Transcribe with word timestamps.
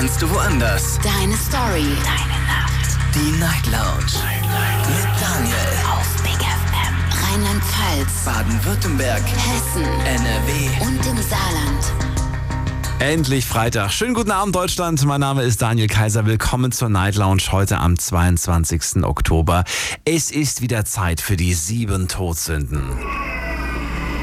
kannst 0.00 0.22
du 0.22 0.30
woanders. 0.30 0.98
Deine 1.02 1.36
Story. 1.36 1.84
Deine 1.84 2.46
Nacht. 2.46 2.96
Die 3.14 3.38
Night 3.38 3.66
Lounge. 3.66 4.06
Night, 4.24 4.40
Night. 4.48 4.88
Mit 4.88 5.20
Daniel. 5.20 5.54
Auf 5.92 6.22
Big 6.22 6.40
FM. 6.40 6.94
Rheinland-Pfalz. 7.22 8.24
Baden-Württemberg. 8.24 9.22
Hessen. 9.22 9.84
NRW. 9.84 10.86
Und 10.86 11.06
im 11.06 11.22
Saarland. 11.22 11.92
Endlich 12.98 13.44
Freitag. 13.44 13.92
Schönen 13.92 14.14
guten 14.14 14.30
Abend, 14.30 14.56
Deutschland. 14.56 15.04
Mein 15.04 15.20
Name 15.20 15.42
ist 15.42 15.60
Daniel 15.60 15.88
Kaiser. 15.88 16.24
Willkommen 16.24 16.72
zur 16.72 16.88
Night 16.88 17.16
Lounge 17.16 17.42
heute 17.50 17.76
am 17.76 17.98
22. 17.98 19.04
Oktober. 19.04 19.64
Es 20.06 20.30
ist 20.30 20.62
wieder 20.62 20.86
Zeit 20.86 21.20
für 21.20 21.36
die 21.36 21.52
sieben 21.52 22.08
Todsünden. 22.08 22.88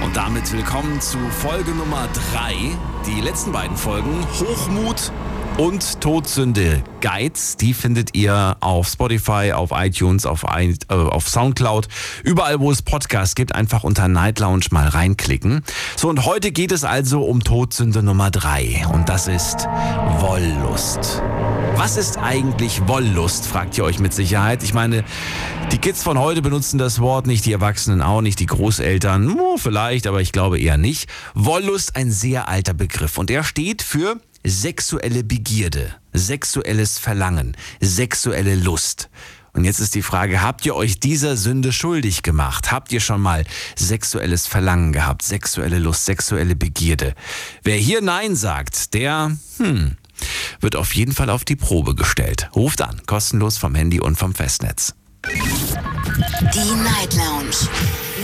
Und 0.04 0.18
damit 0.18 0.52
willkommen 0.52 1.02
zu 1.02 1.20
Folge 1.30 1.70
Nummer 1.70 2.08
drei. 2.32 2.56
Die 3.06 3.22
letzten 3.22 3.52
beiden 3.52 3.78
Folgen 3.78 4.26
Hochmut 4.40 5.12
und 5.58 6.02
Todsünde 6.02 6.84
Guides, 7.02 7.58
die 7.58 7.74
findet 7.74 8.16
ihr 8.16 8.58
auf 8.60 8.88
Spotify, 8.88 9.54
auf 9.54 9.72
iTunes, 9.74 10.26
auf, 10.26 10.44
äh, 10.44 10.74
auf 10.90 11.28
Soundcloud, 11.28 11.88
überall 12.24 12.60
wo 12.60 12.72
es 12.72 12.82
Podcasts 12.82 13.36
gibt, 13.36 13.56
einfach 13.56 13.84
unter 13.84 14.08
Night 14.08 14.40
Lounge 14.40 14.66
mal 14.72 14.88
reinklicken. 14.88 15.64
So 15.96 16.10
und 16.10 16.26
heute 16.26 16.52
geht 16.52 16.72
es 16.72 16.84
also 16.84 17.24
um 17.24 17.44
Todsünde 17.44 18.04
Nummer 18.04 18.30
drei 18.30 18.86
und 18.94 19.10
das 19.10 19.28
ist 19.28 19.68
Wollust. 20.20 21.22
Was 21.76 21.98
ist 21.98 22.18
eigentlich 22.18 22.88
Wollust, 22.88 23.46
fragt 23.46 23.78
ihr 23.78 23.84
euch 23.84 24.00
mit 24.00 24.14
Sicherheit. 24.14 24.64
Ich 24.64 24.74
meine, 24.74 25.04
die 25.72 25.78
Kids 25.78 26.02
von 26.02 26.18
heute 26.18 26.42
benutzen 26.42 26.78
das 26.78 27.00
Wort 27.00 27.28
nicht, 27.28 27.46
die 27.46 27.52
Erwachsenen 27.52 28.02
auch 28.02 28.22
nicht, 28.22 28.40
die 28.40 28.46
Großeltern 28.46 29.40
oh, 29.40 29.58
vielleicht, 29.58 30.08
aber 30.08 30.22
ich 30.22 30.32
glaube 30.32 30.60
eher 30.60 30.78
nicht. 30.78 31.10
Wollust 31.34 31.96
ein 31.96 32.12
sehr 32.12 32.48
alter 32.48 32.74
Begriff 32.74 33.18
und 33.18 33.30
er 33.30 33.44
steht 33.44 33.82
für 33.82 34.20
sexuelle 34.50 35.24
Begierde, 35.24 35.94
sexuelles 36.14 36.98
Verlangen, 36.98 37.56
sexuelle 37.82 38.56
Lust. 38.56 39.10
Und 39.54 39.66
jetzt 39.66 39.80
ist 39.80 39.96
die 39.96 40.04
Frage, 40.04 40.42
habt 40.42 40.66
ihr 40.66 40.76
euch 40.76 41.00
dieser 41.00 41.36
Sünde 41.36 41.74
schuldig 41.74 42.22
gemacht? 42.22 42.72
Habt 42.72 42.92
ihr 42.92 43.00
schon 43.00 43.22
mal 43.22 43.44
sexuelles 43.76 44.46
Verlangen 44.46 44.94
gehabt, 44.94 45.24
sexuelle 45.24 45.80
Lust, 45.80 46.06
sexuelle 46.06 46.56
Begierde? 46.56 47.16
Wer 47.64 47.78
hier 47.78 48.02
Nein 48.02 48.36
sagt, 48.36 48.94
der, 48.94 49.36
hm, 49.58 49.98
wird 50.62 50.76
auf 50.76 50.94
jeden 50.94 51.14
Fall 51.14 51.30
auf 51.30 51.44
die 51.44 51.56
Probe 51.56 51.96
gestellt. 51.96 52.50
Ruft 52.56 52.82
an, 52.82 53.02
kostenlos 53.08 53.58
vom 53.58 53.74
Handy 53.76 54.00
und 54.00 54.18
vom 54.18 54.36
Festnetz. 54.36 54.94
Die 55.26 56.84
Night 56.84 57.16
Lounge 57.16 57.68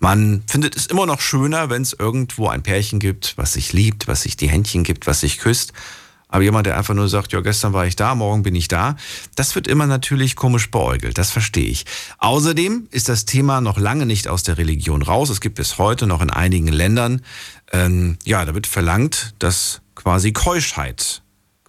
Man 0.00 0.42
findet 0.46 0.76
es 0.76 0.86
immer 0.86 1.06
noch 1.06 1.20
schöner, 1.20 1.70
wenn 1.70 1.82
es 1.82 1.92
irgendwo 1.92 2.48
ein 2.48 2.62
Pärchen 2.62 2.98
gibt, 2.98 3.34
was 3.36 3.54
sich 3.54 3.72
liebt, 3.72 4.08
was 4.08 4.22
sich 4.22 4.36
die 4.36 4.48
Händchen 4.48 4.84
gibt, 4.84 5.06
was 5.06 5.20
sich 5.20 5.38
küsst. 5.38 5.72
Aber 6.28 6.42
jemand, 6.42 6.66
der 6.66 6.76
einfach 6.76 6.94
nur 6.94 7.08
sagt, 7.08 7.32
ja, 7.32 7.40
gestern 7.40 7.72
war 7.72 7.86
ich 7.86 7.96
da, 7.96 8.14
morgen 8.14 8.42
bin 8.42 8.54
ich 8.54 8.68
da, 8.68 8.96
das 9.34 9.54
wird 9.54 9.66
immer 9.66 9.86
natürlich 9.86 10.36
komisch 10.36 10.70
beäugelt. 10.70 11.16
Das 11.16 11.30
verstehe 11.30 11.68
ich. 11.68 11.86
Außerdem 12.18 12.86
ist 12.90 13.08
das 13.08 13.24
Thema 13.24 13.62
noch 13.62 13.78
lange 13.78 14.04
nicht 14.04 14.28
aus 14.28 14.42
der 14.42 14.58
Religion 14.58 15.00
raus. 15.00 15.30
Es 15.30 15.40
gibt 15.40 15.54
bis 15.54 15.78
heute 15.78 16.06
noch 16.06 16.20
in 16.20 16.30
einigen 16.30 16.68
Ländern, 16.68 17.22
ähm, 17.72 18.18
ja, 18.24 18.44
da 18.44 18.54
wird 18.54 18.66
verlangt, 18.66 19.34
dass 19.38 19.80
quasi 19.94 20.32
Keuschheit, 20.32 21.22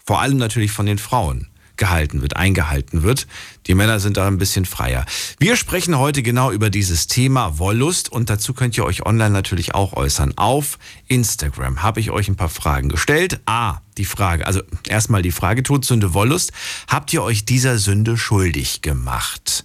vor 0.06 0.22
allem 0.22 0.38
natürlich 0.38 0.72
von 0.72 0.86
den 0.86 0.98
Frauen, 0.98 1.48
gehalten 1.80 2.22
wird, 2.22 2.36
eingehalten 2.36 3.02
wird. 3.02 3.26
Die 3.66 3.74
Männer 3.74 4.00
sind 4.00 4.18
da 4.18 4.28
ein 4.28 4.38
bisschen 4.38 4.66
freier. 4.66 5.06
Wir 5.40 5.56
sprechen 5.56 5.98
heute 5.98 6.22
genau 6.22 6.52
über 6.52 6.70
dieses 6.70 7.08
Thema 7.08 7.58
Wollust 7.58 8.12
und 8.12 8.30
dazu 8.30 8.54
könnt 8.54 8.78
ihr 8.78 8.86
euch 8.86 9.06
online 9.06 9.32
natürlich 9.32 9.74
auch 9.74 9.94
äußern. 9.94 10.38
Auf 10.38 10.78
Instagram 11.08 11.82
habe 11.82 12.02
ich 12.02 12.12
euch 12.12 12.28
ein 12.28 12.36
paar 12.36 12.50
Fragen 12.50 12.90
gestellt. 12.90 13.40
A, 13.48 13.80
die 13.98 14.06
Frage, 14.06 14.46
also 14.46 14.62
erstmal 14.88 15.24
die 15.24 15.32
Frage 15.32 15.64
Todsünde 15.64 16.14
Wollust. 16.14 16.52
Habt 16.88 17.12
ihr 17.14 17.24
euch 17.24 17.46
dieser 17.46 17.80
Sünde 17.80 18.18
schuldig 18.18 18.82
gemacht? 18.82 19.64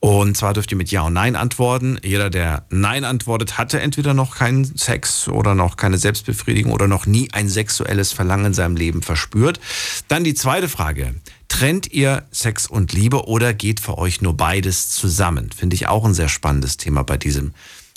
Und 0.00 0.36
zwar 0.36 0.54
dürft 0.54 0.70
ihr 0.70 0.76
mit 0.76 0.92
Ja 0.92 1.02
und 1.02 1.14
Nein 1.14 1.34
antworten. 1.34 1.98
Jeder, 2.04 2.30
der 2.30 2.64
Nein 2.70 3.04
antwortet, 3.04 3.58
hatte 3.58 3.80
entweder 3.80 4.14
noch 4.14 4.36
keinen 4.36 4.64
Sex 4.64 5.26
oder 5.28 5.56
noch 5.56 5.76
keine 5.76 5.98
Selbstbefriedigung 5.98 6.72
oder 6.72 6.86
noch 6.86 7.06
nie 7.06 7.28
ein 7.32 7.48
sexuelles 7.48 8.12
Verlangen 8.12 8.46
in 8.46 8.54
seinem 8.54 8.76
Leben 8.76 9.02
verspürt. 9.02 9.58
Dann 10.06 10.22
die 10.22 10.34
zweite 10.34 10.68
Frage. 10.68 11.14
Trennt 11.48 11.92
ihr 11.92 12.24
Sex 12.30 12.66
und 12.68 12.92
Liebe 12.92 13.26
oder 13.26 13.54
geht 13.54 13.80
für 13.80 13.98
euch 13.98 14.20
nur 14.20 14.36
beides 14.36 14.90
zusammen? 14.90 15.50
Finde 15.50 15.74
ich 15.74 15.88
auch 15.88 16.04
ein 16.04 16.14
sehr 16.14 16.28
spannendes 16.28 16.76
Thema 16.76 17.02
bei, 17.02 17.16
diesem, 17.16 17.52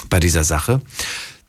bei 0.10 0.20
dieser 0.20 0.44
Sache. 0.44 0.82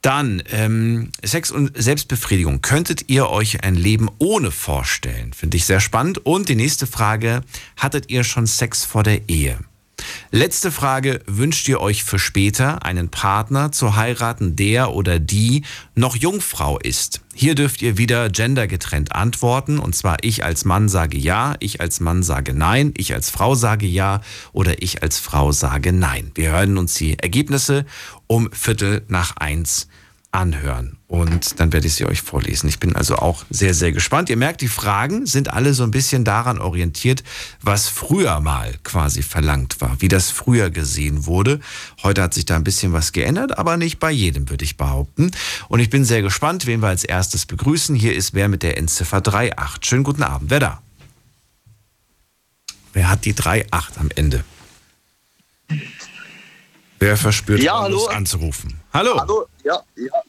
Dann 0.02 0.42
ähm, 0.50 1.12
Sex 1.22 1.50
und 1.50 1.80
Selbstbefriedigung. 1.80 2.60
Könntet 2.60 3.08
ihr 3.08 3.30
euch 3.30 3.62
ein 3.62 3.76
Leben 3.76 4.10
ohne 4.18 4.50
vorstellen? 4.50 5.32
Finde 5.32 5.56
ich 5.56 5.64
sehr 5.64 5.80
spannend. 5.80 6.26
Und 6.26 6.48
die 6.48 6.56
nächste 6.56 6.86
Frage. 6.86 7.42
Hattet 7.78 8.10
ihr 8.10 8.24
schon 8.24 8.46
Sex 8.46 8.84
vor 8.84 9.04
der 9.04 9.28
Ehe? 9.28 9.58
Letzte 10.30 10.70
Frage. 10.70 11.20
Wünscht 11.26 11.68
ihr 11.68 11.80
euch 11.80 12.04
für 12.04 12.18
später 12.18 12.84
einen 12.84 13.08
Partner 13.08 13.72
zu 13.72 13.96
heiraten, 13.96 14.56
der 14.56 14.92
oder 14.92 15.18
die 15.18 15.62
noch 15.94 16.16
Jungfrau 16.16 16.78
ist? 16.78 17.20
Hier 17.34 17.54
dürft 17.54 17.82
ihr 17.82 17.98
wieder 17.98 18.30
gendergetrennt 18.30 19.12
antworten. 19.12 19.78
Und 19.78 19.94
zwar 19.94 20.18
ich 20.22 20.44
als 20.44 20.64
Mann 20.64 20.88
sage 20.88 21.18
ja, 21.18 21.54
ich 21.60 21.80
als 21.80 22.00
Mann 22.00 22.22
sage 22.22 22.54
nein, 22.54 22.92
ich 22.96 23.14
als 23.14 23.30
Frau 23.30 23.54
sage 23.54 23.86
ja 23.86 24.20
oder 24.52 24.82
ich 24.82 25.02
als 25.02 25.18
Frau 25.18 25.52
sage 25.52 25.92
nein. 25.92 26.30
Wir 26.34 26.52
hören 26.52 26.78
uns 26.78 26.94
die 26.94 27.18
Ergebnisse 27.18 27.84
um 28.26 28.50
Viertel 28.52 29.02
nach 29.08 29.36
eins 29.36 29.88
anhören 30.30 30.98
und 31.12 31.60
dann 31.60 31.74
werde 31.74 31.86
ich 31.86 31.94
sie 31.94 32.06
euch 32.06 32.22
vorlesen. 32.22 32.70
Ich 32.70 32.80
bin 32.80 32.96
also 32.96 33.16
auch 33.16 33.44
sehr, 33.50 33.74
sehr 33.74 33.92
gespannt. 33.92 34.30
Ihr 34.30 34.38
merkt, 34.38 34.62
die 34.62 34.68
Fragen 34.68 35.26
sind 35.26 35.52
alle 35.52 35.74
so 35.74 35.82
ein 35.82 35.90
bisschen 35.90 36.24
daran 36.24 36.58
orientiert, 36.58 37.22
was 37.60 37.86
früher 37.86 38.40
mal 38.40 38.72
quasi 38.82 39.22
verlangt 39.22 39.82
war, 39.82 40.00
wie 40.00 40.08
das 40.08 40.30
früher 40.30 40.70
gesehen 40.70 41.26
wurde. 41.26 41.60
Heute 42.02 42.22
hat 42.22 42.32
sich 42.32 42.46
da 42.46 42.56
ein 42.56 42.64
bisschen 42.64 42.94
was 42.94 43.12
geändert, 43.12 43.58
aber 43.58 43.76
nicht 43.76 43.98
bei 43.98 44.10
jedem, 44.10 44.48
würde 44.48 44.64
ich 44.64 44.78
behaupten. 44.78 45.32
Und 45.68 45.80
ich 45.80 45.90
bin 45.90 46.06
sehr 46.06 46.22
gespannt, 46.22 46.64
wen 46.64 46.80
wir 46.80 46.88
als 46.88 47.04
erstes 47.04 47.44
begrüßen. 47.44 47.94
Hier 47.94 48.14
ist 48.16 48.32
wer 48.32 48.48
mit 48.48 48.62
der 48.62 48.78
Endziffer 48.78 49.18
38. 49.18 49.84
Schönen 49.84 50.04
guten 50.04 50.22
Abend. 50.22 50.50
Wer 50.50 50.60
da? 50.60 50.82
Wer 52.94 53.10
hat 53.10 53.26
die 53.26 53.34
38 53.36 54.00
am 54.00 54.08
Ende? 54.16 54.44
Wer 56.98 57.18
verspürt 57.18 57.60
ja, 57.60 57.78
hallo. 57.78 58.06
anzurufen? 58.06 58.80
Hallo. 58.94 59.20
Hallo, 59.20 59.46
ja, 59.62 59.78
ja. 59.96 60.22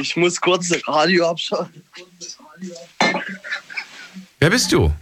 Ich 0.00 0.16
muss 0.16 0.40
kurz 0.40 0.68
das 0.68 0.86
Radio 0.86 1.28
abschalten. 1.28 1.82
Wer 4.38 4.50
bist 4.50 4.70
du? 4.72 4.92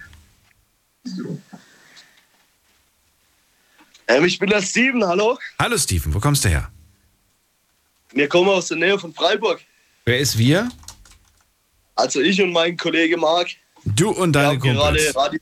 Ähm, 4.08 4.24
ich 4.24 4.38
bin 4.38 4.48
der 4.48 4.62
Steven, 4.62 5.04
hallo. 5.04 5.38
Hallo 5.58 5.76
Steven, 5.76 6.14
wo 6.14 6.20
kommst 6.20 6.44
du 6.44 6.48
her? 6.48 6.70
Wir 8.12 8.28
kommen 8.28 8.48
aus 8.48 8.68
der 8.68 8.78
Nähe 8.78 8.98
von 8.98 9.12
Freiburg. 9.12 9.60
Wer 10.04 10.18
ist 10.18 10.38
wir? 10.38 10.70
Also 11.96 12.20
ich 12.20 12.40
und 12.40 12.52
mein 12.52 12.76
Kollege 12.76 13.16
Marc. 13.16 13.48
Du 13.84 14.10
und 14.10 14.32
deine 14.32 14.58
Kumpels. 14.58 15.14
Radio 15.14 15.40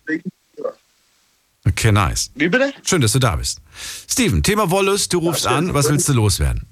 Okay, 1.67 1.93
nice. 1.93 2.31
Wie 2.35 2.49
bitte? 2.49 2.75
Schön, 2.85 3.01
dass 3.01 3.13
du 3.13 3.19
da 3.19 3.37
bist. 3.37 3.61
Steven, 4.09 4.43
Thema 4.43 4.71
Wollust, 4.71 5.13
du 5.13 5.19
rufst 5.19 5.45
Ja, 5.45 5.53
an, 5.53 5.73
was 5.73 5.89
willst 5.89 6.09
du 6.09 6.13
loswerden? 6.13 6.67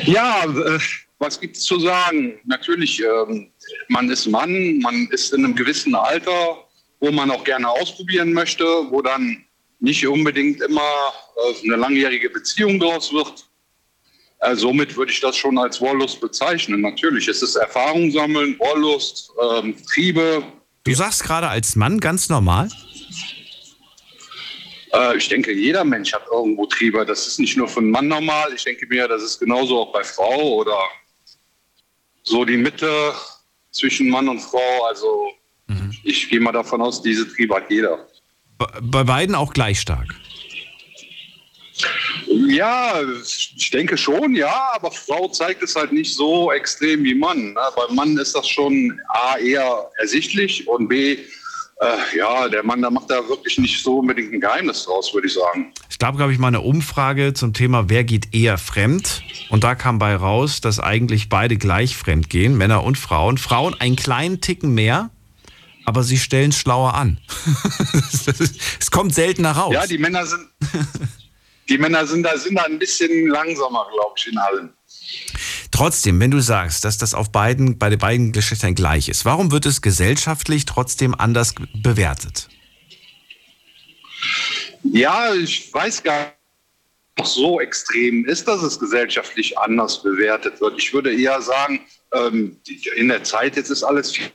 Ja, 0.04 0.44
äh, 0.44 0.78
was 1.18 1.40
gibt 1.40 1.56
es 1.56 1.64
zu 1.64 1.80
sagen? 1.80 2.38
Natürlich, 2.44 3.02
ähm, 3.02 3.50
man 3.88 4.10
ist 4.10 4.26
Mann, 4.26 4.78
man 4.78 5.08
ist 5.10 5.32
in 5.32 5.44
einem 5.44 5.54
gewissen 5.54 5.94
Alter, 5.94 6.64
wo 7.00 7.10
man 7.10 7.30
auch 7.30 7.44
gerne 7.44 7.68
ausprobieren 7.68 8.32
möchte, 8.32 8.64
wo 8.64 9.02
dann 9.02 9.44
nicht 9.80 10.06
unbedingt 10.06 10.60
immer 10.62 10.80
äh, 10.80 11.64
eine 11.64 11.76
langjährige 11.76 12.30
Beziehung 12.30 12.78
daraus 12.80 13.12
wird. 13.12 13.46
Äh, 14.40 14.54
somit 14.54 14.96
würde 14.96 15.12
ich 15.12 15.20
das 15.20 15.36
schon 15.36 15.58
als 15.58 15.80
Wollust 15.80 16.20
bezeichnen. 16.20 16.80
Natürlich, 16.80 17.28
es 17.28 17.42
ist 17.42 17.56
Erfahrung 17.56 18.10
sammeln, 18.10 18.58
Wollust, 18.58 19.30
ähm, 19.42 19.76
Triebe. 19.92 20.42
Du 20.84 20.94
sagst 20.94 21.24
gerade 21.24 21.48
als 21.48 21.76
Mann 21.76 22.00
ganz 22.00 22.28
normal? 22.28 22.68
Äh, 24.92 25.16
ich 25.16 25.28
denke, 25.28 25.52
jeder 25.52 25.84
Mensch 25.84 26.12
hat 26.12 26.26
irgendwo 26.30 26.66
Triebe. 26.66 27.04
Das 27.04 27.26
ist 27.26 27.38
nicht 27.38 27.56
nur 27.56 27.68
für 27.68 27.80
einen 27.80 27.90
Mann 27.90 28.08
normal. 28.08 28.52
Ich 28.54 28.64
denke 28.64 28.86
mir, 28.86 29.08
das 29.08 29.22
ist 29.22 29.38
genauso 29.38 29.80
auch 29.80 29.92
bei 29.92 30.04
Frau 30.04 30.56
oder 30.56 30.78
so 32.22 32.44
die 32.44 32.56
Mitte 32.56 33.14
zwischen 33.76 34.08
Mann 34.08 34.28
und 34.28 34.40
Frau. 34.40 34.84
Also 34.88 35.28
ich 36.04 36.28
gehe 36.28 36.40
mal 36.40 36.52
davon 36.52 36.80
aus, 36.82 37.02
diese 37.02 37.26
Triebe 37.32 37.54
hat 37.56 37.70
jeder. 37.70 38.06
Bei- 38.58 38.66
Bei 38.80 39.04
beiden 39.04 39.34
auch 39.34 39.52
gleich 39.52 39.80
stark. 39.80 40.08
Ja, 42.28 43.00
ich 43.22 43.70
denke 43.70 43.96
schon, 43.98 44.34
ja, 44.34 44.70
aber 44.74 44.90
Frau 44.90 45.28
zeigt 45.28 45.62
es 45.62 45.76
halt 45.76 45.92
nicht 45.92 46.14
so 46.14 46.50
extrem 46.52 47.04
wie 47.04 47.14
Mann. 47.14 47.52
Ne? 47.52 47.60
Beim 47.76 47.94
Mann 47.94 48.16
ist 48.18 48.34
das 48.34 48.48
schon 48.48 48.98
A 49.08 49.36
eher 49.38 49.90
ersichtlich 49.98 50.66
und 50.66 50.88
B, 50.88 51.18
äh, 51.78 52.16
ja, 52.16 52.48
der 52.48 52.64
Mann, 52.64 52.80
da 52.80 52.90
macht 52.90 53.10
da 53.10 53.28
wirklich 53.28 53.58
nicht 53.58 53.82
so 53.82 53.98
unbedingt 53.98 54.32
ein 54.32 54.40
Geheimnis 54.40 54.84
draus, 54.84 55.12
würde 55.12 55.26
ich 55.26 55.34
sagen. 55.34 55.72
Es 55.90 55.98
gab, 55.98 56.16
glaube 56.16 56.32
ich, 56.32 56.38
mal 56.38 56.48
eine 56.48 56.62
Umfrage 56.62 57.34
zum 57.34 57.52
Thema, 57.52 57.88
wer 57.88 58.04
geht 58.04 58.34
eher 58.34 58.56
fremd? 58.56 59.22
Und 59.50 59.62
da 59.62 59.74
kam 59.74 59.98
bei 59.98 60.16
raus, 60.16 60.60
dass 60.60 60.80
eigentlich 60.80 61.28
beide 61.28 61.56
gleich 61.56 61.96
fremd 61.96 62.30
gehen, 62.30 62.56
Männer 62.56 62.82
und 62.82 62.96
Frauen. 62.96 63.36
Frauen 63.36 63.78
einen 63.78 63.96
kleinen 63.96 64.40
Ticken 64.40 64.72
mehr, 64.72 65.10
aber 65.84 66.02
sie 66.02 66.18
stellen 66.18 66.50
es 66.50 66.58
schlauer 66.58 66.94
an. 66.94 67.18
Es 68.80 68.90
kommt 68.90 69.14
seltener 69.14 69.52
raus. 69.52 69.74
Ja, 69.74 69.86
die 69.86 69.98
Männer 69.98 70.24
sind, 70.24 70.48
die 71.68 71.78
Männer 71.78 72.06
sind 72.06 72.22
da, 72.22 72.36
sind 72.38 72.56
da 72.56 72.62
ein 72.62 72.78
bisschen 72.78 73.28
langsamer, 73.28 73.86
glaube 73.92 74.14
ich, 74.16 74.26
in 74.28 74.38
allen. 74.38 74.75
Trotzdem, 75.70 76.20
wenn 76.20 76.30
du 76.30 76.40
sagst, 76.40 76.84
dass 76.84 76.98
das 76.98 77.14
auf 77.14 77.30
beiden, 77.30 77.78
bei 77.78 77.90
den 77.90 77.98
beiden 77.98 78.32
Geschlechtern 78.32 78.74
gleich 78.74 79.08
ist, 79.08 79.24
warum 79.24 79.50
wird 79.52 79.66
es 79.66 79.82
gesellschaftlich 79.82 80.64
trotzdem 80.64 81.14
anders 81.14 81.54
bewertet? 81.74 82.48
Ja, 84.82 85.34
ich 85.34 85.72
weiß 85.72 86.02
gar 86.02 86.18
nicht, 86.18 86.32
ob 87.18 87.26
es 87.26 87.34
so 87.34 87.60
extrem 87.60 88.24
ist, 88.26 88.46
dass 88.46 88.62
es 88.62 88.78
gesellschaftlich 88.78 89.58
anders 89.58 90.02
bewertet 90.02 90.60
wird. 90.60 90.78
Ich 90.78 90.92
würde 90.92 91.14
eher 91.14 91.40
sagen, 91.42 91.80
ähm, 92.14 92.56
in 92.96 93.08
der 93.08 93.24
Zeit 93.24 93.56
jetzt 93.56 93.70
ist 93.70 93.82
alles 93.82 94.12
viel 94.12 94.30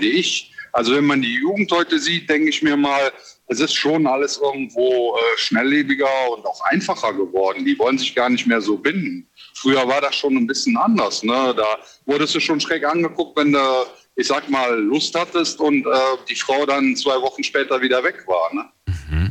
ich. 0.00 0.53
Also 0.74 0.96
wenn 0.96 1.06
man 1.06 1.22
die 1.22 1.34
Jugend 1.34 1.70
heute 1.70 2.00
sieht, 2.00 2.28
denke 2.28 2.48
ich 2.48 2.60
mir 2.60 2.76
mal, 2.76 3.12
es 3.46 3.60
ist 3.60 3.74
schon 3.74 4.08
alles 4.08 4.38
irgendwo 4.38 5.16
äh, 5.16 5.38
schnelllebiger 5.38 6.32
und 6.32 6.44
auch 6.44 6.60
einfacher 6.62 7.12
geworden. 7.12 7.64
Die 7.64 7.78
wollen 7.78 7.96
sich 7.96 8.12
gar 8.12 8.28
nicht 8.28 8.44
mehr 8.48 8.60
so 8.60 8.76
binden. 8.76 9.28
Früher 9.54 9.86
war 9.86 10.00
das 10.00 10.16
schon 10.16 10.36
ein 10.36 10.48
bisschen 10.48 10.76
anders. 10.76 11.22
Ne? 11.22 11.54
Da 11.56 11.78
wurdest 12.06 12.34
du 12.34 12.40
schon 12.40 12.58
schräg 12.58 12.84
angeguckt, 12.84 13.36
wenn 13.36 13.52
du, 13.52 13.86
ich 14.16 14.26
sag 14.26 14.50
mal, 14.50 14.76
Lust 14.80 15.14
hattest 15.14 15.60
und 15.60 15.86
äh, 15.86 15.90
die 16.28 16.34
Frau 16.34 16.66
dann 16.66 16.96
zwei 16.96 17.20
Wochen 17.22 17.44
später 17.44 17.80
wieder 17.80 18.02
weg 18.02 18.24
war. 18.26 18.52
Ne? 18.52 19.30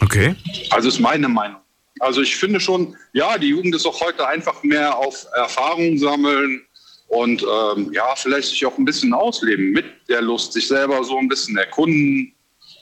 Okay. 0.00 0.34
Also 0.70 0.88
ist 0.88 0.98
meine 0.98 1.28
Meinung. 1.28 1.60
Also 2.00 2.22
ich 2.22 2.34
finde 2.34 2.58
schon, 2.58 2.96
ja, 3.12 3.38
die 3.38 3.50
Jugend 3.50 3.76
ist 3.76 3.86
auch 3.86 4.00
heute 4.00 4.26
einfach 4.26 4.64
mehr 4.64 4.98
auf 4.98 5.26
Erfahrung 5.36 5.96
sammeln 5.96 6.66
und 7.12 7.42
ähm, 7.42 7.92
ja, 7.92 8.14
vielleicht 8.16 8.48
sich 8.48 8.64
auch 8.64 8.78
ein 8.78 8.86
bisschen 8.86 9.12
ausleben 9.12 9.72
mit 9.72 9.84
der 10.08 10.22
Lust, 10.22 10.54
sich 10.54 10.66
selber 10.66 11.04
so 11.04 11.18
ein 11.18 11.28
bisschen 11.28 11.58
erkunden. 11.58 12.32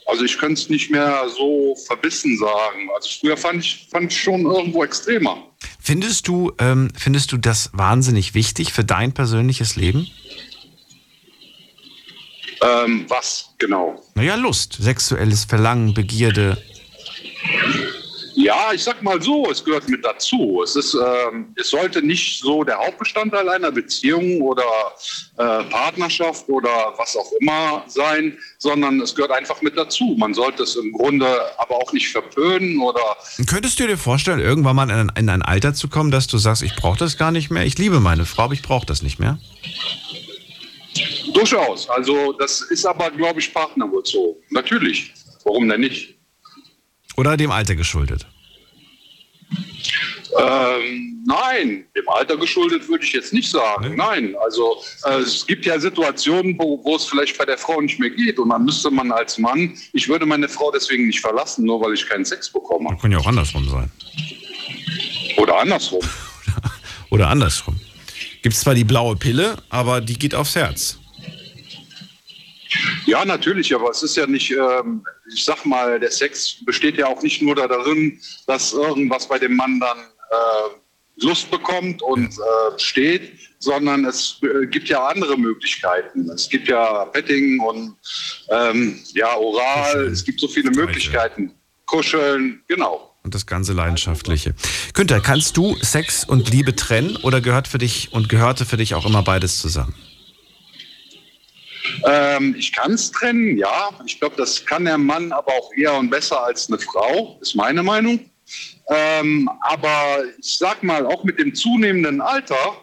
Also 0.05 0.23
ich 0.23 0.37
könnte 0.37 0.53
es 0.53 0.69
nicht 0.69 0.89
mehr 0.89 1.25
so 1.35 1.75
verbissen 1.85 2.37
sagen. 2.37 2.89
Also 2.95 3.09
früher 3.19 3.35
fand 3.35 3.59
ich, 3.61 3.89
fand 3.91 4.09
ich 4.09 4.21
schon 4.21 4.45
irgendwo 4.45 4.85
extremer. 4.85 5.37
Findest 5.81 6.29
du, 6.29 6.53
ähm, 6.59 6.93
findest 6.97 7.33
du 7.33 7.37
das 7.37 7.71
wahnsinnig 7.73 8.33
wichtig 8.33 8.71
für 8.71 8.85
dein 8.85 9.13
persönliches 9.13 9.75
Leben? 9.75 10.07
Ähm, 12.61 13.05
was 13.09 13.53
genau? 13.57 14.01
Naja, 14.15 14.35
Lust, 14.35 14.77
sexuelles 14.79 15.43
Verlangen, 15.43 15.93
Begierde. 15.93 16.57
Ja, 18.35 18.71
ich 18.73 18.83
sag 18.83 19.01
mal 19.03 19.21
so, 19.21 19.49
es 19.51 19.63
gehört 19.63 19.87
mit 19.89 20.03
dazu. 20.05 20.61
Es, 20.63 20.75
ist, 20.75 20.93
ähm, 20.93 21.53
es 21.55 21.69
sollte 21.69 22.01
nicht 22.01 22.41
so 22.41 22.63
der 22.63 22.77
Hauptbestandteil 22.77 23.47
einer 23.49 23.71
Beziehung 23.71 24.41
oder 24.41 24.63
äh, 25.37 25.63
Partnerschaft 25.65 26.47
oder 26.49 26.93
was 26.97 27.15
auch 27.17 27.31
immer 27.39 27.83
sein, 27.87 28.37
sondern 28.57 29.01
es 29.01 29.13
gehört 29.13 29.31
einfach 29.31 29.61
mit 29.61 29.77
dazu. 29.77 30.15
Man 30.17 30.33
sollte 30.33 30.63
es 30.63 30.75
im 30.75 30.91
Grunde 30.93 31.27
aber 31.57 31.75
auch 31.75 31.91
nicht 31.93 32.09
verpönen 32.09 32.79
oder 32.79 33.01
Könntest 33.47 33.79
du 33.79 33.87
dir 33.87 33.97
vorstellen, 33.97 34.39
irgendwann 34.39 34.75
mal 34.75 34.89
in 34.89 34.91
ein, 34.91 35.11
in 35.17 35.29
ein 35.29 35.41
Alter 35.41 35.73
zu 35.73 35.89
kommen, 35.89 36.11
dass 36.11 36.27
du 36.27 36.37
sagst, 36.37 36.63
ich 36.63 36.75
brauche 36.75 36.97
das 36.97 37.17
gar 37.17 37.31
nicht 37.31 37.51
mehr, 37.51 37.65
ich 37.65 37.77
liebe 37.77 37.99
meine 37.99 38.25
Frau, 38.25 38.43
aber 38.43 38.53
ich 38.53 38.61
brauche 38.61 38.85
das 38.85 39.01
nicht 39.01 39.19
mehr? 39.19 39.37
durchaus. 41.33 41.89
Also 41.89 42.33
das 42.33 42.61
ist 42.61 42.85
aber, 42.85 43.09
glaube 43.11 43.39
ich, 43.39 43.53
partnerbezogen. 43.53 44.41
Natürlich. 44.49 45.13
Warum 45.43 45.67
denn 45.67 45.81
nicht? 45.81 46.15
Oder 47.21 47.37
dem 47.37 47.51
Alter 47.51 47.75
geschuldet? 47.75 48.25
Ähm, 50.39 51.23
nein, 51.27 51.85
dem 51.95 52.09
Alter 52.09 52.35
geschuldet 52.35 52.89
würde 52.89 53.03
ich 53.03 53.13
jetzt 53.13 53.31
nicht 53.31 53.47
sagen. 53.47 53.91
Nee? 53.91 53.95
Nein, 53.95 54.35
also 54.43 54.81
äh, 55.05 55.19
es 55.19 55.45
gibt 55.45 55.67
ja 55.67 55.79
Situationen, 55.79 56.57
wo, 56.57 56.83
wo 56.83 56.95
es 56.95 57.05
vielleicht 57.05 57.37
bei 57.37 57.45
der 57.45 57.59
Frau 57.59 57.79
nicht 57.79 57.99
mehr 57.99 58.09
geht 58.09 58.39
und 58.39 58.49
dann 58.49 58.65
müsste 58.65 58.89
man 58.89 59.11
als 59.11 59.37
Mann, 59.37 59.77
ich 59.93 60.09
würde 60.09 60.25
meine 60.25 60.49
Frau 60.49 60.71
deswegen 60.71 61.05
nicht 61.05 61.19
verlassen, 61.19 61.63
nur 61.65 61.79
weil 61.79 61.93
ich 61.93 62.09
keinen 62.09 62.25
Sex 62.25 62.49
bekomme. 62.49 62.97
Kann 62.99 63.11
ja 63.11 63.19
auch 63.19 63.27
andersrum 63.27 63.69
sein. 63.69 63.91
Oder 65.37 65.59
andersrum. 65.59 66.01
Oder 67.11 67.27
andersrum. 67.27 67.79
Gibt 68.41 68.55
zwar 68.55 68.73
die 68.73 68.83
blaue 68.83 69.15
Pille, 69.15 69.57
aber 69.69 70.01
die 70.01 70.17
geht 70.17 70.33
aufs 70.33 70.55
Herz. 70.55 70.97
Ja, 73.05 73.25
natürlich, 73.25 73.73
aber 73.75 73.89
es 73.89 74.03
ist 74.03 74.15
ja 74.15 74.25
nicht, 74.27 74.51
ähm, 74.51 75.03
ich 75.33 75.43
sag 75.43 75.65
mal, 75.65 75.99
der 75.99 76.11
Sex 76.11 76.63
besteht 76.65 76.97
ja 76.97 77.07
auch 77.07 77.21
nicht 77.21 77.41
nur 77.41 77.55
darin, 77.55 78.19
dass 78.47 78.73
irgendwas 78.73 79.27
bei 79.27 79.39
dem 79.39 79.55
Mann 79.55 79.79
dann 79.79 79.97
äh, 79.97 81.23
Lust 81.23 81.51
bekommt 81.51 82.01
und 82.01 82.29
äh, 82.29 82.79
steht, 82.79 83.33
sondern 83.59 84.05
es 84.05 84.39
äh, 84.41 84.65
gibt 84.67 84.89
ja 84.89 85.05
andere 85.05 85.37
Möglichkeiten. 85.37 86.29
Es 86.29 86.49
gibt 86.49 86.67
ja 86.67 87.05
Petting 87.05 87.59
und 87.59 87.95
ähm, 88.49 88.99
ja, 89.13 89.35
Oral, 89.35 90.07
es 90.07 90.23
gibt 90.23 90.39
so 90.39 90.47
viele. 90.47 90.71
Möglichkeiten. 90.71 91.53
Kuscheln, 91.85 92.61
genau. 92.67 93.15
Und 93.23 93.35
das 93.35 93.45
ganze 93.45 93.73
Leidenschaftliche. 93.73 94.55
Günther, 94.93 95.19
kannst 95.19 95.57
du 95.57 95.75
Sex 95.81 96.23
und 96.23 96.49
Liebe 96.49 96.75
trennen 96.75 97.17
oder 97.17 97.41
gehört 97.41 97.67
für 97.67 97.77
dich 97.77 98.13
und 98.13 98.29
gehörte 98.29 98.65
für 98.65 98.77
dich 98.77 98.95
auch 98.95 99.05
immer 99.05 99.21
beides 99.21 99.59
zusammen? 99.59 99.93
Ähm, 102.05 102.55
ich 102.57 102.71
kann 102.71 102.93
es 102.93 103.11
trennen, 103.11 103.57
ja. 103.57 103.89
Ich 104.05 104.19
glaube, 104.19 104.35
das 104.37 104.65
kann 104.65 104.85
der 104.85 104.97
Mann 104.97 105.31
aber 105.31 105.53
auch 105.53 105.71
eher 105.75 105.95
und 105.95 106.09
besser 106.09 106.43
als 106.43 106.69
eine 106.69 106.79
Frau, 106.79 107.37
ist 107.41 107.55
meine 107.55 107.83
Meinung. 107.83 108.29
Ähm, 108.89 109.49
aber 109.61 110.23
ich 110.39 110.57
sag 110.57 110.83
mal, 110.83 111.05
auch 111.05 111.23
mit 111.23 111.39
dem 111.39 111.55
zunehmenden 111.55 112.21
Alter 112.21 112.77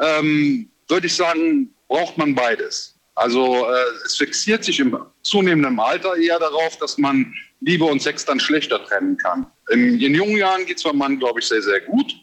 ähm, 0.00 0.70
würde 0.88 1.06
ich 1.06 1.14
sagen, 1.14 1.74
braucht 1.88 2.16
man 2.16 2.34
beides. 2.34 2.96
Also 3.14 3.66
äh, 3.66 3.84
es 4.06 4.16
fixiert 4.16 4.64
sich 4.64 4.80
im 4.80 4.96
zunehmenden 5.22 5.78
Alter 5.78 6.16
eher 6.16 6.38
darauf, 6.38 6.78
dass 6.78 6.96
man 6.96 7.34
Liebe 7.60 7.84
und 7.84 8.00
Sex 8.00 8.24
dann 8.24 8.40
schlechter 8.40 8.82
trennen 8.86 9.18
kann. 9.18 9.46
In, 9.70 10.00
in 10.00 10.14
jungen 10.14 10.36
Jahren 10.36 10.64
geht 10.64 10.78
es 10.78 10.82
beim 10.82 10.96
Mann, 10.96 11.18
glaube 11.18 11.40
ich, 11.40 11.46
sehr, 11.46 11.60
sehr 11.60 11.80
gut. 11.82 12.14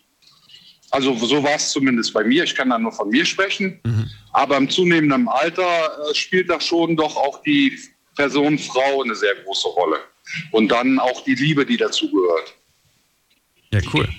Also 0.98 1.16
so 1.16 1.44
war 1.44 1.54
es 1.54 1.70
zumindest 1.70 2.12
bei 2.12 2.24
mir. 2.24 2.44
Ich 2.44 2.56
kann 2.56 2.72
da 2.72 2.80
nur 2.80 2.92
von 2.92 3.10
mir 3.10 3.24
sprechen. 3.24 3.80
Mhm. 3.86 4.10
Aber 4.32 4.58
im 4.58 4.68
zunehmenden 4.68 5.28
Alter 5.28 5.62
äh, 5.64 6.16
spielt 6.16 6.50
da 6.50 6.60
schon 6.60 6.98
doch 6.98 7.16
auch 7.16 7.44
die 7.44 7.78
Person 8.16 8.58
Frau 8.58 9.04
eine 9.04 9.14
sehr 9.14 9.36
große 9.44 9.68
Rolle. 9.68 10.00
Und 10.50 10.70
dann 10.70 10.98
auch 10.98 11.24
die 11.24 11.36
Liebe, 11.36 11.68
die 11.68 11.78
dazugehört. 11.78 12.56
Ja, 13.72 13.80
cool. 13.94 14.10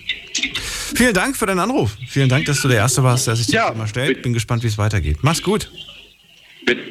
Vielen 0.94 1.14
Dank 1.14 1.36
für 1.36 1.46
deinen 1.46 1.58
Anruf. 1.58 1.96
Vielen 2.06 2.28
Dank, 2.28 2.46
dass 2.46 2.62
du 2.62 2.68
der 2.68 2.76
Erste 2.76 3.02
warst, 3.02 3.26
der 3.26 3.34
sich 3.34 3.48
ja, 3.48 3.72
Thema 3.72 3.88
stellt. 3.88 4.22
Bin 4.22 4.32
gespannt, 4.32 4.62
wie 4.62 4.68
es 4.68 4.78
weitergeht. 4.78 5.18
Mach's 5.22 5.42
gut. 5.42 5.68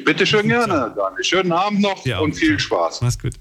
Bitte 0.04 0.26
schön 0.26 0.48
gerne, 0.48 0.92
Daniel. 0.96 1.24
Schönen 1.24 1.52
Abend 1.52 1.80
noch 1.80 2.04
ja, 2.04 2.18
und 2.18 2.34
viel 2.34 2.58
Spaß. 2.58 3.00
Mach's 3.02 3.18
gut. 3.18 3.34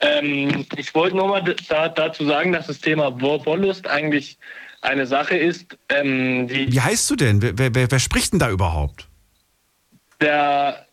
Ähm, 0.00 0.66
ich 0.76 0.94
wollte 0.94 1.16
nochmal 1.16 1.42
da, 1.68 1.88
dazu 1.88 2.26
sagen, 2.26 2.52
dass 2.52 2.66
das 2.66 2.78
Thema 2.80 3.20
Wollust 3.20 3.86
eigentlich 3.86 4.38
eine 4.82 5.06
Sache 5.06 5.36
ist, 5.36 5.76
ähm, 5.88 6.48
die. 6.48 6.72
Wie 6.72 6.80
heißt 6.80 7.08
du 7.10 7.16
denn? 7.16 7.42
Wer, 7.42 7.74
wer, 7.74 7.90
wer, 7.90 7.98
spricht 7.98 8.32
denn 8.32 8.38
da 8.38 8.50
überhaupt? 8.50 9.08
Der, 10.20 10.86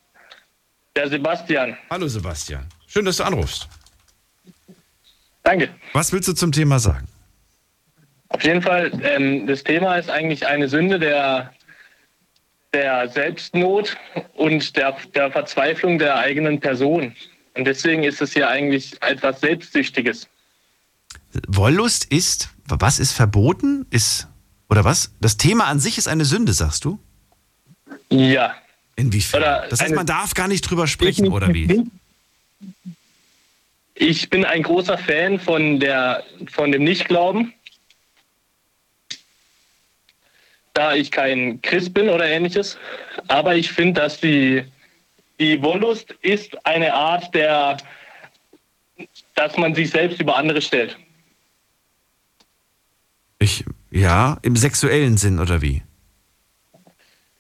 der 0.96 1.10
Sebastian. 1.10 1.78
Hallo 1.90 2.08
Sebastian. 2.08 2.66
Schön, 2.88 3.06
dass 3.06 3.18
du 3.18 3.24
anrufst. 3.24 3.68
Danke. 5.44 5.70
Was 5.92 6.12
willst 6.14 6.30
du 6.30 6.34
zum 6.34 6.52
Thema 6.52 6.80
sagen? 6.80 7.08
Auf 8.30 8.44
jeden 8.44 8.62
Fall, 8.62 8.92
ähm, 9.04 9.46
das 9.46 9.64
Thema 9.64 9.98
ist 9.98 10.10
eigentlich 10.10 10.48
eine 10.48 10.68
Sünde 10.68 10.98
der, 10.98 11.54
der 12.74 13.08
Selbstnot 13.10 13.96
und 14.34 14.76
der, 14.76 14.96
der 15.14 15.32
Verzweiflung 15.32 16.00
der 16.00 16.18
eigenen 16.18 16.60
Person. 16.60 17.16
Und 17.56 17.66
deswegen 17.66 18.04
ist 18.04 18.22
es 18.22 18.34
ja 18.34 18.50
eigentlich 18.50 19.02
etwas 19.02 19.42
Selbstsüchtiges. 19.42 20.28
Wollust 21.48 22.06
ist, 22.06 22.50
was 22.66 23.00
ist 23.00 23.12
verboten? 23.12 23.86
Ist, 23.90 24.28
oder 24.70 24.84
was? 24.84 25.12
Das 25.20 25.38
Thema 25.38 25.66
an 25.66 25.80
sich 25.80 25.98
ist 25.98 26.08
eine 26.08 26.26
Sünde, 26.26 26.54
sagst 26.54 26.86
du? 26.86 27.00
Ja. 28.10 28.56
Inwiefern? 28.96 29.42
Oder 29.42 29.68
das 29.70 29.82
heißt, 29.82 29.96
man 29.96 30.06
darf 30.06 30.34
gar 30.34 30.48
nicht 30.48 30.62
drüber 30.62 30.88
sprechen, 30.88 31.28
oder 31.30 31.54
wie? 31.54 31.90
Ich 33.96 34.30
bin 34.30 34.46
ein 34.46 34.64
großer 34.64 34.98
Fan 34.98 35.40
von, 35.40 35.80
der, 35.80 36.24
von 36.52 36.72
dem 36.72 36.84
Nichtglauben. 36.84 37.54
Da 40.74 40.96
ich 40.96 41.12
kein 41.12 41.62
Christ 41.62 41.94
bin 41.94 42.10
oder 42.10 42.26
ähnliches. 42.26 42.78
Aber 43.28 43.56
ich 43.56 43.72
finde, 43.72 44.02
dass 44.02 44.20
die 44.20 44.64
die 45.40 45.62
Wollust 45.62 46.12
ist 46.22 46.66
eine 46.66 46.94
Art 46.94 47.34
der, 47.34 47.78
dass 49.36 49.58
man 49.58 49.74
sich 49.76 49.90
selbst 49.90 50.20
über 50.20 50.38
andere 50.38 50.62
stellt. 50.62 50.98
Ich, 53.40 53.66
ja, 53.92 54.38
im 54.42 54.56
sexuellen 54.56 55.18
Sinn 55.18 55.40
oder 55.40 55.62
wie? 55.62 55.82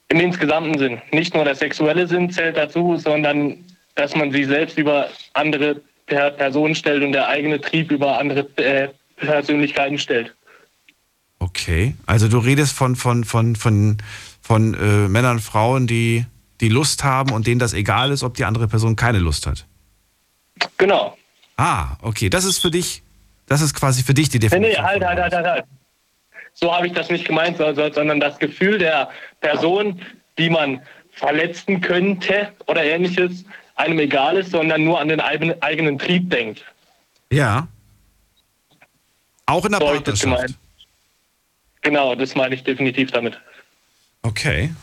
Im 0.09 0.19
insgesamten 0.19 0.77
Sinn. 0.77 1.01
Nicht 1.11 1.33
nur 1.33 1.45
der 1.45 1.55
sexuelle 1.55 2.07
Sinn 2.07 2.29
zählt 2.29 2.57
dazu, 2.57 2.97
sondern 2.97 3.63
dass 3.95 4.15
man 4.15 4.31
sich 4.31 4.47
selbst 4.47 4.77
über 4.77 5.09
andere 5.33 5.81
Personen 6.05 6.75
stellt 6.75 7.03
und 7.03 7.13
der 7.13 7.27
eigene 7.27 7.61
Trieb 7.61 7.91
über 7.91 8.17
andere 8.19 8.41
äh, 8.57 8.89
Persönlichkeiten 9.17 9.97
stellt. 9.97 10.35
Okay, 11.39 11.95
also 12.05 12.27
du 12.27 12.37
redest 12.37 12.73
von, 12.73 12.95
von, 12.95 13.23
von, 13.23 13.55
von, 13.55 13.97
von 14.41 14.73
äh, 14.73 15.07
Männern, 15.07 15.39
Frauen, 15.39 15.87
die 15.87 16.25
die 16.63 16.69
Lust 16.69 17.03
haben 17.03 17.31
und 17.31 17.45
denen 17.45 17.59
das 17.59 17.73
egal 17.73 18.11
ist, 18.11 18.23
ob 18.23 18.35
die 18.35 18.45
andere 18.45 18.67
Person 18.67 18.95
keine 18.95 19.19
Lust 19.19 19.45
hat. 19.45 19.65
Genau. 20.77 21.17
Ah, 21.57 21.97
okay. 22.01 22.29
Das 22.29 22.45
ist 22.45 22.59
für 22.59 22.71
dich, 22.71 23.03
das 23.47 23.61
ist 23.61 23.73
quasi 23.73 24.01
für 24.01 24.13
dich 24.13 24.29
die 24.29 24.39
Definition. 24.39 24.71
Nee, 24.71 24.77
nee, 24.77 24.83
halt, 24.83 25.03
halt, 25.03 25.19
halt, 25.19 25.33
halt, 25.33 25.45
halt. 25.45 25.65
So 26.53 26.73
habe 26.73 26.87
ich 26.87 26.93
das 26.93 27.09
nicht 27.09 27.25
gemeint, 27.25 27.57
sondern 27.57 28.19
das 28.19 28.39
Gefühl 28.39 28.77
der 28.77 29.09
Person, 29.41 30.01
die 30.37 30.49
man 30.49 30.81
verletzen 31.11 31.81
könnte 31.81 32.53
oder 32.67 32.83
ähnliches, 32.83 33.43
einem 33.75 33.99
egal 33.99 34.37
ist, 34.37 34.51
sondern 34.51 34.83
nur 34.83 34.99
an 34.99 35.09
den 35.09 35.19
eigenen 35.19 35.99
Trieb 35.99 36.29
denkt. 36.29 36.63
Ja. 37.31 37.67
Auch 39.47 39.65
in 39.65 39.71
der 39.71 39.81
so 39.81 39.87
Partnerschaft. 39.87 40.55
Genau, 41.81 42.15
das 42.15 42.35
meine 42.35 42.55
ich 42.55 42.63
definitiv 42.63 43.11
damit. 43.11 43.37
Okay. 44.21 44.73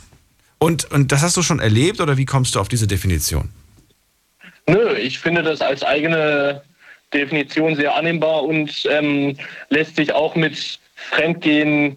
Und, 0.63 0.91
und 0.93 1.11
das 1.11 1.23
hast 1.23 1.39
du 1.39 1.43
schon 1.43 1.59
erlebt 1.59 2.01
oder 2.03 2.19
wie 2.19 2.27
kommst 2.27 2.55
du 2.55 2.61
auf 2.61 2.69
diese 2.69 2.87
Definition? 2.87 3.49
Nö, 4.69 4.95
ich 4.95 5.19
finde 5.19 5.43
das 5.43 5.63
als 5.63 5.83
eigene 5.83 6.63
Definition 7.15 7.77
sehr 7.77 7.97
annehmbar 7.97 8.45
und 8.45 8.87
ähm, 8.91 9.39
lässt 9.71 9.97
sich 9.97 10.13
auch 10.13 10.37
mit 10.37 10.79
Fremdgehen 10.95 11.97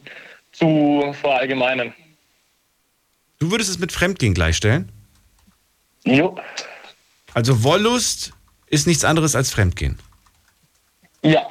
zu 0.53 1.13
verallgemeinern. 1.21 1.93
Du 3.37 3.51
würdest 3.51 3.69
es 3.69 3.79
mit 3.79 3.91
Fremdgehen 3.91 4.33
gleichstellen? 4.33 4.89
Jo. 6.05 6.39
Also 7.33 7.63
Wollust 7.63 8.31
ist 8.67 8.87
nichts 8.87 9.03
anderes 9.03 9.35
als 9.35 9.51
Fremdgehen? 9.51 9.99
Ja. 11.21 11.45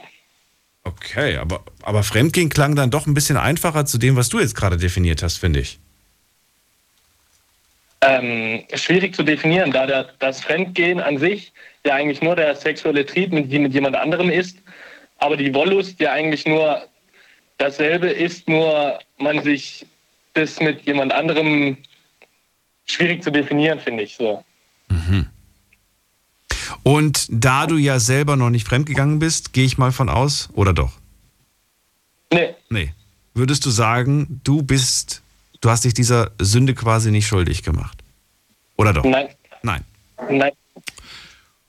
Okay, 0.82 1.36
aber, 1.36 1.62
aber 1.82 2.04
Fremdgehen 2.04 2.48
klang 2.48 2.74
dann 2.74 2.90
doch 2.90 3.06
ein 3.06 3.12
bisschen 3.12 3.36
einfacher 3.36 3.84
zu 3.84 3.98
dem, 3.98 4.16
was 4.16 4.30
du 4.30 4.40
jetzt 4.40 4.54
gerade 4.54 4.78
definiert 4.78 5.22
hast, 5.22 5.36
finde 5.36 5.60
ich 5.60 5.78
ähm, 8.02 8.64
schwierig 8.74 9.14
zu 9.14 9.22
definieren, 9.22 9.70
da 9.70 9.86
der, 9.86 10.08
das 10.18 10.40
Fremdgehen 10.40 11.00
an 11.00 11.18
sich 11.18 11.52
ja 11.86 11.94
eigentlich 11.94 12.20
nur 12.20 12.36
der 12.36 12.54
sexuelle 12.56 13.06
Trieb 13.06 13.32
mit, 13.32 13.50
mit 13.50 13.72
jemand 13.72 13.96
anderem 13.96 14.28
ist, 14.28 14.58
aber 15.18 15.36
die 15.36 15.54
Wollust 15.54 16.00
ja 16.00 16.12
eigentlich 16.12 16.44
nur 16.44 16.82
dasselbe 17.58 18.08
ist, 18.08 18.48
nur 18.48 18.98
man 19.18 19.42
sich 19.42 19.86
das 20.34 20.60
mit 20.60 20.84
jemand 20.84 21.12
anderem 21.12 21.76
schwierig 22.86 23.22
zu 23.22 23.30
definieren, 23.30 23.78
finde 23.78 24.02
ich 24.02 24.16
so. 24.16 24.44
Mhm. 24.88 25.28
Und 26.82 27.26
da 27.30 27.66
du 27.66 27.76
ja 27.76 28.00
selber 28.00 28.36
noch 28.36 28.50
nicht 28.50 28.66
fremdgegangen 28.66 29.20
bist, 29.20 29.52
gehe 29.52 29.64
ich 29.64 29.78
mal 29.78 29.92
von 29.92 30.08
aus, 30.08 30.48
oder 30.54 30.72
doch? 30.72 30.92
Nee. 32.32 32.54
Nee. 32.68 32.92
Würdest 33.34 33.64
du 33.64 33.70
sagen, 33.70 34.40
du 34.42 34.62
bist 34.62 35.21
Du 35.62 35.70
hast 35.70 35.84
dich 35.84 35.94
dieser 35.94 36.32
Sünde 36.38 36.74
quasi 36.74 37.10
nicht 37.10 37.26
schuldig 37.26 37.62
gemacht. 37.62 38.02
Oder 38.76 38.92
doch? 38.92 39.04
Nein. 39.04 39.28
Nein. 39.62 39.84
Nein. 40.28 40.52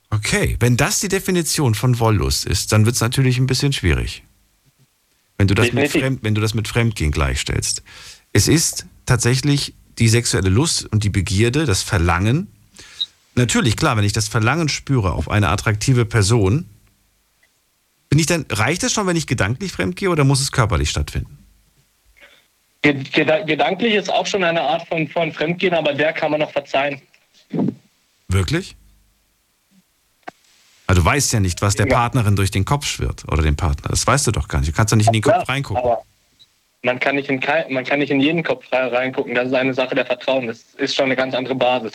Okay, 0.10 0.58
wenn 0.60 0.78
das 0.78 1.00
die 1.00 1.08
Definition 1.08 1.76
von 1.76 2.00
Wollust 2.00 2.46
ist, 2.46 2.72
dann 2.72 2.86
wird 2.86 2.96
es 2.96 3.02
natürlich 3.02 3.38
ein 3.38 3.46
bisschen 3.46 3.72
schwierig. 3.72 4.24
Wenn 5.38 5.48
du, 5.48 5.54
das 5.54 5.72
mit 5.74 5.92
Fremd, 5.92 6.24
wenn 6.24 6.36
du 6.36 6.42
das 6.42 6.54
mit 6.54 6.68
Fremdgehen 6.68 7.12
gleichstellst. 7.12 7.84
Es 8.32 8.48
ist 8.48 8.88
tatsächlich 9.06 9.76
die 10.00 10.10
sexuelle 10.10 10.50
Lust 10.50 10.86
und 10.92 11.04
die 11.04 11.10
Begierde, 11.10 11.66
das 11.66 11.84
Verlangen. 11.84 12.48
Natürlich, 13.36 13.78
klar, 13.78 13.96
wenn 13.96 14.04
ich 14.04 14.14
das 14.14 14.28
Verlangen 14.28 14.70
spüre 14.70 15.12
auf 15.14 15.30
eine 15.30 15.50
attraktive 15.50 16.06
Person, 16.06 16.66
bin 18.10 18.18
ich 18.18 18.26
dann, 18.26 18.46
reicht 18.50 18.84
es 18.84 18.94
schon, 18.94 19.06
wenn 19.06 19.16
ich 19.16 19.28
gedanklich 19.28 19.72
fremdgehe 19.72 20.10
oder 20.10 20.24
muss 20.24 20.42
es 20.42 20.52
körperlich 20.52 20.90
stattfinden? 20.90 21.43
Gedanklich 22.84 23.94
ist 23.94 24.12
auch 24.12 24.28
schon 24.28 24.44
eine 24.44 24.62
Art 24.62 24.88
von, 24.88 25.08
von 25.08 25.32
Fremdgehen, 25.32 25.74
aber 25.74 25.94
der 25.94 26.12
kann 26.12 26.32
man 26.32 26.42
noch 26.42 26.52
verzeihen. 26.52 27.02
Wirklich? 28.28 28.76
Also 30.86 31.02
du 31.02 31.06
weißt 31.06 31.32
ja 31.32 31.40
nicht, 31.40 31.62
was 31.62 31.76
der 31.76 31.88
ja. 31.88 31.96
Partnerin 31.96 32.36
durch 32.36 32.52
den 32.52 32.66
Kopf 32.66 32.86
schwirrt 32.86 33.24
oder 33.32 33.42
dem 33.42 33.56
Partner. 33.56 33.90
Das 33.90 34.06
weißt 34.06 34.28
du 34.28 34.32
doch 34.32 34.50
gar 34.50 34.60
nicht. 34.60 34.72
Du 34.72 34.76
kannst 34.76 34.92
doch 34.92 34.98
nicht 34.98 35.08
in 35.08 35.14
den 35.14 35.22
Kopf 35.22 35.48
reingucken. 35.48 35.82
Aber 35.82 36.04
man 36.84 37.00
kann, 37.00 37.16
nicht 37.16 37.30
in 37.30 37.42
man 37.70 37.86
kann 37.86 38.00
nicht 38.00 38.12
in 38.12 38.20
jeden 38.20 38.44
Kopf 38.44 38.66
reingucken. 38.72 39.34
Das 39.34 39.48
ist 39.48 39.54
eine 39.54 39.74
Sache 39.74 39.96
der 39.96 40.06
Vertrauen. 40.06 40.48
Das 40.48 40.60
ist 40.78 40.94
schon 40.94 41.06
eine 41.06 41.16
ganz 41.16 41.34
andere 41.34 41.56
Basis. 41.56 41.94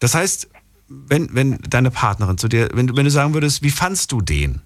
Das 0.00 0.14
heißt, 0.14 0.48
wenn, 0.88 1.32
wenn 1.34 1.58
deine 1.68 1.92
Partnerin 1.92 2.36
zu 2.36 2.48
dir, 2.48 2.68
wenn, 2.74 2.96
wenn 2.96 3.04
du 3.04 3.10
sagen 3.10 3.32
würdest, 3.32 3.62
wie 3.62 3.70
fandst 3.70 4.10
du 4.10 4.20
den? 4.20 4.60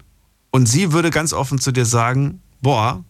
Und 0.50 0.66
sie 0.66 0.92
würde 0.92 1.10
ganz 1.10 1.34
offen 1.34 1.58
zu 1.58 1.70
dir 1.70 1.84
sagen, 1.84 2.42
boah, 2.62 3.04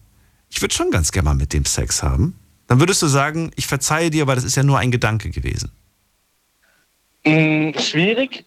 ich 0.51 0.61
würde 0.61 0.75
schon 0.75 0.91
ganz 0.91 1.11
gerne 1.11 1.29
mal 1.29 1.35
mit 1.35 1.53
dem 1.53 1.65
Sex 1.65 2.03
haben. 2.03 2.35
Dann 2.67 2.79
würdest 2.79 3.01
du 3.01 3.07
sagen, 3.07 3.51
ich 3.55 3.67
verzeihe 3.67 4.09
dir, 4.09 4.23
aber 4.23 4.35
das 4.35 4.43
ist 4.43 4.55
ja 4.55 4.63
nur 4.63 4.77
ein 4.77 4.91
Gedanke 4.91 5.29
gewesen. 5.29 5.71
Hm, 7.23 7.73
schwierig. 7.79 8.45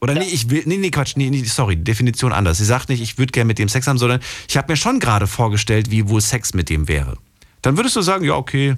Oder 0.00 0.14
nee, 0.14 0.24
ich 0.24 0.50
will, 0.50 0.62
nee, 0.66 0.78
nee, 0.78 0.90
Quatsch, 0.90 1.14
nee, 1.14 1.30
nee, 1.30 1.44
sorry, 1.44 1.76
Definition 1.76 2.32
anders. 2.32 2.58
Sie 2.58 2.64
sagt 2.64 2.88
nicht, 2.88 3.00
ich 3.00 3.18
würde 3.18 3.30
gerne 3.30 3.46
mit 3.46 3.58
dem 3.58 3.68
Sex 3.68 3.86
haben, 3.86 3.98
sondern 3.98 4.20
ich 4.48 4.56
habe 4.56 4.72
mir 4.72 4.76
schon 4.76 4.98
gerade 4.98 5.28
vorgestellt, 5.28 5.90
wie 5.90 6.08
wohl 6.08 6.20
Sex 6.20 6.54
mit 6.54 6.68
dem 6.68 6.88
wäre. 6.88 7.16
Dann 7.60 7.76
würdest 7.76 7.94
du 7.94 8.02
sagen, 8.02 8.24
ja, 8.24 8.34
okay, 8.34 8.74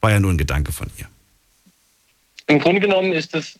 war 0.00 0.10
ja 0.10 0.18
nur 0.18 0.32
ein 0.32 0.38
Gedanke 0.38 0.72
von 0.72 0.88
ihr. 0.98 1.06
Im 2.48 2.58
Grunde 2.58 2.80
genommen 2.80 3.12
ist 3.12 3.34
es 3.34 3.54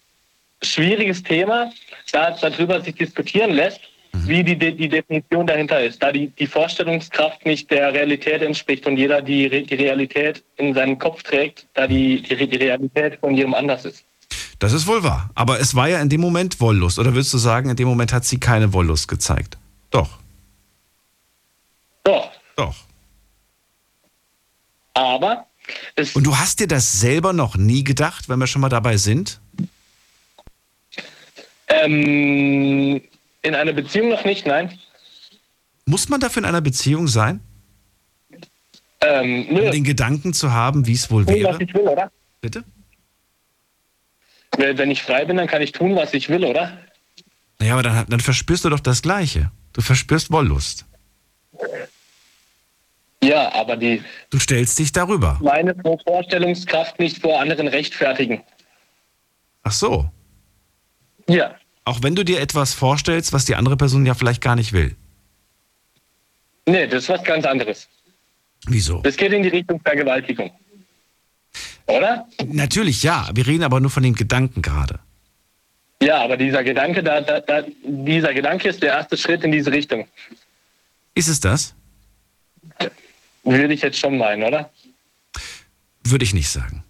ein 0.60 0.66
schwieriges 0.66 1.22
Thema, 1.22 1.72
da 2.10 2.32
darüber 2.32 2.80
sich 2.80 2.96
diskutieren 2.96 3.52
lässt. 3.52 3.80
Wie 4.12 4.44
die, 4.44 4.56
die 4.56 4.88
Definition 4.88 5.46
dahinter 5.46 5.82
ist, 5.82 6.02
da 6.02 6.12
die, 6.12 6.28
die 6.28 6.46
Vorstellungskraft 6.46 7.44
nicht 7.46 7.70
der 7.70 7.92
Realität 7.92 8.42
entspricht 8.42 8.86
und 8.86 8.96
jeder 8.96 9.22
die, 9.22 9.48
die 9.66 9.74
Realität 9.74 10.44
in 10.56 10.74
seinem 10.74 10.98
Kopf 10.98 11.22
trägt, 11.22 11.66
da 11.74 11.86
die, 11.86 12.22
die, 12.22 12.46
die 12.48 12.56
Realität 12.56 13.18
von 13.20 13.34
jedem 13.34 13.54
anders 13.54 13.84
ist. 13.84 14.04
Das 14.58 14.72
ist 14.72 14.86
wohl 14.86 15.02
wahr. 15.02 15.30
Aber 15.34 15.58
es 15.60 15.74
war 15.74 15.88
ja 15.88 16.00
in 16.00 16.08
dem 16.08 16.20
Moment 16.20 16.60
Wollust. 16.60 16.98
Oder 16.98 17.14
würdest 17.14 17.32
du 17.34 17.38
sagen, 17.38 17.68
in 17.70 17.76
dem 17.76 17.88
Moment 17.88 18.12
hat 18.12 18.24
sie 18.24 18.38
keine 18.38 18.72
Wollust 18.72 19.08
gezeigt? 19.08 19.56
Doch, 19.90 20.18
Doch, 22.04 22.30
doch. 22.56 22.74
aber 24.94 25.46
es, 25.96 26.14
Und 26.14 26.24
du 26.26 26.36
hast 26.36 26.60
dir 26.60 26.68
das 26.68 27.00
selber 27.00 27.32
noch 27.32 27.56
nie 27.56 27.82
gedacht, 27.82 28.28
wenn 28.28 28.38
wir 28.38 28.46
schon 28.46 28.60
mal 28.62 28.68
dabei 28.68 28.96
sind? 28.98 29.40
ähm, 31.68 33.00
in 33.42 33.54
einer 33.54 33.72
Beziehung 33.72 34.08
noch 34.08 34.24
nicht, 34.24 34.46
nein. 34.46 34.78
Muss 35.84 36.08
man 36.08 36.20
dafür 36.20 36.42
in 36.42 36.48
einer 36.48 36.60
Beziehung 36.60 37.08
sein? 37.08 37.40
Ähm, 39.00 39.46
nö, 39.50 39.64
Um 39.66 39.70
den 39.72 39.84
Gedanken 39.84 40.32
zu 40.32 40.52
haben, 40.52 40.86
wie 40.86 40.92
es 40.92 41.10
wohl 41.10 41.24
tun, 41.26 41.34
wäre? 41.34 41.54
was 41.54 41.60
ich 41.60 41.74
will, 41.74 41.82
oder? 41.88 42.10
Bitte? 42.40 42.64
Wenn 44.56 44.90
ich 44.90 45.02
frei 45.02 45.24
bin, 45.24 45.36
dann 45.38 45.48
kann 45.48 45.62
ich 45.62 45.72
tun, 45.72 45.96
was 45.96 46.14
ich 46.14 46.28
will, 46.28 46.44
oder? 46.44 46.78
Naja, 47.58 47.72
aber 47.72 47.82
dann, 47.82 48.06
dann 48.08 48.20
verspürst 48.20 48.64
du 48.64 48.68
doch 48.70 48.80
das 48.80 49.02
Gleiche. 49.02 49.50
Du 49.72 49.80
verspürst 49.80 50.30
Wollust. 50.30 50.84
Ja, 53.22 53.52
aber 53.54 53.76
die 53.76 54.02
Du 54.30 54.38
stellst 54.38 54.78
dich 54.78 54.92
darüber. 54.92 55.38
meine 55.42 55.74
Vorstellungskraft 56.04 56.98
nicht 56.98 57.18
vor 57.20 57.40
anderen 57.40 57.68
rechtfertigen. 57.68 58.42
Ach 59.62 59.72
so. 59.72 60.10
Ja, 61.28 61.54
Auch 61.84 62.02
wenn 62.02 62.14
du 62.14 62.24
dir 62.24 62.40
etwas 62.40 62.74
vorstellst, 62.74 63.32
was 63.32 63.44
die 63.44 63.56
andere 63.56 63.76
Person 63.76 64.06
ja 64.06 64.14
vielleicht 64.14 64.40
gar 64.40 64.56
nicht 64.56 64.72
will. 64.72 64.94
nee, 66.66 66.86
das 66.86 67.04
ist 67.04 67.08
was 67.08 67.24
ganz 67.24 67.44
anderes. 67.44 67.88
Wieso? 68.66 69.00
Das 69.00 69.16
geht 69.16 69.32
in 69.32 69.42
die 69.42 69.48
Richtung 69.48 69.80
Vergewaltigung. 69.80 70.52
Oder? 71.86 72.26
Natürlich 72.46 73.02
ja, 73.02 73.28
wir 73.34 73.46
reden 73.46 73.64
aber 73.64 73.80
nur 73.80 73.90
von 73.90 74.04
dem 74.04 74.14
Gedanken 74.14 74.62
gerade. 74.62 75.00
Ja, 76.00 76.22
aber 76.22 76.36
dieser 76.36 76.64
Gedanke, 76.64 77.02
da, 77.02 77.20
da, 77.20 77.40
da, 77.40 77.64
dieser 77.84 78.34
Gedanke 78.34 78.68
ist 78.68 78.82
der 78.82 78.90
erste 78.90 79.16
Schritt 79.16 79.44
in 79.44 79.52
diese 79.52 79.70
Richtung. 79.72 80.06
Ist 81.14 81.28
es 81.28 81.40
das? 81.40 81.74
Würde 83.44 83.74
ich 83.74 83.82
jetzt 83.82 83.98
schon 83.98 84.18
meinen, 84.18 84.42
oder? 84.44 84.70
Würde 86.04 86.24
ich 86.24 86.34
nicht 86.34 86.48
sagen. 86.48 86.84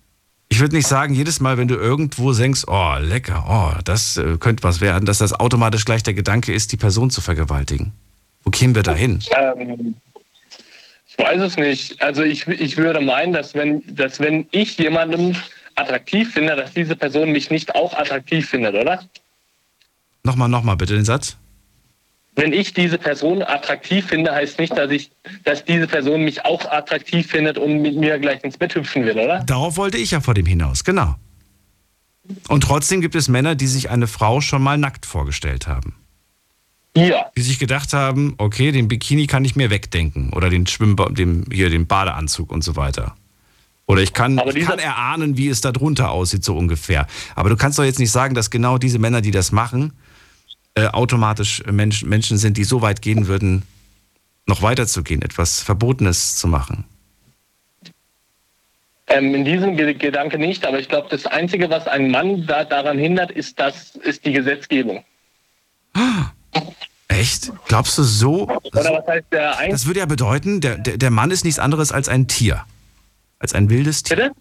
Ich 0.53 0.61
würde 0.61 0.77
nicht 0.77 0.87
sagen, 0.87 1.15
jedes 1.15 1.41
Mal, 1.41 1.57
wenn 1.57 1.67
du 1.67 1.77
irgendwo 1.77 2.31
denkst, 2.35 2.65
oh, 2.67 2.97
lecker, 3.01 3.47
oh, 3.49 3.81
das 3.85 4.19
äh, 4.19 4.37
könnte 4.37 4.63
was 4.65 4.83
werden, 4.83 5.07
dass 5.07 5.17
das 5.17 5.33
automatisch 5.33 5.87
gleich 5.87 6.03
der 6.03 6.13
Gedanke 6.13 6.53
ist, 6.53 6.73
die 6.73 6.77
Person 6.77 7.09
zu 7.09 7.23
vergewaltigen. 7.23 7.93
Wo 8.45 8.51
kämen 8.51 8.75
wir 8.75 8.83
da 8.83 8.95
hin? 8.95 9.21
Ähm, 9.35 9.95
ich 11.07 11.17
weiß 11.17 11.41
es 11.41 11.57
nicht. 11.57 12.03
Also 12.03 12.23
ich, 12.23 12.47
ich 12.49 12.77
würde 12.77 13.01
meinen, 13.01 13.33
dass 13.33 13.55
wenn, 13.55 13.83
dass 13.97 14.21
wenn 14.21 14.47
ich 14.51 14.77
jemanden 14.77 15.39
attraktiv 15.75 16.35
finde, 16.35 16.55
dass 16.55 16.75
diese 16.75 16.97
Person 16.97 17.33
mich 17.33 17.49
nicht 17.49 17.75
auch 17.75 17.95
attraktiv 17.95 18.47
findet, 18.47 18.75
oder? 18.75 19.03
Nochmal, 20.23 20.51
nochmal 20.51 20.77
bitte 20.77 20.93
den 20.93 21.07
Satz. 21.07 21.39
Wenn 22.35 22.53
ich 22.53 22.73
diese 22.73 22.97
Person 22.97 23.43
attraktiv 23.43 24.07
finde, 24.07 24.33
heißt 24.33 24.59
nicht, 24.59 24.77
dass 24.77 24.91
ich, 24.91 25.11
dass 25.45 25.65
diese 25.65 25.87
Person 25.87 26.25
mich 26.25 26.45
auch 26.45 26.65
attraktiv 26.65 27.27
findet 27.27 27.59
und 27.59 27.83
mit 27.83 27.97
mir 27.97 28.19
gleich 28.19 28.43
ins 28.43 28.57
Bett 28.57 28.75
hüpfen 28.75 29.05
will, 29.05 29.19
oder? 29.19 29.45
Darauf 29.45 29.77
wollte 29.77 29.99
ich 29.99 30.13
ja 30.13 30.21
vor 30.21 30.33
dem 30.33 30.47
hinaus, 30.47 30.83
genau. 30.85 31.17
Und 32.49 32.63
trotzdem 32.63 33.01
gibt 33.01 33.15
es 33.15 33.29
Männer, 33.29 33.55
die 33.55 33.67
sich 33.67 33.91
eine 33.91 34.07
Frau 34.07 34.41
schon 34.41 34.63
mal 34.63 34.79
nackt 34.79 35.05
vorgestellt 35.05 35.67
haben. 35.67 35.95
Ja. 36.97 37.27
Die 37.37 37.43
sich 37.43 37.59
gedacht 37.59 37.93
haben, 37.93 38.35
okay, 38.39 38.71
den 38.73 38.89
Bikini 38.89 39.27
kann 39.27 39.45
ich 39.45 39.57
mir 39.57 39.71
wegdenken. 39.71 40.33
Oder 40.33 40.51
den 40.51 40.67
Schwimmba 40.67 41.09
dem, 41.09 41.45
hier 41.51 41.71
den 41.71 41.87
Badeanzug 41.87 42.53
und 42.53 42.63
so 42.63 42.77
weiter. 42.77 43.15
Oder 43.87 44.03
ich 44.03 44.13
kann, 44.13 44.41
ich 44.55 44.65
kann 44.65 44.79
erahnen, 44.79 45.37
wie 45.37 45.49
es 45.49 45.61
da 45.61 45.73
drunter 45.73 46.11
aussieht, 46.11 46.45
so 46.45 46.57
ungefähr. 46.57 47.07
Aber 47.35 47.49
du 47.49 47.57
kannst 47.57 47.79
doch 47.79 47.85
jetzt 47.85 47.99
nicht 47.99 48.11
sagen, 48.11 48.35
dass 48.35 48.51
genau 48.51 48.79
diese 48.79 48.99
Männer, 48.99 49.21
die 49.21 49.33
das 49.33 49.53
machen, 49.53 49.93
äh, 50.75 50.87
automatisch 50.87 51.63
Mensch, 51.71 52.05
Menschen 52.05 52.39
sind, 52.39 52.57
die 52.57 52.65
so 52.65 52.83
weit 52.83 53.03
gehen 53.03 53.27
würden, 53.27 53.63
noch 54.47 54.63
weiter 54.63 54.87
zu 54.87 55.03
gehen, 55.03 55.23
etwas 55.23 55.61
Verbotenes 55.61 56.37
zu 56.37 56.49
machen. 56.49 56.85
Ähm, 59.09 59.35
in 59.35 59.45
diesem 59.45 59.77
Ge 59.77 59.95
Gedanke 59.95 60.39
nicht, 60.39 60.65
aber 60.65 60.79
ich 60.79 60.89
glaube, 60.89 61.09
das 61.11 61.27
Einzige, 61.27 61.69
was 61.69 61.87
einen 61.87 62.11
Mann 62.11 62.47
da, 62.47 62.65
daran 62.65 62.99
hindert, 62.99 63.31
ist, 63.31 63.61
das, 63.61 63.95
ist 63.97 64.25
die 64.25 64.33
Gesetzgebung. 64.33 65.05
Echt? 67.09 67.53
Glaubst 67.69 67.99
du 67.99 68.05
so? 68.05 68.49
Oder 68.49 68.95
was 68.95 69.07
heißt 69.07 69.27
der 69.31 69.59
Ein 69.59 69.71
Das 69.71 69.87
würde 69.87 70.01
ja 70.01 70.07
bedeuten, 70.07 70.61
der, 70.63 70.79
der, 70.79 70.97
der 70.97 71.11
Mann 71.11 71.31
ist 71.31 71.45
nichts 71.45 71.59
anderes 71.59 71.93
als 71.93 72.09
ein 72.09 72.27
Tier. 72.27 72.65
Als 73.39 73.55
ein 73.55 73.69
wildes 73.69 74.03
Tier. 74.03 74.17
Bitte? 74.17 74.33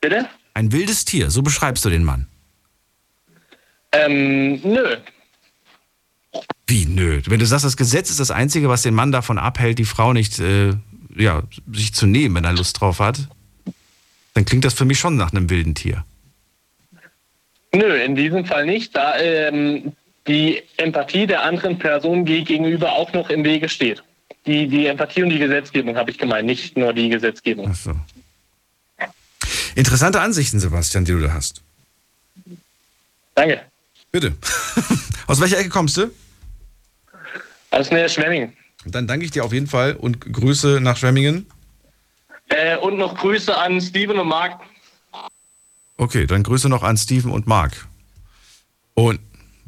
Bitte? 0.00 0.28
Ein 0.52 0.70
wildes 0.70 1.04
Tier, 1.04 1.30
so 1.30 1.42
beschreibst 1.42 1.84
du 1.84 1.90
den 1.90 2.04
Mann. 2.04 2.28
Ähm, 3.94 4.60
nö. 4.62 4.96
Wie, 6.66 6.86
nö. 6.86 7.20
Wenn 7.26 7.38
du 7.38 7.46
sagst, 7.46 7.64
das 7.64 7.76
Gesetz 7.76 8.10
ist 8.10 8.20
das 8.20 8.30
Einzige, 8.30 8.68
was 8.68 8.82
den 8.82 8.94
Mann 8.94 9.12
davon 9.12 9.38
abhält, 9.38 9.78
die 9.78 9.84
Frau 9.84 10.12
nicht 10.12 10.38
äh, 10.40 10.72
ja, 11.16 11.42
sich 11.72 11.94
zu 11.94 12.06
nehmen, 12.06 12.34
wenn 12.34 12.44
er 12.44 12.52
Lust 12.52 12.80
drauf 12.80 12.98
hat, 12.98 13.28
dann 14.34 14.44
klingt 14.44 14.64
das 14.64 14.74
für 14.74 14.84
mich 14.84 14.98
schon 14.98 15.16
nach 15.16 15.30
einem 15.30 15.48
wilden 15.48 15.74
Tier. 15.74 16.04
Nö, 17.72 17.96
in 18.02 18.16
diesem 18.16 18.44
Fall 18.44 18.66
nicht, 18.66 18.96
da 18.96 19.16
ähm, 19.18 19.92
die 20.26 20.62
Empathie 20.76 21.26
der 21.26 21.42
anderen 21.42 21.78
Person 21.78 22.24
ge- 22.24 22.42
gegenüber 22.42 22.92
auch 22.92 23.12
noch 23.12 23.30
im 23.30 23.44
Wege 23.44 23.68
steht. 23.68 24.02
Die, 24.46 24.66
die 24.66 24.86
Empathie 24.86 25.22
und 25.22 25.30
die 25.30 25.38
Gesetzgebung 25.38 25.96
habe 25.96 26.10
ich 26.10 26.18
gemeint, 26.18 26.46
nicht 26.46 26.76
nur 26.76 26.92
die 26.92 27.08
Gesetzgebung. 27.08 27.68
Ach 27.70 27.76
so. 27.76 27.94
Interessante 29.74 30.20
Ansichten, 30.20 30.60
Sebastian, 30.60 31.04
die 31.04 31.12
du 31.12 31.20
da 31.20 31.32
hast. 31.32 31.62
Danke. 33.34 33.60
Bitte. 34.14 34.32
Aus 35.26 35.40
welcher 35.40 35.58
Ecke 35.58 35.70
kommst 35.70 35.96
du? 35.96 36.08
Aus 37.72 37.90
Nähe 37.90 38.08
Schwemming. 38.08 38.52
Dann 38.84 39.08
danke 39.08 39.24
ich 39.24 39.32
dir 39.32 39.44
auf 39.44 39.52
jeden 39.52 39.66
Fall 39.66 39.96
und 39.96 40.20
Grüße 40.20 40.78
nach 40.80 40.96
Schwemmingen. 40.96 41.46
Äh, 42.48 42.76
und 42.76 42.96
noch 42.96 43.16
Grüße 43.16 43.56
an 43.58 43.80
Steven 43.80 44.20
und 44.20 44.28
Marc. 44.28 44.60
Okay, 45.96 46.28
dann 46.28 46.44
Grüße 46.44 46.68
noch 46.68 46.84
an 46.84 46.96
Steven 46.96 47.32
und 47.32 47.48
Marc. 47.48 47.88
Und 48.94 49.18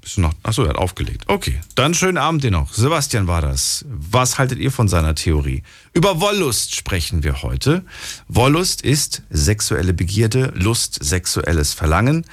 bist 0.00 0.16
du 0.16 0.20
noch? 0.20 0.32
Achso, 0.44 0.62
er 0.62 0.68
hat 0.68 0.76
aufgelegt. 0.76 1.24
Okay, 1.26 1.60
dann 1.74 1.92
schönen 1.92 2.16
Abend 2.16 2.44
dir 2.44 2.52
noch. 2.52 2.72
Sebastian 2.72 3.26
war 3.26 3.42
das. 3.42 3.84
Was 3.88 4.38
haltet 4.38 4.60
ihr 4.60 4.70
von 4.70 4.86
seiner 4.86 5.16
Theorie? 5.16 5.64
Über 5.92 6.20
Wollust 6.20 6.76
sprechen 6.76 7.24
wir 7.24 7.42
heute. 7.42 7.84
Wollust 8.28 8.82
ist 8.82 9.22
sexuelle 9.28 9.92
Begierde, 9.92 10.52
Lust, 10.54 11.02
sexuelles 11.02 11.74
Verlangen. 11.74 12.24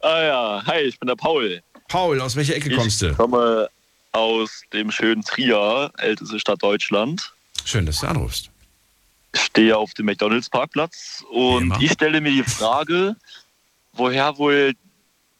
Ah 0.00 0.22
ja, 0.22 0.62
hi, 0.66 0.80
ich 0.82 0.98
bin 1.00 1.08
der 1.08 1.16
Paul. 1.16 1.60
Paul, 1.88 2.20
aus 2.20 2.36
welcher 2.36 2.54
Ecke 2.54 2.74
kommst 2.76 3.02
ich 3.02 3.08
du? 3.08 3.14
komme 3.16 3.68
aus 4.12 4.62
dem 4.72 4.90
schönen 4.90 5.22
Trier, 5.22 5.90
älteste 5.98 6.38
Stadt 6.38 6.62
Deutschland. 6.62 7.32
Schön, 7.64 7.86
dass 7.86 8.00
du 8.00 8.06
anrufst. 8.06 8.50
Ich 9.34 9.40
stehe 9.42 9.76
auf 9.76 9.92
dem 9.94 10.06
McDonalds 10.06 10.48
Parkplatz 10.48 11.24
immer. 11.32 11.40
und 11.74 11.82
ich 11.82 11.92
stelle 11.92 12.20
mir 12.20 12.30
die 12.30 12.42
Frage, 12.44 13.16
woher 13.92 14.38
wohl 14.38 14.74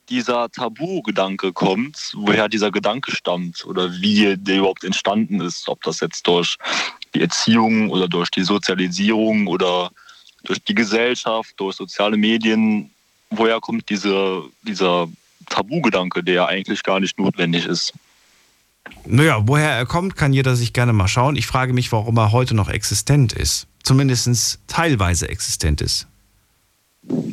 dieser 0.08 0.50
Tabu-Gedanke 0.50 1.52
kommt, 1.52 2.12
woher 2.14 2.48
dieser 2.48 2.70
Gedanke 2.70 3.12
stammt 3.12 3.64
oder 3.64 3.92
wie 4.00 4.36
der 4.36 4.58
überhaupt 4.58 4.84
entstanden 4.84 5.40
ist. 5.40 5.68
Ob 5.68 5.82
das 5.82 6.00
jetzt 6.00 6.26
durch 6.26 6.56
die 7.14 7.20
Erziehung 7.20 7.90
oder 7.90 8.08
durch 8.08 8.30
die 8.30 8.42
Sozialisierung 8.42 9.46
oder 9.46 9.90
durch 10.44 10.62
die 10.64 10.74
Gesellschaft, 10.74 11.54
durch 11.56 11.76
soziale 11.76 12.16
Medien. 12.16 12.90
Woher 13.30 13.60
kommt 13.60 13.88
diese, 13.90 14.42
dieser 14.62 15.08
Tabu-Gedanke, 15.48 16.22
der 16.22 16.48
eigentlich 16.48 16.82
gar 16.82 17.00
nicht 17.00 17.18
notwendig 17.18 17.66
ist? 17.66 17.92
Naja, 19.04 19.42
woher 19.46 19.70
er 19.70 19.86
kommt, 19.86 20.16
kann 20.16 20.32
jeder 20.32 20.56
sich 20.56 20.72
gerne 20.72 20.92
mal 20.92 21.08
schauen. 21.08 21.36
Ich 21.36 21.46
frage 21.46 21.72
mich, 21.72 21.92
warum 21.92 22.16
er 22.16 22.32
heute 22.32 22.54
noch 22.54 22.68
existent 22.68 23.32
ist. 23.32 23.66
Zumindest 23.82 24.60
teilweise 24.66 25.28
existent 25.28 25.80
ist. 25.80 26.06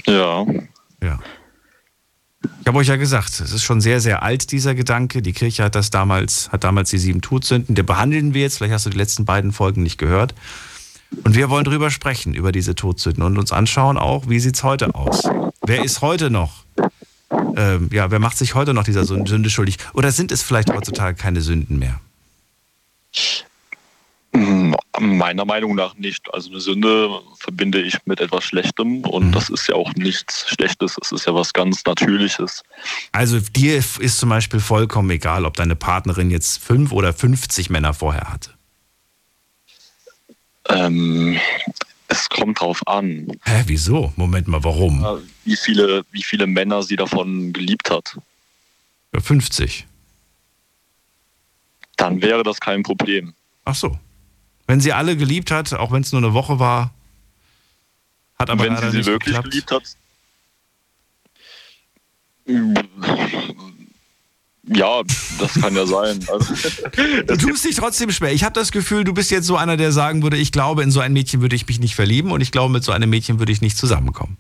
Ja. 0.06 0.46
Ja. 1.02 1.20
Ich 2.62 2.68
habe 2.68 2.78
euch 2.78 2.88
ja 2.88 2.96
gesagt, 2.96 3.40
es 3.40 3.52
ist 3.52 3.64
schon 3.64 3.82
sehr, 3.82 4.02
sehr 4.02 4.24
alt, 4.24 4.52
dieser 4.52 4.76
Gedanke. 4.76 5.22
Die 5.22 5.34
Kirche 5.34 5.64
hat 5.64 5.76
das 5.76 5.90
damals, 5.90 6.52
hat 6.52 6.64
damals 6.64 6.90
die 6.90 6.98
sieben 6.98 7.22
Todsünden. 7.22 7.76
Der 7.76 7.84
behandeln 7.84 8.34
wir 8.34 8.42
jetzt. 8.42 8.58
Vielleicht 8.58 8.74
hast 8.74 8.86
du 8.86 8.90
die 8.90 8.98
letzten 8.98 9.26
beiden 9.26 9.52
Folgen 9.52 9.84
nicht 9.84 9.98
gehört. 9.98 10.34
Und 11.24 11.36
wir 11.36 11.50
wollen 11.50 11.64
drüber 11.64 11.92
sprechen, 11.92 12.34
über 12.34 12.52
diese 12.52 12.76
Todsünden 12.76 13.24
und 13.24 13.38
uns 13.38 13.52
anschauen 13.52 13.98
auch, 13.98 14.28
wie 14.28 14.40
sieht 14.40 14.56
es 14.56 14.64
heute 14.64 14.96
aus? 14.96 15.24
Wer 15.66 15.84
ist 15.84 16.02
heute 16.02 16.30
noch? 16.30 16.66
Ähm, 17.56 17.90
ja, 17.92 18.12
wer 18.12 18.20
macht 18.20 18.38
sich 18.38 18.56
heute 18.56 18.74
noch 18.74 18.84
dieser 18.84 19.06
Sünde 19.06 19.50
schuldig? 19.50 19.78
Oder 19.94 20.12
sind 20.12 20.32
es 20.32 20.42
vielleicht 20.42 20.72
heutzutage 20.74 21.16
keine 21.16 21.42
Sünden 21.42 21.80
mehr? 21.80 22.00
Meiner 25.00 25.46
Meinung 25.46 25.76
nach 25.76 25.96
nicht. 25.96 26.34
Also 26.34 26.50
eine 26.50 26.60
Sünde 26.60 27.22
verbinde 27.38 27.82
ich 27.82 27.98
mit 28.06 28.20
etwas 28.22 28.44
Schlechtem 28.44 29.02
und 29.02 29.28
mhm. 29.28 29.32
das 29.32 29.50
ist 29.50 29.68
ja 29.68 29.76
auch 29.76 29.94
nichts 29.96 30.50
Schlechtes, 30.50 30.98
es 31.02 31.12
ist 31.12 31.26
ja 31.26 31.34
was 31.34 31.54
ganz 31.54 31.84
Natürliches. 31.86 32.64
Also 33.12 33.40
dir 33.40 33.78
ist 33.78 34.18
zum 34.18 34.30
Beispiel 34.30 34.60
vollkommen 34.60 35.10
egal, 35.10 35.46
ob 35.46 35.56
deine 35.58 35.76
Partnerin 35.76 36.32
jetzt 36.32 36.64
fünf 36.64 36.92
oder 36.92 37.14
50 37.14 37.70
Männer 37.70 37.94
vorher 37.94 38.32
hatte. 38.32 38.52
Ähm, 40.70 41.40
es 42.08 42.30
kommt 42.30 42.60
drauf 42.62 42.82
an. 42.88 43.28
Hä, 43.44 43.64
wieso? 43.66 44.14
Moment 44.16 44.48
mal, 44.48 44.64
warum? 44.64 45.06
Wie 45.44 45.56
viele, 45.56 46.04
wie 46.12 46.24
viele 46.24 46.48
Männer 46.48 46.84
sie 46.84 46.96
davon 46.96 47.54
geliebt 47.54 47.90
hat. 47.90 48.18
Ja, 49.14 49.20
50. 49.20 49.86
Dann 51.98 52.22
wäre 52.22 52.44
das 52.44 52.60
kein 52.60 52.84
Problem. 52.84 53.34
Ach 53.64 53.76
so. 53.76 53.98
Wenn 54.68 54.82
sie 54.82 54.94
alle 54.94 55.16
geliebt 55.16 55.52
hat, 55.52 55.74
auch 55.74 55.92
wenn 55.92 56.02
es 56.02 56.12
nur 56.12 56.22
eine 56.22 56.34
Woche 56.34 56.60
war, 56.60 56.92
hat 58.38 58.50
aber 58.50 58.64
wenn 58.66 58.78
sie 58.78 59.04
sie 59.04 59.06
wirklich 59.06 59.36
geklappt. 59.36 59.52
geliebt 59.52 59.72
hat. 59.72 59.84
Ja, 64.68 65.04
das 65.40 65.54
kann 65.54 65.76
ja 65.76 65.86
sein. 65.86 66.20
Also, 66.32 66.54
du 67.26 67.38
tust 67.38 67.66
dich 67.66 67.76
trotzdem 67.76 68.12
schwer. 68.12 68.34
Ich 68.34 68.44
habe 68.44 68.54
das 68.54 68.72
Gefühl, 68.72 69.04
du 69.04 69.14
bist 69.14 69.32
jetzt 69.32 69.46
so 69.46 69.58
einer, 69.58 69.78
der 69.78 69.92
sagen 69.92 70.24
würde, 70.24 70.38
ich 70.38 70.52
glaube, 70.52 70.82
in 70.84 70.92
so 70.92 71.00
ein 71.00 71.14
Mädchen 71.14 71.42
würde 71.42 71.56
ich 71.56 71.68
mich 71.68 71.80
nicht 71.80 71.96
verlieben 71.96 72.32
und 72.32 72.42
ich 72.42 72.52
glaube, 72.52 72.72
mit 72.74 72.84
so 72.84 72.92
einem 72.92 73.10
Mädchen 73.10 73.40
würde 73.40 73.52
ich 73.52 73.62
nicht 73.62 73.78
zusammenkommen. 73.78 74.38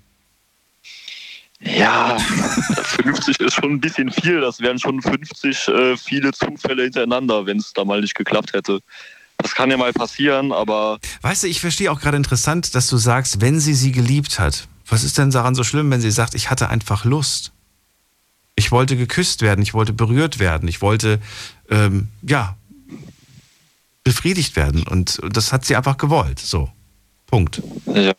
Ja, 1.62 2.18
50 2.20 3.40
ist 3.40 3.54
schon 3.56 3.74
ein 3.74 3.82
bisschen 3.82 4.12
viel. 4.12 4.42
Das 4.42 4.60
wären 4.60 4.78
schon 4.78 5.02
50 5.02 5.68
äh, 5.68 5.98
viele 5.98 6.32
Zufälle 6.32 6.84
hintereinander, 6.84 7.46
wenn 7.46 7.58
es 7.58 7.74
da 7.74 7.86
mal 7.86 8.02
nicht 8.02 8.16
geklappt 8.16 8.54
hätte. 8.54 8.80
Das 9.38 9.54
kann 9.54 9.70
ja 9.70 9.78
mal 9.78 9.94
passieren, 9.94 10.52
aber. 10.52 11.00
Weißt 11.22 11.44
du, 11.44 11.48
ich 11.48 11.60
verstehe 11.60 11.92
auch 11.92 12.00
gerade 12.00 12.18
interessant, 12.18 12.76
dass 12.76 12.88
du 12.88 12.98
sagst, 12.98 13.42
wenn 13.42 13.60
sie 13.60 13.74
sie 13.74 13.92
geliebt 13.92 14.40
hat. 14.40 14.68
Was 14.88 15.04
ist 15.04 15.18
denn 15.18 15.32
daran 15.32 15.56
so 15.56 15.64
schlimm, 15.64 15.90
wenn 15.92 16.02
sie 16.02 16.12
sagt, 16.12 16.36
ich 16.36 16.50
hatte 16.50 16.70
einfach 16.70 17.06
Lust? 17.06 17.52
Ich 18.56 18.72
wollte 18.72 18.96
geküsst 18.96 19.42
werden, 19.42 19.62
ich 19.62 19.74
wollte 19.74 19.94
berührt 19.94 20.40
werden, 20.40 20.70
ich 20.70 20.82
wollte, 20.82 21.20
ähm, 21.70 22.08
ja, 22.22 22.56
befriedigt 24.04 24.56
werden. 24.56 24.88
Und 24.88 25.20
das 25.30 25.52
hat 25.52 25.66
sie 25.66 25.76
einfach 25.76 25.98
gewollt. 25.98 26.40
So. 26.40 26.70
Punkt. 27.26 27.62
Ja, 27.88 28.14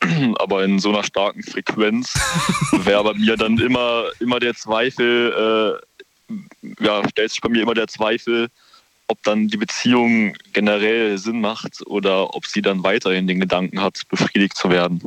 aber 0.38 0.64
in 0.64 0.78
so 0.78 0.90
einer 0.90 1.02
starken 1.02 1.42
Frequenz 1.42 2.14
wäre 2.84 3.02
bei 3.02 3.14
mir 3.14 3.36
dann 3.36 3.58
immer, 3.58 4.04
immer 4.20 4.38
der 4.38 4.54
Zweifel, 4.54 5.80
äh, 6.30 6.34
ja, 6.84 7.08
stellt 7.08 7.30
sich 7.30 7.40
bei 7.40 7.48
mir 7.48 7.62
immer 7.62 7.74
der 7.74 7.88
Zweifel, 7.88 8.48
ob 9.06 9.22
dann 9.22 9.48
die 9.48 9.56
Beziehung 9.56 10.34
generell 10.52 11.18
Sinn 11.18 11.40
macht 11.40 11.86
oder 11.86 12.34
ob 12.34 12.46
sie 12.46 12.62
dann 12.62 12.82
weiterhin 12.82 13.26
den 13.26 13.40
Gedanken 13.40 13.80
hat, 13.80 14.02
befriedigt 14.08 14.56
zu 14.56 14.70
werden. 14.70 15.02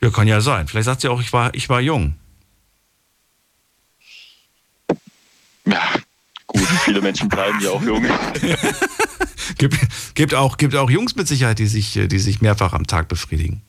Ja, 0.00 0.10
kann 0.10 0.28
ja 0.28 0.40
sein. 0.40 0.68
Vielleicht 0.68 0.86
sagt 0.86 1.00
sie 1.00 1.08
auch, 1.08 1.20
ich 1.20 1.32
war, 1.32 1.54
ich 1.54 1.68
war 1.68 1.80
jung. 1.80 2.14
Ja, 5.64 5.82
gut, 6.46 6.66
viele 6.84 7.00
Menschen 7.00 7.28
bleiben 7.28 7.58
ja 7.60 7.70
auch 7.70 7.82
jung. 7.82 8.06
gibt, 9.58 9.76
gibt, 10.14 10.34
auch, 10.34 10.56
gibt 10.56 10.76
auch 10.76 10.90
Jungs 10.90 11.16
mit 11.16 11.26
Sicherheit, 11.26 11.58
die 11.58 11.66
sich, 11.66 11.98
die 12.06 12.18
sich 12.18 12.40
mehrfach 12.40 12.72
am 12.72 12.86
Tag 12.86 13.08
befriedigen. 13.08 13.62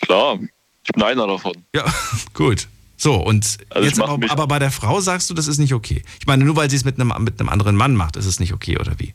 Klar, 0.00 0.38
ich 0.84 0.92
bin 0.92 1.02
einer 1.02 1.26
davon. 1.26 1.54
Ja, 1.74 1.84
gut. 2.34 2.66
So, 3.02 3.16
und 3.16 3.58
also 3.70 3.88
jetzt 3.88 4.00
aber, 4.00 4.30
aber, 4.30 4.46
bei 4.46 4.60
der 4.60 4.70
Frau 4.70 5.00
sagst 5.00 5.28
du, 5.28 5.34
das 5.34 5.48
ist 5.48 5.58
nicht 5.58 5.74
okay. 5.74 6.04
Ich 6.20 6.26
meine, 6.28 6.44
nur 6.44 6.54
weil 6.54 6.70
sie 6.70 6.76
es 6.76 6.84
mit 6.84 7.00
einem, 7.00 7.12
mit 7.24 7.40
einem 7.40 7.48
anderen 7.48 7.74
Mann 7.74 7.96
macht, 7.96 8.14
ist 8.14 8.26
es 8.26 8.38
nicht 8.38 8.52
okay, 8.52 8.78
oder 8.78 8.96
wie? 9.00 9.12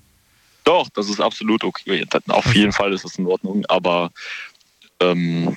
Doch, 0.66 0.90
das 0.94 1.08
ist 1.08 1.22
absolut 1.22 1.64
okay. 1.64 2.06
Auf 2.28 2.54
jeden 2.54 2.74
Fall 2.74 2.92
ist 2.92 3.06
es 3.06 3.16
in 3.16 3.26
Ordnung, 3.28 3.66
aber 3.70 4.12
ähm, 5.00 5.56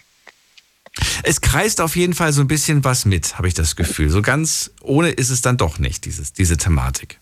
es 1.24 1.40
kreist 1.40 1.80
auf 1.80 1.96
jeden 1.96 2.14
Fall 2.14 2.32
so 2.32 2.40
ein 2.40 2.46
bisschen 2.46 2.84
was 2.84 3.04
mit, 3.04 3.36
habe 3.36 3.48
ich 3.48 3.54
das 3.54 3.74
Gefühl. 3.74 4.10
So 4.10 4.22
ganz 4.22 4.70
ohne 4.80 5.10
ist 5.10 5.30
es 5.30 5.42
dann 5.42 5.56
doch 5.56 5.80
nicht, 5.80 6.04
dieses, 6.04 6.32
diese 6.32 6.56
Thematik. 6.56 7.18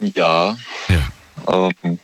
Ja. 0.00 0.56
ja. 0.88 1.74
Ähm. 1.82 1.98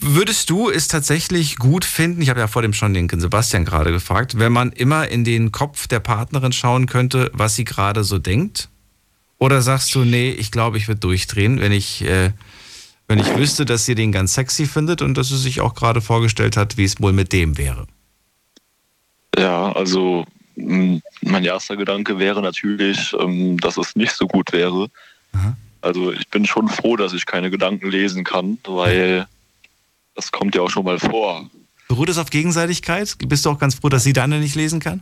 Würdest 0.00 0.48
du 0.48 0.70
es 0.70 0.86
tatsächlich 0.86 1.56
gut 1.56 1.84
finden, 1.84 2.22
ich 2.22 2.30
habe 2.30 2.38
ja 2.38 2.46
vor 2.46 2.62
dem 2.62 2.72
schon 2.72 2.94
den 2.94 3.08
Sebastian 3.08 3.64
gerade 3.64 3.90
gefragt, 3.90 4.38
wenn 4.38 4.52
man 4.52 4.70
immer 4.70 5.08
in 5.08 5.24
den 5.24 5.50
Kopf 5.50 5.88
der 5.88 5.98
Partnerin 5.98 6.52
schauen 6.52 6.86
könnte, 6.86 7.30
was 7.34 7.56
sie 7.56 7.64
gerade 7.64 8.04
so 8.04 8.18
denkt? 8.18 8.68
Oder 9.38 9.60
sagst 9.60 9.94
du, 9.94 10.04
nee, 10.04 10.30
ich 10.30 10.52
glaube, 10.52 10.78
ich 10.78 10.86
würde 10.86 11.00
durchdrehen, 11.00 11.60
wenn 11.60 11.72
ich, 11.72 12.02
äh, 12.02 12.30
wenn 13.08 13.18
ich 13.18 13.36
wüsste, 13.36 13.64
dass 13.64 13.86
sie 13.86 13.96
den 13.96 14.12
ganz 14.12 14.34
sexy 14.34 14.66
findet 14.66 15.02
und 15.02 15.18
dass 15.18 15.28
sie 15.28 15.36
sich 15.36 15.60
auch 15.60 15.74
gerade 15.74 16.00
vorgestellt 16.00 16.56
hat, 16.56 16.76
wie 16.76 16.84
es 16.84 17.00
wohl 17.00 17.12
mit 17.12 17.32
dem 17.32 17.58
wäre? 17.58 17.86
Ja, 19.36 19.72
also 19.72 20.26
mein 20.56 21.44
erster 21.44 21.76
Gedanke 21.76 22.18
wäre 22.18 22.42
natürlich, 22.42 23.14
ähm, 23.18 23.58
dass 23.58 23.76
es 23.76 23.96
nicht 23.96 24.12
so 24.12 24.26
gut 24.26 24.52
wäre. 24.52 24.88
Aha. 25.32 25.56
Also 25.80 26.12
ich 26.12 26.28
bin 26.28 26.44
schon 26.46 26.68
froh, 26.68 26.96
dass 26.96 27.12
ich 27.12 27.26
keine 27.26 27.50
Gedanken 27.50 27.90
lesen 27.90 28.24
kann, 28.24 28.58
weil 28.64 29.26
das 30.18 30.32
kommt 30.32 30.56
ja 30.56 30.62
auch 30.62 30.68
schon 30.68 30.84
mal 30.84 30.98
vor. 30.98 31.48
Beruht 31.86 32.08
es 32.08 32.18
auf 32.18 32.30
Gegenseitigkeit? 32.30 33.14
Bist 33.28 33.46
du 33.46 33.50
auch 33.50 33.58
ganz 33.58 33.76
froh, 33.76 33.88
dass 33.88 34.02
sie 34.02 34.12
deine 34.12 34.40
nicht 34.40 34.56
lesen 34.56 34.80
kann? 34.80 35.00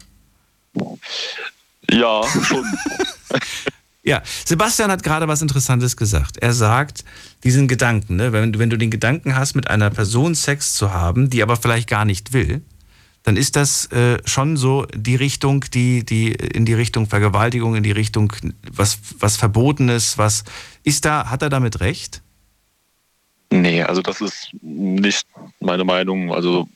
Ja, 1.90 2.22
schon. 2.42 2.66
ja, 4.02 4.22
Sebastian 4.44 4.90
hat 4.90 5.02
gerade 5.02 5.26
was 5.26 5.40
Interessantes 5.40 5.96
gesagt. 5.96 6.36
Er 6.36 6.52
sagt, 6.52 7.02
diesen 7.44 7.66
Gedanken, 7.66 8.16
ne, 8.16 8.34
wenn, 8.34 8.58
wenn 8.58 8.68
du 8.68 8.76
den 8.76 8.90
Gedanken 8.90 9.34
hast, 9.34 9.54
mit 9.54 9.70
einer 9.70 9.88
Person 9.88 10.34
Sex 10.34 10.74
zu 10.74 10.92
haben, 10.92 11.30
die 11.30 11.42
aber 11.42 11.56
vielleicht 11.56 11.88
gar 11.88 12.04
nicht 12.04 12.34
will, 12.34 12.60
dann 13.22 13.38
ist 13.38 13.56
das 13.56 13.86
äh, 13.92 14.18
schon 14.26 14.58
so 14.58 14.86
die 14.94 15.16
Richtung, 15.16 15.64
die, 15.72 16.04
die 16.04 16.32
in 16.32 16.66
die 16.66 16.74
Richtung 16.74 17.06
Vergewaltigung, 17.08 17.74
in 17.74 17.82
die 17.82 17.92
Richtung 17.92 18.34
was, 18.70 18.98
was 19.18 19.38
Verbotenes, 19.38 20.18
was 20.18 20.44
ist 20.84 21.06
da, 21.06 21.30
hat 21.30 21.40
er 21.40 21.48
damit 21.48 21.80
recht? 21.80 22.20
Nee, 23.50 23.82
also 23.82 24.02
das 24.02 24.20
ist 24.20 24.50
nicht 24.60 25.26
meine 25.60 25.84
Meinung. 25.84 26.32
Also 26.32 26.68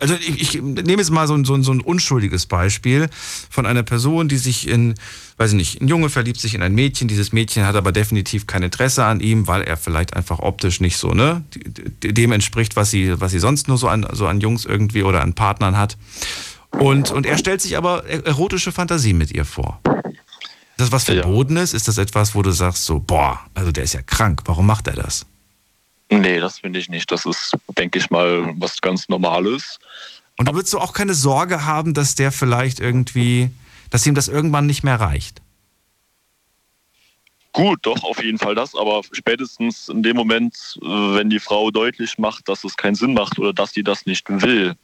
also 0.00 0.14
ich, 0.14 0.40
ich 0.40 0.62
nehme 0.62 0.96
jetzt 0.96 1.10
mal 1.10 1.26
so 1.28 1.34
ein, 1.34 1.44
so, 1.44 1.54
ein, 1.54 1.62
so 1.62 1.72
ein 1.72 1.80
unschuldiges 1.80 2.46
Beispiel 2.46 3.08
von 3.50 3.66
einer 3.66 3.82
Person, 3.82 4.28
die 4.28 4.38
sich 4.38 4.66
in, 4.66 4.94
weiß 5.36 5.50
ich 5.50 5.56
nicht, 5.56 5.80
ein 5.82 5.88
Junge 5.88 6.08
verliebt 6.08 6.40
sich 6.40 6.54
in 6.54 6.62
ein 6.62 6.74
Mädchen, 6.74 7.06
dieses 7.06 7.32
Mädchen 7.32 7.66
hat 7.66 7.76
aber 7.76 7.92
definitiv 7.92 8.46
kein 8.46 8.62
Interesse 8.62 9.04
an 9.04 9.20
ihm, 9.20 9.46
weil 9.46 9.62
er 9.62 9.76
vielleicht 9.76 10.16
einfach 10.16 10.38
optisch 10.38 10.80
nicht 10.80 10.96
so, 10.96 11.10
ne, 11.10 11.44
dem 12.02 12.32
entspricht, 12.32 12.76
was 12.76 12.90
sie, 12.90 13.20
was 13.20 13.32
sie 13.32 13.38
sonst 13.38 13.68
nur 13.68 13.76
so 13.76 13.88
an, 13.88 14.06
so 14.12 14.26
an 14.26 14.40
Jungs 14.40 14.64
irgendwie 14.64 15.02
oder 15.02 15.20
an 15.20 15.34
Partnern 15.34 15.76
hat. 15.76 15.98
Und, 16.70 17.10
und 17.10 17.26
er 17.26 17.36
stellt 17.36 17.60
sich 17.60 17.76
aber 17.76 18.06
erotische 18.06 18.72
Fantasie 18.72 19.12
mit 19.12 19.32
ihr 19.32 19.44
vor. 19.44 19.80
Ist 19.84 20.78
das 20.78 20.92
was 20.92 21.04
Verbotenes? 21.04 21.74
Ist 21.74 21.88
das 21.88 21.98
etwas, 21.98 22.34
wo 22.34 22.40
du 22.40 22.52
sagst 22.52 22.86
so, 22.86 23.00
boah, 23.00 23.40
also 23.52 23.70
der 23.70 23.84
ist 23.84 23.92
ja 23.92 24.00
krank, 24.00 24.42
warum 24.46 24.66
macht 24.66 24.86
er 24.86 24.94
das? 24.94 25.26
Nee, 26.10 26.40
das 26.40 26.58
finde 26.58 26.80
ich 26.80 26.88
nicht. 26.88 27.10
Das 27.10 27.24
ist, 27.24 27.56
denke 27.78 27.98
ich 27.98 28.10
mal, 28.10 28.52
was 28.56 28.80
ganz 28.80 29.08
Normales. 29.08 29.78
Und 30.36 30.48
du 30.48 30.54
würdest 30.54 30.72
du 30.74 30.78
auch 30.78 30.92
keine 30.92 31.14
Sorge 31.14 31.64
haben, 31.64 31.94
dass 31.94 32.16
der 32.16 32.32
vielleicht 32.32 32.80
irgendwie, 32.80 33.50
dass 33.90 34.06
ihm 34.06 34.14
das 34.14 34.26
irgendwann 34.26 34.66
nicht 34.66 34.82
mehr 34.82 34.98
reicht? 34.98 35.40
Gut, 37.52 37.80
doch, 37.82 38.02
auf 38.04 38.22
jeden 38.22 38.38
Fall 38.38 38.54
das. 38.54 38.74
Aber 38.74 39.02
spätestens 39.12 39.88
in 39.88 40.02
dem 40.02 40.16
Moment, 40.16 40.78
äh, 40.82 40.86
wenn 40.86 41.30
die 41.30 41.40
Frau 41.40 41.70
deutlich 41.70 42.18
macht, 42.18 42.48
dass 42.48 42.64
es 42.64 42.76
keinen 42.76 42.94
Sinn 42.94 43.14
macht 43.14 43.38
oder 43.38 43.52
dass 43.52 43.72
sie 43.72 43.82
das 43.82 44.06
nicht 44.06 44.26
will, 44.28 44.74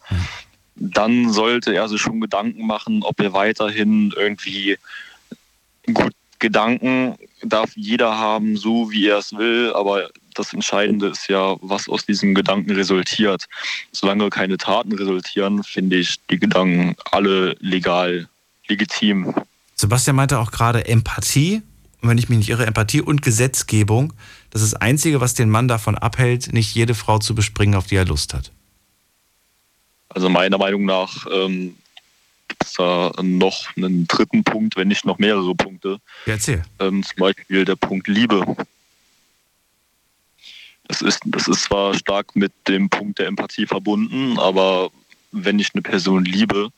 dann 0.76 1.32
sollte 1.32 1.74
er 1.74 1.88
sich 1.88 2.00
schon 2.00 2.20
Gedanken 2.20 2.66
machen, 2.66 3.02
ob 3.02 3.20
er 3.20 3.32
weiterhin 3.32 4.12
irgendwie 4.16 4.78
gut 5.92 6.12
Gedanken 6.38 7.16
darf 7.42 7.70
jeder 7.76 8.18
haben, 8.18 8.56
so 8.56 8.90
wie 8.90 9.06
er 9.06 9.18
es 9.18 9.32
will, 9.32 9.72
aber 9.74 10.10
das 10.38 10.52
Entscheidende 10.52 11.08
ist 11.08 11.28
ja, 11.28 11.56
was 11.60 11.88
aus 11.88 12.06
diesen 12.06 12.34
Gedanken 12.34 12.72
resultiert. 12.72 13.46
Solange 13.92 14.30
keine 14.30 14.56
Taten 14.56 14.92
resultieren, 14.92 15.62
finde 15.64 15.96
ich 15.96 16.16
die 16.30 16.38
Gedanken 16.38 16.96
alle 17.10 17.56
legal, 17.60 18.28
legitim. 18.68 19.34
Sebastian 19.74 20.16
meinte 20.16 20.38
auch 20.38 20.50
gerade 20.50 20.86
Empathie, 20.86 21.62
wenn 22.02 22.18
ich 22.18 22.28
mich 22.28 22.38
nicht 22.38 22.48
irre, 22.50 22.66
Empathie 22.66 23.00
und 23.00 23.22
Gesetzgebung. 23.22 24.12
Das 24.50 24.62
ist 24.62 24.72
das 24.72 24.80
Einzige, 24.80 25.20
was 25.20 25.34
den 25.34 25.50
Mann 25.50 25.68
davon 25.68 25.96
abhält, 25.96 26.52
nicht 26.52 26.74
jede 26.74 26.94
Frau 26.94 27.18
zu 27.18 27.34
bespringen, 27.34 27.74
auf 27.74 27.86
die 27.86 27.96
er 27.96 28.04
Lust 28.04 28.32
hat. 28.32 28.52
Also 30.08 30.28
meiner 30.28 30.56
Meinung 30.56 30.84
nach 30.84 31.26
ähm, 31.30 31.76
gibt 32.48 32.64
es 32.64 32.72
da 32.74 33.12
noch 33.20 33.76
einen 33.76 34.06
dritten 34.06 34.44
Punkt, 34.44 34.76
wenn 34.76 34.88
nicht 34.88 35.04
noch 35.04 35.18
mehrere 35.18 35.54
Punkte. 35.54 35.98
Ja, 36.26 36.34
erzähl. 36.34 36.62
Ähm, 36.78 37.02
zum 37.02 37.16
Beispiel 37.18 37.64
der 37.64 37.76
Punkt 37.76 38.08
Liebe. 38.08 38.56
Das 40.88 41.02
ist, 41.02 41.20
das 41.24 41.48
ist 41.48 41.64
zwar 41.64 41.94
stark 41.94 42.36
mit 42.36 42.52
dem 42.68 42.88
Punkt 42.88 43.18
der 43.18 43.26
Empathie 43.26 43.66
verbunden, 43.66 44.38
aber 44.38 44.90
wenn 45.32 45.58
ich 45.58 45.74
eine 45.74 45.82
Person 45.82 46.24
liebe, 46.24 46.70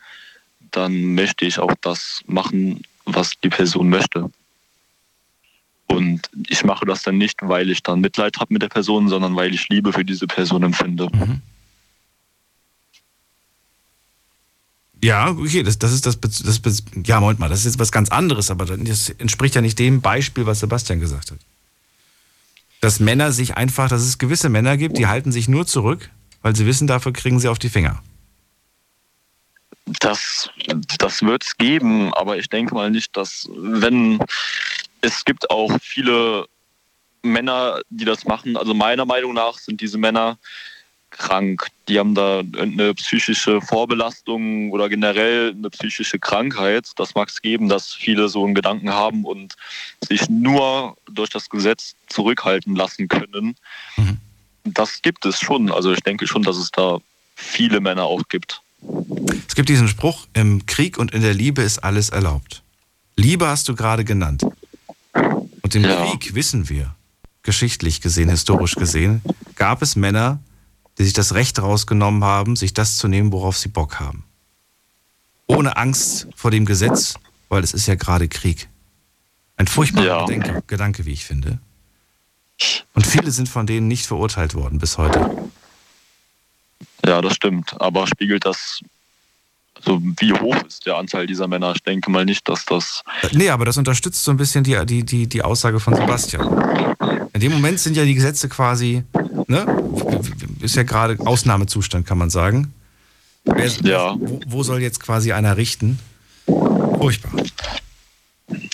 dann 0.71 1.15
möchte 1.15 1.45
ich 1.45 1.59
auch 1.59 1.75
das 1.81 2.23
machen, 2.27 2.83
was 3.05 3.33
die 3.43 3.49
Person 3.49 3.89
möchte. 3.89 4.31
Und 5.87 6.29
ich 6.49 6.65
mache 6.65 6.85
das 6.85 7.03
dann 7.03 7.19
nicht, 7.19 7.39
weil 7.43 7.71
ich 7.71 7.83
dann 7.83 8.01
Mitleid 8.01 8.39
habe 8.39 8.53
mit 8.53 8.63
der 8.63 8.69
Person, 8.69 9.09
sondern 9.09 9.35
weil 9.37 9.55
ich 9.55 9.69
Liebe 9.69 9.93
für 9.93 10.05
diese 10.05 10.27
Person 10.27 10.63
empfinde. 10.63 11.09
Mhm. 11.13 11.43
Ja, 15.03 15.31
okay, 15.31 15.63
das, 15.63 15.79
das 15.79 15.93
ist 15.93 16.07
das, 16.07 16.19
das, 16.21 16.83
ja, 17.05 17.21
Moment 17.21 17.39
mal, 17.39 17.49
das 17.49 17.61
ist 17.61 17.67
jetzt 17.67 17.79
was 17.79 17.93
ganz 17.93 18.11
anderes, 18.11 18.51
aber 18.51 18.65
das 18.65 19.11
entspricht 19.11 19.55
ja 19.55 19.61
nicht 19.61 19.79
dem 19.79 20.01
Beispiel, 20.01 20.45
was 20.45 20.61
Sebastian 20.61 20.99
gesagt 20.99 21.31
hat. 21.31 21.39
Dass 22.81 23.01
Männer 23.01 23.33
sich 23.33 23.57
einfach, 23.57 23.89
dass 23.89 24.03
es 24.03 24.19
gewisse 24.19 24.49
Männer 24.49 24.77
gibt, 24.77 24.99
die 24.99 25.07
halten 25.07 25.33
sich 25.33 25.49
nur 25.49 25.67
zurück, 25.67 26.11
weil 26.43 26.55
sie 26.55 26.67
wissen, 26.67 26.87
dafür 26.87 27.13
kriegen 27.13 27.41
sie 27.41 27.49
auf 27.49 27.59
die 27.59 27.69
Finger. 27.69 28.03
Das, 30.01 30.51
das 30.99 31.23
wird 31.23 31.45
es 31.45 31.57
geben, 31.57 32.13
aber 32.15 32.37
ich 32.37 32.49
denke 32.49 32.75
mal 32.75 32.91
nicht, 32.91 33.17
dass, 33.17 33.49
wenn 33.55 34.19
es 35.01 35.25
gibt 35.25 35.51
auch 35.51 35.73
viele 35.81 36.47
Männer, 37.23 37.81
die 37.91 38.05
das 38.05 38.25
machen. 38.25 38.57
Also 38.57 38.75
meiner 38.75 39.07
Meinung 39.07 39.35
nach 39.35 39.59
sind 39.59 39.81
diese 39.81 39.99
Männer 39.99 40.39
krank. 41.19 41.67
Die 41.89 41.99
haben 41.99 42.15
da 42.15 42.43
eine 42.59 42.95
psychische 42.95 43.61
Vorbelastung 43.61 44.71
oder 44.71 44.89
generell 44.89 45.55
eine 45.57 45.71
psychische 45.71 46.19
Krankheit. 46.19 46.91
Das 46.97 47.15
mag 47.15 47.29
es 47.29 47.43
geben, 47.43 47.69
dass 47.69 47.93
viele 47.93 48.29
so 48.29 48.45
einen 48.45 48.55
Gedanken 48.55 48.91
haben 48.91 49.25
und 49.25 49.57
sich 50.07 50.29
nur 50.29 50.97
durch 51.11 51.31
das 51.31 51.51
Gesetz 51.51 51.95
zurückhalten 52.09 52.75
lassen 52.75 53.09
können. 53.09 53.57
Mhm. 53.97 54.19
Das 54.65 55.03
gibt 55.03 55.25
es 55.27 55.41
schon. 55.41 55.71
Also 55.71 55.93
ich 55.93 56.01
denke 56.01 56.27
schon, 56.27 56.43
dass 56.43 56.57
es 56.57 56.71
da 56.71 56.99
viele 57.35 57.81
Männer 57.81 58.05
auch 58.05 58.23
gibt. 58.29 58.63
Es 59.49 59.55
gibt 59.55 59.69
diesen 59.69 59.89
Spruch, 59.89 60.27
im 60.35 60.67
Krieg 60.67 60.99
und 60.99 61.13
in 61.13 61.23
der 61.23 61.35
Liebe 61.35 61.63
ist 61.63 61.79
alles 61.79 62.11
erlaubt. 62.11 62.63
Liebe 63.17 63.49
hast 63.49 63.69
du 63.69 63.75
gerade 63.75 64.05
genannt. 64.05 64.45
Und 65.63 65.75
im 65.75 65.83
ja. 65.83 66.07
Krieg 66.07 66.35
wissen 66.35 66.69
wir, 66.69 66.95
geschichtlich 67.43 68.01
gesehen, 68.01 68.29
historisch 68.29 68.75
gesehen, 68.75 69.23
gab 69.57 69.83
es 69.83 69.97
Männer, 69.97 70.39
die 70.99 71.05
sich 71.05 71.13
das 71.13 71.35
Recht 71.35 71.61
rausgenommen 71.61 72.25
haben, 72.25 72.57
sich 72.57 72.75
das 72.75 72.97
zu 72.97 73.09
nehmen, 73.09 73.33
worauf 73.33 73.57
sie 73.57 73.69
Bock 73.69 74.01
haben. 74.01 74.25
Ohne 75.47 75.77
Angst 75.77 76.29
vor 76.35 76.51
dem 76.51 76.67
Gesetz, 76.67 77.15
weil 77.49 77.63
es 77.63 77.73
ist 77.73 77.87
ja 77.87 77.95
gerade 77.95 78.29
Krieg. 78.29 78.69
Ein 79.57 79.67
furchtbarer 79.67 80.07
ja. 80.07 80.25
Gedanke, 80.27 80.63
Gedanke, 80.67 81.07
wie 81.07 81.13
ich 81.13 81.25
finde. 81.25 81.59
Und 82.95 83.07
viele 83.07 83.31
sind 83.31 83.49
von 83.49 83.67
denen 83.67 83.89
nicht 83.89 84.07
verurteilt 84.07 84.55
worden 84.55 84.79
bis 84.79 84.99
heute. 84.99 85.49
Ja, 87.05 87.23
das 87.23 87.35
stimmt. 87.35 87.81
Aber 87.81 88.07
spiegelt 88.07 88.45
das, 88.45 88.81
also 89.75 90.01
wie 90.19 90.33
hoch 90.33 90.57
ist 90.67 90.87
der 90.87 90.97
Anteil 90.97 91.27
dieser 91.27 91.47
Männer? 91.47 91.73
Ich 91.75 91.83
denke 91.83 92.11
mal 92.11 92.25
nicht, 92.25 92.49
dass 92.49 92.65
das. 92.65 93.03
Nee, 93.33 93.51
aber 93.51 93.65
das 93.65 93.77
unterstützt 93.77 94.25
so 94.25 94.33
ein 94.33 94.37
bisschen 94.37 94.65
die, 94.65 94.85
die, 94.85 95.05
die, 95.05 95.29
die 95.29 95.43
Aussage 95.43 95.79
von 95.81 95.95
Sebastian. 95.95 96.97
In 97.39 97.43
dem 97.43 97.53
Moment 97.53 97.79
sind 97.79 97.97
ja 97.97 98.05
die 98.05 98.15
Gesetze 98.15 98.49
quasi 98.49 99.05
ne? 99.47 99.65
Ist 100.61 100.75
ja 100.75 100.83
gerade 100.83 101.17
Ausnahmezustand, 101.25 102.05
kann 102.05 102.19
man 102.19 102.31
sagen. 102.31 102.75
Wer, 103.45 103.69
ja. 103.83 104.17
Wo, 104.19 104.41
wo, 104.49 104.63
soll 104.65 104.83
jetzt 104.83 104.99
quasi 104.99 105.31
einer 105.31 105.57
richten? 105.57 106.01
Furchtbar. 106.47 107.45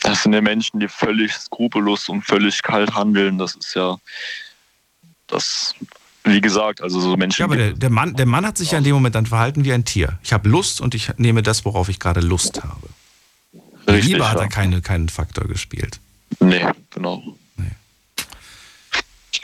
Das 0.01 0.23
sind 0.23 0.33
ja 0.33 0.41
Menschen, 0.41 0.81
die 0.81 0.89
völlig 0.89 1.35
skrupellos 1.35 2.09
und 2.09 2.23
völlig 2.23 2.63
kalt 2.63 2.95
handeln. 2.95 3.37
Das 3.37 3.55
ist 3.55 3.75
ja 3.75 3.99
das, 5.27 5.75
wie 6.25 6.41
gesagt, 6.41 6.81
also 6.81 7.01
so 7.01 7.19
Menschen. 7.19 7.43
Ja, 7.43 7.45
aber 7.45 7.57
der, 7.57 7.73
der, 7.75 7.91
Mann, 7.91 8.15
der 8.15 8.25
Mann 8.25 8.47
hat 8.47 8.57
sich 8.57 8.71
ja 8.71 8.79
in 8.79 8.85
dem 8.85 8.95
Moment 8.95 9.15
dann 9.15 9.27
verhalten 9.27 9.67
wie 9.67 9.75
ein 9.75 9.85
Tier. 9.85 10.19
Ich 10.23 10.33
habe 10.33 10.49
Lust 10.49 10.81
und 10.81 10.95
ich 10.95 11.11
nehme 11.19 11.43
das, 11.43 11.67
worauf 11.67 11.91
ich 11.91 12.01
gerade 12.01 12.21
Lust 12.21 12.65
habe. 12.65 12.89
Richtig, 13.87 14.13
Liebe 14.13 14.27
hat 14.27 14.39
ja. 14.39 14.45
er 14.45 14.49
keine, 14.49 14.81
keinen 14.81 15.11
Faktor 15.11 15.47
gespielt. 15.49 16.01
Nee, 16.41 16.65
genau 16.89 17.23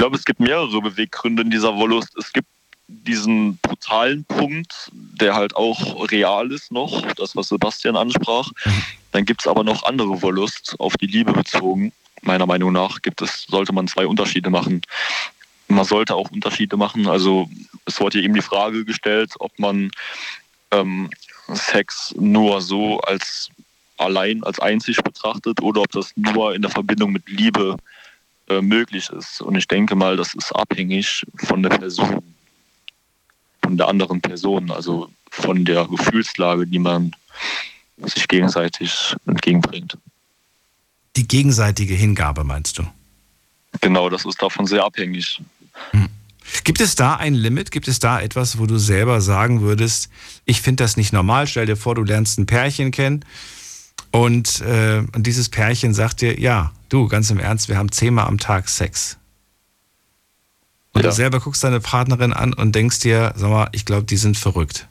glaube, 0.01 0.17
es 0.17 0.25
gibt 0.25 0.41
mehrere 0.41 0.81
Beweggründe 0.81 1.43
in 1.43 1.51
dieser 1.51 1.77
Wollust. 1.77 2.17
Es 2.17 2.33
gibt 2.33 2.49
diesen 2.89 3.59
brutalen 3.59 4.25
Punkt, 4.25 4.91
der 4.93 5.35
halt 5.35 5.55
auch 5.55 6.11
real 6.11 6.51
ist 6.51 6.73
noch, 6.73 7.03
das, 7.17 7.37
was 7.37 7.49
Sebastian 7.49 7.97
ansprach. 7.97 8.51
Dann 9.13 9.27
gibt 9.27 9.43
es 9.43 9.47
aber 9.47 9.63
noch 9.63 9.85
andere 9.85 10.23
Wollust, 10.23 10.75
auf 10.79 10.97
die 10.97 11.07
Liebe 11.07 11.35
bezogen. 11.35 11.93
Meiner 12.23 12.47
Meinung 12.47 12.73
nach 12.73 13.03
gibt 13.03 13.21
es, 13.21 13.45
sollte 13.47 13.75
man 13.75 13.89
zwei 13.89 14.07
Unterschiede 14.07 14.49
machen. 14.49 14.81
Man 15.69 15.85
sollte 15.85 16.15
auch 16.15 16.31
Unterschiede 16.31 16.79
machen. 16.79 17.07
Also 17.07 17.51
es 17.85 18.01
wurde 18.01 18.23
eben 18.23 18.33
die 18.33 18.41
Frage 18.41 18.87
gestellt, 18.87 19.35
ob 19.39 19.57
man 19.59 19.91
ähm, 20.71 21.11
Sex 21.53 22.15
nur 22.19 22.63
so 22.63 23.01
als 23.03 23.51
allein, 23.99 24.43
als 24.45 24.61
einzig 24.61 25.03
betrachtet 25.03 25.61
oder 25.61 25.83
ob 25.83 25.91
das 25.93 26.13
nur 26.17 26.55
in 26.55 26.63
der 26.63 26.71
Verbindung 26.71 27.13
mit 27.13 27.29
Liebe 27.29 27.77
äh, 27.77 28.00
möglich 28.61 29.09
ist. 29.11 29.41
Und 29.41 29.57
ich 29.57 29.69
denke 29.69 29.95
mal, 29.95 30.17
das 30.17 30.35
ist 30.35 30.53
abhängig 30.53 31.25
von 31.37 31.63
der 31.63 31.71
Person, 31.71 32.23
von 33.63 33.77
der 33.77 33.89
anderen 33.89 34.21
Person, 34.21 34.71
also 34.71 35.09
von 35.31 35.65
der 35.65 35.87
Gefühlslage, 35.87 36.67
die 36.67 36.79
man 36.79 37.13
sich 37.99 38.27
gegenseitig 38.29 39.15
entgegenbringt. 39.27 39.97
Die 41.17 41.27
gegenseitige 41.27 41.95
Hingabe, 41.95 42.45
meinst 42.45 42.79
du? 42.79 42.85
Genau, 43.81 44.09
das 44.09 44.25
ist 44.25 44.43
davon 44.43 44.67
sehr 44.67 44.85
abhängig. 44.85 45.41
Hm. 45.93 46.09
Gibt 46.65 46.81
es 46.81 46.95
da 46.95 47.17
ein 47.17 47.35
Limit? 47.35 47.71
Gibt 47.71 47.87
es 47.89 48.01
da 48.01 48.21
etwas, 48.21 48.59
wo 48.59 48.67
du 48.67 48.79
selber 48.79 49.21
sagen 49.21 49.61
würdest, 49.61 50.11
ich 50.45 50.61
finde 50.61 50.83
das 50.83 50.97
nicht 50.97 51.13
normal? 51.13 51.47
Stell 51.47 51.67
dir 51.67 51.77
vor, 51.77 51.95
du 51.95 52.03
lernst 52.03 52.39
ein 52.39 52.47
Pärchen 52.47 52.91
kennen 52.91 53.25
und, 54.11 54.61
äh, 54.63 55.05
und 55.15 55.27
dieses 55.27 55.49
Pärchen 55.49 55.95
sagt 55.95 56.21
dir, 56.21 56.41
ja, 56.41 56.73
du, 56.91 57.09
ganz 57.09 57.31
im 57.31 57.39
Ernst, 57.39 57.69
wir 57.69 57.79
haben 57.79 57.91
zehnmal 57.91 58.27
am 58.27 58.39
Tag 58.39 58.69
Sex. 58.69 59.17
Und 60.93 61.03
ja. 61.03 61.09
du 61.09 61.15
selber 61.15 61.41
guckst 61.41 61.63
deine 61.65 61.81
Partnerin 61.81 62.33
an 62.33 62.53
und 62.53 62.75
denkst 62.75 63.01
dir, 63.01 63.33
sag 63.37 63.51
mal, 63.51 63.69
ich 63.73 63.85
glaube, 63.85 64.05
die 64.05 64.17
sind 64.17 64.37
verrückt. 64.37 64.89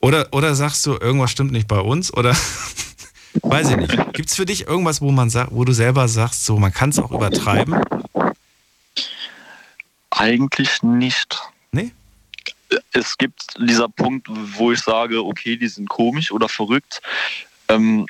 Oder, 0.00 0.28
oder 0.32 0.54
sagst 0.54 0.84
du, 0.86 0.96
irgendwas 0.96 1.30
stimmt 1.30 1.52
nicht 1.52 1.68
bei 1.68 1.78
uns? 1.78 2.12
Oder 2.12 2.34
weiß 3.42 3.70
ich 3.70 3.76
nicht. 3.76 4.12
Gibt 4.14 4.30
es 4.30 4.34
für 4.34 4.46
dich 4.46 4.66
irgendwas, 4.66 5.00
wo 5.00 5.10
man 5.12 5.30
sagt, 5.30 5.52
wo 5.52 5.64
du 5.64 5.72
selber 5.72 6.08
sagst, 6.08 6.44
so 6.44 6.58
man 6.58 6.72
kann 6.72 6.90
es 6.90 6.98
auch 6.98 7.12
übertreiben? 7.12 7.80
Eigentlich 10.10 10.82
nicht. 10.82 11.40
Nee? 11.72 11.92
Es 12.92 13.16
gibt 13.18 13.54
dieser 13.58 13.88
Punkt, 13.88 14.26
wo 14.28 14.72
ich 14.72 14.80
sage, 14.80 15.24
okay, 15.24 15.56
die 15.56 15.68
sind 15.68 15.88
komisch 15.88 16.32
oder 16.32 16.48
verrückt. 16.48 17.00
Ähm, 17.68 18.06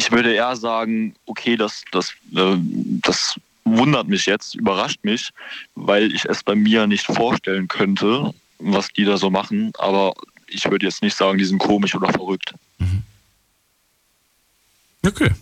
ich 0.00 0.10
würde 0.10 0.32
eher 0.32 0.56
sagen, 0.56 1.14
okay, 1.26 1.58
das, 1.58 1.82
das, 1.92 2.14
äh, 2.34 2.56
das 3.02 3.38
wundert 3.64 4.08
mich 4.08 4.24
jetzt, 4.24 4.54
überrascht 4.54 5.00
mich, 5.02 5.28
weil 5.74 6.10
ich 6.14 6.24
es 6.24 6.42
bei 6.42 6.54
mir 6.54 6.86
nicht 6.86 7.04
vorstellen 7.04 7.68
könnte, 7.68 8.32
was 8.58 8.88
die 8.88 9.04
da 9.04 9.18
so 9.18 9.28
machen. 9.28 9.72
Aber 9.76 10.14
ich 10.46 10.64
würde 10.70 10.86
jetzt 10.86 11.02
nicht 11.02 11.14
sagen, 11.14 11.36
die 11.36 11.44
sind 11.44 11.58
komisch 11.58 11.94
oder 11.94 12.10
verrückt. 12.10 12.54
Mhm. 12.78 13.02
Okay. 15.04 15.32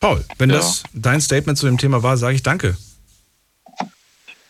Paul, 0.00 0.24
wenn 0.38 0.48
ja. 0.48 0.56
das 0.56 0.82
dein 0.94 1.20
Statement 1.20 1.58
zu 1.58 1.66
dem 1.66 1.76
Thema 1.76 2.02
war, 2.02 2.16
sage 2.16 2.34
ich 2.34 2.42
danke. 2.42 2.78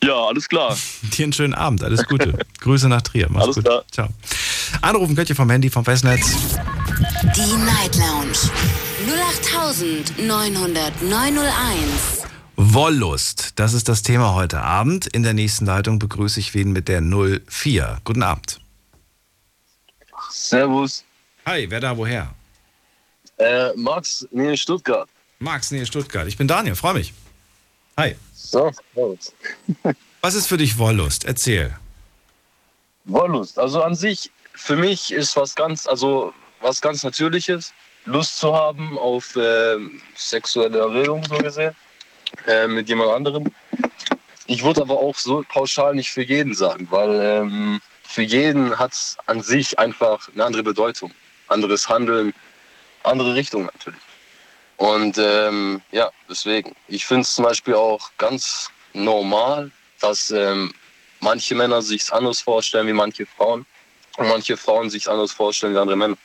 Ja, 0.05 0.27
alles 0.27 0.49
klar. 0.49 0.77
Dir 1.03 1.25
einen 1.25 1.33
schönen 1.33 1.55
Abend, 1.55 1.83
alles 1.83 2.05
Gute. 2.05 2.39
Grüße 2.61 2.89
nach 2.89 3.03
Trier. 3.03 3.27
Mach's 3.29 3.45
alles 3.45 3.57
gut. 3.57 3.65
Klar. 3.65 3.85
Ciao. 3.91 4.09
Anrufen 4.83 5.17
könnt 5.17 5.31
ihr 5.31 5.37
vom 5.37 5.51
Handy, 5.51 5.69
vom 5.69 5.85
Festnetz. 5.85 6.57
Die 7.03 7.57
Night 7.57 7.97
Lounge 7.97 8.39
0890901. 10.19 12.23
Wollust, 12.55 13.59
das 13.59 13.73
ist 13.73 13.89
das 13.89 14.03
Thema 14.03 14.35
heute 14.35 14.61
Abend. 14.61 15.09
In 15.09 15.25
der 15.25 15.35
nächsten 15.35 15.67
Leitung 15.67 15.99
begrüße 15.99 16.39
ich 16.39 16.55
wen 16.55 16.71
mit 16.71 16.87
der 16.87 17.01
04. 17.01 17.99
Guten 18.05 18.23
Abend. 18.23 18.61
Servus. 20.31 21.03
Hi, 21.45 21.69
wer 21.69 21.81
da 21.81 21.97
woher? 21.97 22.33
Äh, 23.37 23.73
Max, 23.75 24.25
nee, 24.31 24.57
Stuttgart. 24.57 25.09
Max, 25.41 25.73
nee, 25.73 25.85
Stuttgart. 25.85 26.29
Ich 26.29 26.37
bin 26.37 26.47
Daniel, 26.47 26.77
freue 26.77 26.95
mich. 26.95 27.13
Hi. 27.97 28.15
So, 28.33 28.71
servus. 28.95 29.33
Was 30.21 30.35
ist 30.35 30.47
für 30.47 30.57
dich 30.57 30.79
Wollust? 30.79 31.25
Erzähl. 31.25 31.77
Wollust. 33.07 33.59
Also 33.59 33.83
an 33.83 33.97
sich, 33.97 34.31
für 34.53 34.77
mich 34.77 35.11
ist 35.11 35.37
was 35.37 35.57
ganz, 35.57 35.89
also 35.89 36.33
was 36.63 36.81
ganz 36.81 37.03
Natürliches, 37.03 37.73
Lust 38.05 38.39
zu 38.39 38.55
haben 38.55 38.99
auf 38.99 39.37
äh, 39.37 39.77
sexuelle 40.15 40.79
Erregung, 40.79 41.23
so 41.29 41.37
gesehen, 41.37 41.75
äh, 42.47 42.67
mit 42.67 42.89
jemand 42.89 43.11
anderem. 43.13 43.53
Ich 44.47 44.65
würde 44.65 44.83
aber 44.83 44.99
auch 44.99 45.17
so 45.17 45.45
pauschal 45.49 45.95
nicht 45.95 46.11
für 46.11 46.23
jeden 46.23 46.55
sagen, 46.55 46.89
weil 46.91 47.21
ähm, 47.21 47.81
für 48.03 48.23
jeden 48.23 48.79
hat 48.79 48.93
es 48.93 49.17
an 49.27 49.41
sich 49.43 49.79
einfach 49.79 50.29
eine 50.35 50.45
andere 50.45 50.63
Bedeutung, 50.63 51.13
anderes 51.49 51.89
Handeln, 51.89 52.35
andere 53.05 53.35
Richtung 53.35 53.67
natürlich. 53.67 54.01
Und 54.77 55.17
ähm, 55.19 55.81
ja, 55.93 56.11
deswegen, 56.29 56.75
ich 56.89 57.07
finde 57.07 57.23
es 57.23 57.35
zum 57.35 57.45
Beispiel 57.45 57.75
auch 57.75 58.11
ganz 58.19 58.69
normal, 58.93 59.71
dass 60.01 60.31
ähm, 60.33 60.73
manche 61.21 61.55
Männer 61.55 61.81
sich 61.83 62.13
anders 62.13 62.41
vorstellen 62.41 62.89
wie 62.89 62.93
manche 62.93 63.27
Frauen 63.27 63.65
und 64.17 64.29
manche 64.29 64.57
Frauen 64.57 64.91
sich 64.91 65.09
anders 65.09 65.33
vorstellen 65.33 65.75
wie 65.75 65.79
andere 65.79 65.97
Männer. 65.97 66.17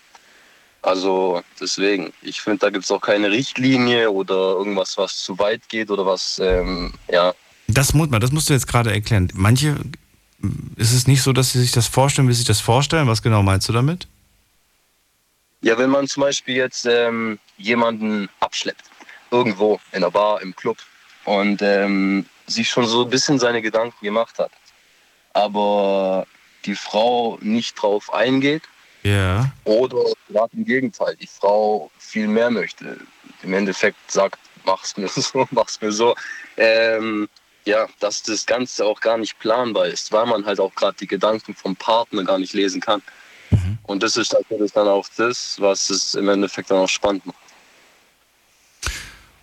Also 0.88 1.44
deswegen, 1.60 2.14
ich 2.22 2.40
finde, 2.40 2.60
da 2.60 2.70
gibt 2.70 2.86
es 2.86 2.92
auch 2.92 3.02
keine 3.02 3.30
Richtlinie 3.30 4.10
oder 4.10 4.54
irgendwas, 4.54 4.98
was 4.98 5.18
zu 5.18 5.38
weit 5.38 5.68
geht 5.68 5.92
oder 5.92 6.06
was, 6.06 6.40
ähm, 6.40 6.94
ja. 7.12 7.34
Das, 7.68 7.94
muss 7.94 8.08
man, 8.10 8.22
das 8.22 8.32
musst 8.32 8.50
du 8.50 8.54
jetzt 8.54 8.68
gerade 8.68 8.94
erklären. 8.94 9.28
Manche, 9.34 9.76
ist 10.78 10.94
es 10.94 11.06
nicht 11.06 11.22
so, 11.22 11.34
dass 11.34 11.52
sie 11.52 11.60
sich 11.60 11.74
das 11.74 11.88
vorstellen, 11.88 12.30
wie 12.30 12.32
sie 12.32 12.38
sich 12.38 12.48
das 12.48 12.62
vorstellen? 12.62 13.06
Was 13.10 13.22
genau 13.22 13.44
meinst 13.44 13.68
du 13.68 13.74
damit? 13.74 14.08
Ja, 15.60 15.78
wenn 15.78 15.90
man 15.90 16.08
zum 16.08 16.22
Beispiel 16.22 16.56
jetzt 16.56 16.86
ähm, 16.86 17.38
jemanden 17.58 18.30
abschleppt, 18.40 18.86
irgendwo 19.30 19.82
in 19.92 20.00
der 20.00 20.12
Bar, 20.12 20.42
im 20.42 20.56
Club 20.56 20.78
und 21.26 21.62
ähm, 21.62 22.26
sich 22.46 22.70
schon 22.70 22.86
so 22.86 23.04
ein 23.04 23.10
bisschen 23.10 23.40
seine 23.40 23.62
Gedanken 23.62 24.06
gemacht 24.06 24.40
hat, 24.40 24.52
aber 25.34 26.26
die 26.64 26.76
Frau 26.76 27.38
nicht 27.42 27.76
drauf 27.76 28.14
eingeht 28.14 28.64
Ja. 29.08 29.52
oder 29.64 30.04
gerade 30.30 30.56
im 30.56 30.66
Gegenteil, 30.66 31.16
die 31.16 31.28
Frau 31.28 31.90
viel 31.98 32.28
mehr 32.28 32.50
möchte, 32.50 32.98
im 33.44 33.54
Endeffekt 33.54 34.12
sagt, 34.12 34.40
mach's 34.66 34.98
mir 34.98 35.08
so, 35.16 35.48
mach's 35.52 35.80
mir 35.82 35.92
so, 35.92 36.16
ähm, 36.58 37.30
ja, 37.66 37.88
dass 38.00 38.24
das 38.24 38.46
Ganze 38.46 38.86
auch 38.86 39.00
gar 39.00 39.18
nicht 39.18 39.40
planbar 39.40 39.88
ist, 39.88 40.12
weil 40.12 40.26
man 40.26 40.46
halt 40.46 40.60
auch 40.60 40.74
gerade 40.74 40.98
die 41.00 41.08
Gedanken 41.08 41.54
vom 41.54 41.76
Partner 41.76 42.24
gar 42.24 42.40
nicht 42.40 42.54
lesen 42.54 42.80
kann. 42.82 43.02
Und 43.88 44.04
das 44.04 44.18
ist 44.18 44.34
natürlich 44.34 44.74
dann 44.74 44.88
auch 44.88 45.08
das, 45.16 45.56
was 45.60 45.90
es 45.90 46.14
im 46.14 46.28
Endeffekt 46.30 46.70
dann 46.70 46.80
auch 46.80 46.90
spannend 46.90 47.26
macht. 47.26 47.38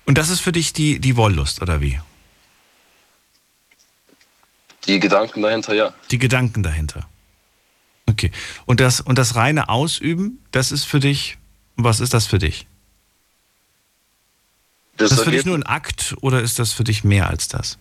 Und 0.04 0.18
das 0.18 0.28
ist 0.28 0.40
für 0.40 0.52
dich 0.52 0.74
die, 0.74 0.98
die 1.00 1.16
Wollust, 1.16 1.62
oder 1.62 1.80
wie? 1.80 1.98
Die 4.86 5.00
Gedanken 5.00 5.40
dahinter, 5.40 5.74
ja. 5.74 5.94
Die 6.10 6.18
Gedanken 6.18 6.62
dahinter. 6.62 7.08
Okay. 8.14 8.30
Und 8.64 8.78
das, 8.78 9.00
und 9.00 9.18
das 9.18 9.34
reine 9.34 9.68
Ausüben, 9.68 10.40
das 10.52 10.70
ist 10.70 10.84
für 10.84 11.00
dich, 11.00 11.36
was 11.74 11.98
ist 11.98 12.14
das 12.14 12.26
für 12.26 12.38
dich? 12.38 12.66
Das, 14.96 15.10
ist 15.10 15.18
das 15.18 15.24
für 15.24 15.32
dich 15.32 15.44
nur 15.44 15.56
ein 15.56 15.64
Akt 15.64 16.14
oder 16.20 16.40
ist 16.40 16.60
das 16.60 16.72
für 16.72 16.84
dich 16.84 17.02
mehr 17.02 17.28
als 17.28 17.48
das? 17.48 17.76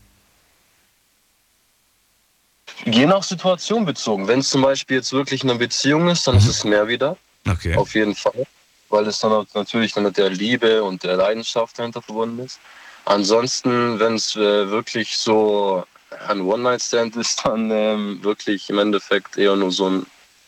Je 2.86 3.06
nach 3.06 3.22
Situation 3.22 3.86
bezogen. 3.86 4.28
Wenn 4.28 4.40
es 4.40 4.50
zum 4.50 4.64
Beispiel 4.64 4.98
jetzt 4.98 5.14
wirklich 5.14 5.44
eine 5.44 5.54
Beziehung 5.54 6.10
ist, 6.10 6.28
dann 6.28 6.38
ist 6.38 6.48
es 6.48 6.64
mehr 6.64 6.88
wieder. 6.88 7.16
Okay. 7.48 7.76
Auf 7.76 7.94
jeden 7.94 8.16
Fall. 8.16 8.48
Weil 8.90 9.06
es 9.06 9.20
dann 9.20 9.46
natürlich 9.54 9.94
dann 9.94 10.06
mit 10.06 10.18
der 10.18 10.32
Liebe 10.32 10.84
und 10.84 11.04
der 11.04 11.18
Leidenschaft 11.18 11.78
dahinter 11.78 12.02
verbunden 12.02 12.44
ist. 12.44 12.60
Ansonsten, 13.06 14.00
wenn 14.00 14.16
es 14.16 14.36
äh, 14.36 14.70
wirklich 14.72 15.16
so 15.16 15.86
ein 16.28 16.42
One-Night-Stand 16.42 17.16
ist, 17.18 17.46
dann 17.46 17.70
ähm, 17.70 18.24
wirklich 18.24 18.70
im 18.72 18.80
Endeffekt 18.80 19.38
eher 19.38 19.56
nur 19.56 19.72
so 19.72 19.90
ein 19.90 20.06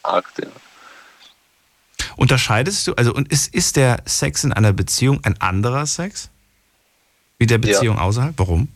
Akt. 0.08 0.40
Ja. 0.40 0.48
Unterscheidest 2.16 2.88
du, 2.88 2.94
also 2.94 3.14
und 3.14 3.32
ist, 3.32 3.54
ist 3.54 3.76
der 3.76 4.02
Sex 4.06 4.44
in 4.44 4.54
einer 4.54 4.74
Beziehung 4.74 5.20
ein 5.24 5.40
anderer 5.42 5.86
Sex? 5.86 6.30
Wie 7.38 7.46
der 7.46 7.60
Ja. 7.60 7.74
Beziehung 7.74 8.00
außerhalb? 8.00 8.34
Warum? 8.38 8.70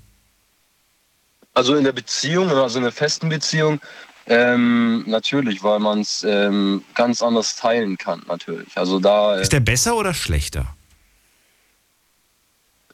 Also 1.54 1.76
in 1.76 1.84
der 1.84 1.94
Beziehung, 1.94 2.50
also 2.50 2.78
in 2.80 2.86
einer 2.86 2.92
festen 2.92 3.30
Beziehung, 3.30 3.80
ähm, 4.28 5.04
natürlich, 5.08 5.63
weil 5.63 5.80
man 5.80 6.02
es 6.02 6.24
ähm, 6.24 6.84
ganz 6.94 7.22
anders 7.22 7.56
teilen 7.56 7.98
kann, 7.98 8.22
natürlich. 8.28 8.78
Also 8.78 9.00
da 9.00 9.38
äh, 9.38 9.42
Ist 9.42 9.52
der 9.54 9.60
besser 9.60 9.96
oder 9.96 10.13
schlechter? 10.13 10.76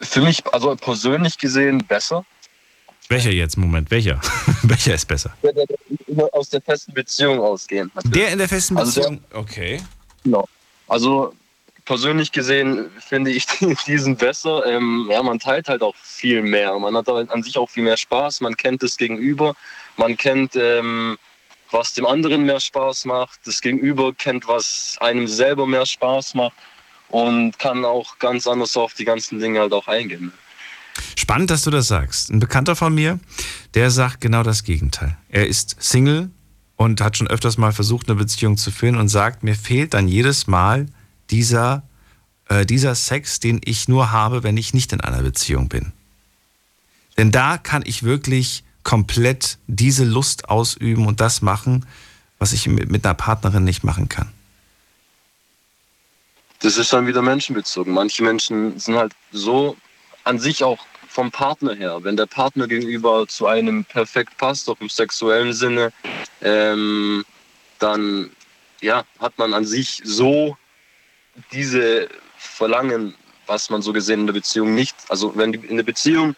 für 0.02 0.22
mich, 0.22 0.44
also 0.54 0.76
persönlich 0.76 1.38
gesehen, 1.38 1.80
besser. 1.80 2.26
Welcher 3.10 3.32
jetzt? 3.32 3.58
Moment, 3.58 3.92
welcher? 3.92 4.20
welcher 4.64 4.96
ist 4.96 5.06
besser? 5.06 5.32
Wenn 5.42 5.56
wir 5.56 5.66
immer 6.08 6.28
aus 6.34 6.50
der 6.50 6.62
festen 6.62 6.94
Beziehung 6.94 7.40
ausgehen. 7.40 7.92
Natürlich. 7.94 8.18
Der 8.18 8.30
in 8.32 8.38
der 8.40 8.50
festen 8.50 8.78
Also 8.78 9.02
der- 9.02 9.10
Beziehung? 9.10 9.24
okay. 9.34 9.82
Genau. 10.24 10.48
Also 10.88 11.34
persönlich 11.86 12.32
gesehen 12.32 12.90
finde 13.08 13.32
ich 13.32 13.46
diesen 13.88 14.16
besser. 14.16 14.66
Ähm, 14.66 15.08
ja, 15.12 15.22
man 15.22 15.40
teilt 15.40 15.70
halt 15.70 15.82
auch 15.84 15.96
viel 15.96 16.42
mehr. 16.42 16.78
Man 16.80 16.96
hat 16.98 17.08
halt 17.08 17.30
an 17.30 17.44
sich 17.44 17.58
auch 17.58 17.70
viel 17.70 17.84
mehr 17.84 17.98
Spaß. 17.98 18.42
Man 18.42 18.58
kennt 18.58 18.82
das 18.82 18.98
Gegenüber. 18.98 19.56
Man 19.98 20.18
kennt, 20.18 20.56
ähm, 20.56 21.18
was 21.72 21.94
dem 21.94 22.06
anderen 22.08 22.44
mehr 22.46 22.60
Spaß 22.60 23.06
macht. 23.06 23.40
Das 23.46 23.62
Gegenüber 23.62 24.14
kennt, 24.14 24.48
was 24.48 24.98
einem 25.00 25.28
selber 25.28 25.68
mehr 25.68 25.86
Spaß 25.86 26.34
macht. 26.34 26.54
Und 27.10 27.60
kann 27.60 27.86
auch 27.86 28.18
ganz 28.18 28.48
anders 28.48 28.76
auf 28.76 28.96
die 28.96 29.06
ganzen 29.06 29.40
Dinge 29.40 29.60
halt 29.60 29.74
auch 29.74 29.88
eingehen. 29.88 30.34
Spannend, 31.16 31.50
dass 31.50 31.64
du 31.64 31.72
das 31.72 31.88
sagst. 31.88 32.30
Ein 32.30 32.40
Bekannter 32.40 32.76
von 32.76 32.94
mir, 32.94 33.20
der 33.74 33.92
sagt 33.92 34.22
genau 34.22 34.44
das 34.44 34.64
Gegenteil. 34.64 35.18
Er 35.30 35.48
ist 35.48 35.76
Single 35.80 36.30
und 36.76 37.02
hat 37.02 37.18
schon 37.18 37.28
öfters 37.28 37.58
mal 37.58 37.72
versucht, 37.72 38.10
eine 38.10 38.18
Beziehung 38.18 38.58
zu 38.58 38.72
führen 38.72 38.98
und 38.98 39.08
sagt, 39.08 39.44
mir 39.44 39.56
fehlt 39.56 39.94
dann 39.94 40.08
jedes 40.08 40.48
Mal 40.48 40.88
dieser, 41.30 41.84
äh, 42.50 42.66
dieser 42.66 42.96
Sex, 42.96 43.40
den 43.40 43.62
ich 43.64 43.88
nur 43.88 44.12
habe, 44.12 44.44
wenn 44.44 44.58
ich 44.58 44.74
nicht 44.74 44.94
in 44.94 45.02
einer 45.02 45.22
Beziehung 45.22 45.70
bin. 45.70 45.94
Denn 47.18 47.32
da 47.32 47.58
kann 47.58 47.84
ich 47.86 48.04
wirklich 48.04 48.64
komplett 48.84 49.58
diese 49.68 50.04
Lust 50.04 50.50
ausüben 50.50 51.08
und 51.08 51.22
das 51.22 51.42
machen, 51.42 51.86
was 52.40 52.54
ich 52.54 52.68
mit, 52.68 52.92
mit 52.92 53.06
einer 53.06 53.16
Partnerin 53.16 53.64
nicht 53.64 53.84
machen 53.84 54.10
kann. 54.10 54.30
Das 56.60 56.78
ist 56.78 56.92
dann 56.94 57.08
wieder 57.08 57.22
menschenbezogen. 57.22 57.94
Manche 57.94 58.24
Menschen 58.24 58.80
sind 58.80 58.96
halt 58.96 59.14
so 59.32 59.78
an 60.26 60.40
sich 60.40 60.64
auch 60.64 60.86
vom 61.08 61.32
Partner 61.32 61.74
her. 61.74 62.04
Wenn 62.04 62.18
der 62.18 62.26
Partner 62.26 62.68
gegenüber 62.68 63.26
zu 63.28 63.48
einem 63.48 63.86
perfekt 63.86 64.38
passt, 64.38 64.70
auch 64.70 64.82
im 64.82 64.90
sexuellen 64.90 65.54
Sinne, 65.54 65.94
ähm, 66.42 67.24
dann 67.80 68.32
ja, 68.82 69.06
hat 69.20 69.38
man 69.38 69.54
an 69.54 69.66
sich 69.66 70.02
so 70.04 70.58
diese 71.54 72.10
Verlangen, 72.38 73.16
was 73.48 73.70
man 73.70 73.82
so 73.82 73.94
gesehen 73.94 74.22
in 74.22 74.28
der 74.28 74.34
Beziehung 74.34 74.76
nicht, 74.76 74.96
also 75.10 75.36
wenn 75.36 75.54
in 75.54 75.78
der 75.78 75.84
Beziehung 75.84 76.36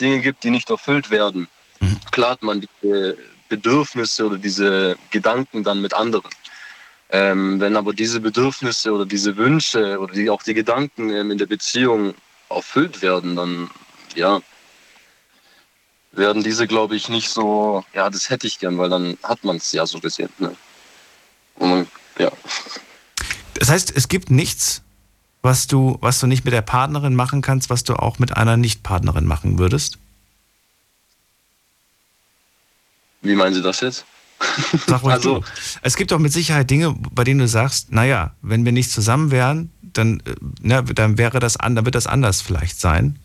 Dinge 0.00 0.20
gibt, 0.20 0.44
die 0.44 0.50
nicht 0.50 0.68
erfüllt 0.70 1.10
werden, 1.10 1.48
klar 2.10 2.32
hat 2.32 2.42
man 2.42 2.60
diese 2.60 3.16
Bedürfnisse 3.48 4.26
oder 4.26 4.36
diese 4.36 4.96
Gedanken 5.10 5.64
dann 5.64 5.80
mit 5.80 5.94
anderen. 5.94 6.30
Ähm, 7.10 7.58
wenn 7.58 7.76
aber 7.76 7.94
diese 7.94 8.20
Bedürfnisse 8.20 8.92
oder 8.92 9.06
diese 9.06 9.36
Wünsche 9.38 9.98
oder 9.98 10.12
die, 10.12 10.28
auch 10.28 10.42
die 10.42 10.52
Gedanken 10.52 11.08
ähm, 11.08 11.30
in 11.30 11.38
der 11.38 11.46
Beziehung 11.46 12.14
erfüllt 12.50 13.02
werden, 13.02 13.36
dann 13.36 13.70
ja, 14.14 14.40
werden 16.12 16.42
diese, 16.42 16.66
glaube 16.66 16.96
ich, 16.96 17.08
nicht 17.08 17.28
so, 17.28 17.84
ja, 17.94 18.10
das 18.10 18.30
hätte 18.30 18.46
ich 18.46 18.58
gern, 18.58 18.78
weil 18.78 18.90
dann 18.90 19.18
hat 19.22 19.44
man 19.44 19.56
es 19.56 19.72
ja 19.72 19.86
so 19.86 20.00
gesehen. 20.00 20.30
Ne? 20.38 20.54
Und 21.56 21.70
man, 21.70 21.86
ja. 22.18 22.30
Das 23.54 23.68
heißt, 23.68 23.92
es 23.96 24.08
gibt 24.08 24.30
nichts, 24.30 24.82
was 25.42 25.66
du, 25.66 25.98
was 26.00 26.20
du 26.20 26.26
nicht 26.26 26.44
mit 26.44 26.54
der 26.54 26.62
Partnerin 26.62 27.14
machen 27.14 27.42
kannst, 27.42 27.70
was 27.70 27.84
du 27.84 27.94
auch 27.94 28.18
mit 28.18 28.36
einer 28.36 28.56
Nicht-Partnerin 28.56 29.26
machen 29.26 29.58
würdest? 29.58 29.98
Wie 33.22 33.34
meinen 33.34 33.54
Sie 33.54 33.62
das 33.62 33.80
jetzt? 33.80 34.04
Sag 34.86 35.02
ruhig 35.02 35.14
Also- 35.14 35.40
du. 35.40 35.46
Es 35.82 35.96
gibt 35.96 36.10
doch 36.10 36.18
mit 36.18 36.32
Sicherheit 36.32 36.70
Dinge, 36.70 36.94
bei 37.12 37.24
denen 37.24 37.40
du 37.40 37.48
sagst, 37.48 37.92
naja, 37.92 38.34
wenn 38.42 38.64
wir 38.64 38.72
nicht 38.72 38.90
zusammen 38.90 39.30
wären, 39.30 39.70
dann, 39.82 40.20
äh, 40.20 40.34
na, 40.60 40.82
dann 40.82 41.18
wäre 41.18 41.40
das 41.40 41.56
an, 41.56 41.74
dann 41.74 41.84
wird 41.84 41.94
das 41.94 42.06
anders 42.06 42.40
vielleicht 42.42 42.80
sein. 42.80 43.18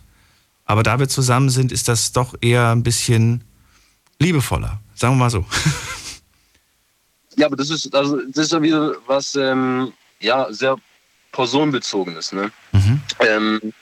Aber 0.66 0.84
da 0.84 1.00
wir 1.00 1.10
zusammen 1.10 1.50
sind, 1.50 1.72
ist 1.72 1.88
das 1.88 2.14
doch 2.14 2.36
eher 2.42 2.70
ein 2.72 2.84
bisschen 2.84 3.44
liebevoller. 4.20 4.80
Sagen 4.96 5.16
wir 5.16 5.20
mal 5.20 5.30
so. 5.30 5.46
Ja, 7.36 7.48
aber 7.48 7.56
das 7.56 7.70
ist, 7.70 7.94
also, 7.94 8.22
das 8.28 8.46
ist 8.46 8.52
ja 8.52 8.62
wieder 8.62 8.94
was, 9.08 9.36
ähm, 9.36 9.92
ja, 10.20 10.48
sehr 10.54 10.78
personenbezogenes. 11.32 12.32
Ne? 12.32 12.52
Ähm, 13.20 13.74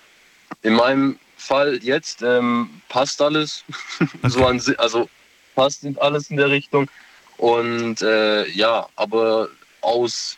in 0.64 0.74
meinem 0.74 1.20
Fall 1.38 1.80
jetzt 1.84 2.22
ähm, 2.22 2.70
passt 2.90 3.22
alles. 3.22 3.64
so 4.24 4.46
an, 4.46 4.62
also 4.78 5.10
passt 5.56 5.86
alles 6.00 6.30
in 6.30 6.38
der 6.38 6.50
Richtung. 6.50 6.90
Und 7.42 8.04
äh, 8.04 8.48
ja, 8.52 8.88
aber 8.96 9.50
aus 9.82 10.38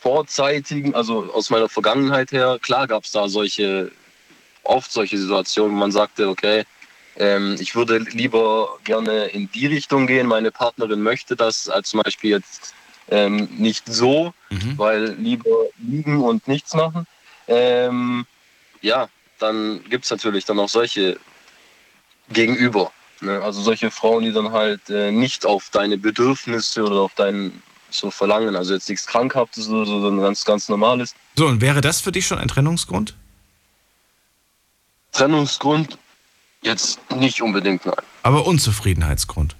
vorzeitigen, 0.00 0.94
also 0.94 1.30
aus 1.34 1.50
meiner 1.50 1.68
Vergangenheit 1.68 2.32
her, 2.32 2.58
klar 2.62 2.86
gab 2.86 3.04
es 3.04 3.12
da 3.12 3.28
solche, 3.28 3.92
oft 4.62 4.90
solche 4.90 5.18
Situationen, 5.18 5.76
wo 5.76 5.80
man 5.80 5.92
sagte, 5.92 6.30
okay, 6.30 6.64
ähm, 7.18 7.56
ich 7.60 7.74
würde 7.74 7.98
lieber 7.98 8.78
gerne 8.84 9.26
in 9.26 9.52
die 9.52 9.66
Richtung 9.66 10.06
gehen, 10.06 10.26
meine 10.26 10.50
Partnerin 10.50 11.02
möchte 11.02 11.36
das, 11.36 11.68
als 11.68 11.90
zum 11.90 12.00
Beispiel 12.02 12.30
jetzt 12.30 12.72
ähm, 13.10 13.50
nicht 13.58 13.84
so, 13.86 14.32
Mhm. 14.48 14.78
weil 14.78 15.04
lieber 15.18 15.66
liegen 15.86 16.22
und 16.22 16.48
nichts 16.48 16.72
machen. 16.72 17.06
Ähm, 17.46 18.24
ja, 18.80 19.08
dann 19.38 19.84
gibt 19.90 20.04
es 20.06 20.10
natürlich 20.10 20.46
dann 20.46 20.58
auch 20.58 20.70
solche 20.70 21.18
gegenüber. 22.30 22.90
Ne? 23.22 23.40
Also 23.42 23.62
solche 23.62 23.90
Frauen, 23.90 24.24
die 24.24 24.32
dann 24.32 24.52
halt 24.52 24.90
äh, 24.90 25.10
nicht 25.10 25.46
auf 25.46 25.70
deine 25.70 25.98
Bedürfnisse 25.98 26.82
oder 26.84 27.00
auf 27.00 27.14
dein 27.14 27.62
so 27.90 28.10
Verlangen, 28.10 28.56
also 28.56 28.74
jetzt 28.74 28.88
nichts 28.88 29.06
Krankhaftes 29.06 29.68
oder 29.68 29.84
so, 29.84 30.00
sondern 30.00 30.24
ganz, 30.24 30.44
ganz 30.44 30.68
normales. 30.68 31.14
So, 31.36 31.46
und 31.46 31.60
wäre 31.60 31.80
das 31.80 32.00
für 32.00 32.12
dich 32.12 32.26
schon 32.26 32.38
ein 32.38 32.48
Trennungsgrund? 32.48 33.14
Trennungsgrund 35.12 35.98
jetzt 36.62 36.98
nicht 37.12 37.42
unbedingt, 37.42 37.84
nein. 37.84 37.94
Aber 38.22 38.46
Unzufriedenheitsgrund. 38.46 39.56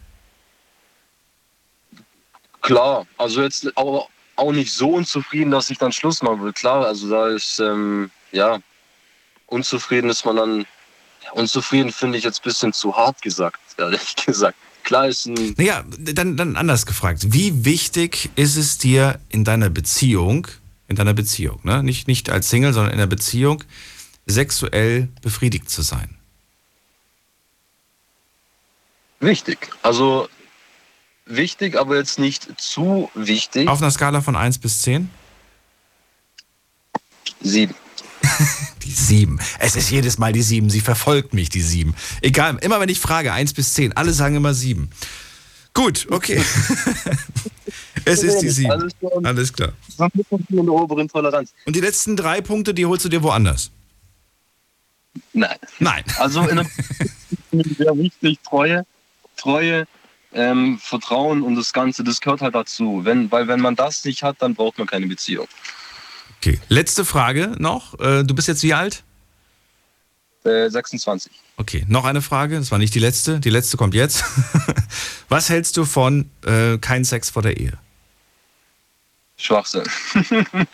Klar, 2.63 3.07
also 3.19 3.43
jetzt 3.43 3.77
aber 3.77 4.07
auch 4.37 4.53
nicht 4.53 4.73
so 4.73 4.91
unzufrieden, 4.91 5.51
dass 5.51 5.69
ich 5.71 5.79
dann 5.79 5.93
Schluss 5.93 6.23
machen 6.23 6.43
will. 6.43 6.53
Klar, 6.53 6.87
also 6.87 7.11
da 7.11 7.29
ist, 7.29 7.59
ähm, 7.59 8.11
ja, 8.31 8.59
unzufrieden 9.47 10.09
ist 10.09 10.25
man 10.25 10.37
dann, 10.37 10.67
unzufrieden 11.33 11.93
finde 11.93 12.18
ich 12.18 12.25
jetzt 12.25 12.41
ein 12.41 12.45
bisschen 12.45 12.73
zu 12.73 12.97
hart 12.97 13.23
gesagt, 13.23 13.61
ehrlich 13.79 14.16
gesagt. 14.27 14.57
Klar 14.85 15.09
ist 15.09 15.27
ein, 15.27 15.55
Naja, 15.57 15.85
dann, 15.99 16.37
dann 16.37 16.57
anders 16.57 16.87
gefragt. 16.87 17.33
Wie 17.33 17.64
wichtig 17.64 18.31
ist 18.35 18.57
es 18.57 18.79
dir 18.79 19.20
in 19.29 19.45
deiner 19.45 19.70
Beziehung, 19.70 20.49
in 20.89 20.97
deiner 20.97 21.14
Beziehung, 21.14 21.61
ne? 21.62 21.83
nicht, 21.85 22.09
nicht 22.09 22.31
als 22.31 22.51
Single, 22.51 22.73
sondern 22.73 22.93
in 22.93 22.99
der 22.99 23.07
Beziehung, 23.07 23.62
sexuell 24.27 25.09
befriedigt 25.23 25.70
zu 25.70 25.83
sein? 25.83 26.16
wichtig. 29.23 29.70
Also 29.83 30.29
wichtig, 31.25 31.79
aber 31.79 31.97
jetzt 31.97 32.18
nicht 32.18 32.61
zu 32.61 33.11
wichtig. 33.14 33.68
Auf 33.68 33.81
einer 33.81 33.91
Skala 33.91 34.20
von 34.20 34.37
1 34.37 34.59
bis 34.59 34.83
10? 34.83 35.09
Sieben. 37.41 37.75
Die 38.83 38.91
7. 38.91 39.39
Es 39.59 39.76
ist 39.76 39.91
jedes 39.91 40.18
Mal 40.18 40.33
die 40.33 40.43
7. 40.43 40.68
Sie 40.68 40.80
verfolgt 40.80 41.35
mich, 41.35 41.49
die 41.49 41.62
7. 41.62 41.95
Egal, 42.20 42.59
immer 42.62 42.80
wenn 42.80 42.89
ich 42.89 42.99
frage, 42.99 43.33
1 43.33 43.55
bis 43.55 43.74
10, 43.74 43.93
alle 43.93 44.12
sagen 44.12 44.35
immer 44.35 44.55
7. 44.55 44.91
Gut, 45.74 46.07
okay. 46.11 46.43
es 48.05 48.22
ist 48.22 48.41
die 48.41 48.51
7. 48.51 48.70
Alles 49.24 49.53
klar. 49.53 49.72
Und 51.64 51.76
die 51.76 51.80
letzten 51.80 52.16
drei 52.16 52.41
Punkte, 52.41 52.74
die 52.74 52.85
holst 52.85 53.05
du 53.05 53.09
dir 53.09 53.22
woanders? 53.22 53.70
Nein. 55.33 55.57
Nein. 55.78 56.05
Also 56.18 56.47
in 56.49 56.66
sehr 57.78 57.97
wichtig, 57.97 58.39
Treue, 58.43 58.85
Treue, 59.37 59.87
ähm, 60.33 60.78
Vertrauen 60.78 61.43
und 61.43 61.55
das 61.57 61.72
Ganze, 61.72 62.03
das 62.03 62.20
gehört 62.20 62.41
halt 62.41 62.55
dazu. 62.55 63.01
Wenn, 63.05 63.30
weil 63.30 63.49
wenn 63.49 63.61
man 63.61 63.76
das 63.76 64.05
nicht 64.05 64.22
hat, 64.22 64.37
dann 64.41 64.55
braucht 64.55 64.78
man 64.78 64.87
keine 64.87 65.07
Beziehung. 65.07 65.49
Okay. 66.43 66.59
Letzte 66.68 67.05
Frage 67.05 67.55
noch. 67.59 67.99
Äh, 68.01 68.24
Du 68.24 68.34
bist 68.34 68.49
jetzt 68.49 68.62
wie 68.64 68.74
alt? 68.74 69.05
Äh, 70.45 70.68
26. 70.68 71.30
Okay, 71.57 71.84
noch 71.88 72.05
eine 72.05 72.20
Frage. 72.20 72.59
Das 72.59 72.72
war 72.72 72.78
nicht 72.78 72.95
die 72.97 72.99
letzte. 72.99 73.38
Die 73.38 73.51
letzte 73.51 73.76
kommt 73.76 73.95
jetzt. 73.95 74.24
Was 75.28 75.49
hältst 75.51 75.76
du 75.76 75.84
von 75.84 76.28
äh, 76.45 76.78
kein 76.78 77.05
Sex 77.05 77.30
vor 77.30 77.43
der 77.43 77.59
Ehe? 77.59 77.78
Schwachsinn. 79.36 79.84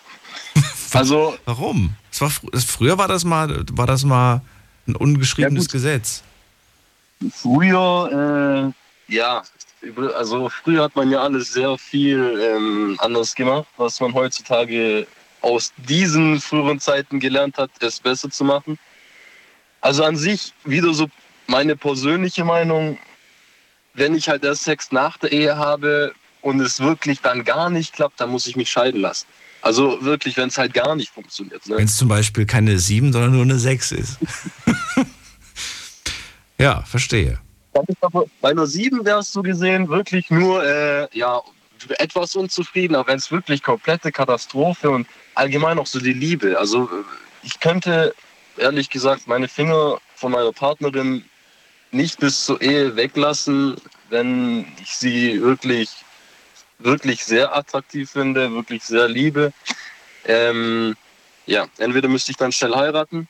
also, 0.93 1.37
Warum? 1.45 1.95
Das 2.11 2.21
war, 2.23 2.29
fr- 2.31 2.67
früher 2.67 2.97
war 2.97 3.09
das 3.09 3.25
mal, 3.25 3.63
war 3.73 3.87
das 3.87 4.05
mal 4.05 4.41
ein 4.87 4.97
ungeschriebenes 4.97 5.67
Ja. 5.67 5.73
Gesetz. 5.73 6.23
früher, 7.31 8.73
äh, 9.09 9.13
ja, 9.15 9.43
also 10.17 10.49
früher 10.49 10.85
hat 10.85 10.97
man 10.97 11.11
ja 11.11 11.21
alles 11.23 11.53
sehr 11.53 11.77
viel 11.77 12.41
ähm, 12.43 12.97
anders 13.01 13.35
gemacht, 13.35 13.67
was 13.77 14.01
man 14.01 14.15
heutzutage 14.15 15.07
aus 15.41 15.73
diesen 15.77 16.41
früheren 16.41 16.81
Zeiten 16.81 17.21
gelernt 17.21 17.59
hat, 17.59 17.71
es 17.81 18.01
besser 18.01 18.31
zu 18.31 18.45
machen. 18.45 18.79
Also 19.81 20.05
an 20.05 20.17
sich 20.17 20.53
wieder 20.65 20.93
so 20.93 21.09
meine 21.47 21.77
persönliche 21.77 22.45
Meinung, 22.45 22.99
wenn 23.95 24.15
ich 24.15 24.29
halt 24.29 24.45
erst 24.45 24.65
Sex 24.65 24.93
nach 24.93 25.19
der 25.19 25.33
Ehe 25.33 25.57
habe 25.57 26.13
und 26.43 26.61
es 26.61 26.81
wirklich 26.81 27.21
dann 27.21 27.45
gar 27.45 27.71
nicht 27.71 27.95
klappt, 27.95 28.21
dann 28.21 28.31
muss 28.31 28.47
ich 28.47 28.57
mich 28.57 28.71
scheiden 28.71 29.01
lassen. 29.01 29.27
Also 29.61 30.03
wirklich, 30.03 30.37
wenn 30.37 30.49
es 30.49 30.59
halt 30.59 30.73
gar 30.73 30.95
nicht 30.95 31.11
funktioniert. 31.11 31.67
Ne? 31.67 31.77
Wenn 31.77 31.85
es 31.85 31.97
zum 31.97 32.09
Beispiel 32.09 32.47
keine 32.47 32.79
7, 32.79 33.13
sondern 33.13 33.33
nur 33.33 33.43
eine 33.43 33.59
6 33.59 33.93
ist. 33.93 34.19
ja, 36.59 36.83
verstehe. 36.83 37.41
Bei 38.41 38.51
einer 38.51 38.67
7 38.67 39.05
wärst 39.05 39.35
du 39.35 39.43
gesehen 39.43 39.89
wirklich 39.89 40.31
nur 40.31 40.65
äh, 40.65 41.09
ja, 41.13 41.41
etwas 41.99 42.37
unzufrieden, 42.37 42.95
aber 42.95 43.09
wenn 43.09 43.19
es 43.19 43.31
wirklich 43.31 43.63
komplette 43.63 44.13
Katastrophe 44.13 44.91
und 44.91 45.07
allgemein 45.35 45.79
auch 45.79 45.87
so 45.87 46.01
die 46.01 46.13
Liebe. 46.13 46.59
Also 46.59 46.85
äh, 46.85 47.05
ich 47.43 47.61
könnte 47.61 48.15
ehrlich 48.57 48.91
gesagt 48.91 49.27
meine 49.27 49.49
Finger 49.49 50.01
von 50.15 50.33
meiner 50.33 50.53
Partnerin 50.53 51.25
nicht 51.91 52.19
bis 52.19 52.45
zur 52.45 52.61
Ehe 52.61 52.97
weglassen, 52.97 53.77
wenn 54.11 54.67
ich 54.83 54.97
sie 54.97 55.41
wirklich, 55.41 55.91
wirklich 56.79 57.25
sehr 57.25 57.57
attraktiv 57.57 58.11
finde, 58.11 58.53
wirklich 58.53 58.83
sehr 58.85 59.09
liebe. 59.09 59.53
Ähm, 60.25 60.97
ja, 61.47 61.67
entweder 61.79 62.09
müsste 62.09 62.33
ich 62.33 62.37
dann 62.37 62.53
schnell 62.53 62.75
heiraten 62.75 63.29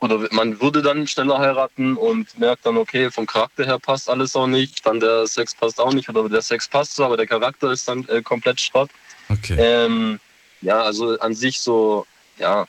oder 0.00 0.28
man 0.30 0.60
würde 0.60 0.82
dann 0.82 1.06
schneller 1.06 1.38
heiraten 1.38 1.96
und 1.96 2.38
merkt 2.38 2.66
dann, 2.66 2.76
okay, 2.76 3.10
vom 3.10 3.26
Charakter 3.26 3.64
her 3.64 3.78
passt 3.78 4.10
alles 4.10 4.36
auch 4.36 4.46
nicht, 4.46 4.84
dann 4.84 5.00
der 5.00 5.26
Sex 5.26 5.54
passt 5.54 5.80
auch 5.80 5.92
nicht 5.92 6.08
oder 6.08 6.28
der 6.28 6.42
Sex 6.42 6.68
passt 6.68 6.96
so, 6.96 7.04
aber 7.04 7.16
der 7.16 7.26
Charakter 7.26 7.70
ist 7.72 7.88
dann 7.88 8.06
äh, 8.08 8.22
komplett 8.22 8.60
Schrott. 8.60 8.90
Okay. 9.28 9.56
Ähm, 9.58 10.20
ja, 10.60 10.82
also 10.82 11.18
an 11.20 11.34
sich 11.34 11.60
so, 11.60 12.06
ja, 12.38 12.66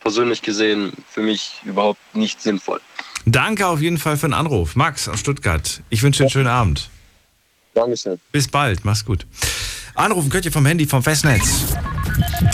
persönlich 0.00 0.42
gesehen 0.42 0.92
für 1.08 1.22
mich 1.22 1.60
überhaupt 1.64 2.00
nicht 2.14 2.40
sinnvoll. 2.40 2.80
Danke 3.24 3.66
auf 3.66 3.80
jeden 3.80 3.98
Fall 3.98 4.16
für 4.16 4.26
den 4.26 4.34
Anruf. 4.34 4.74
Max 4.74 5.08
aus 5.08 5.20
Stuttgart. 5.20 5.82
Ich 5.90 6.02
wünsche 6.02 6.18
dir 6.18 6.24
einen 6.24 6.30
schönen 6.30 6.48
Abend. 6.48 6.90
Dankeschön. 7.74 8.18
Bis 8.32 8.48
bald. 8.48 8.84
Mach's 8.84 9.04
gut. 9.04 9.26
Anrufen 9.94 10.30
könnt 10.30 10.44
ihr 10.44 10.52
vom 10.52 10.64
Handy, 10.64 10.86
vom 10.86 11.02
Festnetz. 11.02 11.66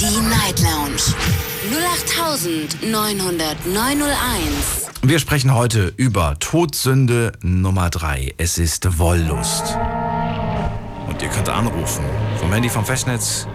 Die 0.00 0.20
Night 0.20 0.60
Lounge 0.60 1.53
0890901. 1.74 1.82
Wir 5.02 5.18
sprechen 5.18 5.52
heute 5.52 5.92
über 5.96 6.38
Todsünde 6.38 7.32
Nummer 7.42 7.90
3. 7.90 8.34
Es 8.36 8.58
ist 8.58 8.98
Wollust. 8.98 9.76
Und 11.08 11.20
ihr 11.20 11.28
könnt 11.30 11.48
anrufen. 11.48 12.04
Vom 12.38 12.52
Handy, 12.52 12.68
vom 12.68 12.84
Festnetz. 12.84 13.48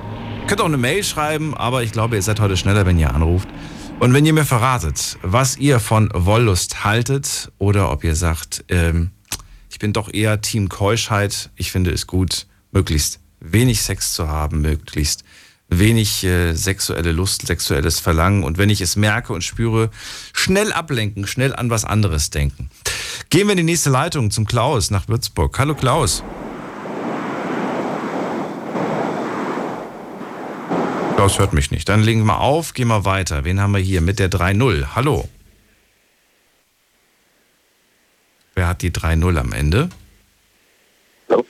Könnt 0.48 0.60
auch 0.60 0.66
eine 0.66 0.78
Mail 0.78 1.06
schreiben, 1.06 1.56
aber 1.56 1.84
ich 1.84 1.94
glaube, 1.94 2.18
ihr 2.18 2.22
seid 2.22 2.42
heute 2.42 2.58
schneller, 2.58 2.86
wenn 2.86 3.00
ihr 3.00 3.14
anruft. 3.14 3.48
Und 4.00 4.14
wenn 4.14 4.26
ihr 4.26 4.34
mir 4.34 4.46
verratet, 4.46 5.18
was 5.22 5.56
ihr 5.56 5.80
von 5.80 6.10
Wollust 6.14 6.84
haltet 6.84 7.54
oder 7.58 7.90
ob 7.90 8.04
ihr 8.04 8.18
sagt, 8.18 8.66
ähm, 8.68 9.12
ich 9.70 9.80
bin 9.80 9.94
doch 9.94 10.14
eher 10.14 10.42
Team 10.42 10.68
Keuschheit. 10.68 11.52
Ich 11.56 11.72
finde 11.72 11.92
es 11.92 12.06
gut, 12.06 12.48
möglichst 12.72 13.22
wenig 13.40 13.82
Sex 13.82 14.14
zu 14.14 14.28
haben, 14.28 14.62
möglichst 14.62 15.24
wenig 15.70 16.24
äh, 16.24 16.54
sexuelle 16.54 17.12
Lust, 17.12 17.48
sexuelles 17.48 18.00
Verlangen 18.00 18.44
und 18.44 18.58
wenn 18.58 18.70
ich 18.70 18.82
es 18.82 18.96
merke 18.96 19.34
und 19.34 19.44
spüre, 19.44 19.90
schnell 20.34 20.74
ablenken, 20.74 21.28
schnell 21.28 21.56
an 21.56 21.70
was 21.70 21.86
anderes 21.86 22.30
denken. 22.30 22.70
Gehen 23.30 23.48
wir 23.48 23.52
in 23.52 23.58
die 23.58 23.64
nächste 23.64 23.90
Leitung 23.90 24.32
zum 24.32 24.46
Klaus 24.46 24.92
nach 24.92 25.08
Würzburg. 25.08 25.58
Hallo 25.60 25.76
Klaus. 25.76 26.24
Klaus 31.16 31.38
hört 31.38 31.54
mich 31.54 31.70
nicht. 31.70 31.90
Dann 31.90 32.02
legen 32.02 32.24
wir 32.26 32.40
auf, 32.40 32.74
gehen 32.74 32.88
wir 32.88 33.04
weiter. 33.04 33.44
Wen 33.44 33.60
haben 33.60 33.74
wir 33.74 33.82
hier 33.82 34.00
mit 34.00 34.20
der 34.20 34.32
3-0? 34.32 34.96
Hallo. 34.96 35.28
Wer 38.56 38.68
hat 38.70 38.82
die 38.82 38.92
3-0 38.92 39.38
am 39.38 39.52
Ende? 39.52 39.90
Hallo. 41.30 41.46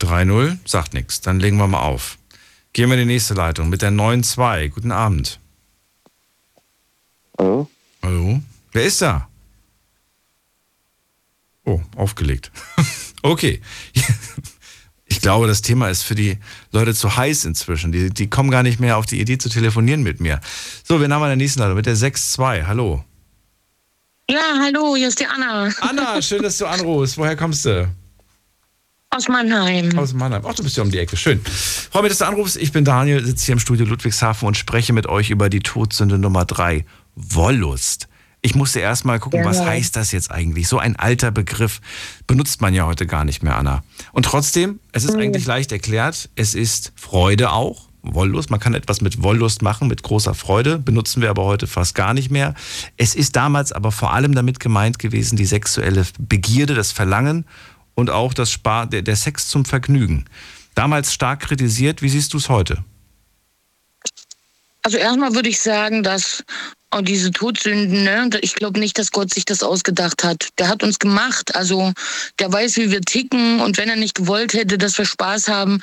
3-0, 0.00 0.58
sagt 0.64 0.94
nichts. 0.94 1.20
Dann 1.20 1.40
legen 1.40 1.56
wir 1.56 1.66
mal 1.66 1.82
auf. 1.82 2.18
Gehen 2.72 2.90
wir 2.90 2.98
in 2.98 3.08
die 3.08 3.14
nächste 3.14 3.34
Leitung 3.34 3.68
mit 3.68 3.82
der 3.82 3.90
9-2. 3.90 4.68
Guten 4.68 4.92
Abend. 4.92 5.40
Hallo? 7.38 7.68
Hallo? 8.02 8.42
Wer 8.72 8.84
ist 8.84 9.02
da? 9.02 9.28
Oh, 11.64 11.80
aufgelegt. 11.96 12.50
okay. 13.22 13.60
Ich 15.10 15.22
glaube, 15.22 15.46
das 15.46 15.62
Thema 15.62 15.88
ist 15.88 16.02
für 16.02 16.14
die 16.14 16.38
Leute 16.70 16.94
zu 16.94 17.16
heiß 17.16 17.46
inzwischen. 17.46 17.92
Die, 17.92 18.10
die 18.10 18.28
kommen 18.28 18.50
gar 18.50 18.62
nicht 18.62 18.78
mehr 18.78 18.98
auf 18.98 19.06
die 19.06 19.18
Idee 19.18 19.38
zu 19.38 19.48
telefonieren 19.48 20.02
mit 20.02 20.20
mir. 20.20 20.38
So, 20.84 21.00
wen 21.00 21.12
haben 21.12 21.22
wir 21.22 21.26
in 21.26 21.30
der 21.30 21.36
nächsten 21.36 21.60
Leitung? 21.60 21.76
Mit 21.76 21.86
der 21.86 21.96
6-2. 21.96 22.66
Hallo. 22.66 23.04
Ja, 24.30 24.58
hallo, 24.60 24.94
hier 24.96 25.08
ist 25.08 25.18
die 25.18 25.26
Anna. 25.26 25.70
Anna, 25.80 26.20
schön, 26.20 26.42
dass 26.42 26.58
du 26.58 26.66
anrufst. 26.66 27.16
Woher 27.16 27.36
kommst 27.36 27.64
du? 27.64 27.88
Aus 29.10 29.26
Mannheim. 29.28 29.98
Aus 29.98 30.12
Mannheim. 30.12 30.42
Ach, 30.46 30.54
du 30.54 30.62
bist 30.62 30.76
ja 30.76 30.82
um 30.82 30.90
die 30.90 30.98
Ecke. 30.98 31.16
Schön. 31.16 31.40
Freue 31.40 32.02
mich, 32.02 32.10
dass 32.10 32.18
du 32.18 32.26
anrufst. 32.26 32.56
Ich 32.56 32.72
bin 32.72 32.84
Daniel, 32.84 33.24
sitze 33.24 33.46
hier 33.46 33.52
im 33.54 33.58
Studio 33.58 33.86
Ludwigshafen 33.86 34.46
und 34.46 34.56
spreche 34.56 34.92
mit 34.92 35.06
euch 35.06 35.30
über 35.30 35.48
die 35.48 35.60
Todsünde 35.60 36.18
Nummer 36.18 36.44
drei. 36.44 36.84
Wollust. 37.14 38.08
Ich 38.42 38.54
musste 38.54 38.80
erst 38.80 39.04
mal 39.04 39.18
gucken, 39.18 39.44
was 39.44 39.60
heißt 39.60 39.96
das 39.96 40.12
jetzt 40.12 40.30
eigentlich? 40.30 40.68
So 40.68 40.78
ein 40.78 40.94
alter 40.94 41.30
Begriff 41.30 41.80
benutzt 42.26 42.60
man 42.60 42.74
ja 42.74 42.86
heute 42.86 43.06
gar 43.06 43.24
nicht 43.24 43.42
mehr, 43.42 43.56
Anna. 43.56 43.82
Und 44.12 44.26
trotzdem, 44.26 44.78
es 44.92 45.04
ist 45.04 45.16
eigentlich 45.16 45.46
leicht 45.46 45.72
erklärt. 45.72 46.28
Es 46.36 46.54
ist 46.54 46.92
Freude 46.94 47.50
auch. 47.50 47.88
Wollust. 48.02 48.50
Man 48.50 48.60
kann 48.60 48.74
etwas 48.74 49.00
mit 49.00 49.22
Wollust 49.22 49.62
machen, 49.62 49.88
mit 49.88 50.02
großer 50.02 50.34
Freude, 50.34 50.78
benutzen 50.78 51.20
wir 51.20 51.30
aber 51.30 51.44
heute 51.44 51.66
fast 51.66 51.94
gar 51.94 52.14
nicht 52.14 52.30
mehr. 52.30 52.54
Es 52.96 53.14
ist 53.14 53.34
damals 53.36 53.72
aber 53.72 53.90
vor 53.90 54.12
allem 54.12 54.34
damit 54.34 54.60
gemeint 54.60 54.98
gewesen, 54.98 55.36
die 55.36 55.44
sexuelle 55.44 56.06
Begierde, 56.18 56.74
das 56.74 56.92
Verlangen 56.92 57.44
und 57.98 58.10
auch 58.10 58.32
das 58.32 58.52
Spar 58.52 58.86
der, 58.86 59.02
der 59.02 59.16
Sex 59.16 59.48
zum 59.48 59.64
Vergnügen. 59.64 60.26
Damals 60.76 61.12
stark 61.12 61.40
kritisiert, 61.40 62.00
wie 62.00 62.08
siehst 62.08 62.32
du 62.32 62.36
es 62.36 62.48
heute? 62.48 62.84
Also 64.82 64.98
erstmal 64.98 65.34
würde 65.34 65.48
ich 65.48 65.58
sagen, 65.58 66.04
dass 66.04 66.44
und 66.94 67.08
diese 67.08 67.32
Todsünden, 67.32 68.04
ne, 68.04 68.30
ich 68.40 68.54
glaube 68.54 68.78
nicht, 68.78 69.00
dass 69.00 69.10
Gott 69.10 69.34
sich 69.34 69.44
das 69.44 69.64
ausgedacht 69.64 70.22
hat. 70.22 70.48
Der 70.58 70.68
hat 70.68 70.84
uns 70.84 71.00
gemacht. 71.00 71.56
Also 71.56 71.92
der 72.38 72.52
weiß, 72.52 72.76
wie 72.76 72.92
wir 72.92 73.00
ticken. 73.00 73.60
Und 73.60 73.76
wenn 73.78 73.88
er 73.88 73.96
nicht 73.96 74.14
gewollt 74.14 74.54
hätte, 74.54 74.78
dass 74.78 74.96
wir 74.96 75.04
Spaß 75.04 75.48
haben, 75.48 75.80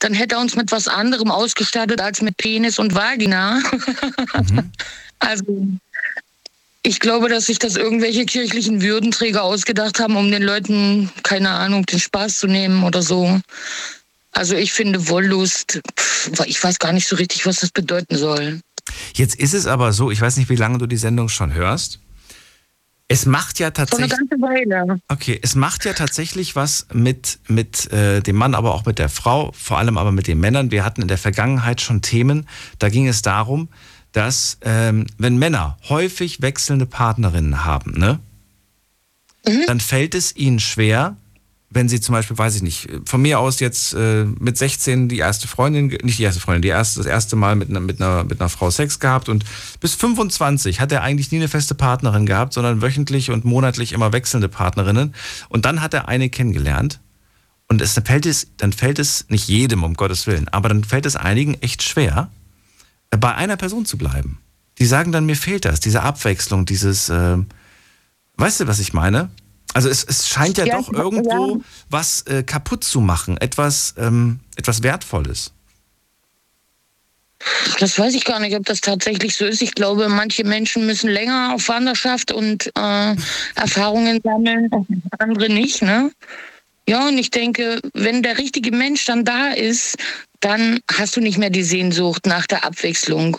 dann 0.00 0.12
hätte 0.12 0.34
er 0.34 0.42
uns 0.42 0.56
mit 0.56 0.70
was 0.70 0.86
anderem 0.86 1.30
ausgestattet 1.30 2.02
als 2.02 2.20
mit 2.20 2.36
Penis 2.36 2.78
und 2.78 2.94
Vagina. 2.94 3.62
Mhm. 4.34 4.70
also 5.20 5.66
ich 6.86 7.00
glaube, 7.00 7.28
dass 7.28 7.46
sich 7.46 7.58
das 7.58 7.76
irgendwelche 7.76 8.26
kirchlichen 8.26 8.82
Würdenträger 8.82 9.42
ausgedacht 9.42 9.98
haben, 9.98 10.16
um 10.16 10.30
den 10.30 10.42
Leuten, 10.42 11.10
keine 11.22 11.50
Ahnung, 11.50 11.86
den 11.86 11.98
Spaß 11.98 12.38
zu 12.38 12.46
nehmen 12.46 12.84
oder 12.84 13.02
so. 13.02 13.40
Also 14.32 14.54
ich 14.54 14.72
finde 14.72 15.08
Wollust, 15.08 15.80
ich 16.44 16.62
weiß 16.62 16.78
gar 16.78 16.92
nicht 16.92 17.08
so 17.08 17.16
richtig, 17.16 17.46
was 17.46 17.60
das 17.60 17.70
bedeuten 17.70 18.16
soll. 18.16 18.60
Jetzt 19.14 19.36
ist 19.36 19.54
es 19.54 19.66
aber 19.66 19.92
so, 19.92 20.10
ich 20.10 20.20
weiß 20.20 20.36
nicht, 20.36 20.50
wie 20.50 20.56
lange 20.56 20.76
du 20.76 20.86
die 20.86 20.98
Sendung 20.98 21.30
schon 21.30 21.54
hörst. 21.54 22.00
Es 23.08 23.26
macht 23.26 23.58
ja 23.58 23.70
tatsächlich. 23.70 24.10
So 24.10 24.16
eine 24.16 24.28
ganze 24.28 24.42
Weile. 24.42 25.00
Okay, 25.08 25.38
es 25.42 25.54
macht 25.54 25.84
ja 25.84 25.92
tatsächlich 25.92 26.56
was 26.56 26.86
mit, 26.92 27.38
mit 27.48 27.92
äh, 27.92 28.22
dem 28.22 28.36
Mann, 28.36 28.54
aber 28.54 28.74
auch 28.74 28.86
mit 28.86 28.98
der 28.98 29.10
Frau, 29.10 29.52
vor 29.52 29.78
allem 29.78 29.98
aber 29.98 30.10
mit 30.10 30.26
den 30.26 30.40
Männern. 30.40 30.70
Wir 30.70 30.84
hatten 30.84 31.02
in 31.02 31.08
der 31.08 31.18
Vergangenheit 31.18 31.80
schon 31.80 32.00
Themen, 32.00 32.48
da 32.78 32.88
ging 32.88 33.06
es 33.06 33.20
darum, 33.20 33.68
dass 34.12 34.58
ähm, 34.62 35.06
wenn 35.18 35.36
Männer 35.36 35.76
häufig 35.88 36.40
wechselnde 36.40 36.86
Partnerinnen 36.86 37.64
haben, 37.64 37.92
ne, 37.98 38.20
mhm. 39.46 39.64
dann 39.66 39.80
fällt 39.80 40.14
es 40.14 40.34
ihnen 40.34 40.60
schwer, 40.60 41.16
wenn 41.74 41.88
sie 41.88 42.00
zum 42.00 42.12
Beispiel, 42.14 42.38
weiß 42.38 42.56
ich 42.56 42.62
nicht, 42.62 42.88
von 43.04 43.20
mir 43.20 43.40
aus 43.40 43.60
jetzt 43.60 43.94
äh, 43.94 44.24
mit 44.24 44.56
16 44.56 45.08
die 45.08 45.18
erste 45.18 45.48
Freundin, 45.48 45.88
nicht 46.02 46.18
die 46.18 46.22
erste 46.22 46.40
Freundin, 46.40 46.62
die 46.62 46.68
erste, 46.68 47.00
das 47.00 47.06
erste 47.06 47.36
Mal 47.36 47.56
mit 47.56 47.68
einer, 47.68 47.80
mit, 47.80 48.00
einer, 48.00 48.24
mit 48.24 48.40
einer 48.40 48.48
Frau 48.48 48.70
Sex 48.70 49.00
gehabt 49.00 49.28
und 49.28 49.44
bis 49.80 49.94
25 49.94 50.80
hat 50.80 50.92
er 50.92 51.02
eigentlich 51.02 51.32
nie 51.32 51.38
eine 51.38 51.48
feste 51.48 51.74
Partnerin 51.74 52.26
gehabt, 52.26 52.54
sondern 52.54 52.80
wöchentlich 52.80 53.30
und 53.30 53.44
monatlich 53.44 53.92
immer 53.92 54.12
wechselnde 54.12 54.48
Partnerinnen. 54.48 55.14
Und 55.48 55.64
dann 55.64 55.82
hat 55.82 55.94
er 55.94 56.08
eine 56.08 56.30
kennengelernt 56.30 57.00
und 57.68 57.82
es, 57.82 58.00
fällt 58.04 58.26
es, 58.26 58.46
dann 58.56 58.72
fällt 58.72 58.98
es 58.98 59.26
nicht 59.28 59.48
jedem, 59.48 59.82
um 59.82 59.94
Gottes 59.94 60.26
Willen, 60.26 60.48
aber 60.48 60.68
dann 60.68 60.84
fällt 60.84 61.06
es 61.06 61.16
einigen 61.16 61.54
echt 61.54 61.82
schwer, 61.82 62.30
bei 63.10 63.34
einer 63.34 63.56
Person 63.56 63.84
zu 63.84 63.98
bleiben. 63.98 64.38
Die 64.78 64.86
sagen 64.86 65.12
dann, 65.12 65.26
mir 65.26 65.36
fehlt 65.36 65.64
das, 65.64 65.80
diese 65.80 66.02
Abwechslung, 66.02 66.66
dieses, 66.66 67.08
äh, 67.08 67.36
weißt 68.36 68.60
du, 68.60 68.66
was 68.66 68.80
ich 68.80 68.92
meine? 68.92 69.30
Also 69.74 69.88
es, 69.88 70.04
es 70.04 70.28
scheint 70.28 70.56
ja, 70.56 70.64
ja 70.64 70.78
doch 70.78 70.92
irgendwo 70.92 71.56
ja. 71.56 71.64
was 71.90 72.22
äh, 72.22 72.42
kaputt 72.42 72.84
zu 72.84 73.00
machen, 73.00 73.36
etwas, 73.38 73.94
ähm, 73.98 74.40
etwas 74.56 74.82
Wertvolles. 74.82 75.52
Das 77.78 77.98
weiß 77.98 78.14
ich 78.14 78.24
gar 78.24 78.40
nicht, 78.40 78.56
ob 78.56 78.64
das 78.64 78.80
tatsächlich 78.80 79.36
so 79.36 79.44
ist. 79.44 79.60
Ich 79.60 79.74
glaube, 79.74 80.08
manche 80.08 80.44
Menschen 80.44 80.86
müssen 80.86 81.10
länger 81.10 81.52
auf 81.54 81.68
Wanderschaft 81.68 82.32
und 82.32 82.70
äh, 82.76 83.16
Erfahrungen 83.56 84.20
sammeln, 84.22 84.70
andere 85.18 85.48
nicht. 85.50 85.82
Ne? 85.82 86.10
Ja, 86.88 87.08
und 87.08 87.18
ich 87.18 87.30
denke, 87.30 87.80
wenn 87.92 88.22
der 88.22 88.38
richtige 88.38 88.70
Mensch 88.70 89.04
dann 89.06 89.24
da 89.24 89.48
ist, 89.48 89.96
dann 90.40 90.80
hast 90.92 91.16
du 91.16 91.20
nicht 91.20 91.38
mehr 91.38 91.50
die 91.50 91.64
Sehnsucht 91.64 92.26
nach 92.26 92.46
der 92.46 92.64
Abwechslung. 92.64 93.38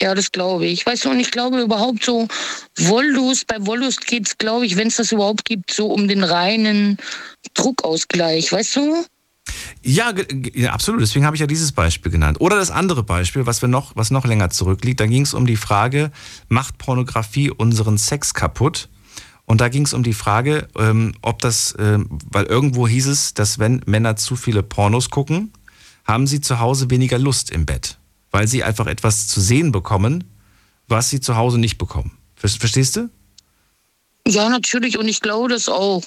Ja, 0.00 0.14
das 0.14 0.30
glaube 0.30 0.66
ich. 0.66 0.86
Weißt 0.86 1.04
du, 1.04 1.10
und 1.10 1.18
ich 1.18 1.30
glaube 1.30 1.60
überhaupt 1.60 2.04
so, 2.04 2.28
Wollust, 2.76 3.46
bei 3.48 3.56
Wollust 3.66 4.06
geht 4.06 4.28
es, 4.28 4.38
glaube 4.38 4.64
ich, 4.64 4.76
wenn 4.76 4.88
es 4.88 4.96
das 4.96 5.10
überhaupt 5.10 5.44
gibt, 5.44 5.72
so 5.72 5.88
um 5.88 6.06
den 6.06 6.22
reinen 6.22 6.98
Druckausgleich, 7.54 8.52
weißt 8.52 8.76
du? 8.76 9.04
Ja, 9.82 10.12
ja, 10.54 10.72
absolut. 10.72 11.00
Deswegen 11.00 11.24
habe 11.24 11.34
ich 11.34 11.40
ja 11.40 11.46
dieses 11.46 11.72
Beispiel 11.72 12.12
genannt. 12.12 12.40
Oder 12.40 12.56
das 12.56 12.70
andere 12.70 13.02
Beispiel, 13.02 13.46
was, 13.46 13.60
wir 13.62 13.68
noch, 13.68 13.96
was 13.96 14.10
noch 14.10 14.24
länger 14.24 14.50
zurückliegt. 14.50 15.00
Da 15.00 15.06
ging 15.06 15.22
es 15.22 15.34
um 15.34 15.46
die 15.46 15.56
Frage, 15.56 16.12
macht 16.48 16.78
Pornografie 16.78 17.50
unseren 17.50 17.98
Sex 17.98 18.34
kaputt? 18.34 18.88
Und 19.46 19.60
da 19.60 19.68
ging 19.68 19.84
es 19.84 19.94
um 19.94 20.02
die 20.02 20.12
Frage, 20.12 20.68
ähm, 20.78 21.14
ob 21.22 21.40
das, 21.40 21.74
ähm, 21.78 22.06
weil 22.30 22.44
irgendwo 22.44 22.86
hieß 22.86 23.06
es, 23.06 23.34
dass 23.34 23.58
wenn 23.58 23.80
Männer 23.86 24.16
zu 24.16 24.36
viele 24.36 24.62
Pornos 24.62 25.08
gucken, 25.10 25.52
haben 26.04 26.26
sie 26.26 26.40
zu 26.40 26.60
Hause 26.60 26.90
weniger 26.90 27.18
Lust 27.18 27.50
im 27.50 27.64
Bett 27.64 27.98
weil 28.30 28.48
sie 28.48 28.64
einfach 28.64 28.86
etwas 28.86 29.28
zu 29.28 29.40
sehen 29.40 29.72
bekommen, 29.72 30.24
was 30.86 31.10
sie 31.10 31.20
zu 31.20 31.36
Hause 31.36 31.58
nicht 31.58 31.78
bekommen. 31.78 32.12
Verstehst 32.34 32.96
du? 32.96 33.10
Ja, 34.28 34.48
natürlich. 34.50 34.98
Und 34.98 35.08
ich 35.08 35.20
glaube 35.20 35.48
das 35.48 35.68
auch. 35.68 36.02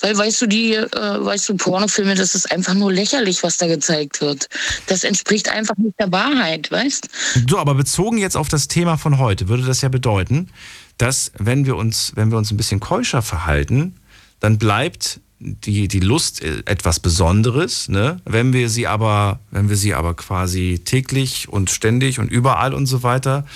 Weil, 0.00 0.16
weißt 0.16 0.42
du, 0.42 0.46
die, 0.46 0.74
äh, 0.74 0.88
weißt 0.92 1.48
du, 1.48 1.56
Pornofilme, 1.56 2.14
das 2.14 2.34
ist 2.34 2.50
einfach 2.52 2.74
nur 2.74 2.92
lächerlich, 2.92 3.42
was 3.42 3.56
da 3.56 3.66
gezeigt 3.66 4.20
wird. 4.20 4.48
Das 4.86 5.02
entspricht 5.02 5.48
einfach 5.48 5.76
nicht 5.76 5.98
der 5.98 6.12
Wahrheit, 6.12 6.70
weißt 6.70 7.08
du? 7.46 7.58
aber 7.58 7.74
bezogen 7.74 8.18
jetzt 8.18 8.36
auf 8.36 8.48
das 8.48 8.68
Thema 8.68 8.96
von 8.96 9.18
heute, 9.18 9.48
würde 9.48 9.64
das 9.64 9.82
ja 9.82 9.88
bedeuten, 9.88 10.50
dass, 10.98 11.32
wenn 11.38 11.66
wir 11.66 11.76
uns, 11.76 12.12
wenn 12.14 12.30
wir 12.30 12.38
uns 12.38 12.52
ein 12.52 12.56
bisschen 12.56 12.80
keuscher 12.80 13.22
verhalten, 13.22 13.96
dann 14.38 14.58
bleibt 14.58 15.20
die, 15.44 15.88
die 15.88 16.00
Lust 16.00 16.42
äh, 16.42 16.62
etwas 16.64 17.00
Besonderes, 17.00 17.88
ne? 17.88 18.20
Wenn 18.24 18.52
wir 18.52 18.68
sie 18.68 18.86
aber, 18.86 19.40
wenn 19.50 19.68
wir 19.68 19.76
sie 19.76 19.94
aber 19.94 20.14
quasi 20.14 20.80
täglich 20.84 21.48
und 21.48 21.70
ständig 21.70 22.18
und 22.18 22.30
überall 22.30 22.74
und 22.74 22.86
so 22.86 23.02
weiter, 23.02 23.46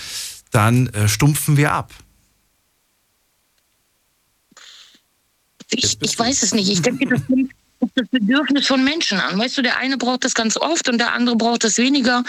dann 0.51 0.89
äh, 0.89 1.09
stumpfen 1.09 1.57
wir 1.57 1.73
ab. 1.73 1.93
Ich, 5.71 5.99
ich 6.01 6.19
weiß 6.19 6.43
es 6.43 6.55
nicht. 6.55 6.71
Ich 6.71 6.83
denke, 6.83 7.07
das 7.07 7.21
nimmt 7.29 7.53
das 7.95 8.09
Bedürfnis 8.09 8.67
von 8.67 8.83
Menschen 8.85 9.21
an. 9.21 9.39
Weißt 9.39 9.57
du, 9.57 9.63
der 9.63 9.79
eine 9.79 9.97
braucht 9.97 10.25
das 10.25 10.35
ganz 10.35 10.57
oft 10.57 10.89
und 10.89 10.99
der 10.99 11.13
andere 11.13 11.37
braucht 11.37 11.65
das 11.65 11.79
weniger. 11.79 12.25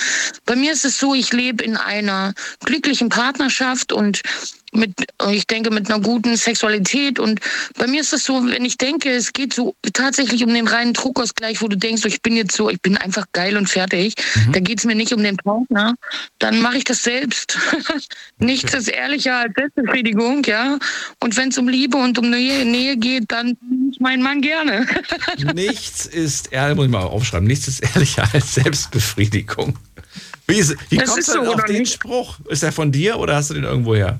Bei 0.46 0.56
mir 0.56 0.72
ist 0.72 0.86
es 0.86 1.00
so, 1.00 1.14
ich 1.14 1.34
lebe 1.34 1.64
in 1.64 1.78
einer 1.78 2.34
glücklichen 2.66 3.10
Partnerschaft 3.10 3.92
und 3.92 4.22
mit, 4.74 4.94
ich 5.32 5.48
denke, 5.48 5.72
mit 5.72 5.90
einer 5.90 6.02
guten 6.02 6.36
Sexualität. 6.36 7.20
Und 7.20 7.40
bei 7.78 7.88
mir 7.88 8.02
ist 8.02 8.14
das 8.14 8.24
so, 8.24 8.46
wenn 8.46 8.66
ich 8.66 8.78
denke, 8.78 9.10
es 9.10 9.34
geht 9.34 9.54
so 9.54 9.76
tatsächlich 9.94 10.44
um 10.44 10.54
den 10.54 10.68
reinen 10.68 10.94
Druckausgleich, 10.94 11.62
wo 11.62 11.68
du 11.68 11.78
denkst, 11.78 12.06
ich 12.06 12.22
bin 12.22 12.36
jetzt 12.36 12.56
so, 12.56 12.70
ich 12.70 12.82
bin 12.82 12.98
einfach 12.98 13.26
geil 13.34 13.58
und 13.58 13.70
fertig. 13.70 14.16
Mhm. 14.36 14.52
Da 14.54 14.60
geht 14.60 14.80
es 14.80 14.86
mir 14.86 14.96
nicht 14.96 15.14
um 15.14 15.24
den 15.24 15.38
Partner. 15.38 15.96
Dann 16.40 16.62
mache 16.62 16.78
ich 16.78 16.84
das 16.84 17.04
selbst. 17.04 17.58
Nichts 18.38 18.74
ist 18.74 18.88
ehrlicher 18.88 19.38
als 19.38 19.54
Selbstbefriedigung, 19.56 20.44
ja. 20.46 20.78
Und 21.20 21.38
wenn 21.38 21.50
es 21.50 21.58
um 21.58 21.68
Liebe 21.68 21.98
und 21.98 22.18
um 22.18 22.30
Nähe, 22.30 22.66
Nähe 22.66 22.98
geht, 22.98 23.32
dann 23.32 23.58
mein 24.00 24.22
Mann 24.22 24.42
gerne. 24.42 24.88
nichts 25.54 26.06
ist 26.06 26.52
ehrlich, 26.52 26.76
muss 26.76 26.86
ich 26.86 26.92
mal 26.92 27.04
aufschreiben, 27.04 27.48
nichts 27.48 27.68
ist 27.68 27.82
ehrlicher 27.82 28.28
als 28.34 28.56
Selbstbefriedigung. 28.56 29.78
Wie, 30.48 30.58
ist, 30.58 30.76
wie 30.90 30.98
kommst 30.98 31.28
du 31.28 31.34
so, 31.34 31.54
auf 31.54 31.64
den 31.66 31.80
nicht? 31.80 31.94
Spruch? 31.94 32.40
Ist 32.50 32.64
er 32.64 32.72
von 32.72 32.92
dir 32.92 33.20
oder 33.20 33.36
hast 33.36 33.52
du 33.52 33.54
den 33.54 33.66
irgendwo 33.66 33.96
her? 33.96 34.20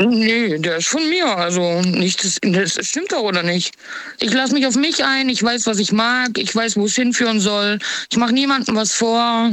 Nee, 0.00 0.58
der 0.58 0.78
ist 0.78 0.88
von 0.88 1.08
mir. 1.08 1.26
Also 1.36 1.80
nicht, 1.82 2.24
das, 2.24 2.38
das 2.42 2.86
stimmt 2.86 3.12
doch 3.12 3.22
oder 3.22 3.42
nicht? 3.42 3.74
Ich 4.20 4.32
lasse 4.32 4.54
mich 4.54 4.66
auf 4.66 4.74
mich 4.74 5.04
ein, 5.04 5.28
ich 5.28 5.42
weiß, 5.42 5.66
was 5.66 5.78
ich 5.78 5.92
mag, 5.92 6.38
ich 6.38 6.54
weiß, 6.54 6.76
wo 6.76 6.86
es 6.86 6.94
hinführen 6.94 7.40
soll. 7.40 7.78
Ich 8.10 8.16
mache 8.16 8.32
niemandem 8.32 8.74
was 8.74 8.92
vor. 8.92 9.50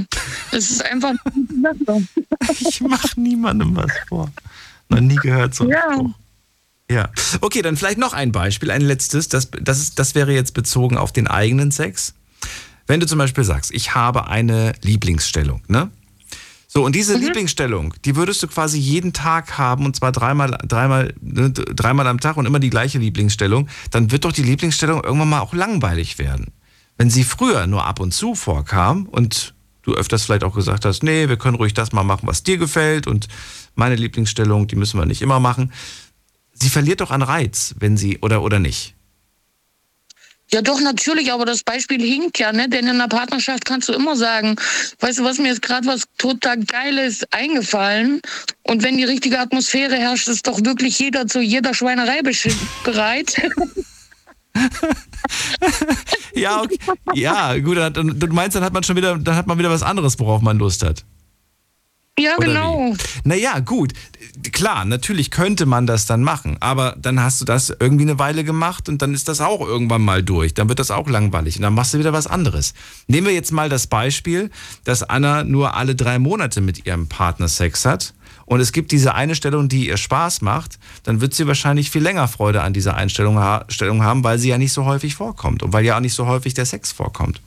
Es 0.51 0.71
ist 0.71 0.83
einfach. 0.85 1.13
ich 2.59 2.81
mache 2.81 3.19
niemandem 3.19 3.75
was 3.75 3.91
vor. 4.07 4.31
Noch 4.89 5.01
nie 5.01 5.17
gehört 5.17 5.53
so. 5.53 5.69
Ja. 5.69 5.99
Ja. 6.89 7.09
Okay, 7.41 7.61
dann 7.61 7.77
vielleicht 7.77 7.99
noch 7.99 8.13
ein 8.13 8.31
Beispiel, 8.31 8.71
ein 8.71 8.81
letztes. 8.81 9.29
Das, 9.29 9.49
das, 9.51 9.79
ist, 9.79 9.99
das 9.99 10.15
wäre 10.15 10.33
jetzt 10.33 10.53
bezogen 10.53 10.97
auf 10.97 11.11
den 11.11 11.27
eigenen 11.27 11.71
Sex. 11.71 12.15
Wenn 12.87 12.99
du 12.99 13.05
zum 13.05 13.19
Beispiel 13.19 13.43
sagst, 13.43 13.71
ich 13.71 13.93
habe 13.93 14.27
eine 14.27 14.73
Lieblingsstellung, 14.81 15.61
ne? 15.67 15.91
So, 16.71 16.85
und 16.85 16.93
diese 16.93 17.17
mhm. 17.17 17.23
Lieblingsstellung, 17.23 17.95
die 18.05 18.15
würdest 18.15 18.43
du 18.43 18.47
quasi 18.47 18.77
jeden 18.77 19.11
Tag 19.11 19.57
haben 19.57 19.85
und 19.85 19.95
zwar 19.95 20.11
dreimal, 20.11 20.55
dreimal, 20.67 21.15
ne, 21.19 21.49
dreimal 21.51 22.05
am 22.05 22.19
Tag 22.19 22.37
und 22.37 22.45
immer 22.45 22.59
die 22.59 22.69
gleiche 22.69 22.99
Lieblingsstellung, 22.99 23.67
dann 23.89 24.11
wird 24.11 24.23
doch 24.23 24.31
die 24.31 24.43
Lieblingsstellung 24.43 25.03
irgendwann 25.03 25.29
mal 25.29 25.39
auch 25.39 25.55
langweilig 25.55 26.19
werden. 26.19 26.53
Wenn 26.95 27.09
sie 27.09 27.23
früher 27.23 27.65
nur 27.65 27.85
ab 27.85 27.99
und 27.99 28.13
zu 28.13 28.35
vorkam 28.35 29.07
und 29.07 29.55
du 29.81 29.95
öfters 29.95 30.25
vielleicht 30.25 30.43
auch 30.43 30.53
gesagt 30.53 30.85
hast, 30.85 31.01
nee, 31.01 31.27
wir 31.27 31.37
können 31.37 31.55
ruhig 31.55 31.73
das 31.73 31.91
mal 31.91 32.03
machen, 32.03 32.27
was 32.27 32.43
dir 32.43 32.59
gefällt 32.59 33.07
und 33.07 33.27
meine 33.73 33.95
Lieblingsstellung, 33.95 34.67
die 34.67 34.75
müssen 34.75 34.99
wir 34.99 35.07
nicht 35.07 35.23
immer 35.23 35.39
machen. 35.39 35.73
Sie 36.53 36.69
verliert 36.69 37.01
doch 37.01 37.09
an 37.09 37.23
Reiz, 37.23 37.73
wenn 37.79 37.97
sie, 37.97 38.19
oder, 38.19 38.43
oder 38.43 38.59
nicht? 38.59 38.93
Ja, 40.51 40.61
doch, 40.63 40.79
natürlich, 40.81 41.31
aber 41.31 41.45
das 41.45 41.63
Beispiel 41.63 42.01
hinkt 42.01 42.39
ja, 42.39 42.51
ne? 42.51 42.67
Denn 42.67 42.85
in 42.85 42.95
einer 42.95 43.07
Partnerschaft 43.07 43.65
kannst 43.65 43.87
du 43.87 43.93
immer 43.93 44.15
sagen, 44.15 44.55
weißt 44.99 45.19
du, 45.19 45.23
was 45.23 45.37
mir 45.37 45.49
jetzt 45.49 45.61
gerade 45.61 45.85
was 45.87 46.05
total 46.17 46.57
Geiles 46.63 47.23
eingefallen. 47.31 48.21
Und 48.63 48.81
wenn 48.83 48.97
die 48.97 49.03
richtige 49.03 49.39
Atmosphäre 49.39 49.95
herrscht, 49.95 50.27
ist 50.27 50.47
doch 50.47 50.59
wirklich 50.63 50.97
jeder 50.97 51.27
zu 51.27 51.39
jeder 51.39 51.73
Schweinerei 51.73 52.21
bereit. 52.83 53.35
Ja, 56.35 56.61
okay. 56.61 56.77
ja, 57.13 57.57
gut, 57.59 57.77
dann- 57.77 58.19
du 58.19 58.27
meinst, 58.27 58.55
dann 58.55 58.63
hat 58.63 58.73
man 58.73 58.83
schon 58.83 58.95
wieder, 58.95 59.17
dann 59.17 59.35
hat 59.35 59.47
man 59.47 59.57
wieder 59.59 59.69
was 59.69 59.83
anderes, 59.83 60.17
worauf 60.19 60.41
man 60.41 60.57
Lust 60.57 60.83
hat. 60.83 61.03
Ja, 62.19 62.37
Oder 62.37 62.47
genau. 62.47 62.95
Naja, 63.23 63.59
gut. 63.59 63.93
Klar, 64.51 64.85
natürlich 64.85 65.31
könnte 65.31 65.65
man 65.65 65.85
das 65.85 66.05
dann 66.05 66.21
machen, 66.21 66.57
aber 66.59 66.95
dann 66.97 67.21
hast 67.21 67.41
du 67.41 67.45
das 67.45 67.73
irgendwie 67.79 68.03
eine 68.03 68.19
Weile 68.19 68.43
gemacht 68.43 68.87
und 68.87 69.01
dann 69.01 69.13
ist 69.13 69.27
das 69.27 69.41
auch 69.41 69.61
irgendwann 69.61 70.01
mal 70.01 70.23
durch. 70.23 70.53
Dann 70.53 70.69
wird 70.69 70.79
das 70.79 70.91
auch 70.91 71.09
langweilig 71.09 71.57
und 71.57 71.63
dann 71.63 71.73
machst 71.73 71.93
du 71.93 71.99
wieder 71.99 72.13
was 72.13 72.27
anderes. 72.27 72.73
Nehmen 73.07 73.27
wir 73.27 73.33
jetzt 73.33 73.51
mal 73.51 73.69
das 73.69 73.87
Beispiel, 73.87 74.49
dass 74.85 75.03
Anna 75.03 75.43
nur 75.43 75.75
alle 75.75 75.95
drei 75.95 76.19
Monate 76.19 76.61
mit 76.61 76.85
ihrem 76.85 77.07
Partner 77.07 77.49
Sex 77.49 77.85
hat 77.85 78.13
und 78.49 78.61
es 78.61 78.71
gibt 78.71 78.91
diese 78.91 79.13
eine 79.13 79.35
Stellung, 79.35 79.69
die 79.69 79.87
ihr 79.87 79.97
Spaß 79.97 80.41
macht, 80.41 80.79
dann 81.03 81.21
wird 81.21 81.35
sie 81.35 81.45
wahrscheinlich 81.45 81.91
viel 81.91 82.01
länger 82.01 82.27
Freude 82.27 82.63
an 82.63 82.73
dieser 82.73 82.95
Einstellung 82.95 83.37
ha 83.37 83.63
Stellung 83.67 84.01
haben, 84.01 84.23
weil 84.23 84.39
sie 84.39 84.49
ja 84.49 84.57
nicht 84.57 84.73
so 84.73 84.85
häufig 84.85 85.13
vorkommt 85.13 85.61
und 85.61 85.71
weil 85.71 85.85
ja 85.85 85.97
auch 85.97 86.01
nicht 86.01 86.15
so 86.15 86.25
häufig 86.25 86.55
der 86.55 86.65
Sex 86.65 86.91
vorkommt. 86.91 87.41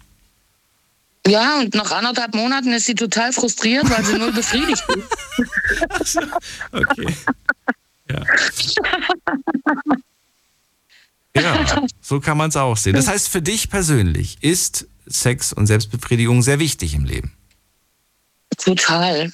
Ja, 1.27 1.61
und 1.61 1.75
nach 1.75 1.93
anderthalb 1.93 2.35
Monaten 2.35 2.73
ist 2.73 2.87
sie 2.87 2.95
total 2.95 3.33
frustriert, 3.33 3.89
weil 3.89 4.05
sie 4.05 4.19
null 4.19 4.33
befriedigt 4.33 4.83
ist. 6.01 6.19
Okay. 6.73 7.15
Ja. 8.11 8.25
Ja, 11.35 11.87
so 12.03 12.21
kann 12.21 12.37
man 12.37 12.51
es 12.51 12.57
auch 12.57 12.77
sehen. 12.77 12.93
Das 12.95 13.09
heißt, 13.09 13.29
für 13.31 13.41
dich 13.41 13.71
persönlich 13.71 14.37
ist 14.43 14.87
Sex 15.07 15.55
und 15.55 15.67
Selbstbefriedigung 15.67 16.43
sehr 16.43 16.59
wichtig 16.59 16.93
im 16.95 17.07
Leben. 17.07 17.33
Total. 18.59 19.33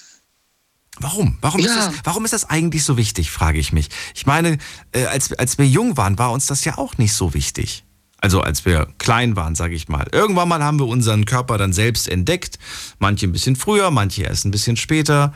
Warum? 1.00 1.38
Warum, 1.40 1.60
ist, 1.60 1.66
Ja. 1.74 1.86
das, 1.88 1.94
warum 2.04 2.24
ist 2.24 2.32
das 2.32 2.44
eigentlich 2.48 2.84
so 2.84 2.96
wichtig, 2.96 3.32
frage 3.32 3.58
ich 3.58 3.72
mich. 3.72 3.88
Ich 4.14 4.26
meine, 4.26 4.58
äh, 4.92 5.06
als, 5.06 5.32
als 5.32 5.58
wir 5.58 5.66
jung 5.66 5.96
waren, 5.96 6.18
war 6.18 6.30
uns 6.30 6.46
das 6.46 6.64
ja 6.64 6.78
auch 6.78 6.98
nicht 6.98 7.14
so 7.14 7.34
wichtig. 7.34 7.84
Also 8.20 8.40
als 8.40 8.64
wir 8.64 8.88
klein 8.98 9.36
waren, 9.36 9.54
sage 9.54 9.74
ich 9.74 9.88
mal. 9.88 10.06
Irgendwann 10.12 10.48
mal 10.48 10.62
haben 10.62 10.78
wir 10.78 10.86
unseren 10.86 11.24
Körper 11.24 11.56
dann 11.58 11.72
selbst 11.72 12.08
entdeckt. 12.08 12.58
Manche 12.98 13.26
ein 13.26 13.32
bisschen 13.32 13.54
früher, 13.56 13.90
manche 13.90 14.22
erst 14.24 14.44
ein 14.44 14.50
bisschen 14.50 14.76
später. 14.76 15.32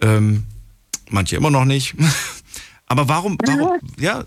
Ähm, 0.00 0.44
manche 1.10 1.36
immer 1.36 1.50
noch 1.50 1.64
nicht. 1.64 1.94
Aber 2.86 3.08
warum, 3.08 3.36
warum, 3.44 3.78
ja. 3.98 4.24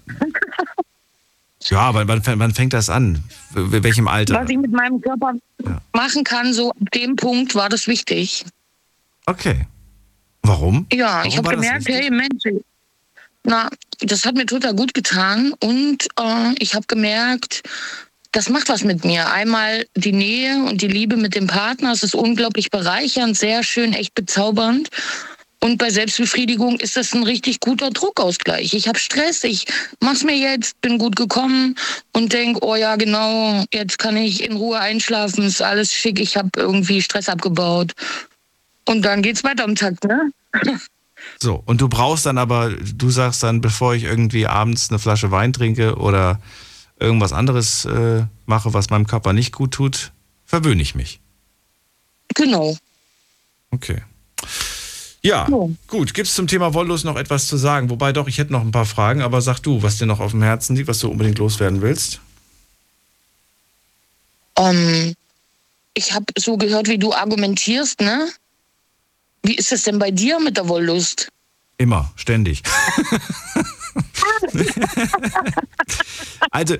Ja, 1.69 1.79
aber 1.79 2.07
wann, 2.07 2.21
wann 2.25 2.53
fängt 2.53 2.73
das 2.73 2.89
an? 2.89 3.23
W- 3.51 3.83
Welchem 3.83 4.07
Alter? 4.07 4.35
Was 4.35 4.49
ich 4.49 4.57
mit 4.57 4.71
meinem 4.71 4.99
Körper 5.01 5.33
machen 5.93 6.23
kann, 6.23 6.53
so 6.53 6.71
ab 6.71 6.91
dem 6.93 7.15
Punkt 7.17 7.55
war 7.55 7.67
das 7.69 7.87
wichtig. 7.87 8.45
Okay. 9.25 9.67
Warum? 10.43 10.87
Ja, 10.91 11.23
ich 11.25 11.37
Warum 11.37 11.37
habe 11.37 11.45
war 11.47 11.55
das 11.55 11.61
gemerkt, 11.85 11.87
hey 11.89 12.09
Mensch, 12.09 12.63
na, 13.43 13.69
das 13.99 14.25
hat 14.25 14.35
mir 14.35 14.45
total 14.45 14.73
gut 14.73 14.93
getan 14.93 15.53
und 15.59 16.07
äh, 16.19 16.53
ich 16.59 16.75
habe 16.75 16.85
gemerkt, 16.87 17.63
das 18.31 18.49
macht 18.49 18.69
was 18.69 18.83
mit 18.83 19.05
mir. 19.05 19.31
Einmal 19.31 19.85
die 19.95 20.11
Nähe 20.11 20.63
und 20.63 20.81
die 20.81 20.87
Liebe 20.87 21.17
mit 21.17 21.35
dem 21.35 21.47
Partner, 21.47 21.91
es 21.91 22.03
ist 22.03 22.15
unglaublich 22.15 22.71
bereichernd, 22.71 23.37
sehr 23.37 23.63
schön, 23.63 23.93
echt 23.93 24.15
bezaubernd. 24.15 24.89
Und 25.59 25.77
bei 25.77 25.89
Selbstbefriedigung 25.89 26.77
ist 26.79 26.97
das 26.97 27.13
ein 27.13 27.23
richtig 27.23 27.61
guter 27.61 27.89
Druckausgleich. 27.89 28.73
Ich 28.73 28.87
habe 28.89 28.99
Stress, 28.99 29.45
ich 29.45 29.65
mach's 30.01 30.23
mir 30.23 30.35
jetzt, 30.35 30.81
bin 30.81 30.97
gut 30.97 31.15
gekommen 31.15 31.75
und 32.11 32.33
denk, 32.33 32.57
oh 32.61 32.75
ja, 32.75 32.97
genau, 32.97 33.63
jetzt 33.71 33.97
kann 33.97 34.17
ich 34.17 34.43
in 34.43 34.57
Ruhe 34.57 34.77
einschlafen, 34.77 35.45
ist 35.45 35.61
alles 35.61 35.93
schick, 35.93 36.19
ich 36.19 36.35
habe 36.35 36.49
irgendwie 36.57 37.01
Stress 37.01 37.29
abgebaut. 37.29 37.93
Und 38.89 39.03
dann 39.03 39.21
geht's 39.21 39.45
weiter 39.45 39.63
am 39.63 39.75
Tag, 39.75 40.03
ne? 40.03 40.31
So, 41.39 41.61
und 41.65 41.81
du 41.81 41.89
brauchst 41.89 42.25
dann 42.25 42.37
aber, 42.37 42.71
du 42.71 43.09
sagst 43.09 43.43
dann, 43.43 43.61
bevor 43.61 43.95
ich 43.95 44.03
irgendwie 44.03 44.47
abends 44.47 44.89
eine 44.89 44.99
Flasche 44.99 45.31
Wein 45.31 45.53
trinke 45.53 45.95
oder 45.95 46.39
irgendwas 46.99 47.33
anderes 47.33 47.85
äh, 47.85 48.25
mache, 48.45 48.73
was 48.73 48.89
meinem 48.89 49.07
Körper 49.07 49.33
nicht 49.33 49.51
gut 49.51 49.71
tut, 49.71 50.11
verwöhne 50.45 50.81
ich 50.81 50.95
mich. 50.95 51.19
Genau. 52.35 52.77
Okay. 53.71 54.01
Ja, 55.21 55.47
gut. 55.87 56.13
Gibt 56.13 56.27
es 56.27 56.35
zum 56.35 56.47
Thema 56.47 56.73
Wolllos 56.73 57.05
noch 57.05 57.15
etwas 57.15 57.47
zu 57.47 57.55
sagen? 57.55 57.89
Wobei 57.89 58.11
doch, 58.11 58.27
ich 58.27 58.37
hätte 58.37 58.51
noch 58.51 58.61
ein 58.61 58.71
paar 58.71 58.85
Fragen, 58.85 59.21
aber 59.21 59.41
sag 59.41 59.59
du, 59.59 59.81
was 59.81 59.97
dir 59.97 60.05
noch 60.05 60.19
auf 60.19 60.31
dem 60.31 60.43
Herzen 60.43 60.75
liegt, 60.75 60.89
was 60.89 60.99
du 60.99 61.09
unbedingt 61.09 61.39
loswerden 61.39 61.81
willst. 61.81 62.19
Ähm, 64.57 65.13
ich 65.93 66.13
habe 66.13 66.25
so 66.37 66.57
gehört, 66.57 66.89
wie 66.89 66.97
du 66.97 67.13
argumentierst, 67.13 68.01
ne? 68.01 68.29
Wie 69.43 69.55
ist 69.55 69.71
es 69.71 69.83
denn 69.83 69.99
bei 69.99 70.09
dir 70.09 70.39
mit 70.39 70.57
der 70.57 70.67
Wollust? 70.69 71.29
Immer, 71.77 72.11
ständig. 72.15 72.63
also, 76.51 76.75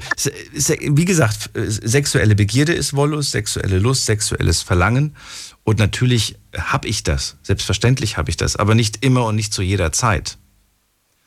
wie 0.79 1.05
gesagt, 1.05 1.49
sexuelle 1.53 2.35
Begierde 2.35 2.73
ist 2.73 2.93
Wollust, 2.93 3.31
sexuelle 3.31 3.79
Lust, 3.79 4.05
sexuelles 4.05 4.61
Verlangen. 4.61 5.15
Und 5.63 5.79
natürlich 5.79 6.35
habe 6.57 6.87
ich 6.87 7.03
das. 7.03 7.35
Selbstverständlich 7.43 8.17
habe 8.17 8.29
ich 8.29 8.37
das, 8.37 8.55
aber 8.55 8.75
nicht 8.75 9.03
immer 9.03 9.25
und 9.25 9.35
nicht 9.35 9.53
zu 9.53 9.61
jeder 9.61 9.91
Zeit. 9.91 10.37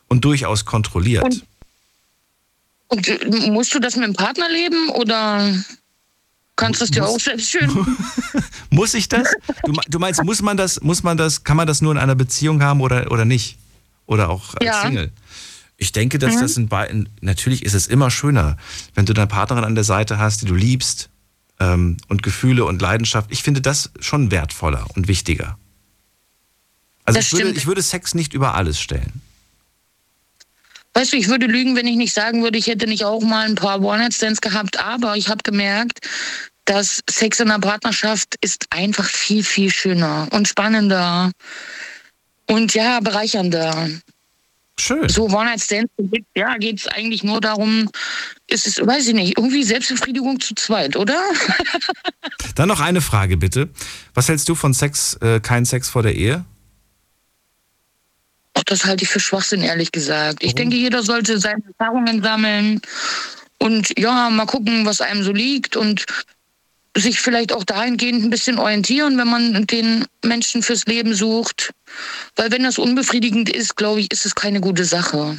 Und 0.08 0.24
durchaus 0.24 0.64
kontrolliert. 0.64 1.24
Und, 1.24 1.44
und 2.88 3.52
musst 3.52 3.74
du 3.74 3.80
das 3.80 3.96
mit 3.96 4.06
dem 4.06 4.14
Partner 4.14 4.48
leben 4.48 4.88
oder 4.90 5.52
kannst 6.56 6.80
du 6.80 6.84
es 6.84 6.90
dir 6.90 7.02
Muss- 7.02 7.10
auch 7.10 7.20
selbst 7.20 7.50
schön? 7.50 7.70
Muss 8.70 8.94
ich 8.94 9.08
das? 9.08 9.28
Du, 9.64 9.72
du 9.88 9.98
meinst, 9.98 10.22
muss 10.24 10.42
man 10.42 10.56
das, 10.56 10.80
muss 10.80 11.02
man 11.02 11.16
das, 11.16 11.44
kann 11.44 11.56
man 11.56 11.66
das 11.66 11.80
nur 11.82 11.92
in 11.92 11.98
einer 11.98 12.14
Beziehung 12.14 12.62
haben 12.62 12.80
oder, 12.80 13.10
oder 13.12 13.24
nicht? 13.24 13.58
Oder 14.06 14.28
auch 14.30 14.54
als 14.54 14.64
Ja. 14.64 14.82
Single? 14.82 15.12
Ich 15.78 15.92
denke, 15.92 16.18
dass 16.18 16.40
das 16.40 16.56
in 16.56 16.68
beiden, 16.68 17.08
natürlich 17.20 17.62
ist 17.62 17.74
es 17.74 17.86
immer 17.86 18.10
schöner, 18.10 18.56
wenn 18.94 19.04
du 19.04 19.12
deine 19.12 19.26
Partnerin 19.26 19.64
an 19.64 19.74
der 19.74 19.84
Seite 19.84 20.18
hast, 20.18 20.40
die 20.42 20.46
du 20.46 20.54
liebst 20.54 21.10
ähm, 21.60 21.98
und 22.08 22.22
Gefühle 22.22 22.64
und 22.64 22.80
Leidenschaft. 22.80 23.30
Ich 23.30 23.42
finde 23.42 23.60
das 23.60 23.90
schon 24.00 24.30
wertvoller 24.30 24.86
und 24.96 25.06
wichtiger. 25.06 25.58
Also 27.04 27.20
ich 27.20 27.30
würde, 27.32 27.50
ich 27.50 27.66
würde 27.66 27.82
Sex 27.82 28.14
nicht 28.14 28.32
über 28.32 28.54
alles 28.54 28.80
stellen. 28.80 29.20
Weißt 30.96 31.12
du, 31.12 31.18
ich 31.18 31.28
würde 31.28 31.44
lügen, 31.44 31.76
wenn 31.76 31.86
ich 31.86 31.96
nicht 31.96 32.14
sagen 32.14 32.42
würde, 32.42 32.56
ich 32.56 32.68
hätte 32.68 32.86
nicht 32.86 33.04
auch 33.04 33.20
mal 33.20 33.44
ein 33.44 33.54
paar 33.54 33.82
One-Night-Stands 33.82 34.40
gehabt, 34.40 34.80
aber 34.80 35.14
ich 35.14 35.28
habe 35.28 35.42
gemerkt, 35.42 35.98
dass 36.64 37.02
Sex 37.10 37.38
in 37.38 37.50
einer 37.50 37.60
Partnerschaft 37.60 38.36
ist 38.40 38.64
einfach 38.70 39.04
viel, 39.04 39.44
viel 39.44 39.70
schöner 39.70 40.26
und 40.30 40.48
spannender 40.48 41.32
und 42.46 42.72
ja, 42.72 43.00
bereichernder. 43.00 43.90
Schön. 44.80 45.06
So 45.10 45.26
One-Night-Stands, 45.26 45.92
ja, 46.34 46.56
geht 46.56 46.80
es 46.80 46.88
eigentlich 46.88 47.22
nur 47.22 47.42
darum, 47.42 47.90
ist 48.46 48.66
es, 48.66 48.78
weiß 48.78 49.08
ich 49.08 49.14
nicht, 49.14 49.36
irgendwie 49.36 49.64
Selbstbefriedigung 49.64 50.40
zu 50.40 50.54
zweit, 50.54 50.96
oder? 50.96 51.20
Dann 52.54 52.68
noch 52.68 52.80
eine 52.80 53.02
Frage 53.02 53.36
bitte. 53.36 53.68
Was 54.14 54.30
hältst 54.30 54.48
du 54.48 54.54
von 54.54 54.72
Sex, 54.72 55.12
äh, 55.20 55.40
kein 55.40 55.66
Sex 55.66 55.90
vor 55.90 56.02
der 56.02 56.14
Ehe? 56.14 56.46
Das 58.66 58.84
halte 58.84 59.04
ich 59.04 59.10
für 59.10 59.20
Schwachsinn, 59.20 59.62
ehrlich 59.62 59.92
gesagt. 59.92 60.42
Ich 60.42 60.54
denke, 60.54 60.76
jeder 60.76 61.02
sollte 61.02 61.38
seine 61.38 61.62
Erfahrungen 61.66 62.22
sammeln 62.22 62.80
und 63.58 63.98
ja, 63.98 64.28
mal 64.30 64.46
gucken, 64.46 64.84
was 64.84 65.00
einem 65.00 65.22
so 65.22 65.32
liegt 65.32 65.76
und 65.76 66.04
sich 66.96 67.20
vielleicht 67.20 67.52
auch 67.52 67.64
dahingehend 67.64 68.24
ein 68.24 68.30
bisschen 68.30 68.58
orientieren, 68.58 69.18
wenn 69.18 69.28
man 69.28 69.66
den 69.66 70.04
Menschen 70.24 70.62
fürs 70.62 70.86
Leben 70.86 71.14
sucht. 71.14 71.72
Weil 72.36 72.50
wenn 72.50 72.62
das 72.62 72.78
unbefriedigend 72.78 73.50
ist, 73.50 73.76
glaube 73.76 74.00
ich, 74.00 74.12
ist 74.12 74.26
es 74.26 74.34
keine 74.34 74.60
gute 74.60 74.84
Sache. 74.84 75.36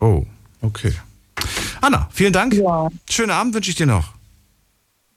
Oh, 0.00 0.24
okay. 0.62 0.92
Anna, 1.80 2.08
vielen 2.12 2.32
Dank. 2.32 2.54
Ja. 2.54 2.88
Schönen 3.10 3.30
Abend 3.30 3.54
wünsche 3.54 3.70
ich 3.70 3.76
dir 3.76 3.86
noch. 3.86 4.14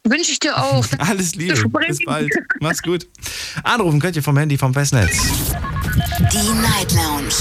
Wünsche 0.04 0.32
ich 0.32 0.40
dir 0.40 0.58
auch. 0.58 0.86
Alles 0.98 1.36
Liebe. 1.36 1.54
Bis 1.88 2.00
bald. 2.06 2.32
Mach's 2.60 2.82
gut. 2.82 3.08
Anrufen 3.64 4.00
könnt 4.00 4.16
ihr 4.16 4.24
vom 4.24 4.38
Handy 4.38 4.58
vom 4.58 4.74
Festnetz. 4.74 5.18
Die 5.90 6.54
Night 6.62 6.94
Lounge 6.94 7.34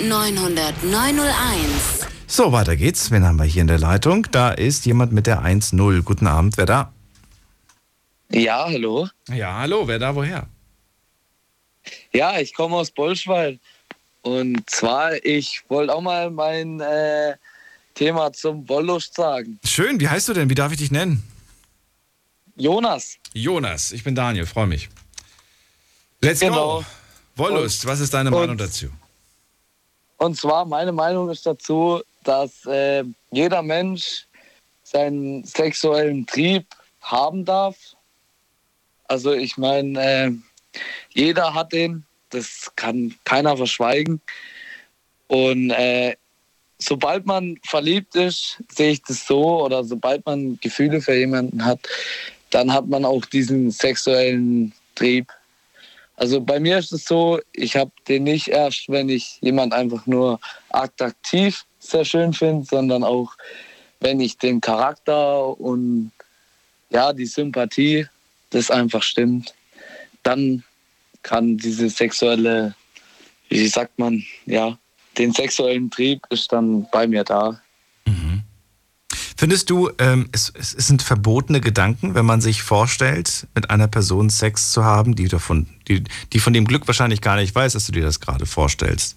0890901. 0.00 2.08
So, 2.26 2.50
weiter 2.50 2.74
geht's. 2.74 3.12
Wen 3.12 3.24
haben 3.24 3.38
wir 3.38 3.44
hier 3.44 3.62
in 3.62 3.68
der 3.68 3.78
Leitung? 3.78 4.26
Da 4.32 4.50
ist 4.50 4.84
jemand 4.84 5.12
mit 5.12 5.28
der 5.28 5.42
1-0. 5.42 6.02
Guten 6.02 6.26
Abend, 6.26 6.56
wer 6.56 6.66
da? 6.66 6.92
Ja, 8.32 8.64
hallo. 8.66 9.08
Ja, 9.28 9.58
hallo, 9.58 9.86
wer 9.86 10.00
da, 10.00 10.16
woher? 10.16 10.48
Ja, 12.12 12.40
ich 12.40 12.52
komme 12.54 12.74
aus 12.74 12.90
Bolschweil. 12.90 13.60
Und 14.22 14.68
zwar, 14.68 15.24
ich 15.24 15.62
wollte 15.68 15.94
auch 15.94 16.00
mal 16.00 16.28
mein 16.30 16.80
äh, 16.80 17.36
Thema 17.94 18.32
zum 18.32 18.68
Wollust 18.68 19.14
sagen. 19.14 19.60
Schön, 19.64 20.00
wie 20.00 20.08
heißt 20.08 20.28
du 20.28 20.32
denn? 20.32 20.50
Wie 20.50 20.56
darf 20.56 20.72
ich 20.72 20.78
dich 20.78 20.90
nennen? 20.90 21.22
Jonas. 22.56 23.14
Jonas, 23.32 23.92
ich 23.92 24.02
bin 24.02 24.16
Daniel, 24.16 24.46
freue 24.46 24.66
mich. 24.66 24.88
Let's 26.24 26.40
Genau. 26.40 26.78
go. 26.80 26.84
Wollust, 27.36 27.84
was 27.86 28.00
ist 28.00 28.14
deine 28.14 28.30
und- 28.30 28.38
Meinung 28.40 28.56
dazu? 28.56 28.86
Und 30.16 30.36
zwar, 30.36 30.64
meine 30.64 30.92
Meinung 30.92 31.28
ist 31.28 31.44
dazu, 31.44 32.00
dass 32.22 32.64
äh, 32.66 33.04
jeder 33.30 33.60
Mensch 33.62 34.26
seinen 34.84 35.44
sexuellen 35.44 36.26
Trieb 36.26 36.66
haben 37.02 37.44
darf. 37.44 37.76
Also 39.06 39.32
ich 39.32 39.58
meine, 39.58 40.00
äh, 40.02 40.30
jeder 41.12 41.52
hat 41.52 41.72
den, 41.72 42.04
das 42.30 42.70
kann 42.76 43.14
keiner 43.24 43.56
verschweigen. 43.56 44.20
Und 45.26 45.70
äh, 45.72 46.16
sobald 46.78 47.26
man 47.26 47.58
verliebt 47.66 48.14
ist, 48.16 48.62
sehe 48.74 48.92
ich 48.92 49.02
das 49.02 49.26
so, 49.26 49.64
oder 49.64 49.84
sobald 49.84 50.24
man 50.24 50.58
Gefühle 50.60 51.02
für 51.02 51.14
jemanden 51.16 51.64
hat, 51.64 51.80
dann 52.50 52.72
hat 52.72 52.86
man 52.86 53.04
auch 53.04 53.24
diesen 53.26 53.70
sexuellen 53.70 54.72
Trieb. 54.94 55.30
Also 56.16 56.40
bei 56.40 56.60
mir 56.60 56.78
ist 56.78 56.92
es 56.92 57.04
so, 57.04 57.40
ich 57.52 57.76
habe 57.76 57.90
den 58.08 58.24
nicht 58.24 58.48
erst, 58.48 58.88
wenn 58.88 59.08
ich 59.08 59.38
jemand 59.40 59.72
einfach 59.72 60.06
nur 60.06 60.38
attraktiv 60.70 61.64
sehr 61.80 62.04
schön 62.04 62.32
finde, 62.32 62.64
sondern 62.64 63.02
auch, 63.02 63.32
wenn 64.00 64.20
ich 64.20 64.38
den 64.38 64.60
Charakter 64.60 65.58
und 65.60 66.12
ja, 66.90 67.12
die 67.12 67.26
Sympathie, 67.26 68.06
das 68.50 68.70
einfach 68.70 69.02
stimmt, 69.02 69.54
dann 70.22 70.62
kann 71.22 71.56
diese 71.56 71.88
sexuelle, 71.88 72.74
wie 73.48 73.66
sagt 73.66 73.98
man, 73.98 74.22
ja, 74.46 74.78
den 75.18 75.32
sexuellen 75.32 75.90
Trieb 75.90 76.20
ist 76.30 76.52
dann 76.52 76.86
bei 76.90 77.06
mir 77.06 77.24
da. 77.24 77.60
Findest 79.36 79.68
du, 79.68 79.90
ähm, 79.98 80.28
es, 80.32 80.52
es 80.56 80.70
sind 80.70 81.02
verbotene 81.02 81.60
Gedanken, 81.60 82.14
wenn 82.14 82.24
man 82.24 82.40
sich 82.40 82.62
vorstellt, 82.62 83.46
mit 83.54 83.68
einer 83.68 83.88
Person 83.88 84.30
Sex 84.30 84.70
zu 84.70 84.84
haben, 84.84 85.16
die, 85.16 85.26
davon, 85.26 85.66
die, 85.88 86.04
die 86.32 86.38
von 86.38 86.52
dem 86.52 86.66
Glück 86.66 86.86
wahrscheinlich 86.86 87.20
gar 87.20 87.36
nicht 87.36 87.54
weiß, 87.54 87.72
dass 87.72 87.86
du 87.86 87.92
dir 87.92 88.04
das 88.04 88.20
gerade 88.20 88.46
vorstellst? 88.46 89.16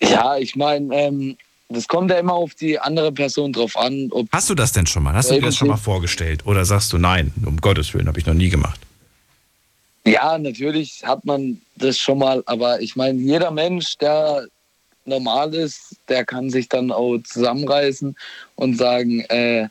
Ja, 0.00 0.36
ich 0.36 0.56
meine, 0.56 0.94
ähm, 0.94 1.36
das 1.68 1.86
kommt 1.86 2.10
ja 2.10 2.18
immer 2.18 2.34
auf 2.34 2.54
die 2.54 2.78
andere 2.78 3.12
Person 3.12 3.52
drauf 3.52 3.76
an. 3.76 4.10
Hast 4.32 4.50
du 4.50 4.54
das 4.54 4.72
denn 4.72 4.86
schon 4.86 5.04
mal? 5.04 5.14
Hast 5.14 5.30
du 5.30 5.34
dir 5.34 5.42
das 5.42 5.56
schon 5.56 5.68
mal 5.68 5.76
vorgestellt? 5.76 6.46
Oder 6.46 6.64
sagst 6.64 6.92
du, 6.92 6.98
nein, 6.98 7.32
um 7.44 7.60
Gottes 7.60 7.94
Willen, 7.94 8.08
habe 8.08 8.18
ich 8.18 8.26
noch 8.26 8.34
nie 8.34 8.48
gemacht? 8.48 8.80
Ja, 10.06 10.36
natürlich 10.36 11.02
hat 11.04 11.24
man 11.24 11.62
das 11.76 11.98
schon 11.98 12.18
mal, 12.18 12.42
aber 12.46 12.80
ich 12.80 12.94
meine, 12.94 13.18
jeder 13.18 13.50
Mensch, 13.50 13.96
der 13.96 14.46
normal 15.04 15.54
ist, 15.54 15.96
der 16.08 16.24
kann 16.24 16.50
sich 16.50 16.68
dann 16.68 16.90
auch 16.90 17.18
zusammenreißen 17.18 18.16
und 18.56 18.78
sagen, 18.78 19.20
äh, 19.22 19.68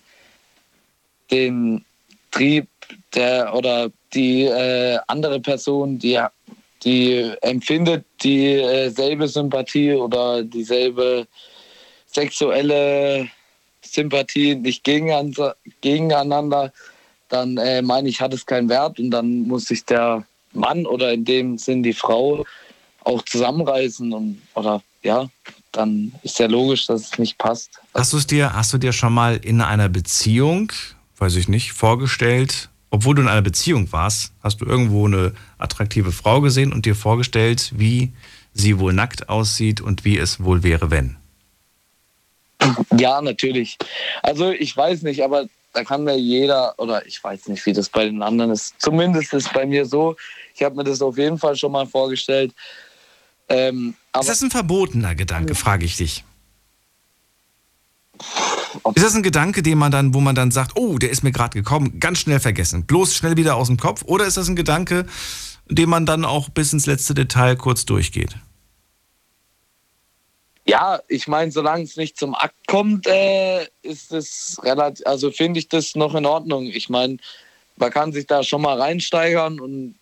den 1.32 1.84
Trieb 2.32 2.68
der 3.14 3.54
oder 3.56 3.92
die 4.14 4.44
äh, 4.44 5.00
andere 5.08 5.40
Person, 5.40 5.98
die, 6.00 6.20
die 6.84 7.32
empfindet 7.42 8.06
dieselbe 8.22 9.28
Sympathie 9.28 9.94
oder 9.94 10.44
dieselbe 10.44 11.28
sexuelle 12.08 13.30
Sympathie 13.82 14.56
nicht 14.56 14.84
gegeneinander, 14.84 16.74
dann 17.30 17.58
äh, 17.58 17.82
meine 17.82 18.10
ich, 18.10 18.22
hat 18.22 18.34
es 18.34 18.46
keinen 18.46 18.70
Wert 18.70 19.00
und 19.00 19.12
dann 19.12 19.48
muss 19.48 19.66
sich 19.66 19.84
der 19.86 20.26
Mann 20.54 20.86
oder 20.86 21.12
in 21.14 21.26
dem 21.26 21.58
Sinn 21.58 21.82
die 21.82 21.94
Frau 21.94 22.46
auch 23.04 23.24
zusammenreißen 23.24 24.14
und 24.14 24.42
oder 24.56 24.82
ja, 25.04 25.30
dann 25.72 26.14
ist 26.24 26.40
ja 26.40 26.48
logisch, 26.48 26.88
dass 26.88 27.12
es 27.12 27.20
nicht 27.20 27.38
passt. 27.38 27.80
Hast 27.94 28.14
du 28.14 28.18
es 28.18 28.28
dir, 28.28 28.54
hast 28.54 28.74
du 28.74 28.78
dir 28.78 28.94
schon 28.94 29.14
mal 29.14 29.38
in 29.38 29.62
einer 29.62 29.90
Beziehung, 29.90 30.72
weiß 31.18 31.36
ich 31.36 31.48
nicht, 31.48 31.74
vorgestellt, 31.74 32.70
obwohl 32.90 33.16
du 33.16 33.24
in 33.24 33.28
einer 33.28 33.42
Beziehung 33.42 33.92
warst, 33.92 34.34
hast 34.42 34.62
du 34.62 34.66
irgendwo 34.66 35.08
eine 35.08 35.34
attraktive 35.58 36.12
Frau 36.12 36.42
gesehen 36.42 36.72
und 36.72 36.86
dir 36.86 36.96
vorgestellt, 36.96 37.72
wie 37.76 38.14
sie 38.54 38.80
wohl 38.80 38.94
nackt 38.94 39.30
aussieht 39.30 39.82
und 39.82 40.06
wie 40.06 40.18
es 40.18 40.44
wohl 40.44 40.64
wäre, 40.64 40.92
wenn? 40.92 41.18
Ja, 42.96 43.22
natürlich. 43.22 43.78
Also 44.22 44.52
ich 44.52 44.78
weiß 44.78 45.02
nicht, 45.02 45.24
aber 45.24 45.48
da 45.74 45.84
kann 45.84 46.04
mir 46.04 46.16
jeder, 46.16 46.76
oder 46.78 47.06
ich 47.06 47.22
weiß 47.22 47.48
nicht, 47.48 47.66
wie 47.66 47.74
das 47.74 47.90
bei 47.90 48.06
den 48.06 48.22
anderen 48.22 48.52
ist. 48.52 48.76
Zumindest 48.78 49.34
ist 49.34 49.48
es 49.48 49.54
bei 49.54 49.66
mir 49.66 49.86
so. 49.86 50.16
Ich 50.54 50.62
habe 50.62 50.76
mir 50.76 50.84
das 50.84 51.02
auf 51.02 51.18
jeden 51.18 51.40
Fall 51.40 51.56
schon 51.56 51.72
mal 51.72 51.88
vorgestellt. 51.88 52.54
Ähm, 53.50 53.96
ist 54.22 54.30
das 54.30 54.42
ein 54.42 54.52
verbotener 54.52 55.16
Gedanke, 55.16 55.56
frage 55.56 55.86
ich 55.86 55.98
dich? 55.98 56.24
Ist 58.96 59.04
das 59.04 59.16
ein 59.16 59.24
Gedanke, 59.24 59.64
den 59.64 59.78
man 59.78 59.92
dann, 59.92 60.14
wo 60.14 60.20
man 60.20 60.36
dann 60.36 60.52
sagt, 60.52 60.74
oh, 60.76 60.98
der 60.98 61.10
ist 61.10 61.24
mir 61.24 61.32
gerade 61.32 61.54
gekommen, 61.54 62.00
ganz 62.00 62.20
schnell 62.20 62.40
vergessen, 62.40 62.86
bloß 62.86 63.16
schnell 63.16 63.38
wieder 63.38 63.56
aus 63.56 63.68
dem 63.68 63.78
Kopf? 63.78 64.04
Oder 64.06 64.26
ist 64.26 64.38
das 64.38 64.48
ein 64.48 64.56
Gedanke, 64.56 65.06
den 65.68 65.90
man 65.90 66.06
dann 66.06 66.26
auch 66.26 66.50
bis 66.50 66.74
ins 66.74 66.86
letzte 66.86 67.14
Detail 67.14 67.56
kurz 67.56 67.86
durchgeht? 67.86 68.36
Ja, 70.66 71.00
ich 71.10 71.28
meine, 71.28 71.52
solange 71.52 71.84
es 71.84 71.98
nicht 71.98 72.18
zum 72.18 72.36
Akt 72.36 72.68
kommt, 72.68 73.06
äh, 73.06 73.68
ist 73.82 74.14
es 74.14 74.60
relativ, 74.64 75.06
also 75.06 75.30
finde 75.30 75.60
ich 75.60 75.68
das 75.68 75.96
noch 75.96 76.16
in 76.16 76.26
Ordnung. 76.26 76.66
Ich 76.66 76.90
meine, 76.90 77.18
man 77.76 77.92
kann 77.92 78.14
sich 78.14 78.28
da 78.28 78.44
schon 78.44 78.62
mal 78.62 78.80
reinsteigern 78.80 79.60
und 79.60 79.96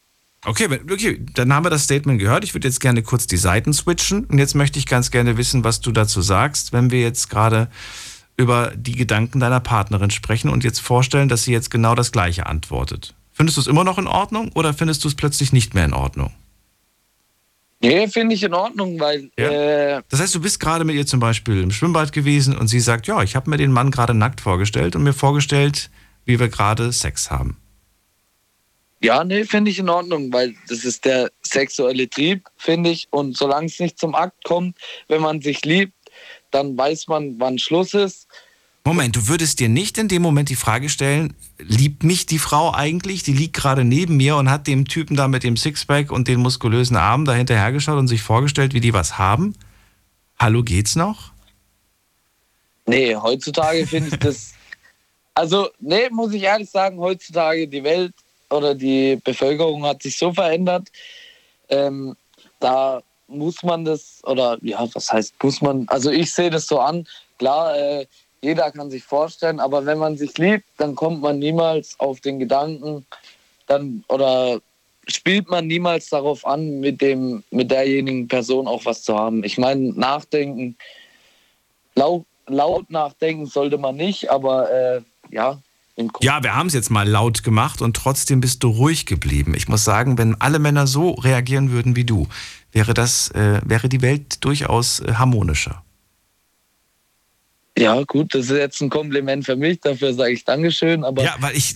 Okay, 0.43 0.79
okay, 0.91 1.23
dann 1.35 1.53
haben 1.53 1.65
wir 1.65 1.69
das 1.69 1.83
Statement 1.83 2.19
gehört. 2.19 2.43
Ich 2.43 2.55
würde 2.55 2.67
jetzt 2.67 2.79
gerne 2.79 3.03
kurz 3.03 3.27
die 3.27 3.37
Seiten 3.37 3.73
switchen. 3.73 4.25
Und 4.25 4.39
jetzt 4.39 4.55
möchte 4.55 4.79
ich 4.79 4.87
ganz 4.87 5.11
gerne 5.11 5.37
wissen, 5.37 5.63
was 5.63 5.81
du 5.81 5.91
dazu 5.91 6.21
sagst, 6.21 6.73
wenn 6.73 6.89
wir 6.89 7.01
jetzt 7.01 7.29
gerade 7.29 7.69
über 8.37 8.71
die 8.75 8.95
Gedanken 8.95 9.39
deiner 9.39 9.59
Partnerin 9.59 10.09
sprechen 10.09 10.49
und 10.49 10.63
jetzt 10.63 10.79
vorstellen, 10.79 11.29
dass 11.29 11.43
sie 11.43 11.51
jetzt 11.51 11.69
genau 11.69 11.93
das 11.93 12.11
Gleiche 12.11 12.47
antwortet. 12.47 13.13
Findest 13.31 13.57
du 13.57 13.61
es 13.61 13.67
immer 13.67 13.83
noch 13.83 13.99
in 13.99 14.07
Ordnung 14.07 14.51
oder 14.55 14.73
findest 14.73 15.03
du 15.03 15.09
es 15.09 15.15
plötzlich 15.15 15.53
nicht 15.53 15.75
mehr 15.75 15.85
in 15.85 15.93
Ordnung? 15.93 16.33
Nee, 17.83 18.07
finde 18.07 18.35
ich 18.35 18.43
in 18.43 18.53
Ordnung, 18.53 18.99
weil. 18.99 19.29
Ja? 19.37 19.49
Äh 19.97 20.01
das 20.09 20.19
heißt, 20.19 20.35
du 20.35 20.41
bist 20.41 20.59
gerade 20.59 20.85
mit 20.85 20.95
ihr 20.95 21.05
zum 21.05 21.19
Beispiel 21.19 21.61
im 21.61 21.71
Schwimmbad 21.71 22.13
gewesen 22.13 22.55
und 22.55 22.67
sie 22.67 22.79
sagt: 22.79 23.07
Ja, 23.07 23.21
ich 23.23 23.35
habe 23.35 23.49
mir 23.49 23.57
den 23.57 23.71
Mann 23.71 23.91
gerade 23.91 24.13
nackt 24.13 24.41
vorgestellt 24.41 24.95
und 24.95 25.03
mir 25.03 25.13
vorgestellt, 25.13 25.89
wie 26.25 26.39
wir 26.39 26.49
gerade 26.49 26.91
Sex 26.93 27.31
haben. 27.31 27.57
Ja, 29.03 29.23
nee, 29.23 29.45
finde 29.45 29.71
ich 29.71 29.79
in 29.79 29.89
Ordnung, 29.89 30.31
weil 30.31 30.53
das 30.67 30.85
ist 30.85 31.05
der 31.05 31.31
sexuelle 31.41 32.07
Trieb, 32.07 32.47
finde 32.57 32.91
ich. 32.91 33.07
Und 33.09 33.35
solange 33.35 33.65
es 33.65 33.79
nicht 33.79 33.97
zum 33.97 34.13
Akt 34.13 34.43
kommt, 34.43 34.77
wenn 35.07 35.21
man 35.21 35.41
sich 35.41 35.65
liebt, 35.65 35.93
dann 36.51 36.77
weiß 36.77 37.07
man, 37.07 37.39
wann 37.39 37.57
Schluss 37.57 37.93
ist. 37.95 38.27
Moment, 38.83 39.15
du 39.15 39.27
würdest 39.27 39.59
dir 39.59 39.69
nicht 39.69 39.97
in 39.97 40.07
dem 40.07 40.21
Moment 40.21 40.49
die 40.49 40.55
Frage 40.55 40.89
stellen, 40.89 41.35
liebt 41.59 42.03
mich 42.03 42.25
die 42.25 42.39
Frau 42.39 42.73
eigentlich? 42.73 43.23
Die 43.23 43.33
liegt 43.33 43.55
gerade 43.55 43.83
neben 43.83 44.17
mir 44.17 44.35
und 44.37 44.49
hat 44.49 44.67
dem 44.67 44.87
Typen 44.87 45.15
da 45.15 45.27
mit 45.27 45.43
dem 45.43 45.55
Sixpack 45.55 46.11
und 46.11 46.27
den 46.27 46.39
muskulösen 46.39 46.97
Armen 46.97 47.25
da 47.25 47.33
hinterhergeschaut 47.33 47.97
und 47.97 48.07
sich 48.07 48.23
vorgestellt, 48.23 48.73
wie 48.73 48.81
die 48.81 48.93
was 48.93 49.17
haben? 49.17 49.55
Hallo, 50.39 50.63
geht's 50.63 50.95
noch? 50.95 51.31
Nee, 52.87 53.15
heutzutage 53.15 53.87
finde 53.87 54.09
ich 54.09 54.19
das. 54.19 54.53
Also, 55.33 55.69
nee, 55.79 56.09
muss 56.11 56.33
ich 56.33 56.43
ehrlich 56.43 56.69
sagen, 56.69 56.99
heutzutage 56.99 57.65
die 57.65 57.85
Welt 57.85 58.13
oder 58.51 58.75
die 58.75 59.17
Bevölkerung 59.23 59.85
hat 59.85 60.03
sich 60.03 60.17
so 60.17 60.33
verändert, 60.33 60.89
ähm, 61.69 62.15
da 62.59 63.01
muss 63.27 63.63
man 63.63 63.85
das, 63.85 64.21
oder 64.23 64.57
ja, 64.61 64.87
was 64.93 65.11
heißt 65.11 65.35
muss 65.41 65.61
man, 65.61 65.87
also 65.87 66.11
ich 66.11 66.33
sehe 66.33 66.49
das 66.49 66.67
so 66.67 66.79
an, 66.79 67.07
klar, 67.37 67.75
äh, 67.77 68.05
jeder 68.41 68.71
kann 68.71 68.89
sich 68.89 69.03
vorstellen, 69.03 69.59
aber 69.59 69.85
wenn 69.85 69.99
man 69.99 70.17
sich 70.17 70.37
liebt, 70.37 70.65
dann 70.77 70.95
kommt 70.95 71.21
man 71.21 71.39
niemals 71.39 71.99
auf 71.99 72.19
den 72.21 72.39
Gedanken, 72.39 73.05
dann 73.67 74.03
oder 74.09 74.59
spielt 75.07 75.49
man 75.49 75.67
niemals 75.67 76.09
darauf 76.09 76.45
an, 76.45 76.79
mit 76.79 77.01
dem, 77.01 77.43
mit 77.51 77.71
derjenigen 77.71 78.27
Person 78.27 78.67
auch 78.67 78.85
was 78.85 79.03
zu 79.03 79.15
haben. 79.15 79.43
Ich 79.43 79.57
meine, 79.57 79.93
nachdenken, 79.93 80.75
laut, 81.95 82.25
laut 82.47 82.89
nachdenken 82.89 83.45
sollte 83.45 83.77
man 83.77 83.95
nicht, 83.95 84.29
aber 84.29 84.71
äh, 84.71 85.01
ja, 85.29 85.59
ja, 86.21 86.43
wir 86.43 86.55
haben 86.55 86.67
es 86.67 86.73
jetzt 86.73 86.89
mal 86.89 87.07
laut 87.07 87.43
gemacht 87.43 87.81
und 87.81 87.95
trotzdem 87.95 88.41
bist 88.41 88.63
du 88.63 88.69
ruhig 88.69 89.05
geblieben. 89.05 89.53
Ich 89.55 89.67
muss 89.67 89.83
sagen, 89.83 90.17
wenn 90.17 90.39
alle 90.39 90.59
Männer 90.59 90.87
so 90.87 91.11
reagieren 91.11 91.71
würden 91.71 91.95
wie 91.95 92.05
du, 92.05 92.27
wäre 92.71 92.93
das, 92.93 93.29
äh, 93.31 93.61
wäre 93.65 93.89
die 93.89 94.01
Welt 94.01 94.43
durchaus 94.43 94.99
äh, 94.99 95.13
harmonischer. 95.13 95.83
Ja, 97.77 98.03
gut, 98.03 98.35
das 98.35 98.45
ist 98.45 98.51
jetzt 98.51 98.81
ein 98.81 98.89
Kompliment 98.89 99.45
für 99.45 99.55
mich, 99.55 99.79
dafür 99.79 100.13
sage 100.13 100.33
ich 100.33 100.43
Dankeschön. 100.43 101.03
Aber 101.03 101.23
ja, 101.23 101.35
weil 101.39 101.55
ich, 101.55 101.75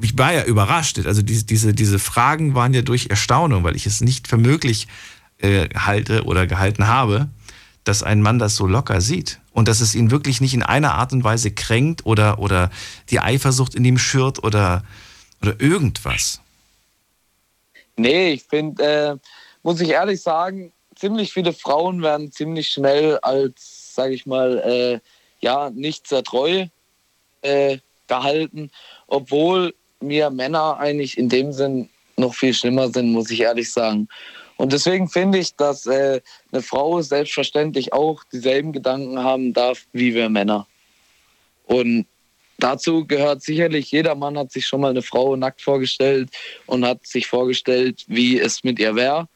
ich 0.00 0.18
war 0.18 0.32
ja 0.32 0.44
überrascht. 0.44 0.98
Also 1.04 1.22
diese, 1.22 1.44
diese, 1.44 1.74
diese 1.74 1.98
Fragen 1.98 2.54
waren 2.54 2.72
ja 2.72 2.82
durch 2.82 3.08
Erstaunung, 3.10 3.62
weil 3.62 3.76
ich 3.76 3.86
es 3.86 4.00
nicht 4.00 4.28
für 4.28 4.38
möglich 4.38 4.88
äh, 5.38 5.68
halte 5.76 6.24
oder 6.24 6.46
gehalten 6.46 6.86
habe, 6.86 7.28
dass 7.84 8.02
ein 8.02 8.22
Mann 8.22 8.38
das 8.38 8.56
so 8.56 8.66
locker 8.66 9.00
sieht 9.00 9.38
und 9.56 9.68
dass 9.68 9.80
es 9.80 9.94
ihn 9.94 10.10
wirklich 10.10 10.42
nicht 10.42 10.52
in 10.52 10.62
einer 10.62 10.96
Art 10.96 11.14
und 11.14 11.24
Weise 11.24 11.50
kränkt 11.50 12.04
oder, 12.04 12.38
oder 12.40 12.70
die 13.08 13.20
Eifersucht 13.20 13.74
in 13.74 13.86
ihm 13.86 13.96
schürt 13.96 14.44
oder, 14.44 14.84
oder 15.40 15.58
irgendwas. 15.58 16.42
Nee, 17.96 18.32
ich 18.32 18.42
finde, 18.42 18.84
äh, 18.84 19.16
muss 19.62 19.80
ich 19.80 19.88
ehrlich 19.88 20.20
sagen, 20.20 20.72
ziemlich 20.94 21.32
viele 21.32 21.54
Frauen 21.54 22.02
werden 22.02 22.30
ziemlich 22.30 22.68
schnell 22.68 23.16
als, 23.20 23.94
sage 23.94 24.12
ich 24.12 24.26
mal, 24.26 24.58
äh, 24.58 25.00
ja, 25.40 25.70
nicht 25.70 26.06
sehr 26.06 26.22
treu 26.22 26.66
äh, 27.40 27.78
gehalten, 28.08 28.70
obwohl 29.06 29.74
mir 30.00 30.28
Männer 30.28 30.76
eigentlich 30.78 31.16
in 31.16 31.30
dem 31.30 31.54
Sinn 31.54 31.88
noch 32.18 32.34
viel 32.34 32.52
schlimmer 32.52 32.90
sind, 32.90 33.10
muss 33.10 33.30
ich 33.30 33.40
ehrlich 33.40 33.72
sagen. 33.72 34.06
Und 34.56 34.72
deswegen 34.72 35.08
finde 35.08 35.38
ich, 35.38 35.54
dass 35.54 35.86
äh, 35.86 36.20
eine 36.50 36.62
Frau 36.62 37.00
selbstverständlich 37.02 37.92
auch 37.92 38.24
dieselben 38.24 38.72
Gedanken 38.72 39.18
haben 39.18 39.52
darf 39.52 39.86
wie 39.92 40.14
wir 40.14 40.28
Männer. 40.28 40.66
Und 41.66 42.06
dazu 42.58 43.06
gehört 43.06 43.42
sicherlich, 43.42 43.90
jeder 43.90 44.14
Mann 44.14 44.38
hat 44.38 44.52
sich 44.52 44.66
schon 44.66 44.80
mal 44.80 44.90
eine 44.90 45.02
Frau 45.02 45.36
nackt 45.36 45.60
vorgestellt 45.60 46.30
und 46.66 46.86
hat 46.86 47.06
sich 47.06 47.26
vorgestellt, 47.26 48.04
wie 48.06 48.38
es 48.38 48.64
mit 48.64 48.78
ihr 48.78 48.94
wäre. 48.94 49.28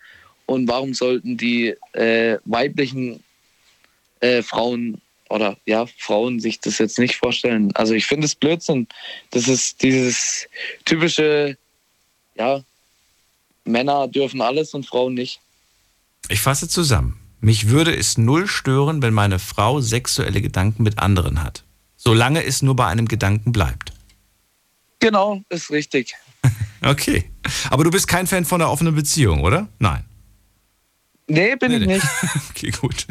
Und 0.47 0.69
warum 0.69 0.95
sollten 0.95 1.37
die 1.37 1.77
äh, 1.93 2.39
weiblichen 2.45 3.23
äh, 4.21 4.43
Frauen 4.43 5.01
oder 5.29 5.57
ja, 5.65 5.87
Frauen 5.99 6.41
sich 6.41 6.61
das 6.61 6.79
jetzt 6.79 6.99
nicht 6.99 7.17
vorstellen? 7.17 7.71
Also 7.75 7.95
ich 7.95 8.07
finde 8.07 8.25
es 8.25 8.35
Blödsinn. 8.35 8.89
Das 9.31 9.47
ist 9.49 9.83
dieses 9.83 10.49
typische, 10.85 11.57
ja, 12.35 12.65
Männer 13.65 14.09
dürfen 14.09 14.41
alles 14.41 14.75
und 14.75 14.87
Frauen 14.87 15.15
nicht. 15.15 15.41
Ich 16.29 16.41
fasse 16.41 16.69
zusammen. 16.69 17.19
Mich 17.41 17.69
würde 17.69 17.97
es 17.97 18.19
null 18.19 18.47
stören, 18.47 19.01
wenn 19.03 19.15
meine 19.15 19.39
Frau 19.39 19.81
sexuelle 19.81 20.43
Gedanken 20.43 20.83
mit 20.83 20.99
anderen 20.99 21.43
hat. 21.43 21.65
Solange 21.97 22.45
es 22.45 22.63
nur 22.63 22.77
bei 22.77 22.87
einem 22.87 23.09
Gedanken 23.09 23.53
bleibt. 23.53 23.93
Genau, 25.01 25.43
ist 25.49 25.71
richtig. 25.71 26.15
Okay. 26.83 27.31
Aber 27.69 27.85
du 27.85 27.91
bist 27.91 28.09
kein 28.09 28.27
Fan 28.27 28.47
von 28.47 28.63
einer 28.63 28.71
offenen 28.71 28.95
Beziehung, 28.95 29.43
oder? 29.43 29.69
Nein. 29.79 30.03
Nee, 31.27 31.55
bin 31.57 31.73
Nee, 31.73 31.77
ich 31.77 31.87
nee. 31.87 31.95
nicht. 31.97 32.07
Okay, 32.51 32.71
gut. 32.71 33.07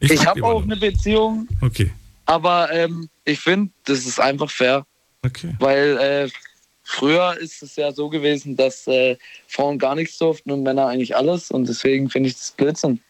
Ich, 0.00 0.14
frag 0.14 0.26
habe 0.26 0.44
auch 0.44 0.64
eine 0.64 0.76
Beziehung, 0.76 1.46
Okay. 1.60 1.92
aber 2.26 2.72
ähm, 2.72 3.08
ich 3.24 3.38
finde, 3.38 3.72
das 3.84 4.04
ist 4.04 4.18
einfach 4.18 4.50
fair. 4.50 4.84
Okay. 5.24 5.54
Weil 5.60 5.96
äh, 5.98 6.30
früher 6.84 7.36
ist 7.38 7.62
es 7.62 7.74
ja 7.76 7.92
so 7.92 8.08
gewesen, 8.08 8.56
dass 8.56 8.86
äh, 8.86 9.16
Frauen 9.48 9.78
gar 9.78 9.94
nichts 9.94 10.18
durften 10.18 10.52
und 10.52 10.62
Männer 10.62 10.86
eigentlich 10.86 11.16
alles. 11.16 11.50
Und 11.50 11.68
deswegen 11.68 12.10
finde 12.10 12.28
ich 12.28 12.36
das 12.36 12.52
Blödsinn. 12.52 13.00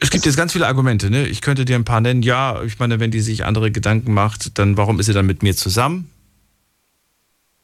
Es 0.00 0.10
gibt 0.10 0.26
jetzt 0.26 0.36
ganz 0.36 0.52
viele 0.52 0.66
Argumente, 0.66 1.10
ne? 1.10 1.26
Ich 1.26 1.40
könnte 1.40 1.64
dir 1.64 1.76
ein 1.76 1.84
paar 1.84 2.00
nennen. 2.00 2.22
Ja, 2.22 2.62
ich 2.62 2.78
meine, 2.78 3.00
wenn 3.00 3.10
die 3.10 3.20
sich 3.20 3.44
andere 3.44 3.72
Gedanken 3.72 4.14
macht, 4.14 4.58
dann 4.58 4.76
warum 4.76 5.00
ist 5.00 5.06
sie 5.06 5.12
dann 5.12 5.26
mit 5.26 5.42
mir 5.42 5.56
zusammen? 5.56 6.10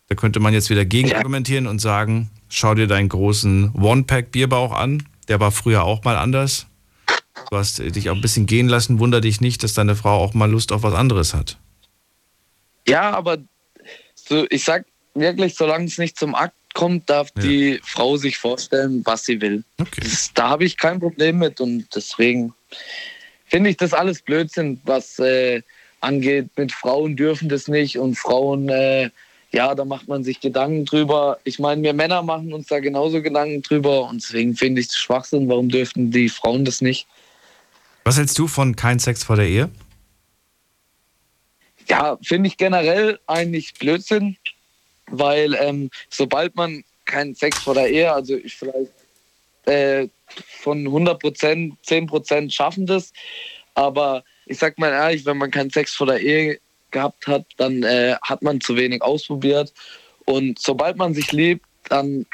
Da 0.09 0.17
könnte 0.17 0.41
man 0.41 0.53
jetzt 0.53 0.69
wieder 0.69 0.85
gegen 0.85 1.15
argumentieren 1.15 1.67
und 1.67 1.81
sagen, 1.81 2.31
schau 2.49 2.75
dir 2.75 2.87
deinen 2.87 3.09
großen 3.09 3.73
One-Pack-Bierbauch 3.75 4.73
an. 4.73 5.05
Der 5.29 5.41
war 5.41 5.53
früher 5.53 5.85
auch 5.85 6.05
mal 6.05 6.17
anders. 6.17 6.67
Du 7.51 7.57
hast 7.57 7.79
dich 7.79 8.11
auch 8.11 8.15
ein 8.15 8.21
bisschen 8.21 8.47
gehen 8.47 8.69
lassen. 8.69 8.99
Wunder 8.99 9.21
dich 9.21 9.41
nicht, 9.41 9.63
dass 9.63 9.75
deine 9.75 9.95
Frau 9.95 10.19
auch 10.19 10.35
mal 10.35 10.51
Lust 10.51 10.73
auf 10.73 10.83
was 10.83 10.95
anderes 10.95 11.35
hat. 11.35 11.59
Ja, 12.87 13.13
aber 13.13 13.39
ich 14.31 14.65
sag 14.65 14.85
wirklich, 15.15 15.55
solange 15.55 15.87
es 15.87 15.99
nicht 15.99 16.19
zum 16.19 16.35
Akt 16.35 16.55
kommt, 16.75 17.09
darf 17.09 17.31
die 17.31 17.81
Frau 17.85 18.17
sich 18.17 18.37
vorstellen, 18.37 19.03
was 19.05 19.25
sie 19.25 19.41
will. 19.41 19.65
Das, 19.97 20.31
da 20.35 20.51
habe 20.51 20.65
ich 20.65 20.77
kein 20.77 20.99
Problem 20.99 21.39
mit 21.39 21.61
und 21.61 21.87
deswegen 21.95 22.53
finde 23.47 23.71
ich 23.71 23.77
das 23.77 23.93
alles 23.93 24.21
Blödsinn, 24.23 24.81
was 24.85 25.19
äh, 25.21 25.63
angeht. 26.01 26.49
Mit 26.57 26.73
Frauen 26.73 27.17
dürfen 27.17 27.49
das 27.49 27.69
nicht 27.69 27.97
und 27.99 28.17
Frauen, 28.17 28.69
äh, 28.69 29.11
ja, 29.53 29.75
da 29.75 29.85
macht 29.85 30.09
man 30.09 30.25
sich 30.25 30.41
Gedanken 30.41 30.85
drüber. 30.85 31.39
Ich 31.45 31.61
meine, 31.61 31.83
wir 31.83 31.93
Männer 31.93 32.23
machen 32.23 32.53
uns 32.53 32.67
da 32.67 32.81
genauso 32.81 33.23
Gedanken 33.23 33.63
drüber 33.63 34.09
und 34.09 34.23
deswegen 34.23 34.57
finde 34.57 34.81
ich 34.81 34.89
es 34.89 34.97
Schwachsinn. 34.97 35.49
Warum 35.49 35.69
dürften 35.69 36.11
die 36.11 36.29
Frauen 36.29 36.65
das 36.65 36.81
nicht? 36.81 37.07
Was 38.03 38.19
hältst 38.19 38.39
du 38.39 38.49
von 38.49 38.75
kein 38.75 38.99
Sex 38.99 39.23
vor 39.23 39.37
der 39.37 39.47
Ehe? 39.47 39.71
Ja, 41.87 42.19
finde 42.23 42.49
ich 42.49 42.57
generell 42.57 43.19
eigentlich 43.27 43.75
Blödsinn, 43.75 44.37
weil 45.07 45.55
ähm, 45.55 45.91
sobald 46.09 46.57
man 46.57 46.85
keinen 47.05 47.35
Sex 47.35 47.59
vor 47.59 47.75
der 47.75 47.91
Ehe, 47.91 48.13
also 48.13 48.37
ich 48.37 48.57
vielleicht 48.57 48.91
äh, 49.67 50.09
von 50.61 50.87
100 50.87 51.21
Prozent, 51.21 51.75
10 51.83 52.07
Prozent 52.07 52.53
schaffen 52.53 52.87
das, 52.87 53.13
aber 53.75 54.25
ich 54.47 54.59
sag 54.59 54.79
mal 54.79 54.91
ehrlich, 54.91 55.25
wenn 55.27 55.39
man 55.39 55.51
keinen 55.51 55.71
Sex 55.71 55.95
vor 55.95 56.07
der 56.07 56.21
Ehe 56.21 56.59
gehabt 56.91 57.27
hat, 57.27 57.45
dann 57.57 57.83
äh, 57.83 58.17
hat 58.23 58.43
man 58.43 58.61
zu 58.61 58.77
wenig 58.77 59.03
ausprobiert. 59.03 59.73
Und 60.25 60.59
sobald 60.59 60.97
man 60.97 61.13
sich 61.13 61.33
liebt, 61.33 61.67
dann, 61.89 62.25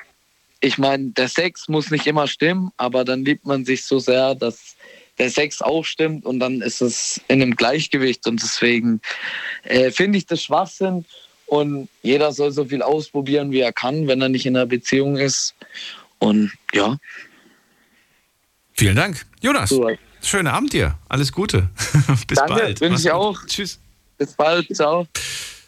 ich 0.61 0.79
meine, 0.79 1.11
der 1.11 1.29
Sex 1.29 1.69
muss 1.69 1.91
nicht 1.91 2.07
immer 2.07 2.29
stimmen, 2.29 2.71
aber 2.77 3.05
dann 3.05 3.25
liebt 3.25 3.47
man 3.47 3.65
sich 3.65 3.85
so 3.85 3.99
sehr, 3.99 4.35
dass 4.35 4.77
der 5.21 5.31
Sex 5.31 5.61
auch 5.61 5.85
stimmt 5.85 6.25
und 6.25 6.41
dann 6.41 6.63
ist 6.63 6.81
es 6.81 7.21
in 7.29 7.43
einem 7.43 7.55
Gleichgewicht 7.55 8.27
und 8.27 8.43
deswegen 8.43 9.01
äh, 9.65 9.91
finde 9.91 10.17
ich 10.17 10.25
das 10.27 10.43
Schwachsinn 10.43 11.05
und 11.47 11.89
jeder 12.03 12.33
soll 12.33 12.53
so 12.53 12.65
viel 12.65 12.81
ausprobieren, 12.83 13.53
wie 13.53 13.61
er 13.61 13.73
kann, 13.73 14.07
wenn 14.09 14.23
er 14.23 14.31
nicht 14.31 14.47
in 14.47 14.57
einer 14.57 14.65
Beziehung 14.67 15.19
ist 15.19 15.55
und 16.19 16.51
ja. 16.73 16.97
Vielen 18.73 18.97
Dank. 18.97 19.27
Jonas, 19.43 19.69
So. 19.69 19.91
schönen 20.23 20.47
Abend 20.49 20.73
dir. 20.73 20.99
Alles 21.09 21.33
Gute. 21.33 21.69
Bis 22.27 22.39
Danke, 22.39 22.55
bald. 22.55 22.81
wünsche 22.81 23.01
ich 23.03 23.11
auch. 23.11 23.45
Tschüss. 23.47 23.79
Bis 24.17 24.33
bald, 24.33 24.75
ciao. 24.75 25.07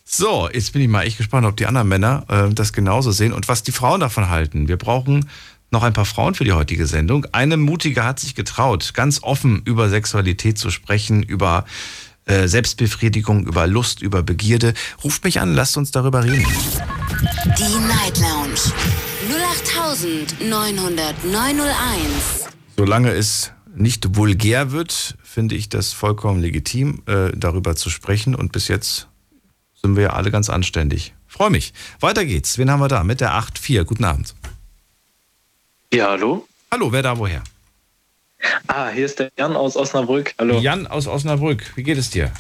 So, 0.05 0.49
jetzt 0.51 0.73
bin 0.73 0.81
ich 0.83 0.89
mal 0.89 1.03
echt 1.05 1.19
gespannt, 1.19 1.47
ob 1.47 1.57
die 1.57 1.67
anderen 1.67 1.89
Männer 1.89 2.25
äh, 2.29 2.55
das 2.55 2.73
genauso 2.73 3.13
sehen 3.13 3.33
und 3.33 3.49
was 3.49 3.63
die 3.63 3.73
Frauen 3.73 4.01
davon 4.01 4.31
halten. 4.31 4.69
Wir 4.69 4.77
brauchen 4.77 5.29
noch 5.73 5.83
ein 5.83 5.93
paar 5.93 6.05
Frauen 6.05 6.35
für 6.35 6.45
die 6.45 6.53
heutige 6.53 6.87
Sendung. 6.87 7.27
Eine 7.33 7.57
mutige 7.57 8.05
hat 8.05 8.21
sich 8.21 8.35
getraut, 8.35 8.93
ganz 8.95 9.23
offen 9.23 9.63
über 9.65 9.89
Sexualität 9.89 10.59
zu 10.59 10.71
sprechen, 10.71 11.23
über 11.23 11.65
äh, 12.27 12.47
Selbstbefriedigung, 12.47 13.47
über 13.47 13.67
Lust, 13.67 14.03
über 14.03 14.23
Begierde. 14.23 14.75
Ruft 15.03 15.25
mich 15.25 15.41
an, 15.41 15.55
lasst 15.55 15.77
uns 15.77 15.91
darüber 15.91 16.25
reden. 16.25 16.47
Die 17.59 17.79
Night 17.89 18.19
Lounge 18.19 18.61
0890901. 20.41 20.53
Solange 22.77 23.11
es 23.11 23.53
nicht 23.75 24.17
vulgär 24.17 24.73
wird, 24.73 25.17
finde 25.23 25.55
ich 25.55 25.69
das 25.69 25.93
vollkommen 25.93 26.41
legitim, 26.41 27.03
äh, 27.07 27.31
darüber 27.35 27.75
zu 27.75 27.91
sprechen. 27.91 28.35
Und 28.35 28.53
bis 28.53 28.69
jetzt 28.69 29.09
sind 29.75 29.97
wir 29.97 30.03
ja 30.05 30.11
alle 30.11 30.31
ganz 30.31 30.51
anständig. 30.51 31.15
Freue 31.27 31.51
mich. 31.51 31.73
Weiter 32.01 32.25
geht's. 32.25 32.59
Wen 32.59 32.71
haben 32.71 32.81
wir 32.81 32.89
da? 32.89 33.03
Mit 33.05 33.21
der 33.21 33.33
8.4. 33.33 33.85
Guten 33.85 34.05
Abend. 34.05 34.35
Ja, 35.95 36.09
hallo? 36.09 36.47
Hallo, 36.71 36.91
wer 36.91 37.03
da 37.03 37.19
woher? 37.19 37.43
Ah, 38.67 38.89
hier 38.89 39.05
ist 39.05 39.19
der 39.19 39.31
Jan 39.37 39.55
aus 39.55 39.77
Osnabrück. 39.77 40.35
Hallo. 40.39 40.59
Jan 40.59 40.87
aus 40.87 41.07
Osnabrück. 41.07 41.71
Wie 41.77 41.83
geht 41.83 41.99
es 41.99 42.09
dir? 42.09 42.33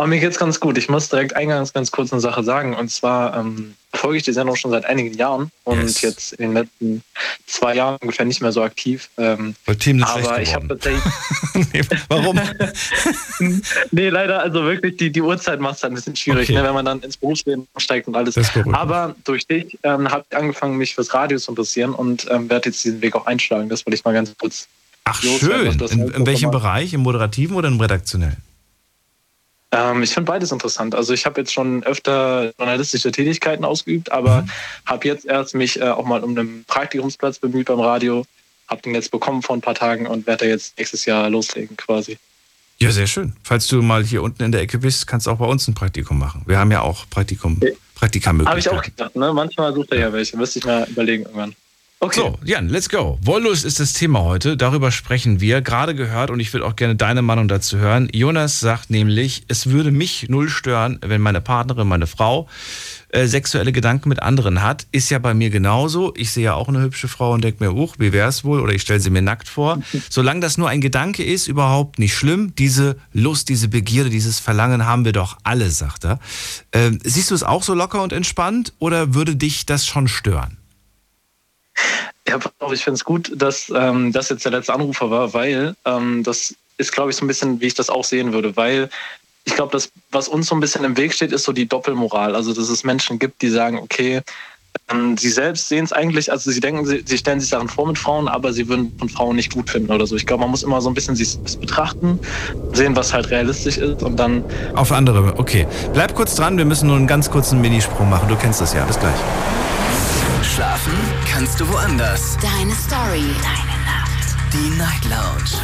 Oh, 0.00 0.06
mir 0.06 0.20
geht's 0.20 0.38
ganz 0.38 0.60
gut. 0.60 0.78
Ich 0.78 0.88
muss 0.88 1.08
direkt 1.08 1.34
eingangs 1.34 1.72
ganz 1.72 1.90
kurz 1.90 2.12
eine 2.12 2.20
Sache 2.20 2.44
sagen. 2.44 2.76
Und 2.76 2.88
zwar 2.88 3.36
ähm, 3.36 3.74
folge 3.92 4.18
ich 4.18 4.22
die 4.22 4.32
Sendung 4.32 4.54
schon 4.54 4.70
seit 4.70 4.84
einigen 4.84 5.12
Jahren 5.14 5.50
und 5.64 5.82
Yes. 5.82 6.02
jetzt 6.02 6.32
in 6.34 6.46
den 6.46 6.52
letzten 6.54 7.02
zwei 7.46 7.74
Jahren 7.74 7.96
ungefähr 8.00 8.24
nicht 8.24 8.40
mehr 8.40 8.52
so 8.52 8.62
aktiv. 8.62 9.10
Ähm, 9.18 9.56
Weil 9.66 9.74
Themen 9.74 9.98
sind 9.98 10.08
aber 10.08 10.40
ich 10.40 10.54
habe 10.54 10.68
tatsächlich. 10.68 11.02
Warum? 12.08 12.38
nee, 13.90 14.08
leider, 14.08 14.40
also 14.40 14.62
wirklich, 14.62 14.98
die, 14.98 15.10
die 15.10 15.20
Uhrzeit 15.20 15.58
macht 15.58 15.78
es 15.78 15.84
ein 15.84 15.94
bisschen 15.94 16.14
schwierig, 16.14 16.48
Okay. 16.48 16.58
ne, 16.58 16.62
wenn 16.62 16.74
man 16.74 16.84
dann 16.84 17.00
ins 17.00 17.16
Berufsleben 17.16 17.66
steigt 17.76 18.06
und 18.06 18.14
alles. 18.14 18.36
Ist. 18.36 18.52
Aber 18.72 19.16
durch 19.24 19.48
dich 19.48 19.76
ähm, 19.82 20.08
habe 20.08 20.24
ich 20.30 20.36
angefangen, 20.36 20.76
mich 20.76 20.94
fürs 20.94 21.12
Radio 21.12 21.38
zu 21.38 21.50
interessieren 21.50 21.92
und 21.92 22.24
ähm, 22.30 22.48
werde 22.48 22.68
jetzt 22.68 22.84
diesen 22.84 23.02
Weg 23.02 23.16
auch 23.16 23.26
einschlagen. 23.26 23.68
Das 23.68 23.84
wollte 23.84 23.96
ich 23.96 24.04
mal 24.04 24.14
ganz 24.14 24.32
kurz. 24.38 24.68
Ach, 25.02 25.20
schön. 25.20 25.72
In, 25.72 25.80
heißt, 25.80 25.92
in 25.92 26.26
welchem 26.26 26.52
Bereich? 26.52 26.92
Im 26.92 27.00
moderativen 27.00 27.56
oder 27.56 27.66
im 27.66 27.80
redaktionellen? 27.80 28.36
Ähm, 29.70 30.02
ich 30.02 30.10
finde 30.14 30.30
beides 30.32 30.50
interessant. 30.52 30.94
Also 30.94 31.12
ich 31.12 31.26
habe 31.26 31.40
jetzt 31.40 31.52
schon 31.52 31.82
öfter 31.84 32.52
journalistische 32.58 33.12
Tätigkeiten 33.12 33.64
ausgeübt, 33.64 34.10
aber 34.10 34.42
Mhm. 34.42 34.50
habe 34.86 35.08
jetzt 35.08 35.26
erst 35.26 35.54
mich 35.54 35.78
äh, 35.80 35.84
auch 35.84 36.06
mal 36.06 36.24
um 36.24 36.30
einen 36.36 36.64
Praktikumsplatz 36.66 37.38
bemüht 37.38 37.66
beim 37.66 37.80
Radio. 37.80 38.24
Habe 38.68 38.82
den 38.82 38.94
jetzt 38.94 39.10
bekommen 39.10 39.42
vor 39.42 39.56
ein 39.56 39.60
paar 39.60 39.74
Tagen 39.74 40.06
und 40.06 40.26
werde 40.26 40.44
da 40.44 40.50
jetzt 40.50 40.78
nächstes 40.78 41.04
Jahr 41.06 41.28
loslegen 41.30 41.76
quasi. 41.76 42.18
Ja, 42.78 42.92
sehr 42.92 43.06
schön. 43.06 43.34
Falls 43.42 43.66
du 43.66 43.82
mal 43.82 44.04
hier 44.04 44.22
unten 44.22 44.42
in 44.42 44.52
der 44.52 44.60
Ecke 44.60 44.78
bist, 44.78 45.06
kannst 45.06 45.26
du 45.26 45.30
auch 45.32 45.38
bei 45.38 45.46
uns 45.46 45.66
ein 45.68 45.74
Praktikum 45.74 46.18
machen. 46.18 46.42
Wir 46.46 46.58
haben 46.58 46.70
ja 46.70 46.80
auch 46.82 47.06
Praktikum, 47.10 47.56
Habe 47.56 47.68
ich 47.70 47.76
Praktikamöglichkeiten. 47.94 48.78
auch 48.78 48.82
gedacht, 48.84 49.16
ne? 49.16 49.32
Manchmal 49.32 49.74
sucht 49.74 49.90
er 49.92 49.98
ja 49.98 50.12
welche. 50.12 50.36
Müsste 50.36 50.60
ich 50.60 50.64
mal 50.64 50.86
überlegen 50.88 51.24
irgendwann. 51.24 51.56
Okay. 52.00 52.20
So, 52.20 52.38
Jan, 52.44 52.68
let's 52.68 52.88
go. 52.88 53.18
Wollust 53.22 53.64
ist 53.64 53.80
das 53.80 53.92
Thema 53.92 54.20
heute. 54.20 54.56
Darüber 54.56 54.92
sprechen 54.92 55.40
wir. 55.40 55.62
Gerade 55.62 55.96
gehört 55.96 56.30
und 56.30 56.38
ich 56.38 56.52
würde 56.52 56.64
auch 56.64 56.76
gerne 56.76 56.94
deine 56.94 57.22
Meinung 57.22 57.48
dazu 57.48 57.76
hören. 57.78 58.08
Jonas 58.12 58.60
sagt 58.60 58.90
nämlich, 58.90 59.42
es 59.48 59.68
würde 59.70 59.90
mich 59.90 60.28
null 60.28 60.48
stören, 60.48 61.00
wenn 61.04 61.20
meine 61.20 61.40
Partnerin, 61.40 61.88
meine 61.88 62.06
Frau, 62.06 62.46
äh, 63.08 63.26
sexuelle 63.26 63.72
Gedanken 63.72 64.10
mit 64.10 64.22
anderen 64.22 64.62
hat. 64.62 64.86
Ist 64.92 65.10
ja 65.10 65.18
bei 65.18 65.34
mir 65.34 65.50
genauso. 65.50 66.14
Ich 66.16 66.30
sehe 66.30 66.44
ja 66.44 66.54
auch 66.54 66.68
eine 66.68 66.82
hübsche 66.82 67.08
Frau 67.08 67.32
und 67.32 67.42
denke 67.42 67.64
mir, 67.64 67.74
uch, 67.74 67.96
wie 67.98 68.12
wär's 68.12 68.44
wohl? 68.44 68.60
Oder 68.60 68.74
ich 68.74 68.82
stelle 68.82 69.00
sie 69.00 69.10
mir 69.10 69.22
nackt 69.22 69.48
vor. 69.48 69.82
Solange 70.08 70.38
das 70.38 70.56
nur 70.56 70.68
ein 70.68 70.80
Gedanke 70.80 71.24
ist, 71.24 71.48
überhaupt 71.48 71.98
nicht 71.98 72.14
schlimm. 72.14 72.54
Diese 72.54 72.96
Lust, 73.12 73.48
diese 73.48 73.66
Begierde, 73.66 74.08
dieses 74.08 74.38
Verlangen 74.38 74.86
haben 74.86 75.04
wir 75.04 75.12
doch 75.12 75.38
alle, 75.42 75.68
sagt 75.68 76.04
er. 76.04 76.20
Ähm, 76.72 77.00
siehst 77.02 77.32
du 77.32 77.34
es 77.34 77.42
auch 77.42 77.64
so 77.64 77.74
locker 77.74 78.04
und 78.04 78.12
entspannt 78.12 78.72
oder 78.78 79.14
würde 79.14 79.34
dich 79.34 79.66
das 79.66 79.84
schon 79.84 80.06
stören? 80.06 80.57
Ja, 82.28 82.38
ich 82.72 82.84
finde 82.84 82.96
es 82.96 83.04
gut, 83.04 83.32
dass 83.34 83.72
ähm, 83.74 84.12
das 84.12 84.28
jetzt 84.28 84.44
der 84.44 84.52
letzte 84.52 84.74
Anrufer 84.74 85.10
war, 85.10 85.32
weil 85.32 85.74
ähm, 85.84 86.22
das 86.22 86.54
ist, 86.76 86.92
glaube 86.92 87.10
ich, 87.10 87.16
so 87.16 87.24
ein 87.24 87.28
bisschen, 87.28 87.60
wie 87.60 87.66
ich 87.66 87.74
das 87.74 87.90
auch 87.90 88.04
sehen 88.04 88.32
würde, 88.32 88.56
weil 88.56 88.90
ich 89.44 89.54
glaube, 89.54 89.72
das, 89.72 89.90
was 90.10 90.28
uns 90.28 90.46
so 90.46 90.54
ein 90.54 90.60
bisschen 90.60 90.84
im 90.84 90.96
Weg 90.96 91.14
steht, 91.14 91.32
ist 91.32 91.44
so 91.44 91.52
die 91.52 91.66
Doppelmoral. 91.66 92.36
Also, 92.36 92.52
dass 92.52 92.68
es 92.68 92.84
Menschen 92.84 93.18
gibt, 93.18 93.40
die 93.40 93.48
sagen, 93.48 93.78
okay, 93.78 94.20
ähm, 94.90 95.16
sie 95.16 95.30
selbst 95.30 95.68
sehen 95.68 95.84
es 95.84 95.92
eigentlich, 95.92 96.30
also 96.30 96.50
sie 96.50 96.60
denken, 96.60 96.86
sie, 96.86 97.02
sie 97.04 97.18
stellen 97.18 97.40
sich 97.40 97.48
Sachen 97.48 97.68
vor 97.68 97.86
mit 97.86 97.98
Frauen, 97.98 98.28
aber 98.28 98.52
sie 98.52 98.68
würden 98.68 98.92
von 98.98 99.08
Frauen 99.08 99.36
nicht 99.36 99.52
gut 99.52 99.70
finden 99.70 99.90
oder 99.90 100.06
so. 100.06 100.16
Ich 100.16 100.26
glaube, 100.26 100.42
man 100.42 100.50
muss 100.50 100.62
immer 100.62 100.80
so 100.80 100.90
ein 100.90 100.94
bisschen 100.94 101.16
sich 101.16 101.38
betrachten, 101.60 102.18
sehen, 102.72 102.96
was 102.96 103.12
halt 103.12 103.30
realistisch 103.30 103.78
ist 103.78 104.02
und 104.02 104.16
dann. 104.16 104.44
Auf 104.74 104.92
andere, 104.92 105.38
okay. 105.38 105.66
Bleib 105.92 106.14
kurz 106.14 106.34
dran, 106.34 106.56
wir 106.58 106.64
müssen 106.64 106.86
nur 106.86 106.96
einen 106.96 107.06
ganz 107.06 107.30
kurzen 107.30 107.60
Minisprung 107.60 108.08
machen. 108.08 108.28
Du 108.28 108.36
kennst 108.36 108.60
das 108.60 108.74
ja. 108.74 108.84
Bis 108.84 108.98
gleich. 108.98 109.16
Schlafen 110.58 110.92
kannst 111.24 111.60
du 111.60 111.68
woanders. 111.68 112.36
Deine 112.42 112.74
Story. 112.74 113.22
Deine 113.42 113.78
Nacht. 113.84 114.34
Die 114.52 114.76
Night 114.76 115.04
Lounge. 115.04 115.62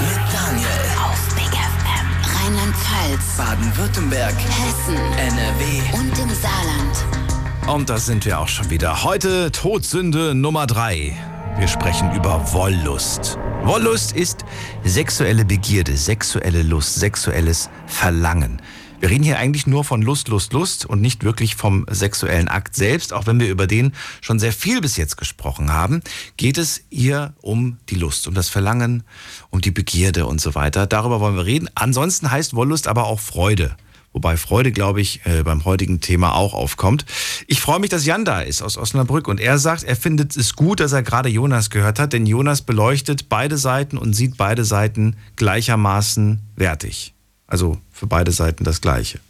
Mit 0.00 0.32
Daniel. 0.32 0.68
Auf 1.04 1.34
Big 1.34 1.52
FM. 1.52 2.06
Rheinland-Pfalz. 2.40 3.36
Baden-Württemberg. 3.36 4.32
Hessen. 4.32 4.96
NRW. 5.18 5.82
Und 5.92 6.18
im 6.18 6.34
Saarland. 6.34 7.66
Und 7.66 7.90
da 7.90 7.98
sind 7.98 8.24
wir 8.24 8.38
auch 8.38 8.48
schon 8.48 8.70
wieder. 8.70 9.04
Heute 9.04 9.52
Todsünde 9.52 10.34
Nummer 10.34 10.66
drei. 10.66 11.14
Wir 11.58 11.68
sprechen 11.68 12.10
über 12.14 12.54
Wollust. 12.54 13.38
Wollust 13.64 14.12
ist 14.12 14.46
sexuelle 14.82 15.44
Begierde, 15.44 15.94
sexuelle 15.94 16.62
Lust, 16.62 16.94
sexuelles 16.94 17.68
Verlangen. 17.84 18.62
Wir 19.02 19.10
reden 19.10 19.24
hier 19.24 19.40
eigentlich 19.40 19.66
nur 19.66 19.82
von 19.82 20.00
Lust, 20.00 20.28
Lust, 20.28 20.52
Lust 20.52 20.86
und 20.86 21.00
nicht 21.00 21.24
wirklich 21.24 21.56
vom 21.56 21.86
sexuellen 21.90 22.46
Akt 22.46 22.76
selbst. 22.76 23.12
Auch 23.12 23.26
wenn 23.26 23.40
wir 23.40 23.48
über 23.48 23.66
den 23.66 23.94
schon 24.20 24.38
sehr 24.38 24.52
viel 24.52 24.80
bis 24.80 24.96
jetzt 24.96 25.16
gesprochen 25.16 25.72
haben, 25.72 26.02
geht 26.36 26.56
es 26.56 26.84
hier 26.88 27.34
um 27.42 27.78
die 27.88 27.96
Lust, 27.96 28.28
um 28.28 28.34
das 28.34 28.48
Verlangen, 28.48 29.02
um 29.50 29.60
die 29.60 29.72
Begierde 29.72 30.24
und 30.26 30.40
so 30.40 30.54
weiter. 30.54 30.86
Darüber 30.86 31.18
wollen 31.18 31.34
wir 31.34 31.46
reden. 31.46 31.68
Ansonsten 31.74 32.30
heißt 32.30 32.54
Wollust 32.54 32.86
aber 32.86 33.06
auch 33.06 33.18
Freude. 33.18 33.76
Wobei 34.12 34.36
Freude, 34.36 34.70
glaube 34.70 35.00
ich, 35.00 35.26
äh, 35.26 35.42
beim 35.42 35.64
heutigen 35.64 36.00
Thema 36.00 36.36
auch 36.36 36.54
aufkommt. 36.54 37.04
Ich 37.48 37.60
freue 37.60 37.80
mich, 37.80 37.90
dass 37.90 38.06
Jan 38.06 38.24
da 38.24 38.40
ist 38.40 38.62
aus 38.62 38.78
Osnabrück 38.78 39.26
und 39.26 39.40
er 39.40 39.58
sagt, 39.58 39.82
er 39.82 39.96
findet 39.96 40.36
es 40.36 40.54
gut, 40.54 40.78
dass 40.78 40.92
er 40.92 41.02
gerade 41.02 41.28
Jonas 41.28 41.70
gehört 41.70 41.98
hat, 41.98 42.12
denn 42.12 42.24
Jonas 42.24 42.62
beleuchtet 42.62 43.28
beide 43.28 43.58
Seiten 43.58 43.98
und 43.98 44.12
sieht 44.12 44.36
beide 44.36 44.64
Seiten 44.64 45.16
gleichermaßen 45.34 46.40
wertig. 46.54 47.14
Also 47.52 47.76
für 47.92 48.06
beide 48.06 48.32
Seiten 48.32 48.64
das 48.64 48.80
Gleiche. 48.80 49.20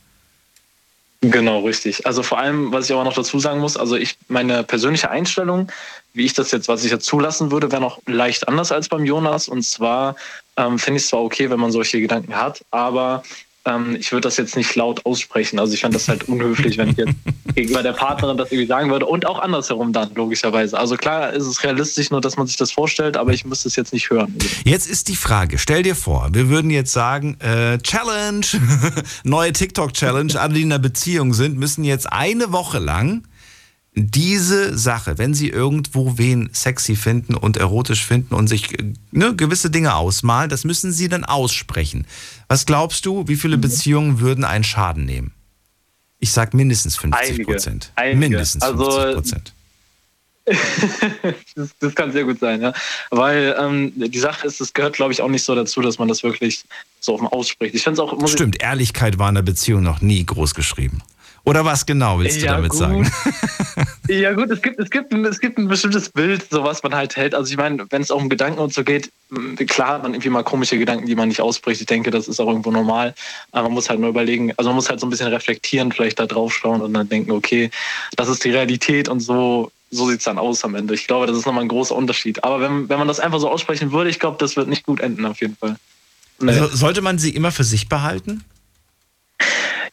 Genau, 1.23 1.65
richtig. 1.65 2.07
Also 2.07 2.23
vor 2.23 2.39
allem, 2.39 2.71
was 2.71 2.85
ich 2.85 2.93
aber 2.93 3.03
noch 3.03 3.15
dazu 3.15 3.41
sagen 3.41 3.59
muss, 3.59 3.77
also 3.77 3.97
ich, 3.97 4.17
meine 4.29 4.63
persönliche 4.63 5.11
Einstellung, 5.11 5.73
wie 6.15 6.25
ich 6.25 6.33
das 6.33 6.53
jetzt, 6.53 6.69
was 6.69 6.85
ich 6.85 6.93
jetzt 6.93 7.05
zulassen 7.05 7.51
würde, 7.51 7.73
wäre 7.73 7.83
noch 7.83 8.01
leicht 8.07 8.47
anders 8.47 8.71
als 8.71 8.89
beim 8.89 9.05
Jonas. 9.05 9.49
Und 9.49 9.65
zwar 9.65 10.15
ähm, 10.57 10.79
finde 10.79 10.99
ich 10.99 11.03
es 11.03 11.09
zwar 11.09 11.25
okay, 11.25 11.51
wenn 11.51 11.59
man 11.59 11.73
solche 11.73 12.01
Gedanken 12.01 12.37
hat, 12.37 12.65
aber 12.71 13.25
ähm, 13.65 13.97
ich 13.99 14.11
würde 14.13 14.23
das 14.23 14.37
jetzt 14.37 14.57
nicht 14.57 14.75
laut 14.75 15.05
aussprechen. 15.07 15.59
Also 15.59 15.75
ich 15.75 15.81
fände 15.81 15.97
das 15.97 16.09
halt 16.09 16.29
unhöflich, 16.29 16.79
wenn 16.79 16.91
ich 16.91 16.97
jetzt 16.97 17.15
gegenüber 17.55 17.83
der 17.83 17.93
Partnerin 17.93 18.37
das 18.37 18.51
irgendwie 18.51 18.67
sagen 18.67 18.91
würde. 18.91 19.07
Und 19.07 19.27
auch 19.27 19.39
andersherum 19.39 19.93
dann, 19.93 20.11
logischerweise. 20.15 20.79
Also 20.79 20.97
klar 20.97 21.33
ist 21.33 21.47
es 21.47 21.63
realistisch, 21.63 22.11
nur 22.11 22.21
dass 22.21 22.37
man 22.37 22.47
sich 22.47 22.57
das 22.57 22.73
vorstellt, 22.73 23.17
aber 23.17 23.33
ich 23.33 23.45
müsste 23.45 23.69
es 23.69 23.77
jetzt 23.77 23.93
nicht 23.93 24.11
hören. 24.11 24.37
Jetzt 24.65 24.89
ist 24.89 25.09
die 25.09 25.17
Frage, 25.17 25.59
stell 25.59 25.83
dir 25.83 25.95
vor, 25.95 26.31
wir 26.33 26.49
würden 26.49 26.71
jetzt 26.71 26.93
sagen, 26.93 27.37
äh, 27.41 27.79
Challenge, 27.79 28.47
neue 29.25 29.53
TikTok-Challenge, 29.53 30.41
alle, 30.41 30.55
die 30.55 30.63
in 30.63 30.73
einer 30.73 30.81
Beziehung 30.81 31.35
sind, 31.35 31.59
müssen 31.59 31.85
jetzt 31.85 32.13
eine 32.13 32.53
Woche 32.53 32.79
lang 32.79 33.23
diese 33.95 34.77
Sache, 34.77 35.19
wenn 35.19 35.35
sie 35.35 35.49
irgendwo 35.49 36.17
wen 36.17 36.49
sexy 36.53 36.97
finden 36.97 37.35
und 37.35 37.59
erotisch 37.59 38.05
finden 38.05 38.35
und 38.35 38.49
sich 38.49 38.79
äh, 38.79 38.95
ne, 39.11 39.37
gewisse 39.37 39.71
Dinge 39.71 39.95
ausmalen, 39.95 40.49
das 40.49 40.65
müssen 40.65 40.93
sie 40.93 41.09
dann 41.09 41.25
aussprechen. 41.25 42.07
Was 42.49 42.65
glaubst 42.65 43.05
du, 43.05 43.29
wie 43.29 43.37
viele 43.37 43.59
Beziehungen 43.59 44.21
würden 44.21 44.45
einen 44.45 44.65
Schaden 44.65 45.05
nehmen? 45.05 45.33
Ich 46.21 46.33
sag 46.33 46.55
mindestens 46.55 46.97
50 46.97 47.45
Prozent. 47.45 47.93
Mindestens 48.15 48.65
50 48.65 49.15
Prozent. 49.15 49.53
das, 51.55 51.71
das, 51.79 51.95
kann 51.95 52.11
sehr 52.11 52.25
gut 52.25 52.41
sein, 52.41 52.61
ja. 52.63 52.73
Weil 53.11 53.55
ähm, 53.59 53.93
die 53.95 54.19
Sache 54.19 54.47
ist, 54.47 54.61
es 54.61 54.73
gehört, 54.73 54.95
glaube 54.95 55.13
ich, 55.13 55.23
auch 55.23 55.29
nicht 55.29 55.45
so 55.45 55.55
dazu, 55.55 55.81
dass 55.83 55.99
man 55.99 56.09
das 56.09 56.25
wirklich 56.25 56.65
so 56.99 57.15
offen 57.15 57.29
ausspricht. 57.29 57.75
Ich 57.75 57.85
finde 57.85 58.03
auch. 58.03 58.29
Stimmt, 58.29 58.61
Ehrlichkeit 58.61 59.19
war 59.19 59.29
in 59.29 59.37
der 59.37 59.43
Beziehung 59.43 59.83
noch 59.83 60.01
nie 60.01 60.25
groß 60.25 60.55
geschrieben. 60.55 61.03
Oder 61.45 61.65
was 61.65 61.85
genau 61.85 62.21
willst 62.21 62.41
du 62.41 62.47
damit 62.47 62.71
gut. 62.71 62.79
sagen? 62.79 63.13
ja 64.09 64.33
gut, 64.33 64.51
es 64.51 64.63
gibt, 64.63 64.79
es, 64.79 64.91
gibt, 64.91 65.13
ein, 65.13 65.25
es 65.25 65.41
gibt 65.41 65.59
ein 65.59 65.67
bestimmtes 65.67 66.09
Bild, 66.09 66.47
so 66.51 66.63
was 66.63 66.83
man 66.83 66.95
halt 66.95 67.17
hält. 67.17 67.35
Also 67.35 67.51
ich 67.51 67.57
meine, 67.57 67.85
wenn 67.91 68.03
es 68.03 68.13
auch 68.13 68.21
um 68.21 68.29
Gedanken 68.29 68.61
und 68.61 68.73
so 68.73 68.85
geht, 68.85 69.11
klar 69.67 69.95
hat 69.95 70.03
man 70.03 70.15
irgendwie 70.15 70.31
mal 70.31 70.45
komische 70.45 70.79
Gedanken, 70.79 71.07
die 71.07 71.17
man 71.17 71.29
nicht 71.29 71.41
ausspricht. 71.41 71.81
Ich 71.81 71.87
denke, 71.87 72.11
das 72.13 72.29
ist 72.29 72.41
auch 72.41 72.47
irgendwo 72.47 72.71
normal. 72.71 73.15
Aber 73.51 73.65
man 73.65 73.73
muss 73.73 73.91
halt 73.91 73.99
nur 73.99 74.11
überlegen, 74.11 74.53
also 74.57 74.71
man 74.71 74.77
muss 74.77 74.89
halt 74.89 75.01
so 75.01 75.07
ein 75.07 75.11
bisschen 75.11 75.29
reflektieren, 75.29 75.91
vielleicht 75.91 76.21
da 76.21 76.27
drauf 76.27 76.55
schauen 76.55 76.81
und 76.81 76.95
dann 76.95 77.09
denken, 77.09 77.33
okay, 77.33 77.71
das 78.17 78.29
ist 78.29 78.45
die 78.45 78.51
Realität 78.51 79.09
und 79.09 79.19
so, 79.19 79.73
so 79.91 80.09
sieht 80.09 80.19
es 80.19 80.25
dann 80.25 80.39
aus 80.39 80.65
am 80.65 80.77
Ende. 80.77 80.95
Ich 80.95 81.09
glaube, 81.09 81.27
das 81.27 81.37
ist 81.37 81.47
nochmal 81.47 81.65
ein 81.65 81.69
großer 81.69 81.97
Unterschied. 81.97 82.45
Aber 82.45 82.61
wenn, 82.61 82.89
wenn 82.89 82.99
man 82.99 83.09
das 83.09 83.19
einfach 83.19 83.41
so 83.41 83.51
aussprechen 83.51 83.91
würde, 83.91 84.11
ich 84.11 84.21
glaube, 84.21 84.37
das 84.39 84.55
wird 84.55 84.69
nicht 84.69 84.87
gut 84.87 85.01
enden 85.01 85.27
auf 85.27 85.41
jeden 85.41 85.57
Fall. 85.57 85.77
Nee. 86.39 86.53
Also 86.53 86.69
sollte 86.69 87.03
man 87.03 87.19
sie 87.19 87.31
immer 87.31 87.53
für 87.53 87.65
sich 87.65 87.89
behalten? 87.89 88.45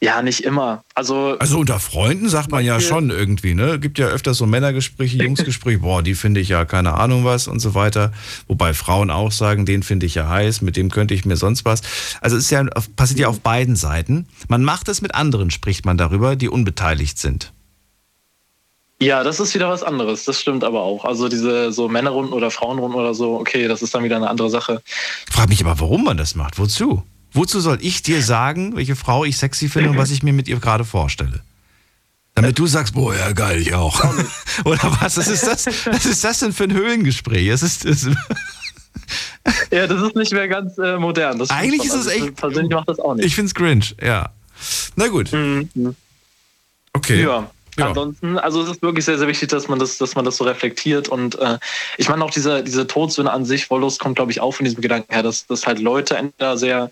Ja, 0.02 0.22
nicht 0.22 0.44
immer. 0.44 0.82
Also, 0.94 1.36
also 1.38 1.58
unter 1.58 1.78
Freunden 1.78 2.30
sagt 2.30 2.50
man 2.50 2.64
ja 2.64 2.80
schon 2.80 3.10
irgendwie, 3.10 3.52
ne? 3.52 3.78
Gibt 3.78 3.98
ja 3.98 4.06
öfters 4.06 4.38
so 4.38 4.46
Männergespräche, 4.46 5.18
Jungsgespräche, 5.22 5.80
boah, 5.80 6.02
die 6.02 6.14
finde 6.14 6.40
ich 6.40 6.48
ja 6.48 6.64
keine 6.64 6.94
Ahnung 6.94 7.26
was 7.26 7.48
und 7.48 7.60
so 7.60 7.74
weiter. 7.74 8.10
Wobei 8.48 8.72
Frauen 8.72 9.10
auch 9.10 9.30
sagen, 9.30 9.66
den 9.66 9.82
finde 9.82 10.06
ich 10.06 10.14
ja 10.14 10.26
heiß, 10.26 10.62
mit 10.62 10.76
dem 10.76 10.90
könnte 10.90 11.12
ich 11.12 11.26
mir 11.26 11.36
sonst 11.36 11.66
was. 11.66 11.82
Also 12.22 12.36
es 12.38 12.44
ist 12.44 12.50
ja, 12.50 12.64
passiert 12.96 13.20
ja 13.20 13.28
auf 13.28 13.40
beiden 13.40 13.76
Seiten. 13.76 14.26
Man 14.48 14.64
macht 14.64 14.88
es 14.88 15.02
mit 15.02 15.14
anderen, 15.14 15.50
spricht 15.50 15.84
man 15.84 15.98
darüber, 15.98 16.34
die 16.34 16.48
unbeteiligt 16.48 17.18
sind. 17.18 17.52
Ja, 19.02 19.22
das 19.22 19.38
ist 19.38 19.54
wieder 19.54 19.68
was 19.68 19.82
anderes. 19.82 20.24
Das 20.24 20.40
stimmt 20.40 20.64
aber 20.64 20.80
auch. 20.80 21.04
Also 21.04 21.28
diese 21.28 21.72
so 21.72 21.88
Männerrunden 21.88 22.32
oder 22.32 22.50
Frauenrunden 22.50 22.98
oder 22.98 23.12
so, 23.12 23.38
okay, 23.38 23.68
das 23.68 23.82
ist 23.82 23.94
dann 23.94 24.04
wieder 24.04 24.16
eine 24.16 24.30
andere 24.30 24.48
Sache. 24.48 24.82
Frag 25.30 25.50
mich 25.50 25.64
aber, 25.64 25.78
warum 25.78 26.04
man 26.04 26.16
das 26.16 26.34
macht. 26.34 26.58
Wozu? 26.58 27.02
Wozu 27.32 27.60
soll 27.60 27.78
ich 27.80 28.02
dir 28.02 28.22
sagen, 28.22 28.76
welche 28.76 28.96
Frau 28.96 29.24
ich 29.24 29.36
sexy 29.36 29.68
finde 29.68 29.90
und 29.90 29.98
was 29.98 30.10
ich 30.10 30.22
mir 30.22 30.32
mit 30.32 30.48
ihr 30.48 30.58
gerade 30.58 30.84
vorstelle? 30.84 31.42
Damit 32.34 32.58
du 32.58 32.66
sagst, 32.66 32.94
boah, 32.94 33.14
ja 33.14 33.32
geil, 33.32 33.60
ich 33.60 33.74
auch. 33.74 34.02
Oder 34.64 34.96
was? 35.00 35.16
Was 35.16 35.28
ist 35.28 35.46
das? 35.46 35.66
Was 35.86 36.06
ist 36.06 36.24
das 36.24 36.38
denn 36.40 36.52
für 36.52 36.64
ein 36.64 36.72
Höhlengespräch? 36.72 37.48
Es 37.48 37.62
ist, 37.62 37.84
es 37.84 38.06
ja, 39.70 39.86
das 39.86 40.02
ist 40.02 40.16
nicht 40.16 40.32
mehr 40.32 40.48
ganz 40.48 40.78
äh, 40.78 40.96
modern. 40.96 41.38
Das 41.38 41.50
Eigentlich 41.50 41.84
ist 41.84 41.94
es 41.94 42.08
also, 42.08 42.26
echt. 42.26 42.36
Persönlich 42.36 42.72
macht 42.72 42.88
das 42.88 42.98
auch 42.98 43.14
nicht. 43.14 43.26
Ich 43.26 43.34
find's 43.34 43.54
cringe, 43.54 43.84
ja. 44.02 44.30
Na 44.96 45.08
gut. 45.08 45.32
Mhm. 45.32 45.68
Okay. 46.92 47.22
Ja. 47.22 47.50
Ja. 47.78 47.88
Ansonsten, 47.88 48.38
also 48.38 48.62
es 48.62 48.70
ist 48.70 48.82
wirklich 48.82 49.04
sehr, 49.04 49.18
sehr 49.18 49.28
wichtig, 49.28 49.48
dass 49.48 49.68
man 49.68 49.78
das, 49.78 49.96
dass 49.96 50.14
man 50.14 50.24
das 50.24 50.36
so 50.36 50.44
reflektiert. 50.44 51.08
Und 51.08 51.38
äh, 51.38 51.58
ich 51.96 52.08
meine 52.08 52.24
auch 52.24 52.30
diese, 52.30 52.62
diese 52.62 52.86
Todsünde 52.86 53.32
an 53.32 53.44
sich, 53.44 53.70
Wollust 53.70 54.00
kommt, 54.00 54.16
glaube 54.16 54.32
ich, 54.32 54.40
auch 54.40 54.52
von 54.52 54.64
diesem 54.64 54.82
Gedanken 54.82 55.12
her, 55.12 55.22
dass, 55.22 55.46
dass 55.46 55.66
halt 55.66 55.78
Leute 55.78 56.16
entweder 56.16 56.58
sehr 56.58 56.90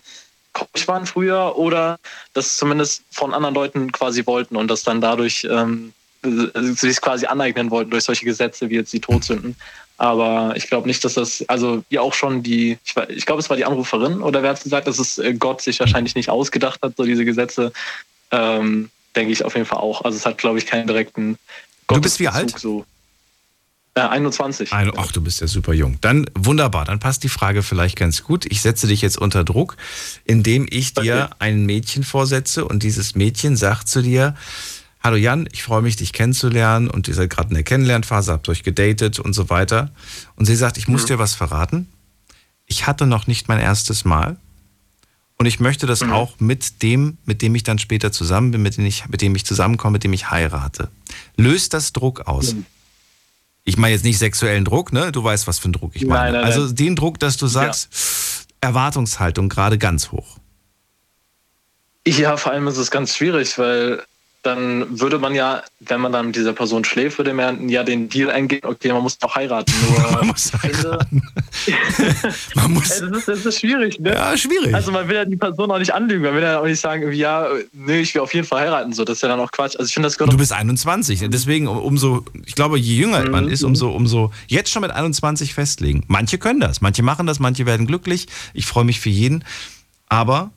komisch 0.59 0.87
waren 0.87 1.05
früher 1.05 1.57
oder 1.57 1.99
das 2.33 2.57
zumindest 2.57 3.03
von 3.11 3.33
anderen 3.33 3.55
Leuten 3.55 3.91
quasi 3.91 4.25
wollten 4.25 4.55
und 4.55 4.69
das 4.69 4.83
dann 4.83 5.01
dadurch 5.01 5.47
ähm, 5.49 5.93
sich 6.23 6.99
quasi 7.01 7.25
aneignen 7.25 7.71
wollten 7.71 7.91
durch 7.91 8.03
solche 8.03 8.25
Gesetze 8.25 8.69
wie 8.69 8.75
jetzt 8.75 8.93
die 8.93 8.99
Todsünden. 8.99 9.55
Aber 9.97 10.53
ich 10.55 10.67
glaube 10.67 10.87
nicht, 10.87 11.03
dass 11.03 11.15
das, 11.15 11.43
also 11.49 11.83
wie 11.89 11.99
auch 11.99 12.13
schon 12.13 12.41
die, 12.41 12.77
ich, 12.85 12.95
ich 13.09 13.25
glaube, 13.25 13.41
es 13.41 13.49
war 13.49 13.57
die 13.57 13.65
Anruferin 13.65 14.21
oder 14.21 14.41
wer 14.43 14.51
hat 14.51 14.63
gesagt, 14.63 14.87
dass 14.87 14.99
es 14.99 15.17
äh, 15.17 15.33
Gott 15.33 15.61
sich 15.61 15.79
wahrscheinlich 15.79 16.15
nicht 16.15 16.29
ausgedacht 16.29 16.81
hat, 16.81 16.93
so 16.95 17.03
diese 17.03 17.25
Gesetze, 17.25 17.73
ähm, 18.31 18.89
denke 19.15 19.33
ich 19.33 19.43
auf 19.43 19.55
jeden 19.55 19.65
Fall 19.65 19.79
auch. 19.79 20.05
Also 20.05 20.17
es 20.17 20.25
hat, 20.25 20.37
glaube 20.37 20.57
ich, 20.57 20.65
keinen 20.65 20.87
direkten 20.87 21.37
Du 21.89 22.01
bist 22.01 22.19
wie 22.19 22.27
alt? 22.27 22.57
So. 22.57 22.85
Äh, 24.05 24.09
21. 24.09 24.73
Ein, 24.73 24.91
ach, 24.97 25.11
du 25.11 25.21
bist 25.21 25.41
ja 25.41 25.47
super 25.47 25.73
jung. 25.73 25.97
Dann 26.01 26.25
wunderbar, 26.35 26.85
dann 26.85 26.99
passt 26.99 27.23
die 27.23 27.29
Frage 27.29 27.63
vielleicht 27.63 27.95
ganz 27.95 28.23
gut. 28.23 28.45
Ich 28.45 28.61
setze 28.61 28.87
dich 28.87 29.01
jetzt 29.01 29.17
unter 29.17 29.43
Druck, 29.43 29.77
indem 30.25 30.65
ich 30.69 30.93
dir 30.93 31.25
Okay. 31.25 31.35
ein 31.39 31.65
Mädchen 31.65 32.03
vorsetze 32.03 32.65
und 32.65 32.83
dieses 32.83 33.15
Mädchen 33.15 33.55
sagt 33.57 33.87
zu 33.87 34.01
dir, 34.01 34.35
Hallo 35.01 35.15
Jan, 35.15 35.47
ich 35.53 35.63
freue 35.63 35.81
mich, 35.81 35.95
dich 35.95 36.11
kennenzulernen 36.11 36.89
und 36.89 37.07
ihr 37.07 37.13
seid 37.13 37.29
gerade 37.29 37.49
in 37.49 37.53
der 37.55 37.63
Kennenlernphase, 37.63 38.33
habt 38.33 38.49
euch 38.49 38.63
gedatet 38.63 39.17
und 39.17 39.31
so 39.31 39.49
weiter. 39.49 39.91
Und 40.35 40.45
sie 40.45 40.57
sagt, 40.57 40.77
ich 40.77 40.89
muss 40.89 41.03
Mhm. 41.03 41.07
dir 41.07 41.19
was 41.19 41.35
verraten. 41.35 41.87
Ich 42.65 42.85
hatte 42.85 43.05
noch 43.07 43.25
nicht 43.25 43.47
mein 43.47 43.59
erstes 43.59 44.03
Mal 44.03 44.35
und 45.37 45.45
ich 45.45 45.61
möchte 45.61 45.87
das 45.87 46.01
Mhm. 46.03 46.11
auch 46.11 46.33
mit 46.41 46.83
dem, 46.83 47.17
mit 47.25 47.41
dem 47.41 47.55
ich 47.55 47.63
dann 47.63 47.79
später 47.79 48.11
zusammen 48.11 48.51
bin, 48.51 48.61
mit 48.61 48.75
dem 48.75 48.85
ich, 48.85 49.07
mit 49.07 49.21
dem 49.21 49.33
ich 49.37 49.45
zusammenkomme, 49.45 49.93
mit 49.93 50.03
dem 50.03 50.11
ich 50.11 50.31
heirate. 50.31 50.89
Löst 51.37 51.73
das 51.73 51.93
Druck 51.93 52.27
aus? 52.27 52.53
Mhm. 52.55 52.65
Ich 53.63 53.77
meine 53.77 53.93
jetzt 53.93 54.05
nicht 54.05 54.17
sexuellen 54.17 54.65
Druck, 54.65 54.93
ne? 54.93 55.11
Du 55.11 55.23
weißt, 55.23 55.47
was 55.47 55.59
für 55.59 55.65
einen 55.65 55.73
Druck 55.73 55.95
ich 55.95 56.05
meine. 56.05 56.31
Nein, 56.31 56.33
nein, 56.33 56.43
also 56.43 56.65
nein. 56.65 56.75
den 56.75 56.95
Druck, 56.95 57.19
dass 57.19 57.37
du 57.37 57.47
sagst, 57.47 58.47
Erwartungshaltung 58.61 59.49
gerade 59.49 59.77
ganz 59.77 60.11
hoch. 60.11 60.37
Ja, 62.07 62.37
vor 62.37 62.51
allem 62.51 62.67
ist 62.67 62.77
es 62.77 62.91
ganz 62.91 63.15
schwierig, 63.15 63.57
weil 63.57 64.03
dann 64.41 64.99
würde 64.99 65.19
man 65.19 65.35
ja, 65.35 65.63
wenn 65.81 65.99
man 65.99 66.13
dann 66.13 66.27
mit 66.27 66.35
dieser 66.35 66.53
Person 66.53 66.85
schläft, 66.85 67.17
würde 67.17 67.33
man 67.33 67.67
ja 67.67 67.83
den 67.83 68.07
Deal 68.07 68.29
eingehen, 68.29 68.61
okay, 68.63 68.93
man 68.93 69.03
muss 69.03 69.17
doch 69.17 69.35
heiraten. 69.35 69.73
Nur 69.89 70.11
man 70.11 70.27
muss 70.27 70.51
heiraten. 70.53 71.21
man 72.55 72.71
muss 72.71 72.87
das, 72.87 73.01
ist, 73.01 73.27
das 73.27 73.45
ist 73.45 73.59
schwierig, 73.59 73.99
ne? 73.99 74.13
Ja, 74.13 74.37
schwierig. 74.37 74.73
Also 74.73 74.91
man 74.91 75.09
will 75.09 75.15
ja 75.15 75.25
die 75.25 75.35
Person 75.35 75.69
auch 75.71 75.79
nicht 75.79 75.93
anlügen, 75.93 76.23
man 76.23 76.35
will 76.35 76.43
ja 76.43 76.59
auch 76.59 76.65
nicht 76.65 76.79
sagen, 76.79 77.11
ja, 77.11 77.49
nee, 77.73 77.99
ich 77.99 78.15
will 78.15 78.21
auf 78.21 78.33
jeden 78.33 78.47
Fall 78.47 78.61
heiraten. 78.61 78.93
So, 78.93 79.03
das 79.03 79.17
ist 79.17 79.21
ja 79.23 79.27
dann 79.27 79.41
auch 79.41 79.51
Quatsch. 79.51 79.75
Also 79.77 79.87
ich 79.87 79.93
finde 79.93 80.07
das 80.07 80.15
Du 80.15 80.37
bist 80.37 80.53
21, 80.53 81.25
deswegen 81.29 81.67
umso, 81.67 82.23
ich 82.45 82.55
glaube, 82.55 82.79
je 82.79 82.95
jünger 82.95 83.25
mhm. 83.25 83.31
man 83.31 83.47
ist, 83.49 83.63
umso, 83.63 83.91
umso 83.91 84.31
jetzt 84.47 84.71
schon 84.71 84.83
mit 84.83 84.91
21 84.91 85.53
festlegen. 85.53 86.05
Manche 86.07 86.37
können 86.37 86.61
das, 86.61 86.79
manche 86.79 87.03
machen 87.03 87.27
das, 87.27 87.39
manche 87.39 87.65
werden 87.65 87.87
glücklich. 87.87 88.27
Ich 88.53 88.65
freue 88.65 88.85
mich 88.85 89.01
für 89.01 89.09
jeden. 89.09 89.43
Aber 90.07 90.51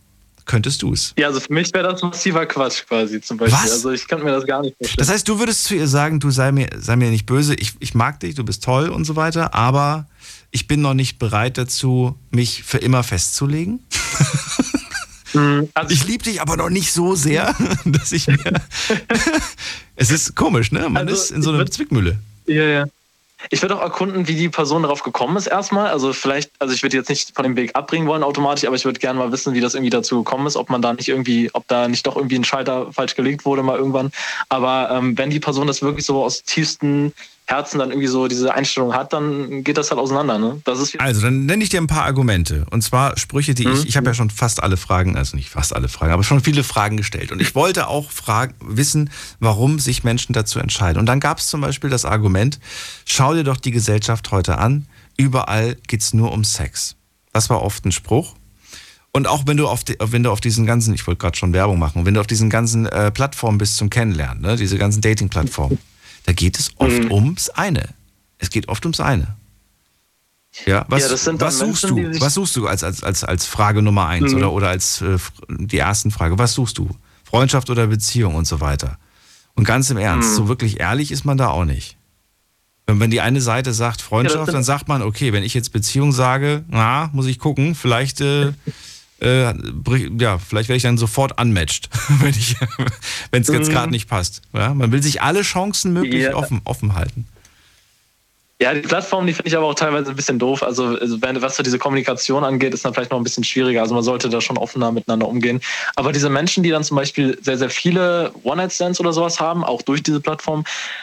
könntest 0.47 0.83
du 0.83 0.93
es? 0.93 1.15
Ja, 1.17 1.29
also 1.29 1.41
für 1.41 1.53
mich 1.53 1.73
wäre 1.73 1.91
das 1.91 2.03
massiver 2.03 2.47
Quatsch 2.47 2.85
quasi 2.87 3.21
zum 3.21 3.37
Beispiel. 3.37 3.59
Was? 3.63 3.73
Also 3.73 3.91
ich 3.91 4.07
könnte 4.07 4.25
mir 4.25 4.33
das 4.33 4.47
gar 4.47 4.63
nicht 4.63 4.77
vorstellen. 4.77 4.99
Das 4.99 5.09
heißt, 5.09 5.29
du 5.29 5.39
würdest 5.39 5.65
zu 5.65 5.75
ihr 5.75 5.89
sagen, 5.89 6.21
du 6.21 6.31
sei 6.31 6.53
mir, 6.53 6.69
sei 6.79 6.97
mir 6.97 7.11
nicht 7.11 7.27
böse, 7.27 7.55
ich, 7.55 7.75
ich 7.81 7.95
mag 7.95 8.21
dich, 8.21 8.35
du 8.35 8.45
bist 8.45 8.65
toll 8.65 8.89
und 8.89 9.05
so 9.05 9.17
weiter, 9.17 9.55
aber 9.55 10.07
ich 10.51 10.67
bin 10.67 10.81
noch 10.81 10.95
nicht 10.95 11.19
bereit 11.19 11.59
dazu, 11.59 12.17
mich 12.31 12.63
für 12.63 12.79
immer 12.79 13.03
festzulegen? 13.03 13.81
Hm, 15.33 15.69
also 15.75 15.95
ich 15.95 16.07
liebe 16.07 16.25
dich 16.25 16.41
aber 16.41 16.57
noch 16.57 16.71
nicht 16.71 16.93
so 16.93 17.15
sehr, 17.15 17.55
dass 17.85 18.13
ich 18.13 18.27
mir. 18.29 18.39
es 19.97 20.11
ist 20.11 20.37
komisch, 20.37 20.71
ne? 20.71 20.89
Man 20.89 21.09
also 21.09 21.15
ist 21.15 21.31
in 21.31 21.43
so 21.43 21.53
einer 21.53 21.67
Zwickmühle. 21.67 22.19
Ja, 22.47 22.65
ja. 22.65 22.85
Ich 23.51 23.63
würde 23.63 23.77
auch 23.77 23.83
erkunden, 23.83 24.29
wie 24.29 24.35
die 24.35 24.49
Person 24.49 24.83
darauf 24.83 25.03
gekommen 25.03 25.37
ist 25.37 25.47
erstmal. 25.47 25.89
Also 25.89 26.13
vielleicht, 26.13 26.51
also 26.59 26.75
ich 26.75 26.83
würde 26.83 26.97
jetzt 26.97 27.09
nicht 27.09 27.35
von 27.35 27.45
dem 27.45 27.57
Weg 27.57 27.75
abbringen 27.75 28.07
wollen 28.09 28.23
automatisch, 28.23 28.65
aber 28.65 28.77
ich 28.77 28.85
würde 28.85 29.01
gerne 29.01 29.19
mal 29.19 29.33
wissen, 29.33 29.55
wie 29.55 29.61
das 29.61 29.75
irgendwie 29.75 29.91
dazu 29.91 30.23
gekommen 30.23 30.47
ist, 30.47 30.57
ob 30.57 30.71
man 30.71 30.83
da 30.83 30.93
nicht 30.93 31.09
irgendwie, 31.09 31.51
ob 31.53 31.67
da 31.69 31.89
nicht 31.89 32.07
doch 32.07 32.17
irgendwie 32.17 32.37
ein 32.37 32.45
Schalter 32.45 32.93
falsch 32.93 33.15
gelegt 33.15 33.45
wurde 33.45 33.63
mal 33.63 33.79
irgendwann. 33.79 34.13
Aber 34.49 34.91
ähm, 34.91 35.17
wenn 35.19 35.31
die 35.31 35.41
Person 35.41 35.67
das 35.67 35.83
wirklich 35.83 36.07
so 36.07 36.23
aus 36.23 36.43
tiefsten 36.43 37.13
Herzen 37.47 37.79
dann 37.79 37.91
irgendwie 37.91 38.09
so 38.09 38.29
diese 38.29 38.55
Einstellung 38.55 38.95
hat, 38.95 39.13
dann 39.13 39.65
geht 39.65 39.77
das 39.77 39.91
halt 39.91 40.01
auseinander. 40.01 40.39
Ne? 40.39 40.63
Das 40.65 40.79
ist 40.79 40.99
also, 41.01 41.23
dann 41.23 41.45
nenne 41.45 41.63
ich 41.63 41.71
dir 41.71 41.81
ein 41.81 41.87
paar 41.87 42.05
Argumente. 42.05 42.65
Und 42.71 42.83
zwar 42.83 43.19
Sprüche, 43.19 43.55
die 43.55 43.67
mhm. 43.67 43.75
ich, 43.75 43.89
ich 43.89 43.97
habe 43.97 44.07
ja 44.07 44.15
schon 44.15 44.31
fast 44.31 44.63
alle 44.63 44.77
Fragen, 44.77 45.17
also 45.17 45.37
nicht 45.37 45.51
fast 45.51 45.75
alle 45.75 45.89
Fragen, 45.89 46.13
aber 46.13 46.25
schon 46.25 46.41
viele 46.41 46.65
Fragen 46.65 46.97
gestellt. 46.97 47.33
Und 47.33 47.41
ich 47.41 47.55
wollte 47.55 47.89
auch 47.89 48.11
fragen, 48.11 48.55
wissen, 48.61 49.11
warum 49.41 49.79
sich 49.79 50.05
Menschen 50.05 50.33
dazu 50.33 50.61
entscheiden. 50.61 50.99
Und 50.99 51.07
dann 51.07 51.21
gab 51.21 51.39
es 51.39 51.49
zum 51.49 51.61
Beispiel 51.61 51.91
das 51.91 52.05
Argument, 52.05 52.61
schau 53.05 53.35
dir 53.35 53.45
doch 53.45 53.57
die 53.57 53.73
Gesellschaft 53.73 54.31
heute 54.31 54.59
an, 54.59 54.87
überall 55.17 55.77
geht 55.89 56.01
es 56.01 56.15
nur 56.15 56.33
um 56.33 56.45
Sex. 56.45 56.97
Das 57.33 57.51
war 57.51 57.63
oft 57.63 57.85
ein 57.85 57.93
Spruch. 57.93 58.35
Und 59.15 59.27
auch 59.27 59.43
wenn 59.47 59.59
du 59.59 59.69
auf, 59.69 59.85
die, 59.85 59.97
wenn 60.01 60.23
du 60.23 60.31
auf 60.31 60.41
diesen 60.41 60.65
ganzen, 60.65 60.95
ich 60.95 61.07
wollte 61.07 61.19
gerade 61.19 61.37
schon 61.37 61.53
Werbung 61.53 61.79
machen, 61.79 62.07
wenn 62.07 62.15
du 62.15 62.21
auf 62.21 62.27
diesen 62.27 62.49
ganzen 62.49 62.87
äh, 62.87 63.11
Plattformen 63.11 63.59
bist 63.59 63.77
zum 63.77 63.91
Kennenlernen, 63.91 64.43
ne, 64.43 64.57
diese 64.57 64.79
ganzen 64.79 65.03
Dating-Plattformen, 65.03 65.79
da 66.25 66.33
geht 66.33 66.59
es 66.59 66.71
oft 66.77 67.05
mhm. 67.05 67.13
ums 67.13 67.51
eine. 67.51 67.89
Es 68.39 68.51
geht 68.51 68.69
oft 68.69 68.85
ums 68.85 69.01
eine. 69.01 69.37
Ja, 70.67 70.85
was, 70.89 71.03
ja, 71.03 71.41
was 71.41 71.59
suchst 71.59 71.91
Menschen, 71.91 72.13
du? 72.13 72.21
Was 72.21 72.35
suchst 72.35 72.57
du 72.57 72.67
als, 72.67 72.85
als, 72.85 73.03
als, 73.03 73.25
als 73.25 73.47
Frage 73.47 73.81
Nummer 73.81 74.07
eins 74.07 74.33
mhm. 74.33 74.39
oder, 74.39 74.53
oder 74.53 74.69
als 74.69 75.01
äh, 75.01 75.17
die 75.49 75.79
ersten 75.79 76.11
Frage? 76.11 76.39
Was 76.39 76.53
suchst 76.53 76.77
du? 76.79 76.91
Freundschaft 77.25 77.71
oder 77.71 77.87
Beziehung 77.87 78.35
und 78.35 78.47
so 78.47 78.61
weiter. 78.61 78.99
Und 79.55 79.65
ganz 79.65 79.89
im 79.91 79.97
Ernst, 79.97 80.31
mhm. 80.31 80.35
so 80.35 80.49
wirklich 80.49 80.81
ehrlich 80.81 81.11
ist 81.11 81.25
man 81.25 81.39
da 81.39 81.49
auch 81.49 81.65
nicht. 81.65 81.97
Wenn, 82.87 83.01
wenn 83.01 83.11
die 83.11 83.23
eine 83.23 83.41
Seite 83.41 83.73
sagt 83.73 84.03
Freundschaft, 84.03 84.49
ja, 84.49 84.53
dann 84.53 84.63
sagt 84.63 84.89
man, 84.89 85.03
okay, 85.03 85.33
wenn 85.33 85.43
ich 85.43 85.55
jetzt 85.55 85.73
Beziehung 85.73 86.13
sage, 86.13 86.65
na, 86.69 87.09
muss 87.13 87.27
ich 87.27 87.39
gucken, 87.39 87.75
vielleicht 87.75 88.21
äh, 88.21 88.53
äh, 89.23 89.55
ja, 90.19 90.39
vielleicht 90.39 90.69
werde 90.69 90.77
ich 90.77 90.83
dann 90.83 90.99
sofort 90.99 91.41
unmatched, 91.41 91.89
wenn 92.21 92.31
es 93.43 93.49
jetzt 93.49 93.69
mhm. 93.69 93.73
gerade 93.73 93.91
nicht 93.91 94.09
passt. 94.09 94.43
Ja? 94.53 94.75
Man 94.75 94.93
will 94.93 95.03
sich 95.03 95.23
alle 95.23 95.43
Chancen 95.43 95.93
möglich 95.93 96.23
ja. 96.23 96.35
offen, 96.35 96.61
offen 96.65 96.95
halten. 96.95 97.27
Ja, 98.63 98.73
die 98.73 98.81
Plattform, 98.81 99.27
die 99.27 99.33
finde 99.33 99.49
ich 99.49 99.57
aber 99.57 99.67
auch 99.67 99.75
teilweise 99.75 100.11
ein 100.11 100.15
bisschen 100.15 100.39
doof. 100.39 100.63
Also, 100.63 100.97
also, 100.97 101.21
wenn, 101.21 101.43
was 101.43 101.57
so 101.57 101.65
diese 101.65 101.81
Kommunikation 101.81 102.45
angeht, 102.45 102.73
ist 102.73 102.85
dann 102.85 102.95
vielleicht 102.95 103.11
noch 103.11 103.19
ein 103.19 103.25
bisschen 103.25 103.43
schwieriger. 103.43 103.81
Also 103.81 103.93
man 103.93 104.05
sollte 104.05 104.29
da 104.29 104.41
schon 104.41 104.57
offener 104.57 104.93
miteinander 104.93 105.27
umgehen. 105.27 105.61
Aber 105.97 106.13
diese 106.13 106.31
Menschen, 106.31 106.63
die 106.63 106.71
dann 106.71 106.85
zum 106.85 106.97
Beispiel 106.97 107.37
sehr, 107.43 107.59
sehr 107.59 107.71
viele 107.71 108.31
One-Night-Stands 108.45 109.01
oder 109.01 109.13
sowas 109.13 109.41
haben, 109.41 109.65
auch 109.65 109.83
durch 109.83 110.01
diese 110.05 110.21
Plattform, 110.21 110.63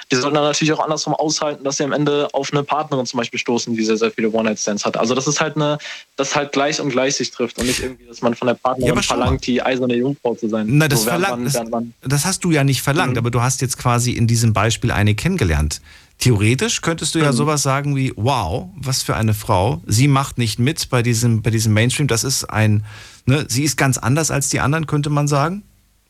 die 0.09 0.15
sollten 0.15 0.35
dann 0.35 0.45
natürlich 0.45 0.71
auch 0.71 0.79
andersrum 0.79 1.13
aushalten, 1.13 1.65
dass 1.65 1.75
sie 1.75 1.83
am 1.83 1.91
Ende 1.91 2.29
auf 2.31 2.53
eine 2.53 2.63
Partnerin 2.63 3.05
zum 3.05 3.17
Beispiel 3.17 3.39
stoßen, 3.39 3.75
die 3.75 3.83
sehr, 3.83 3.97
sehr 3.97 4.11
viele 4.11 4.31
One-Night-Stands 4.31 4.85
hat. 4.85 4.95
Also 4.95 5.13
das 5.13 5.27
ist 5.27 5.41
halt 5.41 5.57
eine, 5.57 5.79
das 6.15 6.37
halt 6.37 6.53
gleich 6.53 6.79
und 6.79 6.91
gleich 6.91 7.17
sich 7.17 7.29
trifft 7.29 7.57
und 7.57 7.65
nicht 7.65 7.81
irgendwie, 7.81 8.05
dass 8.05 8.21
man 8.21 8.35
von 8.35 8.47
der 8.47 8.55
Partnerin 8.55 8.95
ja, 8.95 9.01
verlangt, 9.01 9.45
die 9.45 9.61
eiserne 9.61 9.95
Jungfrau 9.95 10.33
zu 10.33 10.47
sein. 10.47 10.65
Na, 10.69 10.87
das, 10.87 11.03
so, 11.03 11.09
verlangt, 11.09 11.53
man, 11.69 11.93
das, 12.01 12.09
das, 12.09 12.25
hast 12.25 12.45
du 12.45 12.51
ja 12.51 12.63
nicht 12.63 12.81
verlangt, 12.81 13.13
mhm. 13.13 13.17
aber 13.17 13.31
du 13.31 13.41
hast 13.41 13.59
jetzt 13.61 13.77
quasi 13.77 14.13
in 14.13 14.27
diesem 14.27 14.53
Beispiel 14.53 14.91
eine 14.91 15.13
kennengelernt 15.13 15.81
Theoretisch 16.19 16.81
könntest 16.81 17.15
du 17.15 17.19
ja 17.19 17.31
mhm. 17.31 17.35
sowas 17.35 17.63
sagen 17.63 17.95
wie, 17.95 18.11
wow, 18.17 18.69
was 18.75 19.03
für 19.03 19.15
eine 19.15 19.33
Frau. 19.33 19.81
Sie 19.87 20.09
macht 20.09 20.37
nicht 20.37 20.59
mit 20.59 20.89
bei 20.89 21.01
diesem, 21.01 21.41
bei 21.41 21.49
diesem 21.49 21.73
Mainstream. 21.73 22.07
Das 22.07 22.25
ist 22.25 22.43
ein, 22.43 22.85
ne, 23.25 23.45
sie 23.47 23.63
ist 23.63 23.77
ganz 23.77 23.97
anders 23.97 24.29
als 24.29 24.49
die 24.49 24.59
anderen, 24.59 24.85
könnte 24.85 25.09
man 25.09 25.29
sagen. 25.29 25.63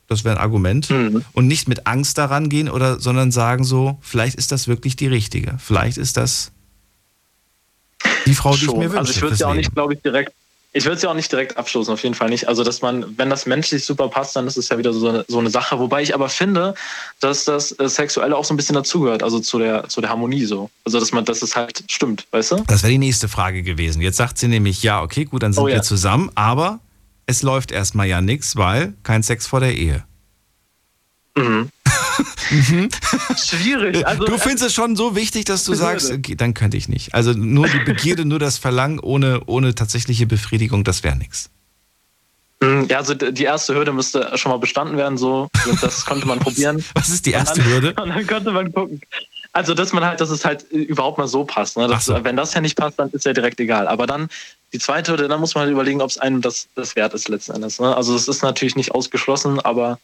Das 0.08 0.24
wäre 0.24 0.36
ein 0.36 0.42
Argument. 0.42 0.90
Mhm. 0.90 1.24
Und 1.34 1.46
nicht 1.48 1.68
mit 1.68 1.86
Angst 1.86 2.18
daran 2.18 2.50
gehen 2.50 2.70
oder, 2.70 3.00
sondern 3.00 3.32
sagen 3.32 3.64
so, 3.64 4.00
vielleicht 4.02 4.36
ist 4.36 4.52
das 4.52 4.68
wirklich 4.68 4.96
die 4.96 5.06
richtige. 5.06 5.58
Vielleicht 5.60 6.00
ist 6.00 6.18
das 6.18 6.52
die 8.26 8.34
Frau, 8.34 8.56
die 8.56 8.66
Schon. 8.66 8.76
ich 8.76 8.80
mir 8.80 8.86
wünsche. 8.86 8.98
Also 8.98 9.12
ich 9.12 9.22
würde 9.22 9.36
ja 9.36 9.48
auch 9.48 9.54
nicht, 9.54 9.74
glaube 9.74 9.94
ich, 9.94 10.02
direkt 10.02 10.34
ich 10.80 10.86
würde 10.86 10.96
es 10.96 11.02
ja 11.02 11.10
auch 11.10 11.16
nicht 11.16 11.30
direkt 11.30 11.58
abstoßen, 11.58 11.94
auf 11.94 12.02
jeden 12.04 12.16
Fall 12.16 12.30
nicht. 12.30 12.48
Also, 12.48 12.64
dass 12.64 12.82
man, 12.82 13.18
wenn 13.18 13.30
das 13.30 13.46
menschlich 13.46 13.84
super 13.84 14.08
passt, 14.08 14.36
dann 14.36 14.48
ist 14.48 14.56
es 14.56 14.70
ja 14.70 14.78
wieder 14.78 14.94
so 14.94 15.10
eine, 15.10 15.26
so 15.28 15.38
eine 15.38 15.50
Sache. 15.50 15.78
Wobei 15.78 16.02
ich 16.02 16.16
aber 16.16 16.30
finde, 16.30 16.74
dass 17.20 17.44
das 17.44 17.78
äh, 17.80 17.90
Sexuelle 17.90 18.36
auch 18.36 18.46
so 18.46 18.54
ein 18.54 18.58
bisschen 18.58 18.76
dazugehört, 18.76 19.22
also 19.22 19.42
zu 19.42 19.60
der, 19.60 19.90
zu 19.90 20.00
der 20.00 20.10
Harmonie 20.10 20.46
so. 20.46 20.70
Also, 20.86 21.00
dass 21.00 21.12
man, 21.12 21.26
dass 21.26 21.42
es 21.42 21.58
halt 21.58 21.84
stimmt, 21.90 22.28
weißt 22.32 22.52
du? 22.52 22.64
Das 22.68 22.84
wäre 22.84 22.92
die 22.92 22.98
nächste 22.98 23.28
Frage 23.28 23.62
gewesen. 23.62 24.02
Jetzt 24.02 24.16
sagt 24.16 24.38
sie 24.38 24.48
nämlich, 24.48 24.82
ja, 24.82 25.02
okay, 25.02 25.26
gut, 25.26 25.44
dann 25.44 25.52
sind 25.52 25.64
oh, 25.64 25.68
wir 25.68 25.76
ja. 25.76 25.82
zusammen, 25.82 26.32
aber 26.36 26.80
es 27.26 27.42
läuft 27.42 27.74
erstmal 27.74 28.08
ja 28.08 28.22
nichts, 28.22 28.56
weil 28.56 28.94
kein 29.04 29.22
Sex 29.22 29.48
vor 29.48 29.60
der 29.60 29.76
Ehe. 29.76 30.06
Mhm. 31.36 31.70
Mhm. 32.50 32.90
Schwierig. 33.38 34.06
Also, 34.06 34.26
du 34.26 34.38
findest 34.38 34.66
es 34.66 34.74
schon 34.74 34.96
so 34.96 35.16
wichtig, 35.16 35.46
dass 35.46 35.64
du 35.64 35.74
sagst, 35.74 36.12
okay, 36.12 36.36
dann 36.36 36.54
könnte 36.54 36.78
ich 36.78 36.90
nicht. 36.90 37.14
Also 37.14 37.34
nur 37.34 37.68
die 37.68 37.80
Begierde, 37.80 38.26
nur 38.26 38.40
das 38.40 38.58
Verlangen 38.58 39.00
ohne, 39.00 39.42
ohne 39.46 39.76
tatsächliche 39.76 40.26
Befriedigung, 40.26 40.84
das 40.84 41.04
wäre 41.04 41.16
nichts. 41.16 41.50
Mhm, 42.62 42.88
ja, 42.90 42.98
also 42.98 43.14
die 43.14 43.44
erste 43.44 43.74
Hürde 43.74 43.94
müsste 43.94 44.38
schon 44.38 44.52
mal 44.52 44.58
bestanden 44.58 44.98
werden, 44.98 45.18
so. 45.18 45.50
Das 45.82 46.06
konnte 46.06 46.28
man 46.28 46.40
probieren. 46.40 46.84
Was 46.94 47.10
ist 47.10 47.26
die 47.26 47.32
erste 47.32 47.62
und 47.62 47.66
dann, 47.66 47.74
Hürde? 47.74 48.02
Und 48.02 48.10
dann 48.10 48.28
könnte 48.28 48.52
man 48.52 48.72
gucken. 48.72 49.02
Also, 49.52 49.74
dass 49.74 49.94
man 49.94 50.06
halt, 50.06 50.22
dass 50.22 50.30
es 50.30 50.46
halt 50.46 50.64
überhaupt 50.72 51.18
mal 51.18 51.28
so 51.28 51.44
passt. 51.44 51.78
Ne? 51.78 51.88
Dass, 51.88 52.06
so. 52.06 52.24
Wenn 52.24 52.36
das 52.36 52.54
ja 52.54 52.62
nicht 52.62 52.78
passt, 52.78 53.00
dann 53.00 53.10
ist 53.12 53.26
ja 53.26 53.34
direkt 53.34 53.60
egal. 53.60 53.88
Aber 53.88 54.06
dann 54.06 54.30
die 54.74 54.80
zweite 54.80 55.12
Hürde, 55.12 55.28
dann 55.28 55.40
muss 55.40 55.56
man 55.56 55.64
halt 55.64 55.72
überlegen, 55.72 56.02
ob 56.02 56.10
es 56.10 56.18
einem 56.18 56.42
das, 56.42 56.68
das 56.76 56.96
wert 56.96 57.14
ist 57.14 57.30
letzten 57.30 57.54
Endes. 57.54 57.80
Ne? 57.80 57.96
Also 57.96 58.16
es 58.16 58.28
ist 58.28 58.44
natürlich 58.44 58.76
nicht 58.76 58.92
ausgeschlossen, 58.92 59.60
aber 59.60 59.98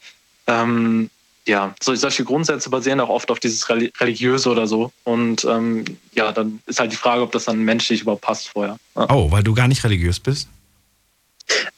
ähm, 0.48 1.10
ja, 1.48 1.76
solche 1.82 2.24
Grundsätze 2.24 2.70
basieren 2.70 3.00
auch 3.00 3.10
oft 3.10 3.30
auf 3.30 3.40
dieses 3.40 3.70
Religiöse 3.70 4.50
oder 4.50 4.68
so. 4.68 4.92
Und 5.04 5.46
ähm, 5.46 5.86
ja, 6.14 6.32
dann 6.32 6.60
ist 6.66 6.80
halt 6.80 6.92
die 6.92 6.98
Frage, 6.98 7.22
ob 7.22 7.32
das 7.32 7.46
dann 7.46 7.60
menschlich 7.60 8.02
überhaupt 8.02 8.24
passt 8.24 8.50
vorher. 8.50 8.78
Ja. 8.96 9.08
Oh, 9.12 9.32
weil 9.32 9.44
du 9.44 9.54
gar 9.54 9.68
nicht 9.68 9.84
religiös 9.84 10.20
bist? 10.20 10.48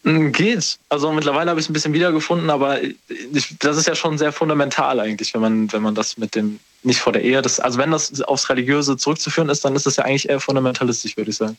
Hm, 0.04 0.32
geht. 0.32 0.80
Also 0.88 1.12
mittlerweile 1.12 1.50
habe 1.50 1.60
ich 1.60 1.66
es 1.66 1.70
ein 1.70 1.74
bisschen 1.74 1.94
wiedergefunden, 1.94 2.50
aber 2.50 2.82
ich, 2.82 3.58
das 3.60 3.78
ist 3.78 3.88
ja 3.88 3.96
schon 3.96 4.18
sehr 4.18 4.32
fundamental 4.32 5.00
eigentlich, 5.00 5.34
wenn 5.34 5.41
man, 5.41 5.72
wenn 5.74 5.82
man 5.82 5.96
das 5.96 6.18
mit 6.18 6.36
dem 6.36 6.60
nicht 6.84 7.00
vor 7.00 7.12
der 7.12 7.24
Ehe, 7.24 7.41
das, 7.41 7.60
also 7.60 7.78
wenn 7.78 7.91
das 7.91 8.22
aufs 8.22 8.50
Religiöse 8.50 8.96
zurückzuführen 8.96 9.50
ist, 9.50 9.66
dann 9.66 9.76
ist 9.76 9.86
das 9.86 9.98
ja 9.98 10.06
eigentlich 10.06 10.30
eher 10.30 10.40
fundamentalistisch, 10.40 11.18
würde 11.18 11.32
ich 11.32 11.38
sagen. 11.38 11.58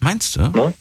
Meinst 0.00 0.36
du? 0.36 0.40
Ja? 0.40 0.72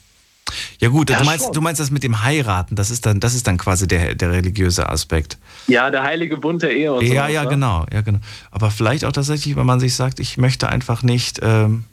Ja 0.79 0.89
gut, 0.89 1.09
ja, 1.09 1.19
du, 1.19 1.25
meinst, 1.25 1.55
du 1.55 1.61
meinst 1.61 1.79
das 1.79 1.91
mit 1.91 2.03
dem 2.03 2.23
Heiraten, 2.23 2.75
das 2.75 2.91
ist 2.91 3.05
dann, 3.05 3.19
das 3.19 3.33
ist 3.33 3.47
dann 3.47 3.57
quasi 3.57 3.87
der, 3.87 4.15
der 4.15 4.31
religiöse 4.31 4.89
Aspekt. 4.89 5.37
Ja, 5.67 5.89
der 5.89 6.03
heilige 6.03 6.37
Bund 6.37 6.61
der 6.61 6.75
Ehe 6.75 6.93
und 6.93 7.05
so. 7.05 7.13
Ja, 7.13 7.27
ja, 7.27 7.43
ne? 7.43 7.49
genau, 7.49 7.85
ja, 7.91 8.01
genau. 8.01 8.19
Aber 8.51 8.69
vielleicht 8.69 9.05
auch 9.05 9.11
tatsächlich, 9.11 9.55
wenn 9.55 9.65
man 9.65 9.79
sich 9.79 9.95
sagt, 9.95 10.19
ich 10.19 10.37
möchte 10.37 10.69
einfach 10.69 11.03
nicht, 11.03 11.39
ähm, 11.41 11.85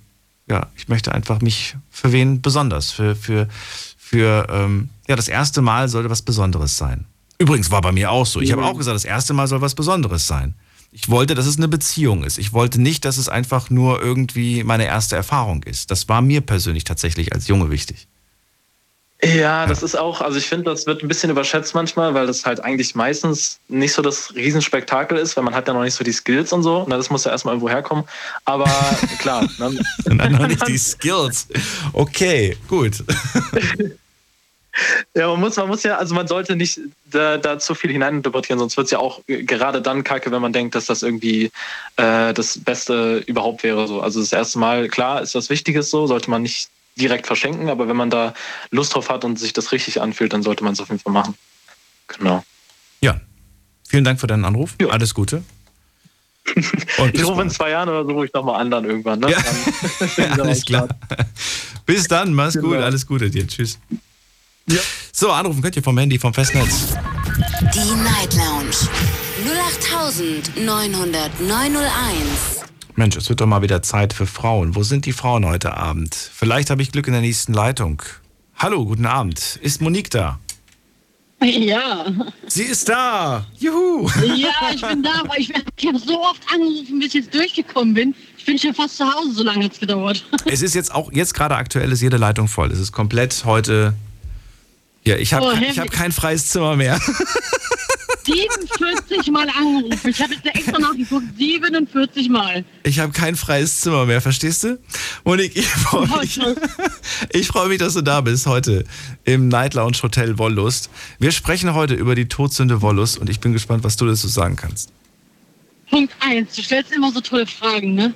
ja, 0.48 0.66
ich 0.76 0.88
möchte 0.88 1.12
einfach 1.12 1.40
mich 1.40 1.76
für 1.90 2.12
wen 2.12 2.42
besonders, 2.42 2.90
für, 2.90 3.14
für, 3.14 3.48
für 3.96 4.46
ähm, 4.50 4.90
ja, 5.08 5.16
das 5.16 5.28
erste 5.28 5.62
Mal 5.62 5.88
sollte 5.88 6.10
was 6.10 6.22
Besonderes 6.22 6.76
sein. 6.76 7.06
Übrigens 7.38 7.70
war 7.70 7.80
bei 7.80 7.92
mir 7.92 8.10
auch 8.10 8.26
so. 8.26 8.40
Ich 8.40 8.50
mhm. 8.50 8.56
habe 8.56 8.66
auch 8.66 8.76
gesagt, 8.76 8.96
das 8.96 9.04
erste 9.04 9.32
Mal 9.32 9.46
soll 9.46 9.60
was 9.60 9.74
Besonderes 9.74 10.26
sein. 10.26 10.54
Ich 10.92 11.08
wollte, 11.08 11.34
dass 11.34 11.46
es 11.46 11.56
eine 11.56 11.68
Beziehung 11.68 12.24
ist. 12.24 12.36
Ich 12.36 12.52
wollte 12.52 12.80
nicht, 12.80 13.04
dass 13.04 13.16
es 13.16 13.28
einfach 13.28 13.70
nur 13.70 14.02
irgendwie 14.02 14.64
meine 14.64 14.84
erste 14.84 15.14
Erfahrung 15.14 15.62
ist. 15.62 15.90
Das 15.90 16.08
war 16.08 16.20
mir 16.20 16.40
persönlich 16.40 16.84
tatsächlich 16.84 17.32
als 17.32 17.46
Junge 17.46 17.70
wichtig. 17.70 18.08
Ja, 19.22 19.66
das 19.66 19.82
ist 19.82 19.96
auch, 19.96 20.22
also 20.22 20.38
ich 20.38 20.46
finde, 20.46 20.70
das 20.70 20.86
wird 20.86 21.02
ein 21.02 21.08
bisschen 21.08 21.30
überschätzt 21.30 21.74
manchmal, 21.74 22.14
weil 22.14 22.26
das 22.26 22.46
halt 22.46 22.64
eigentlich 22.64 22.94
meistens 22.94 23.58
nicht 23.68 23.92
so 23.92 24.00
das 24.00 24.34
Riesenspektakel 24.34 25.18
ist, 25.18 25.36
weil 25.36 25.44
man 25.44 25.54
hat 25.54 25.68
ja 25.68 25.74
noch 25.74 25.82
nicht 25.82 25.94
so 25.94 26.04
die 26.04 26.12
Skills 26.12 26.52
und 26.52 26.62
so. 26.62 26.86
Na, 26.88 26.96
das 26.96 27.10
muss 27.10 27.24
ja 27.24 27.30
erstmal 27.30 27.54
irgendwo 27.54 27.68
herkommen. 27.68 28.04
Aber 28.46 28.64
klar. 29.18 29.46
Ne? 29.58 29.78
Dann 30.04 30.32
noch 30.32 30.46
nicht 30.46 30.66
die 30.66 30.78
Skills. 30.78 31.48
Okay, 31.92 32.56
gut. 32.68 33.04
Ja, 35.14 35.26
man 35.28 35.40
muss, 35.40 35.56
man 35.56 35.68
muss 35.68 35.82
ja, 35.82 35.96
also 35.96 36.14
man 36.14 36.28
sollte 36.28 36.54
nicht 36.54 36.80
da, 37.10 37.36
da 37.36 37.58
zu 37.58 37.74
viel 37.74 37.90
hineininterpretieren, 37.90 38.58
sonst 38.58 38.76
wird 38.76 38.86
es 38.86 38.90
ja 38.92 38.98
auch 38.98 39.20
gerade 39.26 39.82
dann 39.82 40.04
kacke, 40.04 40.30
wenn 40.30 40.40
man 40.40 40.52
denkt, 40.52 40.74
dass 40.74 40.86
das 40.86 41.02
irgendwie 41.02 41.50
äh, 41.96 42.32
das 42.32 42.58
Beste 42.58 43.18
überhaupt 43.26 43.62
wäre. 43.62 43.86
So. 43.88 44.00
Also 44.00 44.20
das 44.20 44.32
erste 44.32 44.58
Mal, 44.58 44.88
klar, 44.88 45.22
ist 45.22 45.34
was 45.34 45.50
Wichtiges 45.50 45.90
so, 45.90 46.06
sollte 46.06 46.30
man 46.30 46.42
nicht 46.42 46.68
direkt 46.96 47.26
verschenken, 47.26 47.68
aber 47.68 47.88
wenn 47.88 47.96
man 47.96 48.10
da 48.10 48.34
Lust 48.70 48.94
drauf 48.94 49.10
hat 49.10 49.24
und 49.24 49.38
sich 49.38 49.52
das 49.52 49.72
richtig 49.72 50.00
anfühlt, 50.00 50.32
dann 50.32 50.42
sollte 50.42 50.64
man 50.64 50.72
es 50.72 50.80
auf 50.80 50.88
jeden 50.88 51.00
Fall 51.00 51.12
machen. 51.12 51.34
Genau. 52.08 52.44
Ja. 53.00 53.20
Vielen 53.88 54.04
Dank 54.04 54.20
für 54.20 54.26
deinen 54.26 54.44
Anruf. 54.44 54.74
Ja. 54.80 54.88
Alles 54.88 55.14
Gute. 55.14 55.42
Und 56.98 57.14
ich 57.14 57.24
rufe 57.24 57.42
in 57.42 57.50
zwei 57.50 57.70
Jahren 57.70 57.88
oder 57.88 58.04
so 58.04 58.12
rufe 58.12 58.26
ich 58.26 58.32
nochmal 58.32 58.60
an 58.60 58.70
dann 58.70 58.84
irgendwann. 58.84 59.20
Ne? 59.20 59.30
Ja. 59.30 59.38
Dann, 60.16 60.40
Alles 60.40 60.64
klar. 60.64 60.88
Bis 61.86 62.08
dann, 62.08 62.34
mach's 62.34 62.54
genau. 62.54 62.68
gut. 62.68 62.78
Alles 62.78 63.06
Gute 63.06 63.30
dir. 63.30 63.46
Tschüss. 63.46 63.78
Ja. 64.66 64.80
So, 65.12 65.30
anrufen 65.30 65.62
könnt 65.62 65.76
ihr 65.76 65.82
vom 65.82 65.98
Handy, 65.98 66.18
vom 66.18 66.32
Festnetz. 66.32 66.94
Die 67.74 67.78
Night 67.78 68.34
Lounge 68.34 68.76
0890901. 70.56 72.59
Mensch, 73.00 73.16
es 73.16 73.30
wird 73.30 73.40
doch 73.40 73.46
mal 73.46 73.62
wieder 73.62 73.80
Zeit 73.80 74.12
für 74.12 74.26
Frauen. 74.26 74.76
Wo 74.76 74.82
sind 74.82 75.06
die 75.06 75.14
Frauen 75.14 75.46
heute 75.46 75.74
Abend? 75.74 76.14
Vielleicht 76.14 76.68
habe 76.68 76.82
ich 76.82 76.92
Glück 76.92 77.06
in 77.06 77.14
der 77.14 77.22
nächsten 77.22 77.54
Leitung. 77.54 78.02
Hallo, 78.56 78.84
guten 78.84 79.06
Abend. 79.06 79.58
Ist 79.62 79.80
Monique 79.80 80.10
da? 80.10 80.38
Ja. 81.42 82.04
Sie 82.46 82.64
ist 82.64 82.90
da. 82.90 83.46
Juhu. 83.58 84.06
Ja, 84.36 84.50
ich 84.74 84.82
bin 84.82 85.02
da, 85.02 85.20
aber 85.20 85.38
ich, 85.38 85.50
ich 85.78 85.86
habe 85.86 85.98
so 85.98 86.20
oft 86.20 86.42
angerufen, 86.52 86.98
bis 86.98 87.08
ich 87.08 87.14
jetzt 87.14 87.34
durchgekommen 87.34 87.94
bin. 87.94 88.14
Ich 88.36 88.44
bin 88.44 88.58
schon 88.58 88.74
fast 88.74 88.98
zu 88.98 89.10
Hause, 89.10 89.32
so 89.32 89.44
lange 89.44 89.64
hat 89.64 89.72
es 89.72 89.80
gedauert. 89.80 90.22
Es 90.44 90.60
ist 90.60 90.74
jetzt 90.74 90.94
auch, 90.94 91.10
jetzt 91.10 91.32
gerade 91.32 91.56
aktuell 91.56 91.90
ist 91.92 92.02
jede 92.02 92.18
Leitung 92.18 92.48
voll. 92.48 92.70
Es 92.70 92.78
ist 92.78 92.92
komplett 92.92 93.46
heute. 93.46 93.94
Ja, 95.04 95.16
ich 95.16 95.32
habe 95.32 95.46
oh, 95.46 95.56
hab 95.56 95.90
kein 95.90 96.12
freies 96.12 96.48
Zimmer 96.48 96.76
mehr. 96.76 97.00
47 98.24 99.30
Mal 99.32 99.48
angerufen. 99.48 100.10
Ich 100.10 100.20
habe 100.20 100.34
jetzt 100.34 100.46
extra 100.46 100.78
nachgeguckt. 100.78 101.26
47 101.36 102.28
Mal. 102.28 102.64
Ich 102.82 102.98
habe 102.98 103.12
kein 103.12 103.36
freies 103.36 103.80
Zimmer 103.80 104.06
mehr, 104.06 104.20
verstehst 104.20 104.64
du? 104.64 104.78
Monique, 105.24 105.56
ich 105.56 105.66
freue 105.66 106.06
mich. 106.20 106.40
Ich 107.32 107.48
freue 107.48 107.68
mich, 107.68 107.78
dass 107.78 107.94
du 107.94 108.02
da 108.02 108.20
bist 108.20 108.46
heute 108.46 108.84
im 109.24 109.48
Night 109.48 109.74
Lounge 109.74 109.98
Hotel 110.02 110.38
Wollust. 110.38 110.90
Wir 111.18 111.32
sprechen 111.32 111.74
heute 111.74 111.94
über 111.94 112.14
die 112.14 112.28
Todsünde 112.28 112.82
Wollust 112.82 113.18
und 113.18 113.28
ich 113.30 113.40
bin 113.40 113.52
gespannt, 113.52 113.84
was 113.84 113.96
du 113.96 114.06
dazu 114.06 114.28
sagen 114.28 114.56
kannst. 114.56 114.92
Punkt 115.90 116.14
1. 116.20 116.54
Du 116.54 116.62
stellst 116.62 116.92
immer 116.92 117.12
so 117.12 117.20
tolle 117.20 117.46
Fragen, 117.46 117.94
ne? 117.94 118.14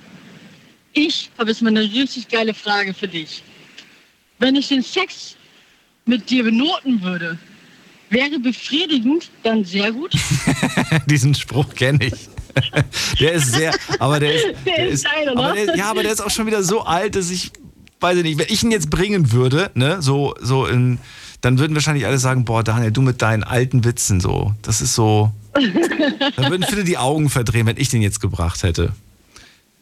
Ich 0.92 1.30
habe 1.38 1.50
jetzt 1.50 1.60
mal 1.60 1.68
eine 1.68 1.82
richtig 1.82 2.28
geile 2.28 2.54
Frage 2.54 2.94
für 2.94 3.08
dich. 3.08 3.42
Wenn 4.38 4.54
ich 4.56 4.68
den 4.68 4.82
Sex 4.82 5.36
mit 6.06 6.30
dir 6.30 6.44
benoten 6.44 7.02
würde, 7.02 7.38
wäre 8.10 8.38
befriedigend, 8.38 9.30
dann 9.42 9.64
sehr 9.64 9.92
gut. 9.92 10.12
Diesen 11.06 11.34
Spruch 11.34 11.74
kenne 11.74 12.06
ich. 12.06 12.28
der 13.20 13.32
ist 13.32 13.52
sehr, 13.52 13.74
aber 13.98 14.20
der 14.20 14.34
ist, 14.34 14.44
der, 14.64 14.76
der 14.76 14.88
ist, 14.88 15.04
geil, 15.04 15.28
aber 15.28 15.52
der, 15.54 15.76
ja, 15.76 15.90
aber 15.90 16.02
der 16.02 16.12
ist 16.12 16.20
auch 16.20 16.30
schon 16.30 16.46
wieder 16.46 16.62
so 16.62 16.82
alt, 16.82 17.16
dass 17.16 17.30
ich, 17.30 17.50
weiß 18.00 18.18
ich 18.18 18.22
nicht, 18.22 18.38
wenn 18.38 18.46
ich 18.48 18.62
ihn 18.62 18.70
jetzt 18.70 18.90
bringen 18.90 19.32
würde, 19.32 19.70
ne, 19.74 20.00
so, 20.00 20.34
so 20.40 20.66
in, 20.66 20.98
dann 21.40 21.58
würden 21.58 21.74
wahrscheinlich 21.74 22.06
alle 22.06 22.18
sagen, 22.18 22.44
boah, 22.44 22.62
Daniel, 22.62 22.92
du 22.92 23.02
mit 23.02 23.22
deinen 23.22 23.42
alten 23.42 23.84
Witzen, 23.84 24.20
so, 24.20 24.54
das 24.62 24.80
ist 24.80 24.94
so, 24.94 25.32
da 26.36 26.50
würden 26.50 26.64
viele 26.68 26.84
die 26.84 26.96
Augen 26.96 27.28
verdrehen, 27.28 27.66
wenn 27.66 27.76
ich 27.76 27.88
den 27.88 28.02
jetzt 28.02 28.20
gebracht 28.20 28.62
hätte. 28.62 28.92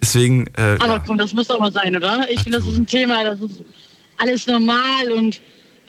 Deswegen. 0.00 0.48
Äh, 0.56 0.78
aber 0.80 1.00
komm, 1.00 1.16
das 1.16 1.32
muss 1.32 1.46
doch 1.46 1.60
mal 1.60 1.72
sein, 1.72 1.96
oder? 1.96 2.26
Ich 2.28 2.40
finde, 2.40 2.58
das 2.58 2.66
ist 2.66 2.76
ein 2.76 2.86
Thema, 2.86 3.22
das 3.22 3.40
ist 3.40 3.62
alles 4.18 4.46
normal 4.46 5.12
und 5.16 5.40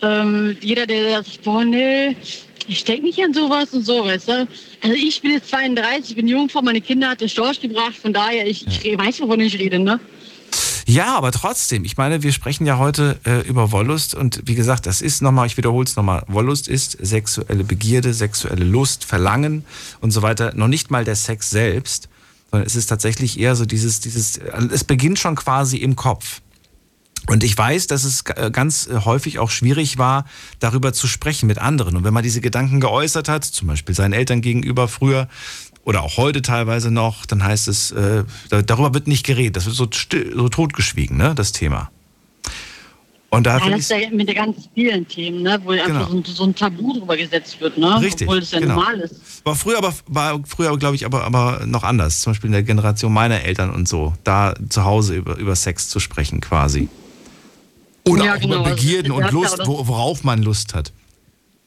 ähm, 0.03 0.57
jeder, 0.61 0.85
der 0.85 1.23
sagt, 1.23 1.43
boah, 1.43 1.63
nee, 1.63 2.15
ich 2.67 2.83
denke 2.83 3.05
nicht 3.05 3.19
an 3.23 3.33
sowas 3.33 3.73
und 3.73 3.85
so, 3.85 4.05
weißt 4.05 4.27
du? 4.27 4.47
Also 4.81 4.95
ich 4.95 5.21
bin 5.21 5.31
jetzt 5.31 5.49
32, 5.49 6.11
ich 6.11 6.15
bin 6.15 6.27
Jungfrau, 6.27 6.61
meine 6.61 6.81
Kinder 6.81 7.09
hat 7.09 7.21
der 7.21 7.27
Storch 7.27 7.59
gebracht, 7.59 7.95
von 8.01 8.13
daher, 8.13 8.47
ich, 8.47 8.65
ich 8.67 8.97
weiß, 8.97 9.21
wovon 9.21 9.39
ich 9.39 9.57
rede, 9.57 9.79
ne? 9.79 9.99
Ja, 10.85 11.15
aber 11.15 11.31
trotzdem, 11.31 11.85
ich 11.85 11.97
meine, 11.97 12.23
wir 12.23 12.33
sprechen 12.33 12.65
ja 12.65 12.77
heute 12.77 13.17
äh, 13.25 13.39
über 13.47 13.71
Wollust 13.71 14.15
und 14.15 14.41
wie 14.45 14.55
gesagt, 14.55 14.85
das 14.85 15.01
ist 15.01 15.21
nochmal, 15.21 15.47
ich 15.47 15.57
wiederhole 15.57 15.85
es 15.85 15.95
nochmal, 15.95 16.23
Wollust 16.27 16.67
ist 16.67 16.97
sexuelle 17.01 17.63
Begierde, 17.63 18.13
sexuelle 18.13 18.65
Lust, 18.65 19.05
Verlangen 19.05 19.65
und 20.01 20.11
so 20.11 20.21
weiter, 20.21 20.53
noch 20.55 20.67
nicht 20.67 20.91
mal 20.91 21.05
der 21.05 21.15
Sex 21.15 21.49
selbst, 21.49 22.09
sondern 22.51 22.67
es 22.67 22.75
ist 22.75 22.87
tatsächlich 22.87 23.39
eher 23.39 23.55
so 23.55 23.65
dieses, 23.65 24.01
dieses, 24.01 24.37
es 24.37 24.83
beginnt 24.83 25.19
schon 25.19 25.35
quasi 25.35 25.77
im 25.77 25.95
Kopf. 25.95 26.41
Und 27.27 27.43
ich 27.43 27.57
weiß, 27.57 27.87
dass 27.87 28.03
es 28.03 28.23
ganz 28.23 28.87
äh, 28.87 28.99
häufig 29.05 29.39
auch 29.39 29.49
schwierig 29.49 29.97
war, 29.97 30.25
darüber 30.59 30.93
zu 30.93 31.07
sprechen 31.07 31.47
mit 31.47 31.57
anderen. 31.57 31.95
Und 31.95 32.03
wenn 32.03 32.13
man 32.13 32.23
diese 32.23 32.41
Gedanken 32.41 32.79
geäußert 32.79 33.29
hat, 33.29 33.45
zum 33.45 33.67
Beispiel 33.67 33.95
seinen 33.95 34.13
Eltern 34.13 34.41
gegenüber 34.41 34.87
früher 34.87 35.27
oder 35.85 36.03
auch 36.03 36.17
heute 36.17 36.41
teilweise 36.41 36.91
noch, 36.91 37.25
dann 37.25 37.43
heißt 37.43 37.67
es, 37.67 37.91
äh, 37.91 38.23
darüber 38.49 38.93
wird 38.93 39.07
nicht 39.07 39.25
geredet. 39.25 39.55
Das 39.55 39.65
wird 39.65 39.75
so, 39.75 39.87
still, 39.91 40.33
so 40.35 40.49
totgeschwiegen, 40.49 41.17
ne, 41.17 41.33
das 41.35 41.51
Thema. 41.51 41.91
Und 43.29 43.47
da 43.47 43.57
ja, 43.57 43.69
das 43.71 43.79
ist 43.79 43.89
ja 43.89 43.97
mit 44.11 44.29
den 44.29 44.35
ganz 44.35 44.69
vielen 44.75 45.07
Themen, 45.07 45.41
ne, 45.41 45.59
wo 45.63 45.71
genau. 45.71 45.83
einfach 45.85 46.09
so 46.09 46.17
ein, 46.17 46.23
so 46.23 46.43
ein, 46.43 46.53
Tabu 46.53 46.93
drüber 46.93 47.17
gesetzt 47.17 47.59
wird, 47.59 47.79
ne? 47.79 47.99
Richtig, 47.99 48.27
obwohl 48.27 48.41
das 48.41 48.51
ja 48.51 48.59
genau. 48.59 48.75
normal 48.75 48.99
ist. 48.99 49.43
War 49.43 49.55
früher 49.55 49.79
aber, 49.79 49.91
war 50.05 50.39
früher, 50.45 50.77
glaube 50.77 50.95
ich, 50.95 51.05
aber, 51.05 51.23
aber 51.23 51.65
noch 51.65 51.83
anders. 51.83 52.21
Zum 52.21 52.33
Beispiel 52.33 52.49
in 52.49 52.53
der 52.53 52.61
Generation 52.61 53.11
meiner 53.11 53.41
Eltern 53.41 53.71
und 53.71 53.87
so, 53.87 54.13
da 54.23 54.53
zu 54.69 54.85
Hause 54.85 55.15
über, 55.15 55.37
über 55.37 55.55
Sex 55.55 55.89
zu 55.89 55.99
sprechen 55.99 56.41
quasi. 56.41 56.89
Oder 58.07 58.25
ja, 58.25 58.35
auch 58.35 58.39
genau. 58.39 58.61
über 58.61 58.71
Begierden 58.71 59.11
also, 59.11 59.25
und 59.25 59.31
Lust, 59.33 59.59
worauf 59.65 60.23
man 60.23 60.41
Lust 60.41 60.73
hat. 60.73 60.91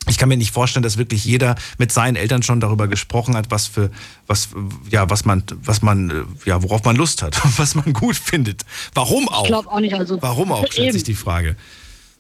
Ich 0.09 0.19
kann 0.19 0.29
mir 0.29 0.37
nicht 0.37 0.53
vorstellen, 0.53 0.85
dass 0.85 0.99
wirklich 0.99 1.25
jeder 1.25 1.57
mit 1.79 1.91
seinen 1.91 2.15
Eltern 2.15 2.43
schon 2.43 2.61
darüber 2.61 2.87
gesprochen 2.87 3.35
hat, 3.37 3.51
was 3.51 3.67
für 3.67 3.91
was 4.29 4.51
ja 4.89 5.11
was 5.11 5.25
man 5.25 5.43
was 5.63 5.83
man 5.83 6.27
ja 6.45 6.63
worauf 6.63 6.85
man 6.85 6.95
Lust 6.95 7.23
hat, 7.23 7.41
was 7.59 7.75
man 7.75 7.93
gut 7.93 8.17
findet. 8.17 8.65
Warum 8.95 9.29
auch? 9.29 9.43
Ich 9.43 9.49
glaube 9.49 9.71
auch 9.71 9.81
nicht. 9.81 9.95
Also 9.95 10.23
warum 10.23 10.53
auch? 10.53 10.67
Stellt 10.71 10.93
sich 10.93 11.03
die 11.03 11.15
Frage. 11.15 11.57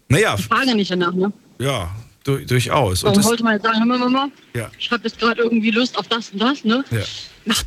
Naja. 0.08 0.34
Ich 0.36 0.46
frage 0.46 0.74
nicht 0.74 0.90
danach, 0.90 1.14
ne? 1.14 1.32
Ja, 1.58 1.90
du, 2.26 2.44
durchaus. 2.44 3.04
Und, 3.04 3.22
wollte 3.24 3.44
mal 3.44 3.60
sagen, 3.60 3.78
hör 3.78 3.86
mal, 3.86 3.98
Mama, 3.98 4.28
ja. 4.54 4.70
ich 4.78 4.90
habe 4.90 5.04
jetzt 5.04 5.18
gerade 5.18 5.42
irgendwie 5.42 5.70
Lust 5.70 5.98
auf 5.98 6.08
das 6.08 6.30
und 6.30 6.40
das, 6.40 6.64
ne? 6.64 6.84
Ja. 6.90 7.00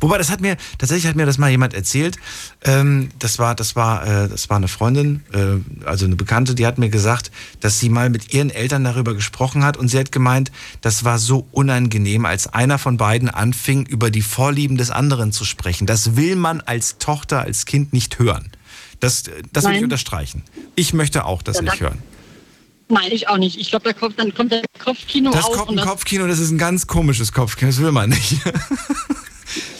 Wobei, 0.00 0.18
das 0.18 0.30
hat 0.30 0.40
mir, 0.40 0.56
tatsächlich 0.78 1.06
hat 1.06 1.16
mir 1.16 1.24
das 1.24 1.38
mal 1.38 1.50
jemand 1.50 1.72
erzählt. 1.72 2.16
Ähm, 2.64 3.08
das 3.18 3.38
war, 3.38 3.54
das 3.54 3.76
war, 3.76 4.06
äh, 4.06 4.28
das 4.28 4.50
war 4.50 4.58
eine 4.58 4.68
Freundin, 4.68 5.22
äh, 5.32 5.86
also 5.86 6.04
eine 6.04 6.16
Bekannte, 6.16 6.54
die 6.54 6.66
hat 6.66 6.76
mir 6.76 6.90
gesagt, 6.90 7.30
dass 7.60 7.78
sie 7.78 7.88
mal 7.88 8.10
mit 8.10 8.34
ihren 8.34 8.50
Eltern 8.50 8.84
darüber 8.84 9.14
gesprochen 9.14 9.64
hat 9.64 9.78
und 9.78 9.88
sie 9.88 9.98
hat 9.98 10.12
gemeint, 10.12 10.52
das 10.82 11.04
war 11.04 11.18
so 11.18 11.46
unangenehm, 11.50 12.26
als 12.26 12.52
einer 12.52 12.78
von 12.78 12.98
beiden 12.98 13.30
anfing, 13.30 13.86
über 13.86 14.10
die 14.10 14.22
Vorlieben 14.22 14.76
des 14.76 14.90
anderen 14.90 15.32
zu 15.32 15.44
sprechen. 15.46 15.86
Das 15.86 16.14
will 16.16 16.36
man 16.36 16.60
als 16.60 16.98
Tochter, 16.98 17.40
als 17.40 17.64
Kind 17.64 17.94
nicht 17.94 18.18
hören. 18.18 18.50
Das, 19.00 19.24
das 19.52 19.64
will 19.64 19.76
ich 19.76 19.82
unterstreichen. 19.82 20.42
Ich 20.74 20.92
möchte 20.92 21.24
auch 21.24 21.42
das 21.42 21.56
ja, 21.56 21.62
nicht 21.62 21.80
hören. 21.80 22.02
Nein, 22.90 23.10
ich 23.10 23.28
auch 23.28 23.38
nicht. 23.38 23.58
Ich 23.58 23.70
glaube, 23.70 23.84
da 23.84 23.92
kommt 23.92 24.18
dann 24.18 24.34
kommt 24.34 24.52
der 24.52 24.62
Kopfkino 24.82 25.30
das. 25.30 25.44
Kommt 25.44 25.70
ein 25.70 25.76
das 25.76 25.86
Kopfkino, 25.86 26.26
das 26.26 26.38
ist 26.38 26.50
ein 26.50 26.58
ganz 26.58 26.86
komisches 26.86 27.32
Kopfkino, 27.32 27.70
das 27.70 27.80
will 27.80 27.92
man 27.92 28.10
nicht. 28.10 28.36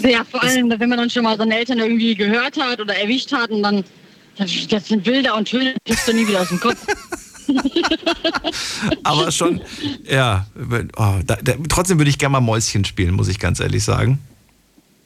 Ja, 0.01 0.25
vor 0.25 0.43
allem, 0.43 0.69
wenn 0.69 0.89
man 0.89 0.99
dann 0.99 1.11
schon 1.11 1.23
mal 1.23 1.37
seine 1.37 1.57
Eltern 1.57 1.79
irgendwie 1.79 2.17
gehört 2.17 2.57
hat 2.61 2.81
oder 2.81 2.97
erwischt 2.97 3.31
hat 3.31 3.51
und 3.51 3.63
dann, 3.63 3.85
das 4.37 4.89
sind 4.89 5.05
Bilder 5.05 5.37
und 5.37 5.47
Töne, 5.47 5.75
die 5.75 5.93
kriegst 5.93 6.09
du 6.09 6.13
nie 6.13 6.27
wieder 6.27 6.41
aus 6.41 6.49
dem 6.49 6.59
Kopf. 6.59 6.79
Aber 9.05 9.31
schon, 9.31 9.61
ja, 10.05 10.47
oh, 10.97 11.21
da, 11.25 11.37
da, 11.37 11.55
trotzdem 11.69 11.99
würde 11.99 12.11
ich 12.11 12.19
gerne 12.19 12.33
mal 12.33 12.41
Mäuschen 12.41 12.85
spielen, 12.85 13.15
muss 13.15 13.29
ich 13.29 13.39
ganz 13.39 13.61
ehrlich 13.61 13.85
sagen. 13.85 14.19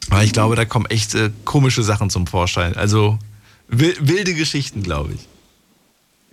Weil 0.08 0.26
ich 0.26 0.32
glaube, 0.32 0.56
da 0.56 0.64
kommen 0.64 0.86
echt 0.86 1.14
äh, 1.14 1.30
komische 1.44 1.82
Sachen 1.82 2.10
zum 2.10 2.26
Vorschein. 2.26 2.76
Also 2.76 3.18
wilde 3.68 4.34
Geschichten, 4.34 4.82
glaube 4.82 5.14
ich. 5.14 5.28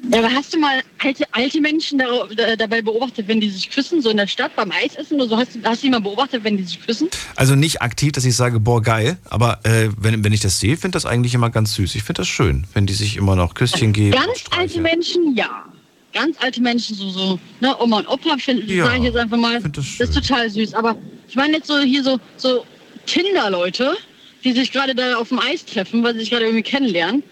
Ja, 0.10 0.20
aber 0.20 0.32
hast 0.34 0.54
du 0.54 0.60
mal 0.60 0.82
alte, 0.98 1.26
alte 1.32 1.62
Menschen 1.62 2.00
da, 2.00 2.06
da, 2.36 2.56
dabei 2.56 2.82
beobachtet, 2.82 3.28
wenn 3.28 3.40
die 3.40 3.50
sich 3.50 3.70
küssen, 3.70 4.02
so 4.02 4.10
in 4.10 4.18
der 4.18 4.28
Stadt 4.28 4.56
beim 4.56 4.72
Eisessen 4.72 5.18
oder 5.22 5.30
so? 5.30 5.38
Hast, 5.38 5.52
hast 5.64 5.84
du 5.84 5.88
die 5.88 5.92
mal 5.92 6.02
beobachtet, 6.02 6.44
wenn 6.44 6.58
die 6.58 6.64
sich 6.64 6.84
küssen? 6.84 7.10
Also 7.36 7.56
nicht 7.56 7.82
aktiv, 7.82 8.12
dass 8.14 8.26
ich 8.26 8.36
sage, 8.36 8.60
boah, 8.60 8.82
geil, 8.82 9.18
aber 9.30 9.60
äh, 9.64 9.90
wenn, 9.98 10.24
wenn 10.24 10.34
ich 10.34 10.40
das 10.40 10.60
sehe, 10.60 10.76
finde 10.76 10.96
das 10.96 11.06
eigentlich 11.06 11.36
immer 11.36 11.52
ganz 11.52 11.76
süß. 11.76 11.94
Ich 11.96 12.04
finde 12.04 12.22
das 12.22 12.28
schön, 12.28 12.66
wenn 12.74 12.88
die 12.88 12.94
sich 12.94 13.16
immer 13.16 13.36
noch 13.36 13.54
Küsschen 13.54 13.94
geben. 13.94 14.12
Ganz 14.12 14.44
alte 14.50 14.82
Menschen, 14.82 15.36
ja. 15.36 15.66
Ganz 16.14 16.36
alte 16.42 16.62
Menschen, 16.62 16.96
so, 16.96 17.10
so 17.10 17.40
ne, 17.62 17.76
Oma 17.80 18.00
und 18.00 18.08
Opa, 18.08 18.38
finden, 18.38 18.70
ja, 18.70 18.94
ich 18.96 19.04
jetzt 19.04 19.18
einfach 19.18 19.38
mal. 19.38 19.62
Das, 19.62 19.72
das, 19.98 20.10
ist 20.10 20.14
total 20.16 20.50
süß. 20.50 20.74
Aber 20.74 20.98
ich 21.28 21.36
meine 21.36 21.58
jetzt 21.58 21.68
so 21.68 21.80
hier 21.80 22.04
so, 22.04 22.20
so 22.38 22.66
Tinder-Leute, 23.06 23.96
die 24.44 24.52
sich 24.52 24.72
gerade 24.72 24.96
da 24.96 25.16
auf 25.16 25.30
dem 25.30 25.40
Eis 25.40 25.64
treffen, 25.64 26.04
weil 26.04 26.14
sie 26.14 26.22
sich 26.22 26.32
gerade 26.32 26.46
irgendwie 26.46 26.64
kennenlernen 26.64 27.24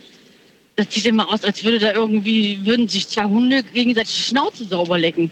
das 0.80 0.94
sieht 0.94 1.06
immer 1.06 1.28
aus, 1.30 1.44
als 1.44 1.64
würde 1.64 1.80
da 1.80 1.94
irgendwie, 1.94 2.66
würden 2.66 2.88
sich 2.88 3.08
zwei 3.08 3.26
Hunde 3.26 3.64
gegenseitig 3.64 4.16
die 4.16 4.22
Schnauze 4.22 4.66
sauber 4.66 4.98
lecken. 4.98 5.30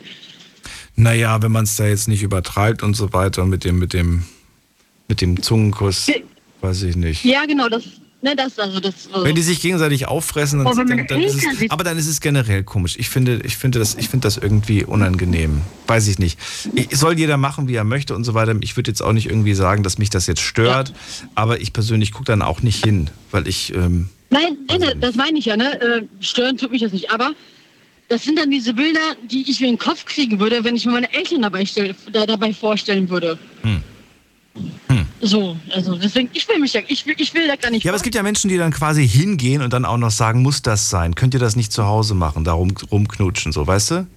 Naja, 0.95 1.41
wenn 1.41 1.51
man 1.51 1.63
es 1.63 1.75
da 1.75 1.87
jetzt 1.87 2.07
nicht 2.07 2.23
übertreibt 2.23 2.83
und 2.83 2.95
so 2.95 3.13
weiter 3.13 3.45
mit 3.45 3.63
dem, 3.63 3.79
mit 3.79 3.93
dem, 3.93 4.23
mit 5.07 5.21
dem 5.21 5.41
Zungenkuss, 5.41 6.11
weiß 6.61 6.83
ich 6.83 6.95
nicht. 6.95 7.23
Ja, 7.23 7.45
genau, 7.45 7.69
das, 7.69 7.83
Ne, 8.19 8.35
das, 8.35 8.57
also 8.57 8.79
das, 8.79 9.09
also 9.13 9.25
Wenn 9.25 9.35
die 9.35 9.43
sich 9.43 9.61
gegenseitig 9.61 10.07
auffressen, 10.07 10.57
dann, 10.57 10.67
Oh, 10.67 10.73
dann, 10.73 11.05
dann 11.05 11.21
ist 11.21 11.35
es, 11.35 11.69
aber 11.69 11.83
dann 11.83 11.99
ist 11.99 12.07
es 12.07 12.19
generell 12.19 12.63
komisch. 12.63 12.95
Ich 12.97 13.09
finde, 13.09 13.41
ich 13.43 13.57
finde 13.57 13.77
das, 13.77 13.93
ich 13.93 14.09
finde 14.09 14.25
das 14.25 14.37
irgendwie 14.37 14.83
unangenehm. 14.83 15.61
Weiß 15.85 16.07
ich 16.07 16.17
nicht. 16.17 16.39
Ich, 16.73 16.97
soll 16.97 17.19
jeder 17.19 17.37
machen, 17.37 17.67
wie 17.67 17.75
er 17.75 17.83
möchte 17.83 18.15
und 18.15 18.23
so 18.23 18.33
weiter. 18.33 18.55
Ich 18.61 18.75
würde 18.75 18.89
jetzt 18.89 19.03
auch 19.03 19.13
nicht 19.13 19.27
irgendwie 19.27 19.53
sagen, 19.53 19.83
dass 19.83 19.99
mich 19.99 20.09
das 20.09 20.25
jetzt 20.25 20.41
stört, 20.41 20.93
aber 21.35 21.61
ich 21.61 21.73
persönlich 21.73 22.11
gucke 22.11 22.25
dann 22.25 22.41
auch 22.41 22.63
nicht 22.63 22.83
hin, 22.83 23.11
weil 23.29 23.47
ich, 23.47 23.75
ähm, 23.75 24.09
Nein, 24.29 24.57
nein, 24.67 24.99
das 24.99 25.15
meine 25.15 25.39
ich 25.39 25.45
ja, 25.45 25.55
ne? 25.55 25.79
Äh, 25.81 26.03
stören 26.19 26.57
tut 26.57 26.71
mich 26.71 26.81
das 26.81 26.91
nicht. 26.91 27.11
Aber 27.11 27.31
das 28.09 28.23
sind 28.23 28.37
dann 28.37 28.51
diese 28.51 28.73
Bilder, 28.73 29.15
die 29.29 29.49
ich 29.49 29.59
mir 29.59 29.67
in 29.67 29.73
den 29.75 29.79
Kopf 29.79 30.05
kriegen 30.05 30.39
würde, 30.39 30.63
wenn 30.63 30.75
ich 30.75 30.85
mir 30.85 30.93
meine 30.93 31.13
Eltern 31.13 31.41
dabei, 31.41 31.65
stell, 31.65 31.95
da, 32.11 32.25
dabei 32.25 32.53
vorstellen 32.53 33.09
würde. 33.09 33.37
Hm. 33.63 33.81
So, 35.21 35.57
also 35.73 35.95
deswegen, 35.95 36.29
ich 36.33 36.47
will 36.47 36.59
mich 36.59 36.73
ja, 36.73 36.81
ich 36.87 37.05
will, 37.05 37.15
ich 37.17 37.33
will 37.33 37.47
da 37.47 37.55
gar 37.55 37.71
nicht. 37.71 37.83
Ja, 37.83 37.91
aber 37.91 37.97
es 37.97 38.03
gibt 38.03 38.15
ja 38.15 38.23
Menschen, 38.23 38.49
die 38.49 38.57
dann 38.57 38.71
quasi 38.71 39.07
hingehen 39.07 39.61
und 39.61 39.73
dann 39.73 39.83
auch 39.83 39.97
noch 39.97 40.11
sagen, 40.11 40.41
muss 40.41 40.61
das 40.61 40.89
sein? 40.89 41.15
Könnt 41.15 41.33
ihr 41.33 41.39
das 41.39 41.55
nicht 41.55 41.71
zu 41.71 41.85
Hause 41.85 42.13
machen, 42.13 42.43
da 42.43 42.53
rum, 42.53 42.73
rumknutschen, 42.91 43.51
so, 43.51 43.65
weißt 43.65 43.91
du? 43.91 44.07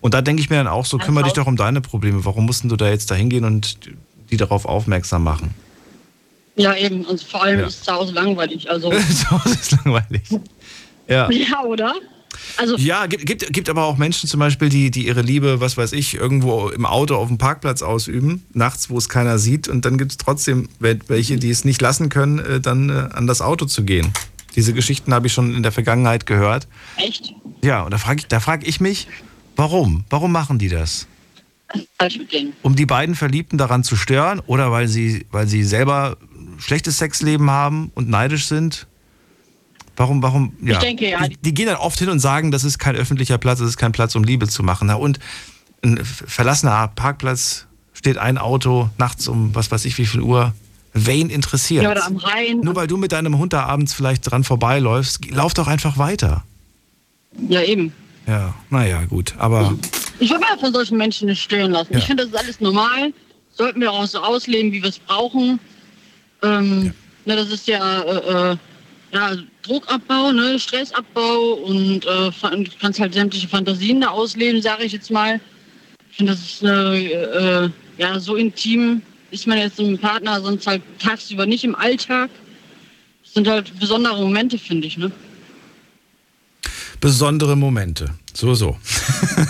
Und 0.00 0.14
da 0.14 0.22
denke 0.22 0.42
ich 0.42 0.50
mir 0.50 0.56
dann 0.56 0.66
auch 0.66 0.86
so, 0.86 0.98
kümmere 0.98 1.24
dich 1.24 1.32
doch 1.32 1.46
um 1.46 1.56
deine 1.56 1.80
Probleme. 1.80 2.24
Warum 2.24 2.46
mussten 2.46 2.68
du 2.68 2.76
da 2.76 2.88
jetzt 2.88 3.10
da 3.10 3.14
hingehen 3.14 3.44
und 3.44 3.78
die 4.30 4.36
darauf 4.36 4.64
aufmerksam 4.64 5.24
machen? 5.24 5.54
Ja, 6.60 6.74
eben. 6.76 7.04
Und 7.04 7.22
vor 7.22 7.42
allem 7.42 7.60
Ja. 7.60 7.66
ist 7.66 7.84
zu 7.84 7.92
Hause 7.92 8.12
langweilig. 8.12 8.68
Also. 8.70 8.90
zu 9.14 9.30
Hause 9.30 9.54
ist 9.54 9.72
langweilig. 9.72 10.22
Ja. 11.08 11.30
ja, 11.30 11.62
oder? 11.64 11.94
Also, 12.56 12.76
Ja, 12.76 13.06
gibt, 13.06 13.26
gibt, 13.26 13.52
gibt 13.52 13.68
aber 13.68 13.84
auch 13.84 13.96
Menschen 13.96 14.28
zum 14.28 14.38
Beispiel, 14.40 14.68
die, 14.68 14.90
die 14.90 15.06
ihre 15.06 15.20
Liebe, 15.22 15.60
was 15.60 15.76
weiß 15.76 15.92
ich, 15.92 16.14
irgendwo 16.14 16.68
im 16.68 16.86
Auto 16.86 17.16
auf 17.16 17.28
dem 17.28 17.38
Parkplatz 17.38 17.82
ausüben, 17.82 18.44
nachts, 18.52 18.88
wo 18.88 18.96
es 18.98 19.08
keiner 19.08 19.38
sieht. 19.38 19.66
Und 19.68 19.84
dann 19.84 19.98
gibt 19.98 20.12
es 20.12 20.16
trotzdem 20.18 20.68
wel- 20.80 21.00
welche, 21.08 21.36
die 21.38 21.50
es 21.50 21.64
nicht 21.64 21.80
lassen 21.82 22.08
können, 22.08 22.38
äh, 22.38 22.60
dann 22.60 22.88
äh, 22.88 23.08
an 23.12 23.26
das 23.26 23.42
Auto 23.42 23.66
zu 23.66 23.82
gehen. 23.84 24.12
Diese 24.56 24.72
Geschichten 24.72 25.12
habe 25.12 25.26
ich 25.26 25.32
schon 25.32 25.54
in 25.54 25.62
der 25.62 25.72
Vergangenheit 25.72 26.26
gehört. 26.26 26.66
echt? 26.96 27.32
Ja, 27.62 27.82
und 27.82 27.90
da 27.92 27.98
frage 27.98 28.20
ich, 28.20 28.26
da 28.26 28.40
frag 28.40 28.66
ich 28.66 28.80
mich, 28.80 29.06
warum? 29.56 30.04
Warum 30.08 30.32
machen 30.32 30.58
die 30.58 30.68
das? 30.68 31.06
Um 32.62 32.74
die 32.74 32.86
beiden 32.86 33.14
Verliebten 33.14 33.58
daran 33.58 33.84
zu 33.84 33.94
stören 33.96 34.40
oder 34.46 34.72
weil 34.72 34.88
sie, 34.88 35.26
weil 35.30 35.46
sie 35.46 35.62
selber 35.62 36.16
schlechtes 36.60 36.98
Sexleben 36.98 37.50
haben 37.50 37.90
und 37.94 38.08
neidisch 38.08 38.46
sind? 38.46 38.86
Warum, 39.96 40.22
warum, 40.22 40.54
ja. 40.62 40.74
Ich 40.74 40.78
denke, 40.78 41.10
ja. 41.10 41.28
Die, 41.28 41.36
die 41.36 41.54
gehen 41.54 41.66
dann 41.66 41.76
oft 41.76 41.98
hin 41.98 42.08
und 42.08 42.20
sagen, 42.20 42.50
das 42.50 42.64
ist 42.64 42.78
kein 42.78 42.96
öffentlicher 42.96 43.38
Platz, 43.38 43.58
das 43.58 43.68
ist 43.68 43.76
kein 43.76 43.92
Platz, 43.92 44.14
um 44.14 44.24
Liebe 44.24 44.48
zu 44.48 44.62
machen. 44.62 44.86
Na 44.86 44.94
und 44.94 45.18
ein 45.82 46.02
verlassener 46.04 46.88
Parkplatz 46.88 47.66
steht 47.92 48.16
ein 48.18 48.38
Auto 48.38 48.88
nachts 48.98 49.28
um 49.28 49.54
was 49.54 49.70
weiß 49.70 49.84
ich 49.84 49.98
wie 49.98 50.06
viel 50.06 50.20
Uhr. 50.20 50.54
Wen 50.92 51.30
interessiert? 51.30 51.84
Ja, 51.84 51.90
oder 51.92 52.06
am 52.06 52.16
Rhein. 52.16 52.60
Nur 52.60 52.74
weil 52.74 52.86
du 52.86 52.96
mit 52.96 53.12
deinem 53.12 53.38
Hund 53.38 53.52
da 53.52 53.64
abends 53.64 53.92
vielleicht 53.94 54.30
dran 54.30 54.42
vorbeiläufst, 54.42 55.30
lauf 55.30 55.54
doch 55.54 55.68
einfach 55.68 55.98
weiter. 55.98 56.44
Ja, 57.48 57.62
eben. 57.62 57.92
Ja, 58.26 58.54
naja, 58.70 59.04
gut. 59.04 59.34
Aber 59.38 59.74
Ich 60.18 60.30
will 60.30 60.38
mal 60.38 60.58
von 60.58 60.72
solchen 60.72 60.96
Menschen 60.98 61.28
nicht 61.28 61.42
stören 61.42 61.72
lassen. 61.72 61.92
Ja. 61.92 61.98
Ich 61.98 62.06
finde, 62.06 62.24
das 62.24 62.32
ist 62.32 62.38
alles 62.38 62.60
normal. 62.60 63.12
Sollten 63.52 63.80
wir 63.80 63.92
auch 63.92 64.06
so 64.06 64.20
ausleben, 64.20 64.72
wie 64.72 64.82
wir 64.82 64.88
es 64.88 64.98
brauchen. 64.98 65.60
Ähm, 66.42 66.92
ne, 67.24 67.36
das 67.36 67.50
ist 67.50 67.66
ja, 67.66 68.02
äh, 68.02 68.52
äh, 68.52 68.56
ja 69.12 69.36
Druckabbau, 69.62 70.32
ne, 70.32 70.58
Stressabbau 70.58 71.54
und 71.64 72.04
äh, 72.06 72.30
kannst 72.80 73.00
halt 73.00 73.14
sämtliche 73.14 73.48
Fantasien 73.48 74.00
da 74.00 74.08
ausleben, 74.08 74.62
sage 74.62 74.84
ich 74.84 74.92
jetzt 74.92 75.10
mal. 75.10 75.40
Ich 76.10 76.16
finde, 76.16 76.32
das 76.32 76.40
ist 76.40 76.62
äh, 76.62 77.64
äh, 77.64 77.70
ja 77.98 78.18
so 78.18 78.36
intim 78.36 79.02
ist 79.30 79.46
man 79.46 79.58
jetzt 79.58 79.78
mit 79.78 80.00
Partner 80.00 80.40
sonst 80.40 80.66
halt 80.66 80.82
tagsüber 80.98 81.46
nicht 81.46 81.62
im 81.62 81.76
Alltag. 81.76 82.30
Das 83.22 83.34
sind 83.34 83.46
halt 83.46 83.78
besondere 83.78 84.20
Momente, 84.20 84.58
finde 84.58 84.88
ich, 84.88 84.98
ne? 84.98 85.12
besondere 87.00 87.56
Momente. 87.56 88.14
So, 88.34 88.54
so. 88.54 88.76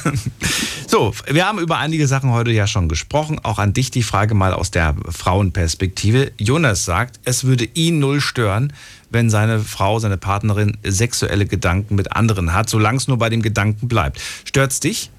so, 0.91 1.15
wir 1.27 1.47
haben 1.47 1.61
über 1.61 1.79
einige 1.79 2.09
Sachen 2.09 2.33
heute 2.33 2.51
ja 2.51 2.67
schon 2.67 2.89
gesprochen. 2.89 3.39
Auch 3.45 3.61
an 3.61 3.73
dich 3.73 3.93
die 3.93 4.03
Frage 4.03 4.35
mal 4.35 4.53
aus 4.53 4.73
der 4.73 4.97
Frauenperspektive. 5.09 6.33
Jonas 6.37 6.85
sagt, 6.85 7.21
es 7.25 7.45
würde 7.45 7.65
ihn 7.75 8.01
null 8.01 8.21
stören, 8.21 8.73
wenn 9.09 9.31
seine 9.31 9.61
Frau, 9.61 10.01
seine 10.01 10.17
Partnerin 10.17 10.77
sexuelle 10.83 11.47
Gedanken 11.47 11.95
mit 11.95 12.13
anderen 12.13 12.53
hat, 12.53 12.69
solange 12.69 12.99
es 12.99 13.07
nur 13.07 13.19
bei 13.19 13.31
dem 13.31 13.41
Gedanken 13.41 13.87
bleibt. 13.87 14.21
Stört's 14.45 14.81
dich? 14.81 15.11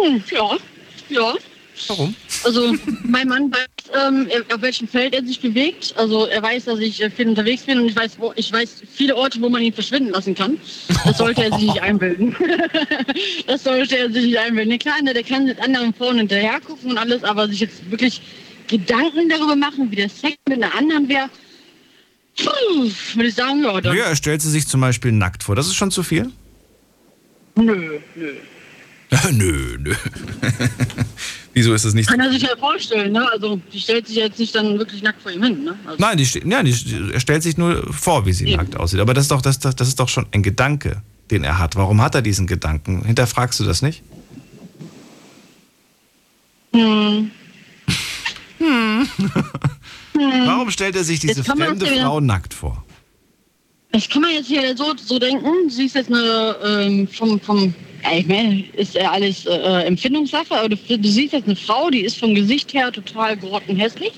Hm, 0.00 0.22
ja, 0.30 0.56
ja. 1.08 1.34
Warum? 1.86 2.14
Also 2.44 2.74
mein 3.04 3.28
Mann 3.28 3.52
weiß, 3.52 3.68
ähm, 4.08 4.28
auf 4.52 4.62
welchem 4.62 4.88
Feld 4.88 5.14
er 5.14 5.24
sich 5.24 5.40
bewegt. 5.40 5.94
Also 5.96 6.26
er 6.26 6.42
weiß, 6.42 6.66
dass 6.66 6.78
ich 6.80 7.02
äh, 7.02 7.10
viel 7.10 7.28
unterwegs 7.28 7.62
bin 7.62 7.78
und 7.78 7.86
ich 7.86 7.96
weiß, 7.96 8.18
wo, 8.18 8.32
ich 8.36 8.52
weiß 8.52 8.82
viele 8.92 9.16
Orte, 9.16 9.40
wo 9.40 9.48
man 9.48 9.62
ihn 9.62 9.72
verschwinden 9.72 10.10
lassen 10.10 10.34
kann. 10.34 10.58
Das 11.04 11.18
sollte 11.18 11.44
er 11.44 11.52
sich 11.52 11.68
nicht 11.68 11.82
einbilden. 11.82 12.34
das 13.46 13.64
sollte 13.64 13.96
er 13.96 14.10
sich 14.10 14.24
nicht 14.24 14.38
einbilden. 14.38 14.78
Klar, 14.78 15.00
ne, 15.02 15.14
der 15.14 15.22
kann 15.22 15.44
mit 15.44 15.60
anderen 15.60 15.94
Frauen 15.94 16.18
hinterher 16.18 16.60
gucken 16.60 16.90
und 16.90 16.98
alles, 16.98 17.24
aber 17.24 17.48
sich 17.48 17.60
jetzt 17.60 17.90
wirklich 17.90 18.20
Gedanken 18.66 19.28
darüber 19.28 19.56
machen, 19.56 19.90
wie 19.90 19.96
der 19.96 20.08
Sex 20.08 20.36
mit 20.48 20.62
einer 20.62 20.74
anderen 20.74 21.08
wäre, 21.08 21.30
würde 23.14 23.28
ich 23.28 23.34
sagen, 23.34 23.64
ja, 23.64 23.80
dann, 23.80 23.96
Ja, 23.96 24.04
er 24.04 24.16
stellt 24.16 24.42
sie 24.42 24.50
sich 24.50 24.68
zum 24.68 24.80
Beispiel 24.80 25.12
nackt 25.12 25.42
vor. 25.42 25.56
Das 25.56 25.66
ist 25.66 25.74
schon 25.74 25.90
zu 25.90 26.02
viel? 26.02 26.30
nö, 27.56 27.98
nö. 28.14 28.32
nö, 29.32 29.76
nö. 29.78 29.94
Wieso 31.54 31.72
ist 31.74 31.84
das 31.84 31.94
nicht? 31.94 32.08
Kann 32.08 32.20
er 32.20 32.30
sich 32.30 32.42
ja 32.42 32.56
vorstellen, 32.58 33.12
ne? 33.12 33.26
Also 33.32 33.60
die 33.72 33.80
stellt 33.80 34.06
sich 34.06 34.16
jetzt 34.16 34.38
nicht 34.38 34.54
dann 34.54 34.78
wirklich 34.78 35.02
nackt 35.02 35.22
vor 35.22 35.32
ihm 35.32 35.42
hin, 35.42 35.64
ne? 35.64 35.74
Also, 35.86 35.96
Nein, 35.98 36.16
die, 36.18 36.26
ste- 36.26 36.46
ja, 36.46 36.62
die, 36.62 36.74
er 37.12 37.18
stellt 37.20 37.42
sich 37.42 37.56
nur 37.56 37.92
vor, 37.92 38.26
wie 38.26 38.32
sie 38.32 38.54
nackt 38.54 38.76
aussieht. 38.76 39.00
Aber 39.00 39.14
das 39.14 39.24
ist, 39.24 39.30
doch, 39.30 39.42
das, 39.42 39.58
das, 39.58 39.74
das 39.74 39.88
ist 39.88 39.98
doch 39.98 40.08
schon 40.08 40.26
ein 40.32 40.42
Gedanke, 40.42 41.02
den 41.30 41.42
er 41.44 41.58
hat. 41.58 41.74
Warum 41.76 42.00
hat 42.02 42.14
er 42.14 42.22
diesen 42.22 42.46
Gedanken? 42.46 43.02
Hinterfragst 43.04 43.58
du 43.60 43.64
das 43.64 43.82
nicht? 43.82 44.02
hm. 46.72 47.30
Warum 50.14 50.70
stellt 50.70 50.96
er 50.96 51.04
sich 51.04 51.20
diese 51.20 51.44
fremde 51.44 51.86
Frau 51.86 52.20
nackt 52.20 52.52
vor? 52.54 52.84
Das 53.92 54.08
kann 54.08 54.22
man 54.22 54.32
jetzt 54.32 54.46
hier 54.48 54.76
so, 54.76 54.94
so 54.96 55.18
denken. 55.18 55.70
Sie 55.70 55.86
ist 55.86 55.94
jetzt 55.94 56.12
eine 56.12 56.56
ähm, 56.64 57.08
vom, 57.08 57.40
vom 57.40 57.74
ja, 58.04 58.16
ich 58.18 58.26
meine, 58.26 58.64
ist 58.74 58.94
ja 58.94 59.10
alles 59.10 59.44
äh, 59.46 59.50
Empfindungssache, 59.86 60.52
aber 60.54 60.68
du, 60.68 60.76
du 60.76 61.08
siehst 61.08 61.32
jetzt 61.32 61.46
eine 61.46 61.56
Frau, 61.56 61.90
die 61.90 62.02
ist 62.02 62.16
vom 62.18 62.34
Gesicht 62.34 62.72
her 62.74 62.92
total 62.92 63.36
grottenhässlich. 63.36 64.12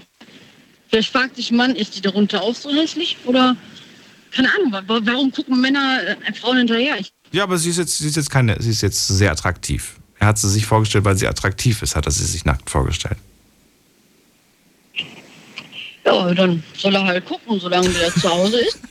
Vielleicht 0.89 1.11
fragt 1.11 1.37
sich 1.37 1.51
ein 1.51 1.57
Mann, 1.57 1.75
ist 1.77 1.97
die 1.97 2.01
darunter 2.01 2.43
auch 2.43 2.55
so 2.55 2.71
hässlich? 2.71 3.17
Oder 3.25 3.57
keine 4.33 4.49
Ahnung, 4.55 4.73
wa- 4.73 5.01
warum 5.05 5.31
gucken 5.33 5.61
Männer 5.61 6.01
äh, 6.27 6.33
Frauen 6.35 6.59
hinterher? 6.59 6.99
Ich, 6.99 7.13
Ja, 7.33 7.45
aber 7.45 7.57
sie 7.57 7.71
ist 7.71 7.79
jetzt, 7.79 7.97
sie 7.99 8.09
ist 8.09 8.17
jetzt 8.17 8.31
keine, 8.31 8.61
sie 8.61 8.71
ist 8.71 8.83
jetzt 8.83 9.07
sehr 9.07 9.31
attraktiv. 9.31 9.95
Er 10.19 10.27
hat 10.27 10.39
sie 10.39 10.51
sich 10.51 10.67
vorgestellt, 10.67 11.05
weil 11.05 11.17
sie 11.17 11.27
attraktiv 11.29 11.81
ist, 11.83 11.95
hat 11.97 12.05
er 12.07 12.13
sie 12.13 12.25
sich 12.27 12.45
nackt 12.45 12.69
vorgestellt. 12.69 13.17
ja, 16.05 16.35
dann 16.35 16.63
soll 16.77 16.95
er 16.95 17.05
halt 17.05 17.25
gucken, 17.25 17.59
solange 17.61 17.89
der 17.91 18.13
zu 18.13 18.29
Hause 18.29 18.59
ist. 18.61 18.79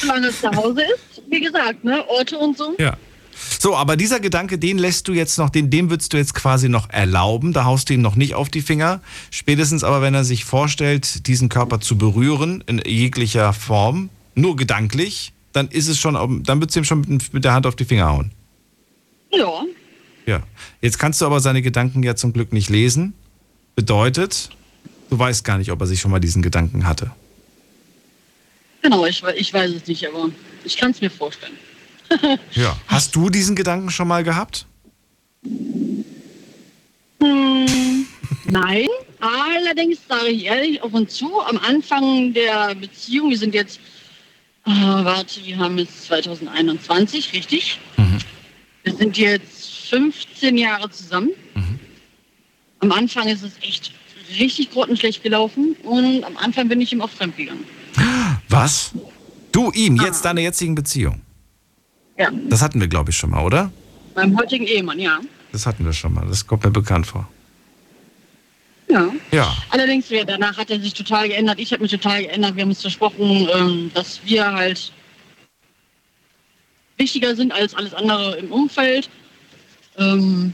solange 0.00 0.28
er 0.28 0.32
zu 0.32 0.50
Hause 0.50 0.82
ist, 0.82 1.22
wie 1.28 1.40
gesagt, 1.40 1.84
ne, 1.84 2.06
Orte 2.08 2.38
und 2.38 2.56
so. 2.56 2.74
Ja. 2.78 2.96
So, 3.58 3.76
aber 3.76 3.96
dieser 3.96 4.20
Gedanke, 4.20 4.58
den 4.58 4.78
lässt 4.78 5.08
du 5.08 5.12
jetzt 5.12 5.38
noch, 5.38 5.50
den, 5.50 5.70
dem 5.70 5.90
würdest 5.90 6.12
du 6.12 6.16
jetzt 6.16 6.34
quasi 6.34 6.68
noch 6.68 6.90
erlauben. 6.90 7.52
Da 7.52 7.64
haust 7.64 7.88
du 7.88 7.94
ihm 7.94 8.02
noch 8.02 8.16
nicht 8.16 8.34
auf 8.34 8.48
die 8.48 8.60
Finger. 8.60 9.00
Spätestens 9.30 9.82
aber, 9.82 10.02
wenn 10.02 10.14
er 10.14 10.24
sich 10.24 10.44
vorstellt, 10.44 11.26
diesen 11.26 11.48
Körper 11.48 11.80
zu 11.80 11.96
berühren, 11.96 12.62
in 12.66 12.82
jeglicher 12.84 13.52
Form, 13.52 14.10
nur 14.34 14.56
gedanklich, 14.56 15.32
dann 15.52 15.68
ist 15.68 15.88
es 15.88 15.98
schon, 15.98 16.14
dann 16.44 16.60
würdest 16.60 16.76
du 16.76 16.80
ihm 16.80 16.84
schon 16.84 17.00
mit, 17.00 17.32
mit 17.32 17.44
der 17.44 17.52
Hand 17.52 17.66
auf 17.66 17.76
die 17.76 17.84
Finger 17.84 18.08
hauen. 18.10 18.30
Ja, 19.32 19.62
Ja. 20.26 20.42
Jetzt 20.80 20.98
kannst 20.98 21.20
du 21.20 21.26
aber 21.26 21.40
seine 21.40 21.62
Gedanken 21.62 22.02
ja 22.02 22.16
zum 22.16 22.32
Glück 22.32 22.52
nicht 22.52 22.68
lesen. 22.68 23.14
Bedeutet, 23.74 24.50
du 25.08 25.18
weißt 25.18 25.44
gar 25.44 25.58
nicht, 25.58 25.70
ob 25.72 25.80
er 25.80 25.86
sich 25.86 26.00
schon 26.00 26.10
mal 26.10 26.20
diesen 26.20 26.42
Gedanken 26.42 26.86
hatte. 26.86 27.10
Genau, 28.82 29.06
ich, 29.06 29.22
ich 29.36 29.52
weiß 29.52 29.70
es 29.70 29.86
nicht, 29.86 30.06
aber 30.06 30.30
ich 30.64 30.76
kann 30.76 30.90
es 30.90 31.00
mir 31.00 31.10
vorstellen. 31.10 31.56
Ja. 32.54 32.76
Hast 32.88 33.14
du 33.14 33.30
diesen 33.30 33.54
Gedanken 33.54 33.88
schon 33.90 34.08
mal 34.08 34.24
gehabt? 34.24 34.66
Hm, 37.22 38.06
nein, 38.46 38.88
allerdings 39.20 39.98
sage 40.08 40.30
ich 40.30 40.46
ehrlich 40.46 40.82
auf 40.82 40.92
und 40.92 41.08
zu, 41.08 41.40
am 41.40 41.58
Anfang 41.58 42.34
der 42.34 42.74
Beziehung, 42.74 43.30
wir 43.30 43.38
sind 43.38 43.54
jetzt, 43.54 43.78
äh, 44.66 44.70
warte, 44.70 45.44
wir 45.44 45.56
haben 45.56 45.78
jetzt 45.78 46.06
2021, 46.06 47.32
richtig? 47.32 47.78
Wir 48.82 48.94
sind 48.96 49.16
jetzt 49.16 49.88
15 49.90 50.56
Jahre 50.58 50.90
zusammen. 50.90 51.30
Am 52.80 52.92
Anfang 52.92 53.28
ist 53.28 53.42
es 53.42 53.52
echt 53.60 53.92
richtig 54.38 54.70
grottenschlecht 54.70 55.22
gelaufen 55.22 55.76
und 55.82 56.24
am 56.24 56.36
Anfang 56.38 56.68
bin 56.68 56.80
ich 56.80 56.92
ihm 56.92 57.02
auch 57.02 57.10
fremd 57.10 57.36
gegangen. 57.36 57.64
Was? 58.50 58.90
Du 59.52 59.70
ihm, 59.72 59.96
jetzt 59.96 60.24
deiner 60.24 60.40
jetzigen 60.40 60.74
Beziehung. 60.74 61.20
Ja, 62.18 62.30
Das 62.48 62.60
hatten 62.62 62.80
wir, 62.80 62.88
glaube 62.88 63.10
ich, 63.10 63.16
schon 63.16 63.30
mal, 63.30 63.44
oder? 63.44 63.72
meinem 64.14 64.36
heutigen 64.38 64.66
Ehemann, 64.66 64.98
ja. 64.98 65.20
Das 65.52 65.66
hatten 65.66 65.84
wir 65.84 65.92
schon 65.92 66.12
mal. 66.12 66.26
Das 66.26 66.46
kommt 66.46 66.64
mir 66.64 66.70
bekannt 66.70 67.06
vor. 67.06 67.28
Ja. 68.88 69.08
Ja. 69.30 69.56
Allerdings, 69.70 70.06
danach 70.26 70.58
hat 70.58 70.68
er 70.70 70.80
sich 70.80 70.92
total 70.94 71.28
geändert. 71.28 71.58
Ich 71.60 71.72
habe 71.72 71.82
mich 71.82 71.92
total 71.92 72.22
geändert. 72.24 72.56
Wir 72.56 72.62
haben 72.62 72.70
uns 72.70 72.82
versprochen, 72.82 73.48
ähm, 73.54 73.90
dass 73.94 74.20
wir 74.24 74.52
halt 74.52 74.92
wichtiger 76.98 77.34
sind 77.36 77.52
als 77.52 77.74
alles 77.74 77.94
andere 77.94 78.36
im 78.36 78.50
Umfeld. 78.50 79.08
Ähm, 79.96 80.52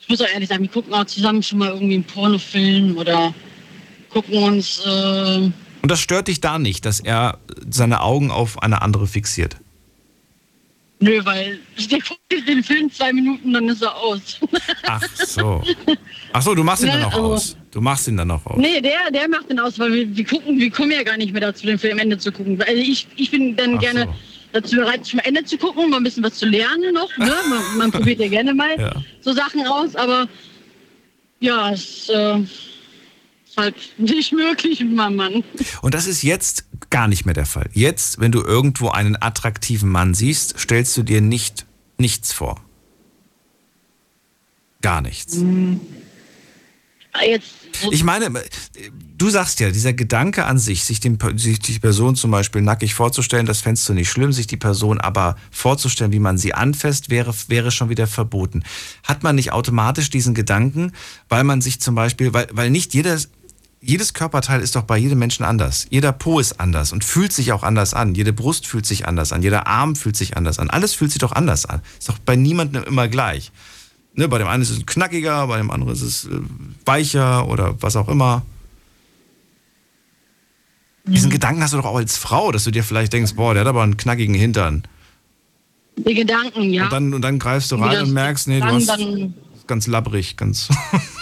ich 0.00 0.08
muss 0.08 0.20
auch 0.20 0.28
ehrlich 0.28 0.48
sagen, 0.50 0.62
wir 0.62 0.70
gucken 0.70 0.92
auch 0.92 1.06
zusammen 1.06 1.42
schon 1.42 1.58
mal 1.58 1.70
irgendwie 1.70 1.94
einen 1.94 2.04
Pornofilm 2.04 2.96
oder 2.98 3.34
gucken 4.10 4.42
uns. 4.42 4.82
Und 5.82 5.90
das 5.90 6.00
stört 6.00 6.28
dich 6.28 6.40
da 6.40 6.58
nicht, 6.58 6.84
dass 6.84 7.00
er 7.00 7.38
seine 7.70 8.00
Augen 8.00 8.30
auf 8.30 8.62
eine 8.62 8.82
andere 8.82 9.06
fixiert? 9.06 9.56
nö, 11.00 11.20
weil 11.24 11.60
der 11.92 12.00
guckt 12.00 12.48
den 12.48 12.64
Film 12.64 12.90
zwei 12.92 13.12
Minuten, 13.12 13.52
dann 13.52 13.68
ist 13.68 13.82
er 13.82 13.94
aus. 13.96 14.40
Ach 14.84 15.00
so. 15.14 15.62
Ach 16.32 16.42
so, 16.42 16.56
du 16.56 16.64
machst 16.64 16.82
ihn 16.82 16.86
Ne, 16.88 16.92
dann 16.94 17.02
noch 17.02 17.12
also- 17.14 17.32
aus. 17.34 17.56
Du 17.70 17.80
machst 17.80 18.08
ihn 18.08 18.16
dann 18.16 18.26
noch 18.26 18.44
aus. 18.44 18.56
Nee, 18.58 18.80
der, 18.80 19.08
der 19.12 19.28
macht 19.28 19.48
den 19.48 19.60
aus, 19.60 19.78
weil 19.78 19.92
wir, 19.92 20.16
wir 20.16 20.24
gucken, 20.24 20.58
wir 20.58 20.70
kommen 20.72 20.90
ja 20.90 21.04
gar 21.04 21.16
nicht 21.16 21.30
mehr 21.32 21.40
dazu, 21.42 21.66
den 21.66 21.78
Film 21.78 21.98
Ende 22.00 22.18
zu 22.18 22.32
gucken. 22.32 22.60
Also 22.60 22.72
ich, 22.82 23.06
ich 23.14 23.30
bin 23.30 23.54
dann 23.54 23.76
Ach 23.76 23.80
gerne 23.80 24.08
dazu 24.52 24.74
bereit, 24.74 25.04
zum 25.06 25.20
Ende 25.20 25.44
zu 25.44 25.56
gucken, 25.56 25.88
mal 25.88 25.98
ein 25.98 26.02
bisschen 26.02 26.24
was 26.24 26.34
zu 26.34 26.46
lernen 26.46 26.92
noch. 26.94 27.16
Ne? 27.16 27.32
Man, 27.48 27.78
man 27.78 27.90
probiert 27.92 28.18
ja 28.18 28.26
gerne 28.26 28.52
mal 28.52 28.74
Ja. 28.80 28.92
so 29.20 29.32
Sachen 29.32 29.64
aus, 29.68 29.94
aber 29.94 30.26
ja, 31.38 31.70
es 31.70 32.08
äh, 32.08 32.40
halt 33.58 33.74
nicht 33.98 34.32
möglich 34.32 34.80
mit 34.80 34.94
meinem 34.94 35.16
Mann. 35.16 35.44
Und 35.82 35.94
das 35.94 36.06
ist 36.06 36.22
jetzt 36.22 36.64
gar 36.90 37.08
nicht 37.08 37.26
mehr 37.26 37.34
der 37.34 37.46
Fall. 37.46 37.68
Jetzt, 37.74 38.20
wenn 38.20 38.32
du 38.32 38.42
irgendwo 38.42 38.88
einen 38.88 39.20
attraktiven 39.20 39.90
Mann 39.90 40.14
siehst, 40.14 40.58
stellst 40.58 40.96
du 40.96 41.02
dir 41.02 41.20
nicht 41.20 41.66
nichts 41.98 42.32
vor. 42.32 42.60
Gar 44.80 45.02
nichts. 45.02 45.36
Ah, 47.12 47.24
Jetzt, 47.24 47.52
Ich 47.90 48.04
meine, 48.04 48.30
du 49.16 49.30
sagst 49.30 49.60
ja, 49.60 49.70
dieser 49.70 49.92
Gedanke 49.92 50.44
an 50.44 50.58
sich, 50.58 50.84
sich, 50.84 51.00
den, 51.00 51.18
sich 51.36 51.58
die 51.58 51.78
Person 51.78 52.14
zum 52.14 52.30
Beispiel 52.30 52.62
nackig 52.62 52.94
vorzustellen, 52.94 53.46
das 53.46 53.60
fändest 53.60 53.88
du 53.88 53.94
nicht 53.94 54.10
schlimm, 54.10 54.32
sich 54.32 54.46
die 54.46 54.56
Person 54.56 55.00
aber 55.00 55.36
vorzustellen, 55.50 56.12
wie 56.12 56.20
man 56.20 56.38
sie 56.38 56.54
anfasst, 56.54 57.10
wäre, 57.10 57.34
wäre 57.48 57.70
schon 57.70 57.88
wieder 57.88 58.06
verboten. 58.06 58.62
Hat 59.02 59.22
man 59.22 59.34
nicht 59.34 59.52
automatisch 59.52 60.10
diesen 60.10 60.34
Gedanken, 60.34 60.92
weil 61.28 61.44
man 61.44 61.60
sich 61.60 61.80
zum 61.80 61.94
Beispiel, 61.94 62.32
weil, 62.32 62.46
weil 62.52 62.70
nicht 62.70 62.94
jedes, 62.94 63.30
jedes 63.80 64.12
Körperteil 64.12 64.60
ist 64.60 64.74
doch 64.76 64.82
bei 64.82 64.98
jedem 64.98 65.18
Menschen 65.18 65.44
anders. 65.44 65.86
Jeder 65.90 66.12
Po 66.12 66.40
ist 66.40 66.58
anders 66.60 66.92
und 66.92 67.04
fühlt 67.04 67.32
sich 67.32 67.52
auch 67.52 67.62
anders 67.62 67.94
an. 67.94 68.14
Jede 68.14 68.32
Brust 68.32 68.66
fühlt 68.66 68.86
sich 68.86 69.06
anders 69.06 69.32
an. 69.32 69.42
Jeder 69.42 69.66
Arm 69.66 69.94
fühlt 69.94 70.16
sich 70.16 70.36
anders 70.36 70.58
an. 70.58 70.68
Alles 70.70 70.94
fühlt 70.94 71.12
sich 71.12 71.20
doch 71.20 71.32
anders 71.32 71.64
an. 71.64 71.80
Ist 71.98 72.08
doch 72.08 72.18
bei 72.18 72.34
niemandem 72.34 72.82
immer 72.84 73.08
gleich. 73.08 73.52
Ne, 74.14 74.26
bei 74.26 74.38
dem 74.38 74.48
einen 74.48 74.62
ist 74.62 74.70
es 74.70 74.84
knackiger, 74.84 75.46
bei 75.46 75.58
dem 75.58 75.70
anderen 75.70 75.92
ist 75.92 76.02
es 76.02 76.24
äh, 76.24 76.40
weicher 76.84 77.46
oder 77.46 77.80
was 77.80 77.94
auch 77.94 78.08
immer. 78.08 78.44
Diesen 81.04 81.30
Gedanken 81.30 81.62
hast 81.62 81.72
du 81.72 81.76
doch 81.76 81.86
auch 81.86 81.96
als 81.96 82.16
Frau, 82.16 82.50
dass 82.50 82.64
du 82.64 82.70
dir 82.70 82.82
vielleicht 82.82 83.12
denkst, 83.12 83.34
boah, 83.34 83.54
der 83.54 83.60
hat 83.60 83.68
aber 83.68 83.82
einen 83.82 83.96
knackigen 83.96 84.34
Hintern. 84.34 84.82
die 85.96 86.14
Gedanken, 86.14 86.72
ja. 86.72 86.84
Und, 86.84 86.92
dann, 86.92 87.14
und 87.14 87.22
dann 87.22 87.38
greifst 87.38 87.70
du 87.70 87.76
rein 87.76 88.02
und 88.02 88.12
merkst, 88.12 88.48
nee, 88.48 88.60
du 88.60 88.66
hast 88.66 88.90
ganz 89.66 89.86
labbrig, 89.86 90.36
ganz 90.36 90.68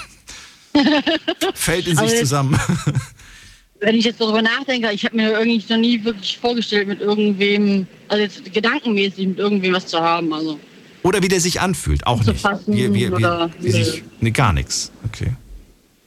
fällt 1.54 1.86
in 1.86 1.96
sich 1.96 2.18
zusammen. 2.18 2.58
Wenn 3.80 3.94
ich 3.94 4.06
jetzt 4.06 4.20
darüber 4.20 4.40
nachdenke, 4.40 4.90
ich 4.92 5.04
habe 5.04 5.16
mir 5.16 5.32
irgendwie 5.38 5.62
noch 5.68 5.78
nie 5.78 6.02
wirklich 6.02 6.38
vorgestellt, 6.38 6.88
mit 6.88 7.00
irgendwem, 7.00 7.86
also 8.08 8.22
jetzt 8.22 8.52
gedankenmäßig 8.52 9.26
mit 9.28 9.38
irgendwem 9.38 9.74
was 9.74 9.86
zu 9.86 10.00
haben. 10.00 10.32
Also 10.32 10.58
Oder 11.02 11.22
wie 11.22 11.28
der 11.28 11.40
sich 11.40 11.60
anfühlt, 11.60 12.06
auch 12.06 12.24
Zu 12.24 12.32
nicht. 12.32 12.44
wie, 12.66 12.94
wie, 12.94 13.10
oder- 13.10 13.50
wie 13.60 13.70
sich, 13.70 14.02
nee, 14.20 14.30
gar 14.30 14.52
nichts. 14.54 14.90
Okay. 15.12 15.32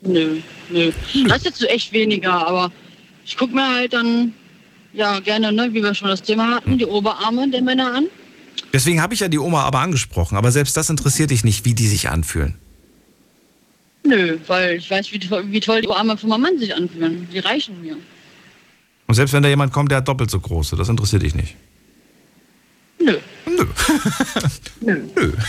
nö, 0.01 0.37
nö. 0.71 0.91
Das 1.27 1.37
ist 1.39 1.45
jetzt 1.45 1.59
so 1.59 1.65
echt 1.67 1.93
weniger, 1.93 2.47
aber 2.47 2.71
ich 3.23 3.37
gucke 3.37 3.53
mir 3.53 3.67
halt 3.75 3.93
dann 3.93 4.33
ja 4.93 5.19
gerne, 5.19 5.51
ne, 5.51 5.69
wie 5.71 5.83
wir 5.83 5.93
schon 5.93 6.07
das 6.09 6.23
Thema 6.23 6.55
hatten, 6.55 6.79
die 6.79 6.85
Oberarme 6.85 7.47
der 7.51 7.61
Männer 7.61 7.93
an. 7.93 8.05
Deswegen 8.73 9.01
habe 9.01 9.13
ich 9.13 9.19
ja 9.19 9.27
die 9.27 9.37
Oma 9.39 9.61
aber 9.63 9.79
angesprochen, 9.79 10.35
aber 10.37 10.51
selbst 10.51 10.75
das 10.75 10.89
interessiert 10.89 11.29
dich 11.29 11.43
nicht, 11.43 11.65
wie 11.65 11.75
die 11.75 11.87
sich 11.87 12.09
anfühlen. 12.09 12.55
Nö, 14.10 14.38
weil 14.48 14.77
ich 14.77 14.90
weiß, 14.90 15.11
wie, 15.11 15.19
toll- 15.19 15.45
wie 15.52 15.60
toll 15.60 15.81
die 15.81 15.88
Oberarme 15.88 16.18
von 16.18 16.30
meinem 16.30 16.41
Mann 16.41 16.57
sich 16.57 16.73
anfühlen. 16.76 17.27
Die 17.31 17.40
reichen 17.40 17.81
mir. 17.81 17.95
Und 19.07 19.15
selbst 19.15 19.34
wenn 19.34 19.44
da 19.44 19.49
jemand 19.49 19.72
kommt, 19.73 19.91
der 19.91 19.99
hat 19.99 20.07
doppelt 20.07 20.30
so 20.31 20.40
große, 20.40 20.76
das 20.76 20.90
interessiert 20.90 21.22
dich 21.23 21.36
nicht. 21.36 21.56
Nö. 22.99 23.18
Nö. 23.45 23.65
Nö. 24.81 25.02
Nö. 25.15 25.31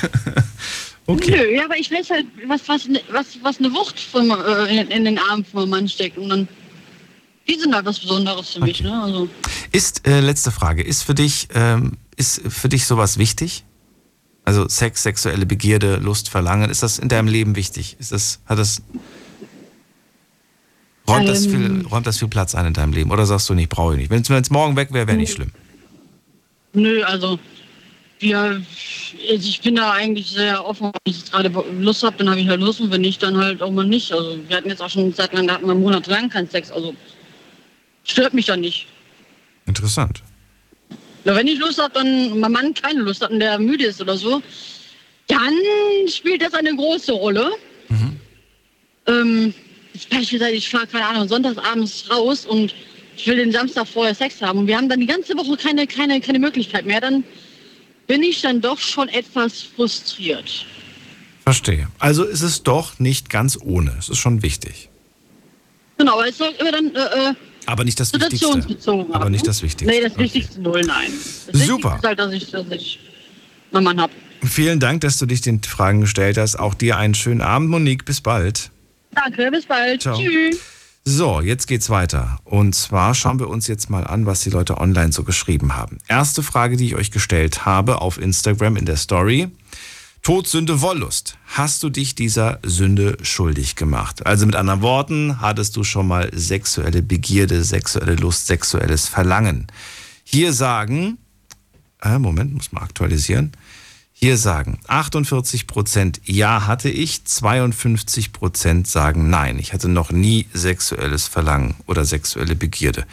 Okay. 1.07 1.31
Nö, 1.33 1.57
ja, 1.57 1.65
aber 1.65 1.77
ich 1.77 1.91
weiß 1.91 2.09
halt, 2.11 2.27
was, 2.47 2.69
was, 2.69 2.89
was, 3.11 3.27
was 3.43 3.59
eine 3.59 3.73
Wucht 3.73 3.99
von, 3.99 4.31
äh, 4.31 4.81
in, 4.81 4.89
in 4.93 5.05
den 5.07 5.19
Armen 5.19 5.45
von 5.45 5.63
meinem 5.63 5.71
Mann 5.71 5.89
steckt. 5.89 6.17
Und 6.19 6.29
dann, 6.29 6.47
die 7.49 7.59
sind 7.59 7.75
halt 7.75 7.85
was 7.85 7.99
Besonderes 7.99 8.51
für 8.51 8.61
mich. 8.61 8.81
Ne? 8.81 9.03
Also, 9.03 9.29
Ist, 9.73 10.07
äh, 10.07 10.21
letzte 10.21 10.53
Frage, 10.53 10.85
ist 10.85 11.03
für 11.03 11.15
dich, 11.15 11.49
ähm, 11.53 11.97
ist 12.17 12.43
für 12.49 12.69
dich 12.69 12.85
sowas 12.87 13.19
wichtig? 13.19 13.65
Also 14.45 14.69
Sex, 14.69 15.03
sexuelle 15.03 15.47
Begierde, 15.47 15.97
Lust, 15.97 16.29
Verlangen, 16.29 16.71
ist 16.71 16.83
das 16.83 16.99
in 16.99 17.09
deinem 17.09 17.29
Leben 17.29 17.57
wichtig? 17.57 17.97
Ist 17.99 18.13
das, 18.13 18.41
hat 18.47 18.59
das, 18.59 18.83
räumt, 21.09 21.29
das 21.29 21.47
Ähm. 21.47 21.51
viel, 21.51 21.87
räumt 21.87 22.07
das 22.07 22.19
viel 22.19 22.29
Platz 22.29 22.55
ein 22.55 22.67
in 22.67 22.75
deinem 22.75 22.93
Leben? 22.93 23.11
Oder 23.11 23.27
sagst 23.27 23.49
du 23.49 23.55
nicht, 23.55 23.69
brauche 23.69 23.95
ich 23.95 23.99
nicht? 24.11 24.29
Wenn 24.29 24.43
es 24.43 24.51
morgen 24.51 24.77
weg 24.77 24.93
wäre, 24.93 25.07
wäre 25.07 25.17
nicht 25.17 25.33
schlimm. 25.33 25.51
nö, 26.73 27.03
also, 27.05 27.39
wir, 28.19 28.39
also 28.39 28.65
ich 29.49 29.61
bin 29.63 29.77
da 29.77 29.93
eigentlich 29.93 30.31
sehr 30.31 30.65
offen. 30.65 30.87
Wenn 30.87 31.13
ich 31.13 31.19
jetzt 31.19 31.33
gerade 31.33 31.51
Lust 31.79 32.03
habe, 32.03 32.17
dann 32.17 32.31
habe 32.31 32.41
ich 32.41 32.49
halt 32.49 32.61
Lust. 32.61 32.81
Und 32.81 32.91
wenn 32.91 33.01
nicht, 33.01 33.23
dann 33.23 33.37
halt 33.37 33.63
auch 33.63 33.71
mal 33.71 33.87
nicht. 33.87 34.13
Also, 34.13 34.39
wir 34.49 34.57
hatten 34.57 34.69
jetzt 34.69 34.83
auch 34.83 34.91
schon 34.91 35.15
Zeit 35.15 35.33
lang, 35.33 35.47
da 35.47 35.55
hatten 35.55 35.67
wir 35.67 35.75
monatelang 35.75 36.29
keinen 36.29 36.49
Sex. 36.49 36.71
Also, 36.71 36.95
stört 38.05 38.35
mich 38.35 38.47
dann 38.47 38.61
nicht. 38.61 38.87
Interessant. 39.67 40.23
Ja, 41.25 41.37
wenn 41.37 41.47
ich 41.47 41.59
Lust 41.59 41.81
habe, 41.81 41.93
dann 41.95 42.39
mein 42.41 42.53
Mann 42.53 42.75
keine 42.75 43.01
Lust 43.01 43.23
hat 43.23 43.31
und 43.31 43.41
der 43.41 43.59
müde 43.59 43.85
ist 43.87 44.01
oder 44.01 44.17
so, 44.17 44.43
dann 45.27 45.55
spielt 46.09 46.43
das 46.43 46.55
eine 46.55 46.75
große 46.75 47.13
Rolle. 47.13 47.51
Ähm, 49.07 49.55
ich 49.93 50.09
beispielsweise, 50.09 50.53
ich 50.53 50.69
fahre, 50.69 50.87
keine 50.87 51.07
Ahnung, 51.07 51.29
sonntagsabends 51.29 52.11
raus 52.11 52.47
und 52.47 52.75
ich 53.17 53.27
will 53.27 53.37
den 53.37 53.53
Samstag 53.53 53.87
vorher 53.87 54.15
Sex 54.15 54.41
haben 54.41 54.61
und 54.61 54.67
wir 54.67 54.77
haben 54.77 54.89
dann 54.89 55.01
die 55.01 55.07
ganze 55.07 55.37
Woche 55.37 55.57
keine, 55.57 55.87
keine, 55.87 56.21
keine 56.21 56.39
Möglichkeit 56.39 56.87
mehr, 56.87 57.01
dann 57.01 57.25
bin 58.07 58.23
ich 58.23 58.41
dann 58.41 58.61
doch 58.61 58.79
schon 58.79 59.09
etwas 59.09 59.63
frustriert. 59.63 60.65
Verstehe. 61.45 61.89
Also 61.99 62.25
ist 62.25 62.43
es 62.43 62.63
doch 62.63 62.99
nicht 62.99 63.31
ganz 63.31 63.59
ohne. 63.61 63.95
Es 63.99 64.09
ist 64.09 64.19
schon 64.19 64.43
wichtig. 64.43 64.89
Genau, 65.99 66.15
aber 66.15 66.29
es 66.29 66.39
soll 66.39 66.53
immer 66.59 66.73
dann 66.73 66.95
äh, 66.95 66.99
äh, 66.99 67.35
Aber 67.71 67.85
nicht 67.85 68.01
das 68.01 68.13
Wichtigste. 68.13 68.49
Aber 69.13 69.23
ab, 69.27 69.31
nicht 69.31 69.47
das 69.47 69.63
Wichtigste. 69.63 69.95
Nee, 69.95 70.03
das 70.03 70.19
Wichtigste 70.19 70.61
null, 70.61 70.83
nein. 70.85 71.13
Das 71.53 71.67
Super. 71.67 71.91
Wichtigste 71.93 71.97
ist 71.97 72.05
halt, 72.05 72.19
dass 72.19 72.33
ich, 72.33 72.51
dass 72.51 72.67
ich 72.73 72.99
Mann 73.71 74.01
habe. 74.01 74.13
Vielen 74.43 74.81
Dank, 74.81 75.03
dass 75.03 75.19
du 75.19 75.27
dich 75.27 75.41
den 75.41 75.63
Fragen 75.63 76.01
gestellt 76.01 76.37
hast. 76.37 76.57
Auch 76.57 76.75
dir 76.75 76.97
einen 76.97 77.15
schönen 77.15 77.43
Abend, 77.43 77.71
Monique. 77.71 78.05
Bis 78.05 78.21
bald. 78.21 78.73
Danke, 79.15 79.53
bis 79.53 79.67
bald. 79.67 80.03
Ciao. 80.03 80.19
Tschüss. 80.19 80.59
So, 81.05 81.41
jetzt 81.41 81.69
geht's 81.69 81.91
weiter. 81.91 82.41
Und 82.45 82.75
zwar 82.75 83.15
schauen 83.15 83.39
wir 83.39 83.49
uns 83.49 83.69
jetzt 83.69 83.89
mal 83.89 84.05
an, 84.05 84.27
was 84.27 84.41
die 84.41 84.51
Leute 84.51 84.79
online 84.79 85.13
so 85.13 85.23
geschrieben 85.23 85.77
haben. 85.77 85.99
Erste 86.09 86.43
Frage, 86.43 86.77
die 86.77 86.87
ich 86.87 86.97
euch 86.97 87.13
gestellt 87.13 87.65
habe 87.65 88.01
auf 88.01 88.21
Instagram 88.21 88.77
in 88.77 88.85
der 88.85 88.97
Story. 88.97 89.49
Todsünde 90.23 90.83
Wollust. 90.83 91.39
Hast 91.47 91.83
du 91.83 91.89
dich 91.89 92.15
dieser 92.15 92.59
Sünde 92.63 93.17
schuldig 93.23 93.75
gemacht? 93.75 94.27
Also 94.27 94.45
mit 94.45 94.55
anderen 94.55 94.83
Worten, 94.83 95.41
hattest 95.41 95.77
du 95.77 95.85
schon 95.85 96.09
mal 96.09 96.31
sexuelle 96.35 97.03
Begierde, 97.03 97.65
sexuelle 97.65 98.17
Lust, 98.17 98.47
sexuelles 98.47 99.09
Verlangen? 99.09 99.67
Hier 100.23 100.53
sagen, 100.53 101.17
äh, 102.03 102.19
Moment, 102.19 102.53
muss 102.53 102.71
mal 102.71 102.83
aktualisieren. 102.83 103.53
Hier 104.13 104.37
sagen 104.37 104.79
48 104.87 105.67
Prozent 105.67 106.21
Ja 106.27 106.67
hatte 106.67 106.91
ich, 106.91 107.25
52 107.25 108.35
Prozent 108.35 108.87
sagen 108.87 109.31
Nein. 109.31 109.59
Ich 109.59 109.73
hatte 109.73 109.89
noch 109.89 110.13
nie 110.13 110.47
sexuelles 110.53 111.29
Verlangen 111.29 111.77
oder 111.87 112.05
sexuelle 112.05 112.57
Begierde. 112.57 113.07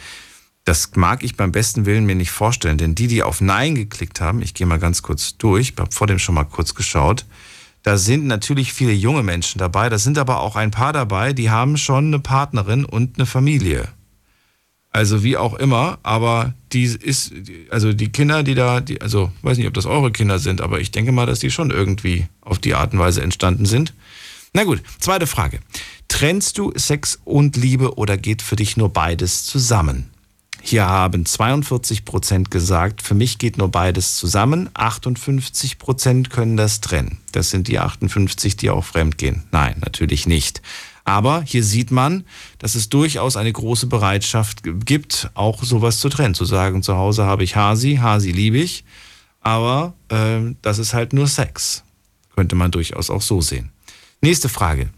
Das 0.68 0.94
mag 0.96 1.24
ich 1.24 1.34
beim 1.34 1.50
besten 1.50 1.86
Willen 1.86 2.04
mir 2.04 2.14
nicht 2.14 2.30
vorstellen, 2.30 2.76
denn 2.76 2.94
die, 2.94 3.06
die 3.06 3.22
auf 3.22 3.40
Nein 3.40 3.74
geklickt 3.74 4.20
haben, 4.20 4.42
ich 4.42 4.52
gehe 4.52 4.66
mal 4.66 4.78
ganz 4.78 5.00
kurz 5.00 5.38
durch, 5.38 5.70
ich 5.70 5.78
habe 5.78 5.92
vor 5.92 6.06
dem 6.06 6.18
schon 6.18 6.34
mal 6.34 6.44
kurz 6.44 6.74
geschaut, 6.74 7.24
da 7.82 7.96
sind 7.96 8.26
natürlich 8.26 8.74
viele 8.74 8.92
junge 8.92 9.22
Menschen 9.22 9.60
dabei, 9.60 9.88
da 9.88 9.96
sind 9.96 10.18
aber 10.18 10.40
auch 10.40 10.56
ein 10.56 10.70
paar 10.70 10.92
dabei, 10.92 11.32
die 11.32 11.48
haben 11.48 11.78
schon 11.78 12.08
eine 12.08 12.18
Partnerin 12.18 12.84
und 12.84 13.16
eine 13.16 13.24
Familie. 13.24 13.88
Also 14.90 15.24
wie 15.24 15.38
auch 15.38 15.54
immer, 15.54 16.00
aber 16.02 16.52
die 16.74 16.84
ist, 16.84 17.32
also 17.70 17.94
die 17.94 18.12
Kinder, 18.12 18.42
die 18.42 18.54
da, 18.54 18.82
die, 18.82 19.00
also 19.00 19.32
weiß 19.40 19.56
nicht, 19.56 19.68
ob 19.68 19.72
das 19.72 19.86
eure 19.86 20.12
Kinder 20.12 20.38
sind, 20.38 20.60
aber 20.60 20.80
ich 20.80 20.90
denke 20.90 21.12
mal, 21.12 21.24
dass 21.24 21.38
die 21.38 21.50
schon 21.50 21.70
irgendwie 21.70 22.26
auf 22.42 22.58
die 22.58 22.74
Art 22.74 22.92
und 22.92 22.98
Weise 22.98 23.22
entstanden 23.22 23.64
sind. 23.64 23.94
Na 24.52 24.64
gut, 24.64 24.82
zweite 24.98 25.26
Frage. 25.26 25.60
Trennst 26.08 26.58
du 26.58 26.74
Sex 26.76 27.18
und 27.24 27.56
Liebe 27.56 27.96
oder 27.96 28.18
geht 28.18 28.42
für 28.42 28.56
dich 28.56 28.76
nur 28.76 28.90
beides 28.90 29.46
zusammen? 29.46 30.10
Hier 30.68 30.86
haben 30.86 31.24
42 31.24 32.04
Prozent 32.04 32.50
gesagt, 32.50 33.00
für 33.00 33.14
mich 33.14 33.38
geht 33.38 33.56
nur 33.56 33.70
beides 33.70 34.16
zusammen. 34.16 34.68
58 34.74 35.78
Prozent 35.78 36.28
können 36.28 36.58
das 36.58 36.82
trennen. 36.82 37.16
Das 37.32 37.48
sind 37.48 37.68
die 37.68 37.78
58, 37.78 38.54
die 38.58 38.68
auch 38.68 38.84
fremd 38.84 39.16
gehen. 39.16 39.44
Nein, 39.50 39.76
natürlich 39.82 40.26
nicht. 40.26 40.60
Aber 41.06 41.40
hier 41.40 41.64
sieht 41.64 41.90
man, 41.90 42.24
dass 42.58 42.74
es 42.74 42.90
durchaus 42.90 43.38
eine 43.38 43.50
große 43.50 43.86
Bereitschaft 43.86 44.60
gibt, 44.84 45.30
auch 45.32 45.62
sowas 45.62 46.00
zu 46.00 46.10
trennen. 46.10 46.34
Zu 46.34 46.44
sagen, 46.44 46.82
zu 46.82 46.96
Hause 46.96 47.24
habe 47.24 47.44
ich 47.44 47.56
Hasi, 47.56 47.96
Hasi 48.02 48.30
liebe 48.30 48.58
ich, 48.58 48.84
aber 49.40 49.94
äh, 50.10 50.54
das 50.60 50.78
ist 50.78 50.92
halt 50.92 51.14
nur 51.14 51.28
Sex. 51.28 51.82
Könnte 52.34 52.56
man 52.56 52.72
durchaus 52.72 53.08
auch 53.08 53.22
so 53.22 53.40
sehen. 53.40 53.70
Nächste 54.20 54.50
Frage. 54.50 54.90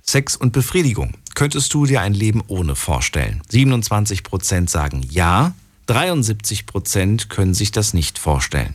Sex 0.00 0.36
und 0.36 0.54
Befriedigung. 0.54 1.12
Könntest 1.36 1.74
du 1.74 1.84
dir 1.84 2.00
ein 2.00 2.14
Leben 2.14 2.42
ohne 2.46 2.74
vorstellen? 2.74 3.42
27% 3.52 4.70
sagen 4.70 5.06
ja, 5.10 5.52
73% 5.86 7.28
können 7.28 7.52
sich 7.52 7.70
das 7.70 7.92
nicht 7.92 8.18
vorstellen. 8.18 8.74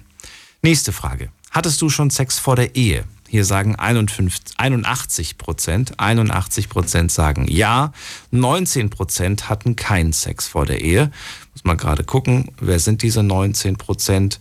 Nächste 0.61 0.91
Frage. 0.91 1.31
Hattest 1.49 1.81
du 1.81 1.89
schon 1.89 2.11
Sex 2.11 2.37
vor 2.37 2.55
der 2.55 2.75
Ehe? 2.75 3.05
Hier 3.27 3.45
sagen 3.45 3.77
51, 3.77 4.59
81 4.59 5.39
Prozent. 5.39 5.99
81 5.99 6.69
Prozent 6.69 7.11
sagen 7.11 7.47
ja. 7.49 7.93
19 8.29 8.91
Prozent 8.91 9.49
hatten 9.49 9.75
keinen 9.75 10.13
Sex 10.13 10.47
vor 10.47 10.67
der 10.67 10.81
Ehe. 10.81 11.11
Muss 11.53 11.63
mal 11.63 11.77
gerade 11.77 12.03
gucken, 12.03 12.51
wer 12.59 12.77
sind 12.77 13.01
diese 13.01 13.23
19 13.23 13.77
Prozent? 13.77 14.39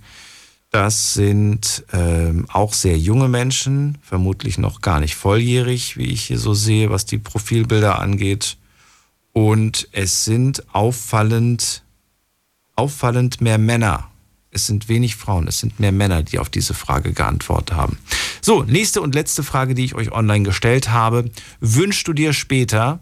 Das 0.70 1.14
sind 1.14 1.84
ähm, 1.92 2.46
auch 2.48 2.74
sehr 2.74 2.96
junge 2.96 3.28
Menschen, 3.28 3.98
vermutlich 4.02 4.56
noch 4.56 4.80
gar 4.80 5.00
nicht 5.00 5.16
volljährig, 5.16 5.96
wie 5.96 6.06
ich 6.06 6.22
hier 6.26 6.38
so 6.38 6.54
sehe, 6.54 6.90
was 6.90 7.06
die 7.06 7.18
Profilbilder 7.18 7.98
angeht. 7.98 8.56
Und 9.32 9.88
es 9.90 10.24
sind 10.24 10.64
auffallend, 10.72 11.82
auffallend 12.76 13.40
mehr 13.40 13.58
Männer. 13.58 14.10
Es 14.52 14.66
sind 14.66 14.88
wenig 14.88 15.16
Frauen, 15.16 15.48
es 15.48 15.58
sind 15.58 15.80
mehr 15.80 15.92
Männer, 15.92 16.22
die 16.22 16.38
auf 16.38 16.48
diese 16.48 16.74
Frage 16.74 17.12
geantwortet 17.12 17.76
haben. 17.76 17.98
So, 18.40 18.62
nächste 18.62 19.00
und 19.00 19.14
letzte 19.14 19.42
Frage, 19.42 19.74
die 19.74 19.84
ich 19.84 19.94
euch 19.96 20.12
online 20.12 20.44
gestellt 20.44 20.90
habe. 20.90 21.30
Wünschst 21.60 22.06
du 22.06 22.12
dir 22.12 22.32
später 22.32 23.00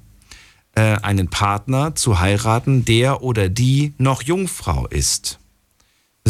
äh, 0.75 0.97
einen 1.03 1.29
Partner 1.29 1.95
zu 1.95 2.19
heiraten, 2.19 2.87
der 2.87 3.23
oder 3.23 3.51
die 3.51 3.93
noch 3.99 4.23
Jungfrau 4.23 4.87
ist? 4.87 5.39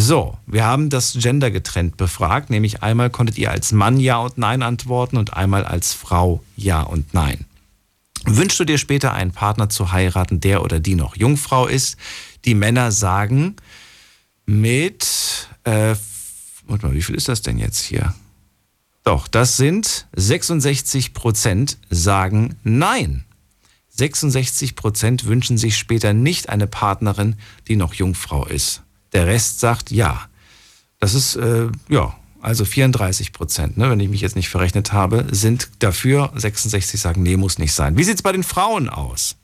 So, 0.01 0.39
wir 0.47 0.65
haben 0.65 0.91
das 0.91 1.15
Gender 1.15 1.51
getrennt 1.51 1.97
befragt, 1.97 2.51
nämlich 2.51 2.85
einmal 2.85 3.11
konntet 3.11 3.37
ihr 3.37 3.51
als 3.51 3.73
Mann 3.73 3.99
Ja 3.99 4.19
und 4.19 4.39
Nein 4.39 4.63
antworten 4.63 5.17
und 5.17 5.35
einmal 5.35 5.65
als 5.65 5.93
Frau 5.93 6.41
Ja 6.55 6.83
und 6.83 7.15
Nein. 7.15 7.47
Wünschst 8.25 8.61
du 8.61 8.65
dir 8.65 8.79
später 8.79 9.13
einen 9.13 9.33
Partner 9.33 9.69
zu 9.69 9.91
heiraten, 9.91 10.39
der 10.39 10.63
oder 10.63 10.79
die 10.79 10.95
noch 10.95 11.17
Jungfrau 11.17 11.67
ist? 11.67 11.97
Die 12.45 12.55
Männer 12.55 12.93
sagen 12.93 13.57
mit, 14.47 15.49
äh, 15.65 15.97
warte 16.69 16.87
mal, 16.87 16.95
wie 16.95 17.03
viel 17.03 17.17
ist 17.17 17.27
das 17.27 17.43
denn 17.43 17.59
jetzt 17.59 17.83
hier? 17.83 18.15
Doch, 19.03 19.27
das 19.27 19.57
sind 19.57 20.07
66 20.15 21.13
Prozent 21.13 21.77
sagen 21.91 22.55
Nein. 22.63 23.25
66 23.89 24.77
Prozent 24.77 25.25
wünschen 25.25 25.59
sich 25.59 25.77
später 25.77 26.13
nicht 26.13 26.51
eine 26.51 26.69
Partnerin, 26.69 27.35
die 27.67 27.75
noch 27.75 27.95
Jungfrau 27.95 28.47
ist. 28.47 28.85
Der 29.13 29.27
Rest 29.27 29.61
sagt 29.61 29.91
ja. 29.91 30.29
Das 31.01 31.15
ist, 31.15 31.37
äh, 31.37 31.69
ja, 31.89 32.15
also 32.41 32.65
34 32.65 33.33
Prozent, 33.33 33.77
ne, 33.77 33.91
wenn 33.91 34.01
ich 34.01 34.09
mich 34.09 34.21
jetzt 34.21 34.37
nicht 34.37 34.49
verrechnet 34.49 34.93
habe, 34.93 35.27
sind 35.31 35.71
dafür. 35.81 36.33
66 36.35 37.01
sagen, 37.01 37.23
nee, 37.23 37.37
muss 37.37 37.59
nicht 37.59 37.73
sein. 37.73 37.97
Wie 37.97 38.05
sieht 38.05 38.17
es 38.17 38.23
bei 38.23 38.33
den 38.33 38.45
Frauen 38.45 38.89
aus? 38.89 39.37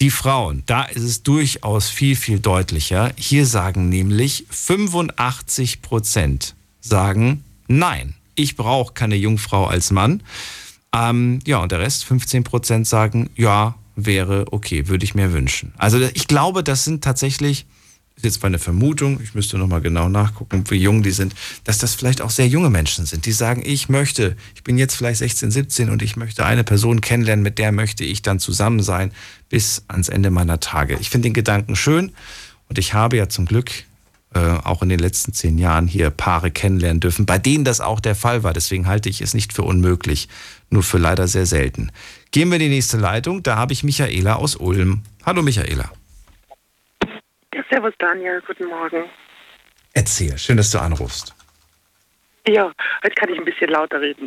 Die 0.00 0.10
Frauen, 0.10 0.62
da 0.66 0.84
ist 0.84 1.02
es 1.02 1.22
durchaus 1.22 1.90
viel, 1.90 2.16
viel 2.16 2.40
deutlicher. 2.40 3.12
Hier 3.16 3.44
sagen 3.44 3.90
nämlich 3.90 4.46
85 4.48 5.82
Prozent 5.82 6.54
sagen 6.80 7.44
nein. 7.68 8.14
Ich 8.34 8.56
brauche 8.56 8.94
keine 8.94 9.16
Jungfrau 9.16 9.66
als 9.66 9.90
Mann. 9.90 10.22
Ähm, 10.94 11.40
ja, 11.46 11.58
und 11.58 11.70
der 11.70 11.80
Rest, 11.80 12.06
15 12.06 12.44
Prozent 12.44 12.86
sagen, 12.88 13.28
ja, 13.36 13.74
wäre 13.94 14.46
okay, 14.50 14.88
würde 14.88 15.04
ich 15.04 15.14
mir 15.14 15.32
wünschen. 15.32 15.74
Also 15.76 16.00
ich 16.00 16.26
glaube, 16.26 16.64
das 16.64 16.84
sind 16.84 17.04
tatsächlich 17.04 17.66
ist 18.20 18.34
jetzt 18.34 18.42
meine 18.42 18.58
Vermutung, 18.58 19.18
ich 19.22 19.34
müsste 19.34 19.56
nochmal 19.56 19.80
genau 19.80 20.08
nachgucken, 20.08 20.64
wie 20.68 20.76
jung 20.76 21.02
die 21.02 21.10
sind, 21.10 21.34
dass 21.64 21.78
das 21.78 21.94
vielleicht 21.94 22.20
auch 22.20 22.28
sehr 22.28 22.46
junge 22.46 22.68
Menschen 22.68 23.06
sind, 23.06 23.24
die 23.24 23.32
sagen, 23.32 23.62
ich 23.64 23.88
möchte, 23.88 24.36
ich 24.54 24.62
bin 24.62 24.76
jetzt 24.76 24.94
vielleicht 24.94 25.18
16, 25.18 25.50
17 25.50 25.90
und 25.90 26.02
ich 26.02 26.16
möchte 26.16 26.44
eine 26.44 26.62
Person 26.62 27.00
kennenlernen, 27.00 27.42
mit 27.42 27.58
der 27.58 27.72
möchte 27.72 28.04
ich 28.04 28.20
dann 28.20 28.38
zusammen 28.38 28.82
sein 28.82 29.12
bis 29.48 29.84
ans 29.88 30.10
Ende 30.10 30.30
meiner 30.30 30.60
Tage. 30.60 30.98
Ich 31.00 31.08
finde 31.08 31.28
den 31.28 31.32
Gedanken 31.32 31.76
schön 31.76 32.12
und 32.68 32.78
ich 32.78 32.92
habe 32.92 33.16
ja 33.16 33.28
zum 33.28 33.46
Glück 33.46 33.70
äh, 34.34 34.38
auch 34.38 34.82
in 34.82 34.90
den 34.90 35.00
letzten 35.00 35.32
zehn 35.32 35.56
Jahren 35.56 35.86
hier 35.86 36.10
Paare 36.10 36.50
kennenlernen 36.50 37.00
dürfen, 37.00 37.24
bei 37.24 37.38
denen 37.38 37.64
das 37.64 37.80
auch 37.80 38.00
der 38.00 38.14
Fall 38.14 38.42
war. 38.42 38.52
Deswegen 38.52 38.86
halte 38.86 39.08
ich 39.08 39.22
es 39.22 39.32
nicht 39.32 39.54
für 39.54 39.62
unmöglich, 39.62 40.28
nur 40.68 40.82
für 40.82 40.98
leider 40.98 41.26
sehr 41.26 41.46
selten. 41.46 41.90
Gehen 42.32 42.50
wir 42.50 42.56
in 42.56 42.62
die 42.62 42.68
nächste 42.68 42.98
Leitung, 42.98 43.42
da 43.42 43.56
habe 43.56 43.72
ich 43.72 43.82
Michaela 43.82 44.34
aus 44.34 44.56
Ulm. 44.56 45.00
Hallo 45.24 45.42
Michaela. 45.42 45.90
Servus 47.68 47.94
Daniel, 47.98 48.42
guten 48.46 48.66
Morgen. 48.66 49.04
Erzähl, 49.92 50.36
schön, 50.38 50.56
dass 50.56 50.70
du 50.70 50.78
anrufst. 50.78 51.34
Ja, 52.46 52.72
heute 53.04 53.14
kann 53.14 53.28
ich 53.28 53.38
ein 53.38 53.44
bisschen 53.44 53.70
lauter 53.70 54.00
reden. 54.00 54.26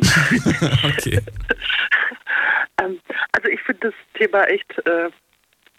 okay. 0.84 1.20
ähm, 2.80 3.00
also 3.32 3.48
ich 3.48 3.60
finde 3.62 3.88
das 3.88 3.94
Thema 4.14 4.44
echt 4.44 4.70
äh, 4.86 5.10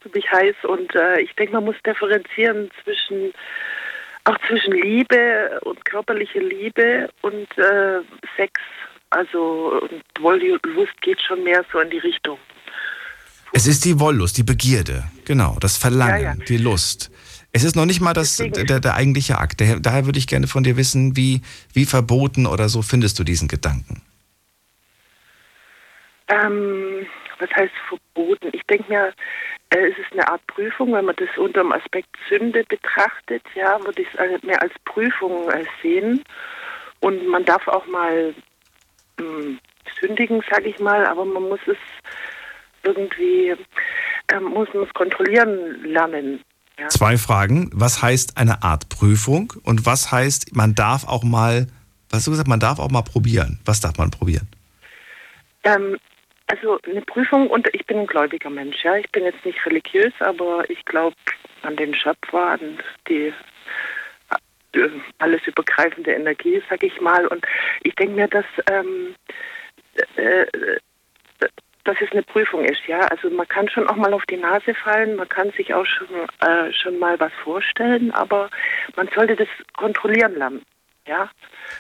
ziemlich 0.04 0.30
heiß 0.32 0.56
und 0.64 0.94
äh, 0.96 1.22
ich 1.22 1.34
denke, 1.36 1.54
man 1.54 1.66
muss 1.66 1.76
differenzieren 1.86 2.70
zwischen 2.84 3.34
auch 4.26 4.38
zwischen 4.48 4.74
Liebe 4.74 5.60
und 5.64 5.86
körperliche 5.86 6.40
Liebe 6.40 7.10
und 7.22 7.48
äh, 7.58 8.02
Sex. 8.36 8.60
Also 9.12 9.80
und 9.82 10.04
Wollust 10.20 11.02
geht 11.02 11.22
schon 11.22 11.44
mehr 11.44 11.64
so 11.72 11.80
in 11.80 11.90
die 11.90 12.00
Richtung. 12.00 12.40
Es 13.54 13.68
ist 13.68 13.86
die 13.86 14.00
Wollust, 14.00 14.38
die 14.38 14.44
Begierde, 14.44 15.06
genau, 15.24 15.58
das 15.62 15.78
Verlangen, 15.78 16.24
ja, 16.24 16.34
ja. 16.34 16.46
die 16.50 16.58
Lust. 16.58 17.12
Es 17.56 17.64
ist 17.64 17.78
noch 17.78 17.86
nicht 17.86 18.02
mal 18.02 18.14
das, 18.14 18.36
der, 18.36 18.82
der, 18.82 18.96
eigentliche 18.96 19.38
Akt. 19.38 19.62
Daher, 19.62 19.80
daher 19.80 20.06
würde 20.06 20.20
ich 20.20 20.28
gerne 20.28 20.46
von 20.46 20.66
dir 20.66 20.76
wissen, 20.76 21.16
wie, 21.16 21.42
wie 21.72 21.86
verboten 21.86 22.48
oder 22.48 22.68
so 22.68 22.82
findest 22.82 23.18
du 23.18 23.24
diesen 23.24 23.48
Gedanken? 23.48 24.02
Ähm, 26.28 27.08
was 27.40 27.50
heißt 27.56 27.72
verboten? 27.88 28.50
Ich 28.52 28.62
denke 28.64 28.92
mir, 28.92 29.14
äh, 29.70 29.88
es 29.88 29.98
ist 29.98 30.12
eine 30.12 30.28
Art 30.28 30.46
Prüfung, 30.48 30.92
wenn 30.92 31.06
man 31.06 31.16
das 31.16 31.30
unter 31.38 31.62
dem 31.62 31.72
Aspekt 31.72 32.10
Sünde 32.28 32.66
betrachtet, 32.68 33.44
ja, 33.56 33.80
würde 33.86 34.02
ich 34.02 34.08
es 34.14 34.44
mehr 34.44 34.62
als 34.62 34.74
Prüfung 34.84 35.50
äh, 35.50 35.64
sehen. 35.82 36.26
Und 37.00 37.26
man 37.26 37.46
darf 37.46 37.66
auch 37.70 37.88
mal 37.88 38.36
mh, 39.18 39.26
hm, 39.26 39.60
sündigen, 40.02 40.44
sage 40.52 40.68
ich 40.68 40.80
mal, 40.80 41.06
aber 41.06 41.24
man 41.24 41.44
muss 41.44 41.62
es 41.68 41.78
irgendwie, 42.84 43.56
äh, 44.28 44.40
muss 44.42 44.68
man 44.74 44.84
es 44.84 44.94
kontrollieren 44.94 45.86
lernen. 45.86 46.44
Ja. 46.78 46.90
Zwei 46.90 47.18
Fragen. 47.18 47.70
Was 47.74 48.02
heißt 48.02 48.38
eine 48.38 48.64
Art 48.64 48.90
Prüfung 48.90 49.54
und 49.64 49.86
was 49.86 50.12
heißt, 50.12 50.56
man 50.56 50.76
darf 50.76 51.08
auch 51.08 51.24
mal, 51.24 51.68
was 52.10 52.20
hast 52.20 52.28
du 52.28 52.32
gesagt, 52.32 52.50
man 52.50 52.60
darf 52.60 52.80
auch 52.80 52.92
mal 52.92 53.02
probieren? 53.02 53.60
Was 53.66 53.80
darf 53.80 53.98
man 53.98 54.12
probieren? 54.12 54.48
Ähm, 55.64 55.98
also 56.48 56.80
eine 56.84 57.02
Prüfung 57.02 57.48
und 57.50 57.68
ich 57.74 57.86
bin 57.86 58.00
ein 58.00 58.08
gläubiger 58.08 58.50
Mensch, 58.50 58.84
ja. 58.84 58.96
Ich 58.98 59.10
bin 59.12 59.24
jetzt 59.24 59.44
nicht 59.46 59.66
religiös, 59.66 60.14
aber 60.20 60.70
ich 60.70 60.84
glaube 60.86 61.16
an 61.64 61.76
den 61.76 61.96
Schöpfer, 61.96 62.50
an 62.52 62.80
die 63.08 63.34
äh, 64.74 64.90
alles 65.20 65.42
übergreifende 65.48 66.12
Energie, 66.12 66.62
sag 66.70 66.84
ich 66.84 67.00
mal. 67.02 67.26
Und 67.28 67.46
ich 67.84 67.96
denke 67.96 68.16
mir, 68.16 68.28
dass 68.28 68.46
ähm, 68.70 69.16
äh, 70.18 70.46
dass 71.86 71.98
es 72.02 72.12
eine 72.12 72.24
Prüfung 72.24 72.66
ist, 72.66 72.82
ja. 72.88 73.00
Also 73.00 73.30
man 73.30 73.48
kann 73.48 73.70
schon 73.70 73.88
auch 73.88 73.96
mal 73.96 74.14
auf 74.14 74.26
die 74.26 74.38
Nase 74.38 74.74
fallen, 74.74 75.16
man 75.16 75.30
kann 75.30 75.52
sich 75.52 75.74
auch 75.74 75.86
schon, 75.86 76.08
äh, 76.42 76.74
schon 76.74 77.00
mal 77.00 77.20
was 77.20 77.32
vorstellen, 77.44 78.12
aber 78.12 78.50
man 78.96 79.08
sollte 79.16 79.36
das 79.36 79.48
kontrollieren 79.78 80.36
lernen, 80.36 80.62
ja. 81.08 81.30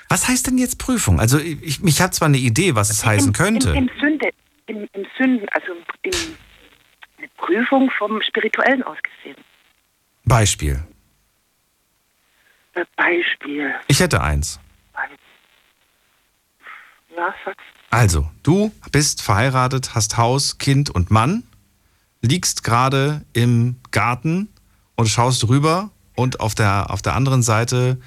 Was 0.07 0.27
heißt 0.27 0.47
denn 0.47 0.57
jetzt 0.57 0.79
Prüfung? 0.79 1.19
Also 1.19 1.39
ich, 1.39 1.83
ich 1.83 2.01
habe 2.01 2.11
zwar 2.11 2.27
eine 2.27 2.37
Idee, 2.37 2.75
was 2.75 2.89
es 2.89 3.03
Im, 3.03 3.09
heißen 3.09 3.33
könnte. 3.33 3.69
Im, 3.71 3.75
im 3.75 3.89
Sünde, 3.99 4.29
im, 4.67 4.87
im 4.93 5.05
Sünden, 5.17 5.49
also 5.49 5.73
im, 6.03 6.11
eine 7.17 7.27
Prüfung 7.37 7.89
vom 7.91 8.21
Spirituellen 8.21 8.83
aus 8.83 8.97
gesehen. 9.01 9.37
Beispiel. 10.23 10.79
Äh, 12.73 12.85
Beispiel. 12.95 13.73
Ich 13.87 13.99
hätte 13.99 14.21
eins. 14.21 14.59
Ja, 17.15 17.33
sag's. 17.45 17.63
Also, 17.95 18.29
du 18.43 18.73
bist 18.91 19.21
verheiratet, 19.21 19.95
hast 19.95 20.17
Haus, 20.17 20.57
Kind 20.57 20.89
und 20.89 21.11
Mann, 21.11 21.43
liegst 22.21 22.61
gerade 22.61 23.21
im 23.31 23.77
Garten 23.89 24.49
und 24.97 25.05
schaust 25.05 25.47
rüber 25.47 25.91
und 26.13 26.41
auf 26.41 26.55
der, 26.55 26.87
auf 26.89 27.01
der 27.01 27.13
anderen 27.13 27.41
Seite 27.41 27.97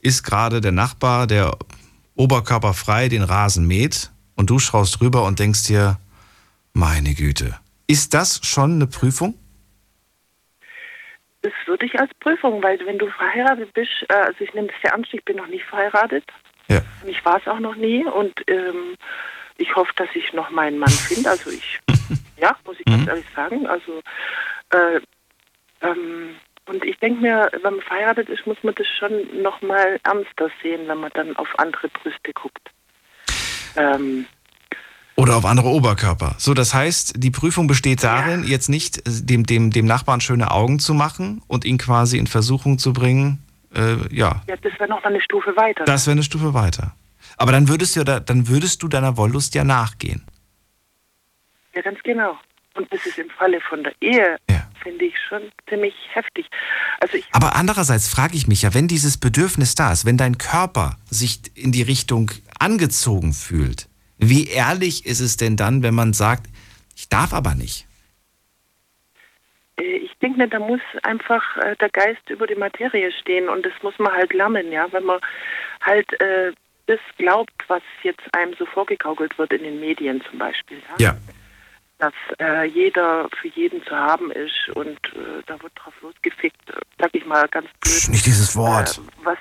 ist 0.00 0.22
gerade 0.22 0.60
der 0.60 0.72
Nachbar, 0.72 1.26
der 1.26 1.56
oberkörperfrei 2.14 3.08
den 3.08 3.22
Rasen 3.22 3.66
mäht 3.66 4.10
und 4.36 4.50
du 4.50 4.58
schaust 4.58 5.00
rüber 5.00 5.24
und 5.24 5.38
denkst 5.38 5.66
dir, 5.66 5.96
meine 6.74 7.14
Güte, 7.14 7.58
ist 7.86 8.12
das 8.12 8.40
schon 8.44 8.74
eine 8.74 8.86
Prüfung? 8.86 9.32
Das 11.40 11.54
würde 11.64 11.86
ich 11.86 11.98
als 11.98 12.12
Prüfung, 12.20 12.62
weil 12.62 12.78
wenn 12.84 12.98
du 12.98 13.08
verheiratet 13.08 13.72
bist, 13.72 14.04
äh, 14.10 14.12
also 14.12 14.44
ich 14.44 14.52
nehme 14.52 14.66
das 14.66 14.76
sehr 14.82 14.92
ernst, 14.92 15.14
ich 15.14 15.24
bin 15.24 15.38
noch 15.38 15.46
nicht 15.46 15.64
verheiratet. 15.64 16.24
Ja. 16.68 16.82
Ich 17.06 17.24
war 17.24 17.38
es 17.40 17.46
auch 17.46 17.60
noch 17.60 17.76
nie 17.76 18.04
und 18.04 18.34
ähm, 18.46 18.94
ich 19.58 19.76
hoffe, 19.76 19.92
dass 19.96 20.08
ich 20.14 20.32
noch 20.32 20.50
meinen 20.50 20.78
Mann 20.78 20.90
finde. 20.90 21.30
Also 21.30 21.50
ich 21.50 21.80
Ja, 22.40 22.56
muss 22.64 22.76
ich 22.78 22.84
ganz 22.84 23.08
ehrlich 23.08 23.26
sagen. 23.34 23.66
Also, 23.66 24.00
äh, 24.70 25.00
ähm, 25.82 26.36
und 26.66 26.84
ich 26.84 26.98
denke 26.98 27.20
mir, 27.20 27.48
wenn 27.52 27.62
man 27.62 27.80
verheiratet 27.80 28.28
ist, 28.28 28.46
muss 28.46 28.58
man 28.62 28.74
das 28.74 28.86
schon 28.98 29.42
nochmal 29.42 29.98
ernster 30.04 30.50
sehen, 30.62 30.86
wenn 30.86 30.98
man 30.98 31.10
dann 31.14 31.36
auf 31.36 31.48
andere 31.58 31.88
Brüste 31.88 32.32
guckt. 32.34 32.70
Ähm, 33.76 34.26
Oder 35.16 35.36
auf 35.36 35.44
andere 35.44 35.68
Oberkörper. 35.68 36.34
So, 36.38 36.54
das 36.54 36.74
heißt, 36.74 37.14
die 37.16 37.30
Prüfung 37.30 37.66
besteht 37.66 38.04
darin, 38.04 38.44
jetzt 38.44 38.68
nicht 38.68 38.98
äh, 38.98 39.24
dem, 39.24 39.44
dem, 39.44 39.70
dem 39.70 39.86
Nachbarn 39.86 40.20
schöne 40.20 40.50
Augen 40.50 40.78
zu 40.78 40.94
machen 40.94 41.42
und 41.48 41.64
ihn 41.64 41.78
quasi 41.78 42.18
in 42.18 42.26
Versuchung 42.26 42.78
zu 42.78 42.92
bringen. 42.92 43.42
Äh, 43.74 43.96
ja, 44.14 44.42
ja, 44.46 44.56
das 44.56 44.72
wäre 44.78 44.88
noch 44.88 45.02
mal 45.02 45.10
eine 45.10 45.20
Stufe 45.20 45.56
weiter. 45.56 45.84
das 45.84 46.06
wäre 46.06 46.12
eine 46.12 46.22
Stufe 46.22 46.54
weiter. 46.54 46.94
Aber 47.38 47.52
dann 47.52 47.68
würdest 47.68 47.94
du, 47.96 48.00
ja 48.00 48.04
da- 48.04 48.20
dann 48.20 48.48
würdest 48.48 48.82
du 48.82 48.88
deiner 48.88 49.16
Wollust 49.16 49.54
ja 49.54 49.64
nachgehen. 49.64 50.26
Ja, 51.74 51.82
ganz 51.82 51.98
genau. 52.02 52.36
Und 52.74 52.92
das 52.92 53.04
ist 53.06 53.18
im 53.18 53.30
Falle 53.30 53.60
von 53.60 53.82
der 53.84 53.92
Ehe, 54.00 54.36
finde 54.82 55.04
ich 55.06 55.14
schon 55.28 55.42
ziemlich 55.68 55.94
heftig. 56.12 56.46
Also 57.00 57.16
ich 57.16 57.24
Aber 57.32 57.56
andererseits 57.56 58.08
frage 58.08 58.36
ich 58.36 58.46
mich 58.46 58.62
ja, 58.62 58.74
wenn 58.74 58.86
dieses 58.88 59.18
Bedürfnis 59.18 59.74
da 59.74 59.92
ist, 59.92 60.04
wenn 60.04 60.16
dein 60.16 60.38
Körper 60.38 60.96
sich 61.10 61.40
in 61.56 61.72
die 61.72 61.82
Richtung 61.82 62.30
angezogen 62.58 63.32
fühlt, 63.32 63.88
wie 64.18 64.46
ehrlich 64.48 65.06
ist 65.06 65.20
es 65.20 65.36
denn 65.36 65.56
dann, 65.56 65.82
wenn 65.82 65.94
man 65.94 66.12
sagt, 66.12 66.46
ich 66.96 67.08
darf 67.08 67.32
aber 67.32 67.54
nicht? 67.54 67.86
Äh, 69.76 69.82
Ich 69.98 70.16
denke, 70.20 70.38
mir, 70.38 70.48
da 70.48 70.58
muss 70.60 70.80
einfach 71.02 71.56
äh, 71.58 71.76
der 71.76 71.90
Geist 71.90 72.28
über 72.28 72.46
die 72.46 72.54
Materie 72.56 73.10
stehen 73.12 73.48
und 73.48 73.64
das 73.66 73.72
muss 73.82 73.98
man 73.98 74.12
halt 74.12 74.32
lernen, 74.32 74.70
ja, 74.72 74.86
wenn 74.92 75.04
man 75.04 75.20
halt 75.82 76.08
äh, 76.20 76.52
das 76.88 76.98
glaubt, 77.18 77.52
was 77.68 77.82
jetzt 78.02 78.22
einem 78.32 78.54
so 78.58 78.64
vorgegaukelt 78.66 79.38
wird 79.38 79.52
in 79.52 79.62
den 79.62 79.78
Medien 79.78 80.22
zum 80.28 80.38
Beispiel, 80.38 80.82
ja, 80.98 81.10
Ja. 81.10 81.16
dass 81.98 82.14
äh, 82.40 82.64
jeder 82.64 83.28
für 83.40 83.48
jeden 83.48 83.84
zu 83.84 83.94
haben 83.94 84.32
ist 84.32 84.70
und 84.74 84.98
äh, 85.14 85.42
da 85.46 85.60
wird 85.62 85.72
drauf 85.76 85.94
losgefickt, 86.00 86.60
sag 86.98 87.10
ich 87.12 87.26
mal 87.26 87.46
ganz 87.48 87.68
blöd. 87.80 88.08
Nicht 88.08 88.26
dieses 88.26 88.56
Wort. 88.56 88.98
Äh, 88.98 89.24
was 89.24 89.38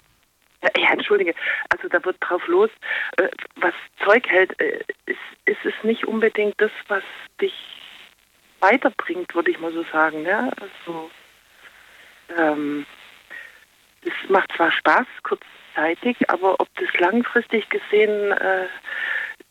ja, 0.78 0.92
entschuldige, 0.92 1.34
also 1.70 1.88
da 1.88 2.04
wird 2.04 2.18
drauf 2.20 2.46
los, 2.48 2.70
äh, 3.18 3.30
was 3.56 3.74
Zeug 4.04 4.28
hält, 4.28 4.60
äh, 4.60 4.84
ist, 5.06 5.20
ist 5.46 5.64
es 5.64 5.74
nicht 5.84 6.06
unbedingt 6.06 6.56
das, 6.60 6.72
was 6.90 7.04
dich 7.40 7.54
weiterbringt, 8.60 9.34
würde 9.36 9.52
ich 9.52 9.60
mal 9.60 9.72
so 9.72 9.86
sagen. 9.92 10.24
Ne? 10.24 10.52
Also, 10.60 11.10
ähm, 12.38 12.86
es 14.02 14.30
macht 14.30 14.52
zwar 14.56 14.72
Spaß, 14.72 15.06
kurzzeitig, 15.78 16.30
aber 16.30 16.60
ob 16.60 16.68
das 16.76 17.00
langfristig 17.00 17.70
gesehen 17.70 18.32
äh, 18.32 18.68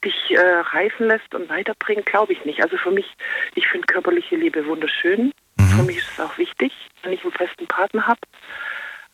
dich 0.04 0.30
äh, 0.30 0.40
reifen 0.40 1.08
lässt 1.08 1.34
und 1.34 1.48
weiterbringt, 1.48 2.06
glaube 2.06 2.32
ich 2.32 2.44
nicht. 2.44 2.62
Also 2.62 2.76
für 2.76 2.90
mich, 2.90 3.06
ich 3.54 3.66
finde 3.68 3.86
körperliche 3.86 4.36
Liebe 4.36 4.66
wunderschön. 4.66 5.32
Für 5.76 5.82
mich 5.82 5.98
ist 5.98 6.10
es 6.12 6.20
auch 6.20 6.36
wichtig, 6.38 6.72
wenn 7.02 7.12
ich 7.12 7.22
einen 7.22 7.32
festen 7.32 7.66
Partner 7.66 8.06
habe. 8.06 8.20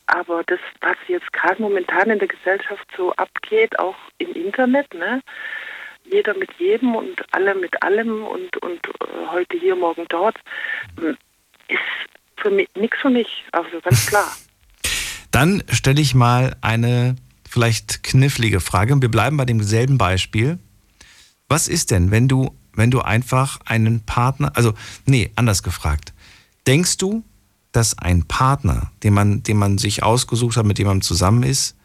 Aber 0.07 0.43
das, 0.45 0.59
was 0.81 0.97
jetzt 1.09 1.33
gerade 1.33 1.63
momentan 1.63 2.11
in 2.11 2.19
der 2.19 2.29
Gesellschaft 2.29 2.87
so 2.97 3.13
abgeht, 3.13 3.79
auch 3.79 3.97
im 4.19 4.33
Internet, 4.33 4.93
ne? 4.95 5.23
jeder 6.05 6.35
mit 6.35 6.53
jedem 6.59 6.97
und 6.97 7.23
alle 7.33 7.55
mit 7.55 7.83
allem 7.83 8.25
und, 8.25 8.57
und 8.59 8.87
äh, 8.87 9.27
heute 9.31 9.57
hier, 9.57 9.77
morgen 9.77 10.05
dort, 10.09 10.37
m, 11.01 11.17
ist 11.69 11.81
für 12.37 12.51
mich 12.51 12.69
nichts 12.75 12.99
für 12.99 13.11
mich, 13.11 13.45
also 13.53 13.81
ganz 13.81 14.07
klar. 14.07 14.37
Dann 15.33 15.63
stelle 15.71 16.01
ich 16.01 16.15
mal 16.15 16.57
eine 16.61 17.17
vielleicht 17.49 18.03
knifflige 18.03 18.61
Frage 18.61 19.01
wir 19.01 19.11
bleiben 19.11 19.37
bei 19.37 19.45
demselben 19.45 19.99
Beispiel. 19.99 20.59
Was 21.49 21.69
ist 21.69 21.91
denn, 21.91 22.11
wenn 22.11 22.29
du, 22.29 22.55
wenn 22.75 22.91
du 22.91 23.01
einfach 23.01 23.61
einen 23.65 24.01
Partner, 24.01 24.53
also 24.55 24.75
nee, 25.07 25.31
anders 25.35 25.63
gefragt. 25.63 26.13
Denkst 26.67 26.99
du, 26.99 27.25
dass 27.73 27.99
ein 27.99 28.25
Partner, 28.25 28.93
den 29.03 29.15
man, 29.15 29.43
den 29.43 29.57
man 29.57 29.79
sich 29.79 30.03
ausgesucht 30.03 30.57
hat, 30.57 30.67
mit 30.67 30.79
dem 30.79 30.87
man 30.87 31.01
zusammen 31.01 31.43
ist, 31.43 31.77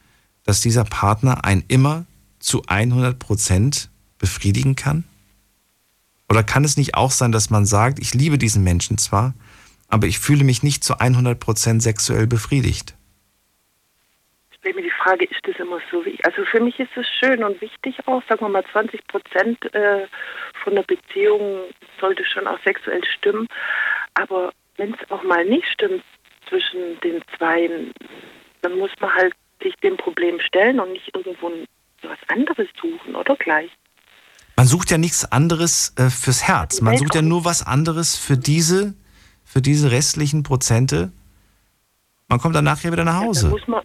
dass 0.44 0.61
dieser 0.61 0.84
Partner 0.84 1.45
einen 1.45 1.64
immer 1.68 2.06
zu 2.40 2.64
100 2.68 3.18
Prozent 3.18 3.90
befriedigen 4.19 4.76
kann? 4.76 5.06
Oder 6.30 6.44
kann 6.44 6.65
es 6.65 6.76
nicht 6.76 6.95
auch 6.95 7.11
sein, 7.11 7.32
dass 7.32 7.49
man 7.49 7.65
sagt, 7.65 7.99
ich 7.99 8.14
liebe 8.14 8.38
diesen 8.38 8.64
Menschen 8.64 8.98
zwar, 8.98 9.34
aber 9.88 10.07
ich 10.07 10.19
fühle 10.19 10.44
mich 10.44 10.64
nicht 10.64 10.84
zu 10.84 10.99
100 10.99 11.40
Prozent 11.40 11.82
sexuell 11.82 12.28
befriedigt? 12.28 12.97
Stelle 14.68 14.81
mir 14.81 14.89
die 14.89 15.03
Frage, 15.03 15.26
ist 15.26 15.39
das 15.44 15.56
immer 15.57 15.80
so 15.91 16.03
wie 16.06 16.18
Also 16.23 16.44
für 16.45 16.60
mich 16.60 16.80
ist 16.80 16.95
es 16.95 17.06
schön 17.19 17.44
und 17.44 17.61
wichtig 17.61 17.95
auch, 18.06 18.22
sagen 18.27 18.41
wir 18.41 18.49
mal 18.49 18.65
20 18.72 19.06
Prozent 19.07 19.73
äh, 19.73 20.07
von 20.64 20.76
der 20.76 20.84
Beziehung 20.84 21.61
sollte 21.99 22.26
schon 22.26 22.48
auch 22.48 22.60
sexuell 22.64 23.03
stimmen. 23.06 23.48
Aber 24.15 24.52
wenn 24.77 24.94
es 24.94 25.11
auch 25.11 25.23
mal 25.23 25.45
nicht 25.45 25.68
stimmt 25.68 26.03
zwischen 26.49 26.99
den 27.02 27.22
Zweien, 27.38 27.94
dann 28.61 28.77
muss 28.77 28.91
man 28.99 29.14
halt 29.14 29.34
sich 29.61 29.73
dem 29.77 29.95
Problem 29.98 30.39
stellen 30.39 30.80
und 30.80 30.91
nicht 30.91 31.15
irgendwo 31.15 31.52
was 32.02 32.19
anderes 32.27 32.68
suchen, 32.80 33.15
oder 33.15 33.35
gleich? 33.35 33.72
Man 34.56 34.65
sucht 34.65 34.91
ja 34.91 34.98
nichts 34.98 35.31
anderes 35.31 35.94
äh, 35.98 36.10
fürs 36.10 36.48
Herz. 36.48 36.81
Man 36.81 36.98
sucht 36.98 37.15
ja 37.15 37.22
nur 37.22 37.45
was 37.45 37.65
anderes 37.65 38.18
für 38.18 38.38
diese, 38.38 38.95
für 39.45 39.61
diese 39.61 39.91
restlichen 39.91 40.44
Prozente. 40.44 41.11
Man 42.27 42.39
kommt 42.39 42.56
dann 42.56 42.65
nachher 42.65 42.91
wieder 42.91 43.06
nach 43.06 43.22
Hause. 43.22 43.49
muss 43.49 43.68
man, 43.68 43.81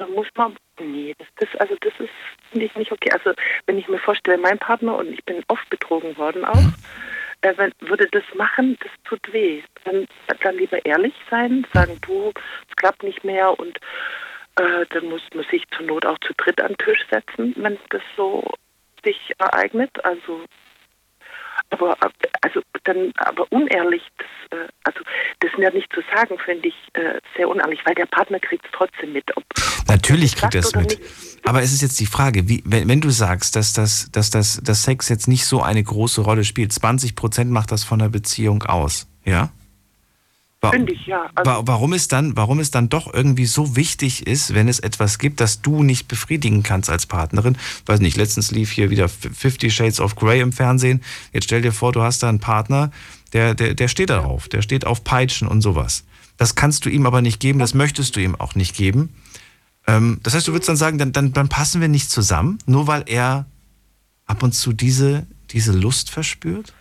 dann 0.00 0.12
muss 0.12 0.26
man, 0.34 0.56
nee, 0.80 1.14
das, 1.18 1.28
das, 1.36 1.60
also 1.60 1.76
das 1.80 1.92
ist, 1.98 2.10
finde 2.50 2.66
ich 2.66 2.74
nicht 2.74 2.90
okay. 2.90 3.10
Also 3.12 3.32
wenn 3.66 3.78
ich 3.78 3.86
mir 3.88 3.98
vorstelle, 3.98 4.38
mein 4.38 4.58
Partner 4.58 4.96
und 4.96 5.12
ich 5.12 5.24
bin 5.24 5.42
oft 5.48 5.68
betrogen 5.68 6.16
worden 6.16 6.44
auch, 6.44 6.56
äh, 7.42 7.52
wenn, 7.56 7.72
würde 7.80 8.08
das 8.10 8.24
machen, 8.34 8.78
das 8.80 8.90
tut 9.04 9.32
weh. 9.32 9.62
Dann, 9.84 10.06
dann 10.42 10.56
lieber 10.56 10.84
ehrlich 10.84 11.14
sein, 11.30 11.66
sagen, 11.74 11.98
du, 12.00 12.32
es 12.68 12.76
klappt 12.76 13.02
nicht 13.02 13.24
mehr 13.24 13.58
und 13.58 13.78
äh, 14.56 14.86
dann 14.88 15.06
muss 15.06 15.22
man 15.34 15.44
sich 15.50 15.64
zur 15.76 15.86
Not 15.86 16.06
auch 16.06 16.18
zu 16.20 16.32
dritt 16.36 16.60
an 16.60 16.68
den 16.72 16.78
Tisch 16.78 17.04
setzen, 17.10 17.54
wenn 17.56 17.78
das 17.90 18.02
so 18.16 18.44
sich 19.04 19.34
ereignet. 19.38 19.90
Also 20.04 20.44
aber 21.70 21.96
also 22.42 22.60
dann 22.84 23.12
aber 23.16 23.46
unehrlich, 23.50 24.02
das, 24.18 24.58
äh, 24.58 24.68
also 24.84 25.00
das 25.40 25.50
mir 25.58 25.72
nicht 25.72 25.92
zu 25.92 26.00
sagen, 26.14 26.38
finde 26.44 26.68
ich 26.68 26.74
äh, 26.94 27.20
sehr 27.36 27.48
unehrlich, 27.48 27.80
weil 27.84 27.94
der 27.94 28.06
Partner 28.06 28.38
kriegt 28.40 28.64
es 28.64 28.70
trotzdem 28.72 29.12
mit. 29.12 29.24
Ob, 29.36 29.44
Natürlich 29.88 30.36
kriegt 30.36 30.54
er 30.54 30.60
es 30.60 30.74
mit. 30.74 31.00
Aber 31.44 31.62
es 31.62 31.72
ist 31.72 31.82
jetzt 31.82 31.98
die 32.00 32.06
Frage, 32.06 32.48
wie, 32.48 32.62
wenn, 32.64 32.88
wenn 32.88 33.00
du 33.00 33.10
sagst, 33.10 33.56
dass, 33.56 33.72
das, 33.72 34.10
dass 34.12 34.30
das, 34.30 34.60
dass 34.62 34.82
Sex 34.84 35.08
jetzt 35.08 35.28
nicht 35.28 35.44
so 35.44 35.62
eine 35.62 35.82
große 35.82 36.20
Rolle 36.20 36.44
spielt, 36.44 36.72
20 36.72 37.14
Prozent 37.16 37.50
macht 37.50 37.72
das 37.72 37.84
von 37.84 37.98
der 37.98 38.08
Beziehung 38.08 38.62
aus, 38.62 39.08
ja? 39.24 39.50
Finde 40.68 40.92
ich 40.92 41.06
ja. 41.06 41.30
Also, 41.34 41.50
Wa- 41.50 41.62
Warum 41.64 41.94
es, 41.94 42.06
dann, 42.08 42.36
warum 42.36 42.60
es 42.60 42.70
dann 42.70 42.90
doch 42.90 43.12
irgendwie 43.12 43.46
so 43.46 43.76
wichtig 43.76 44.26
ist, 44.26 44.52
wenn 44.52 44.68
es 44.68 44.78
etwas 44.78 45.18
gibt, 45.18 45.40
das 45.40 45.62
du 45.62 45.82
nicht 45.82 46.06
befriedigen 46.06 46.62
kannst 46.62 46.90
als 46.90 47.06
Partnerin. 47.06 47.56
Weiß 47.86 48.00
nicht, 48.00 48.18
letztens 48.18 48.50
lief 48.50 48.70
hier 48.70 48.90
wieder 48.90 49.08
Fifty 49.08 49.70
Shades 49.70 50.00
of 50.00 50.16
Grey 50.16 50.40
im 50.40 50.52
Fernsehen. 50.52 51.02
Jetzt 51.32 51.44
stell 51.44 51.62
dir 51.62 51.72
vor, 51.72 51.92
du 51.92 52.02
hast 52.02 52.22
da 52.22 52.28
einen 52.28 52.40
Partner, 52.40 52.90
der, 53.32 53.54
der, 53.54 53.72
der 53.74 53.88
steht 53.88 54.10
darauf, 54.10 54.48
der 54.48 54.60
steht 54.60 54.86
auf 54.86 55.02
Peitschen 55.02 55.48
und 55.48 55.62
sowas. 55.62 56.04
Das 56.36 56.54
kannst 56.56 56.84
du 56.84 56.90
ihm 56.90 57.06
aber 57.06 57.22
nicht 57.22 57.40
geben, 57.40 57.58
das 57.58 57.72
möchtest 57.72 58.16
du 58.16 58.20
ihm 58.20 58.34
auch 58.34 58.54
nicht 58.54 58.76
geben. 58.76 59.14
Ähm, 59.86 60.20
das 60.22 60.34
heißt, 60.34 60.46
du 60.46 60.52
würdest 60.52 60.68
dann 60.68 60.76
sagen, 60.76 60.98
dann, 60.98 61.12
dann, 61.12 61.32
dann 61.32 61.48
passen 61.48 61.80
wir 61.80 61.88
nicht 61.88 62.10
zusammen, 62.10 62.58
nur 62.66 62.86
weil 62.86 63.04
er 63.06 63.46
ab 64.26 64.42
und 64.42 64.52
zu 64.52 64.74
diese, 64.74 65.26
diese 65.52 65.72
Lust 65.72 66.10
verspürt? 66.10 66.74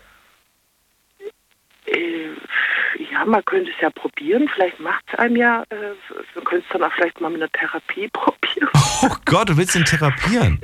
äh, 1.85 2.29
ja, 3.19 3.25
man 3.25 3.43
könnte 3.45 3.69
es 3.71 3.81
ja 3.81 3.89
probieren, 3.89 4.49
vielleicht 4.53 4.79
macht 4.79 5.03
es 5.11 5.19
einem 5.19 5.35
ja, 5.35 5.63
äh, 5.69 5.75
man 6.35 6.43
könnte 6.45 6.65
es 6.67 6.73
dann 6.73 6.83
auch 6.83 6.93
vielleicht 6.93 7.19
mal 7.21 7.29
mit 7.29 7.41
einer 7.41 7.51
Therapie 7.51 8.07
probieren. 8.13 8.69
Oh 9.03 9.15
Gott, 9.25 9.49
du 9.49 9.57
willst 9.57 9.75
ihn 9.75 9.85
therapieren. 9.85 10.59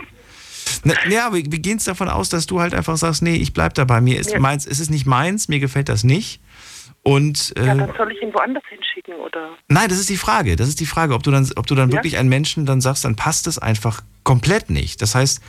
Na, 0.84 0.94
ja, 1.10 1.34
wir 1.34 1.41
gehen 1.44 1.77
es 1.77 1.86
davon 1.86 2.10
aus, 2.10 2.30
dass 2.30 2.45
du 2.45 2.60
halt 2.60 2.73
einfach 2.73 2.98
sagst, 2.98 3.22
nee, 3.23 3.36
ich 3.36 3.53
bleib 3.53 3.73
dabei. 3.73 4.02
Mir 4.02 4.19
ist 4.19 4.32
Ja. 4.32 4.40
meins, 4.40 4.65
es 4.68 4.80
ist 4.80 4.90
nicht 4.90 5.06
meins, 5.06 5.48
mir 5.48 5.60
gefällt 5.60 5.90
das 5.90 6.03
nicht. 6.03 6.41
Und 7.03 7.53
Ja, 7.57 7.73
äh, 7.73 7.77
dann 7.77 7.94
soll 7.98 8.11
ich 8.11 8.22
ihn 8.22 8.34
woanders 8.34 8.64
hinschicken, 8.69 9.15
oder? 9.15 9.56
nein, 9.68 9.90
das 9.90 9.99
ist 9.99 10.10
die 10.10 10.18
Frage. 10.18 10.56
Das 10.56 10.68
ist 10.68 10.80
die 10.80 10.86
Frage, 10.88 11.14
ob 11.14 11.22
du 11.23 11.32
dann, 11.32 11.48
ob 11.56 11.68
du 11.68 11.76
dann 11.76 11.90
Ja. 11.90 11.98
wirklich 11.98 12.18
einen 12.18 12.30
Menschen 12.30 12.65
dann 12.65 12.82
sagst, 12.82 13.06
dann 13.06 13.15
passt 13.15 13.45
es 13.48 13.60
einfach 13.60 14.02
komplett 14.23 14.69
nicht. 14.69 15.02
Das 15.02 15.14
heißt, 15.15 15.41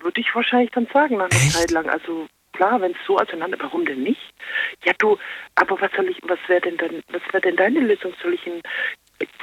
Würde 0.00 0.20
ich 0.20 0.34
wahrscheinlich 0.34 0.70
dann 0.72 0.86
sagen 0.92 1.16
nach 1.16 1.28
einer 1.30 1.50
Zeit 1.50 1.70
lang. 1.70 1.88
Also 1.88 2.26
klar, 2.52 2.80
wenn 2.80 2.92
es 2.92 2.98
so 3.06 3.18
auseinander, 3.18 3.58
warum 3.60 3.84
denn 3.84 4.02
nicht? 4.02 4.20
Ja, 4.84 4.92
du, 4.98 5.18
aber 5.54 5.80
was 5.80 5.90
soll 5.96 6.08
ich, 6.08 6.18
was 6.22 6.38
wäre 6.48 6.60
denn 6.60 6.76
dann, 6.76 7.02
was 7.12 7.22
wäre 7.32 7.42
denn 7.42 7.56
deine 7.56 7.80
Lösung? 7.80 8.12
Soll 8.22 8.34
ich 8.34 8.46
ihn 8.46 8.60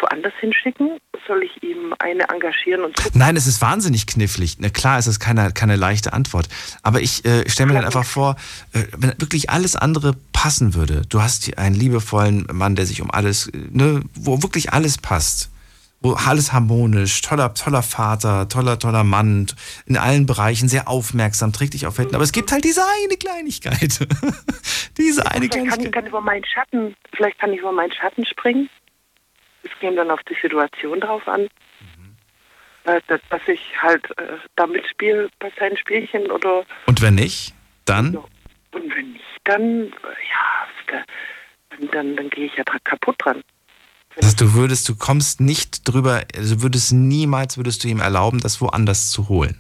woanders 0.02 0.34
hinschicken? 0.40 0.98
Soll 1.28 1.44
ich 1.44 1.64
ihm 1.64 1.94
eine 2.00 2.30
engagieren 2.30 2.84
und 2.84 2.96
gucken? 2.96 3.20
Nein, 3.20 3.36
es 3.36 3.48
ist 3.48 3.62
wahnsinnig 3.62 4.08
knifflig. 4.08 4.58
Na 4.60 4.70
klar, 4.70 4.98
es 4.98 5.08
ist 5.08 5.20
keine, 5.20 5.52
keine 5.52 5.76
leichte 5.76 6.14
Antwort. 6.14 6.48
Aber 6.84 7.02
ich 7.02 7.26
äh, 7.26 7.50
stelle 7.50 7.68
mir 7.68 7.76
dann 7.76 7.86
einfach 7.86 8.06
vor, 8.06 8.36
äh, 8.74 8.84
wenn 8.98 9.12
wirklich 9.20 9.50
alles 9.50 9.76
andere 9.76 10.16
passen 10.34 10.74
würde, 10.74 11.04
du 11.10 11.22
hast 11.22 11.46
hier 11.46 11.58
einen 11.58 11.76
liebevollen 11.76 12.48
Mann, 12.52 12.76
der 12.76 12.86
sich 12.86 13.02
um 13.02 13.12
alles, 13.12 13.48
äh, 13.48 13.58
ne, 13.72 14.02
wo 14.16 14.42
wirklich 14.42 14.74
alles 14.74 14.98
passt. 14.98 15.52
Wo 16.02 16.14
alles 16.14 16.54
harmonisch, 16.54 17.22
toller, 17.22 17.54
toller 17.54 17.84
Vater, 17.84 18.48
toller, 18.48 18.80
toller 18.80 19.04
Mann, 19.04 19.48
in 19.86 19.98
allen 19.98 20.26
Bereichen 20.26 20.70
sehr 20.70 20.88
aufmerksam, 20.88 21.52
trägt 21.52 21.74
dich 21.74 21.86
auf 21.88 21.98
Händen. 21.98 22.16
Aber 22.16 22.24
es 22.24 22.32
gibt 22.32 22.52
halt 22.52 22.64
diese 22.64 22.82
eine 23.04 23.18
Kleinigkeit. 23.18 24.00
diese 24.98 25.26
eine 25.26 25.50
vielleicht 25.50 25.52
Kleinigkeit. 25.52 25.70
Kann 25.70 25.82
ich 25.86 25.92
dann 25.92 26.06
über 26.08 26.22
meinen 26.22 26.46
Schatten, 26.46 26.96
vielleicht 27.14 27.40
kann 27.40 27.52
ich 27.54 27.60
über 27.60 27.72
meinen 27.74 27.92
Schatten 27.92 28.26
springen. 28.26 28.70
Es 29.64 29.72
käme 29.82 29.98
dann 29.98 30.10
auf 30.10 30.22
die 30.30 30.38
Situation 30.42 31.02
drauf 31.02 31.28
an. 31.28 31.50
Äh, 32.86 33.02
dass, 33.08 33.20
dass 33.30 33.42
ich 33.48 33.60
halt 33.82 34.06
äh, 34.18 34.38
da 34.56 34.66
mitspiele 34.68 35.30
bei 35.40 35.52
seinen 35.60 35.76
Spielchen 35.76 36.32
oder 36.32 36.64
Und 36.86 37.02
wenn 37.02 37.16
nicht, 37.16 37.54
dann? 37.84 38.16
und 38.16 38.96
wenn 38.96 39.12
nicht, 39.12 39.26
dann 39.44 39.62
äh, 39.64 39.92
ja, 39.92 40.68
da- 40.88 41.04
dann, 41.78 41.92
dann, 41.92 42.16
dann 42.16 42.30
gehe 42.30 42.46
ich 42.46 42.56
ja 42.56 42.64
kaputt 42.64 43.18
dran. 43.20 43.44
Heißt, 44.24 44.42
du 44.42 44.54
würdest, 44.54 44.88
du 44.90 44.96
kommst 44.96 45.42
nicht 45.42 45.88
drüber, 45.88 46.24
also 46.36 46.62
würdest 46.62 46.94
niemals, 46.94 47.58
würdest 47.58 47.84
du 47.84 47.88
ihm 47.88 48.00
erlauben, 48.00 48.40
das 48.40 48.62
woanders 48.62 49.12
zu 49.12 49.30
holen. 49.30 49.60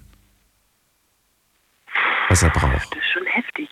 Was 2.30 2.44
er 2.44 2.50
braucht. 2.50 2.92
Das 2.92 3.00
ist 3.00 3.12
schon 3.12 3.26
heftig. 3.26 3.70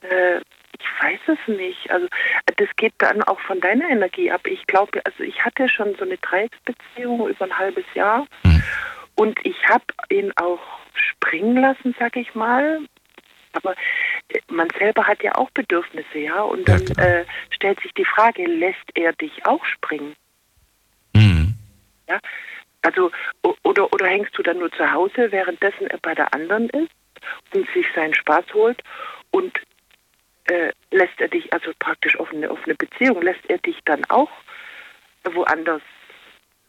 Äh, 0.00 0.38
ich 0.78 1.02
weiß 1.02 1.20
es 1.26 1.56
nicht. 1.56 1.90
Also 1.90 2.06
das 2.56 2.68
geht 2.76 2.94
dann 2.98 3.22
auch 3.22 3.38
von 3.40 3.60
deiner 3.60 3.88
Energie 3.88 4.30
ab. 4.30 4.46
Ich 4.46 4.66
glaube, 4.66 5.00
also 5.04 5.22
ich 5.22 5.44
hatte 5.44 5.68
schon 5.68 5.94
so 5.98 6.04
eine 6.04 6.16
Dreiecksbeziehung 6.18 7.28
über 7.28 7.44
ein 7.44 7.58
halbes 7.58 7.84
Jahr 7.94 8.26
und 9.20 9.38
ich 9.44 9.68
habe 9.68 9.84
ihn 10.08 10.32
auch 10.36 10.60
springen 10.94 11.56
lassen, 11.56 11.94
sag 11.98 12.16
ich 12.16 12.34
mal. 12.34 12.80
Aber 13.52 13.74
äh, 14.28 14.40
man 14.48 14.68
selber 14.78 15.06
hat 15.06 15.22
ja 15.22 15.34
auch 15.34 15.50
Bedürfnisse, 15.50 16.18
ja. 16.18 16.42
Und 16.42 16.68
dann 16.68 16.86
äh, 16.98 17.24
stellt 17.50 17.80
sich 17.80 17.92
die 17.94 18.04
Frage, 18.04 18.44
lässt 18.46 18.90
er 18.94 19.12
dich 19.12 19.44
auch 19.46 19.64
springen? 19.64 20.14
Ja. 22.10 22.20
Also 22.82 23.10
oder 23.62 23.92
oder 23.92 24.06
hängst 24.06 24.36
du 24.36 24.42
dann 24.42 24.58
nur 24.58 24.72
zu 24.72 24.90
Hause, 24.90 25.30
währenddessen 25.30 25.86
er 25.88 25.98
bei 25.98 26.14
der 26.14 26.32
anderen 26.34 26.68
ist 26.70 26.90
und 27.54 27.68
sich 27.72 27.86
seinen 27.94 28.14
Spaß 28.14 28.44
holt 28.54 28.82
und 29.30 29.52
äh, 30.44 30.72
lässt 30.90 31.20
er 31.20 31.28
dich, 31.28 31.52
also 31.52 31.72
praktisch 31.78 32.18
auf 32.18 32.32
eine, 32.32 32.50
auf 32.50 32.58
eine 32.64 32.74
Beziehung, 32.74 33.20
lässt 33.22 33.44
er 33.48 33.58
dich 33.58 33.76
dann 33.84 34.04
auch 34.06 34.30
woanders 35.24 35.82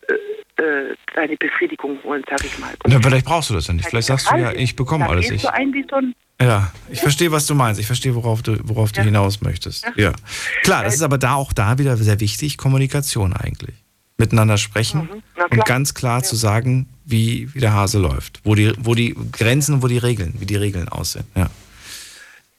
äh, 0.09 0.61
äh, 0.61 0.95
deine 1.15 1.37
Befriedigung 1.37 2.03
holen, 2.03 2.23
sag 2.29 2.43
ich 2.43 2.59
mal. 2.59 2.73
Na, 2.85 2.99
vielleicht 3.01 3.25
brauchst 3.25 3.49
du 3.49 3.53
das 3.53 3.67
ja 3.67 3.73
nicht. 3.73 3.87
Vielleicht 3.89 4.07
sagst 4.07 4.29
du 4.29 4.35
ja, 4.35 4.51
ich 4.51 4.75
bekomme 4.75 5.07
alles. 5.07 5.31
Ich, 5.31 5.41
du 5.41 5.53
ein 5.53 5.73
wie 5.73 5.85
so 5.89 5.95
ein 5.95 6.13
ja, 6.43 6.71
ich 6.89 7.01
verstehe, 7.01 7.31
was 7.31 7.45
du 7.47 7.55
meinst. 7.55 7.79
Ich 7.79 7.87
verstehe, 7.87 8.15
worauf 8.15 8.41
du, 8.41 8.57
worauf 8.63 8.91
du 8.91 9.01
hinaus 9.01 9.41
möchtest. 9.41 9.85
Ja. 9.95 10.13
Klar, 10.63 10.83
das 10.83 10.95
ist 10.95 11.03
aber 11.03 11.17
da 11.17 11.35
auch 11.35 11.53
da 11.53 11.77
wieder 11.77 11.97
sehr 11.97 12.19
wichtig, 12.19 12.57
Kommunikation 12.57 13.33
eigentlich. 13.33 13.75
Miteinander 14.17 14.57
sprechen 14.57 15.09
Mhm. 15.11 15.23
Und 15.49 15.65
ganz 15.65 15.93
klar 15.93 16.23
zu 16.23 16.35
sagen, 16.35 16.87
wie, 17.05 17.53
wie 17.53 17.59
der 17.59 17.73
Hase 17.73 17.99
läuft. 17.99 18.39
Wo 18.43 18.55
die, 18.55 18.73
wo 18.77 18.93
die 18.95 19.15
Grenzen, 19.31 19.81
wo 19.81 19.87
die 19.87 19.97
Regeln, 19.97 20.35
wie 20.37 20.45
die 20.45 20.55
Regeln 20.55 20.87
aussehen. 20.87 21.25
Ja. 21.35 21.49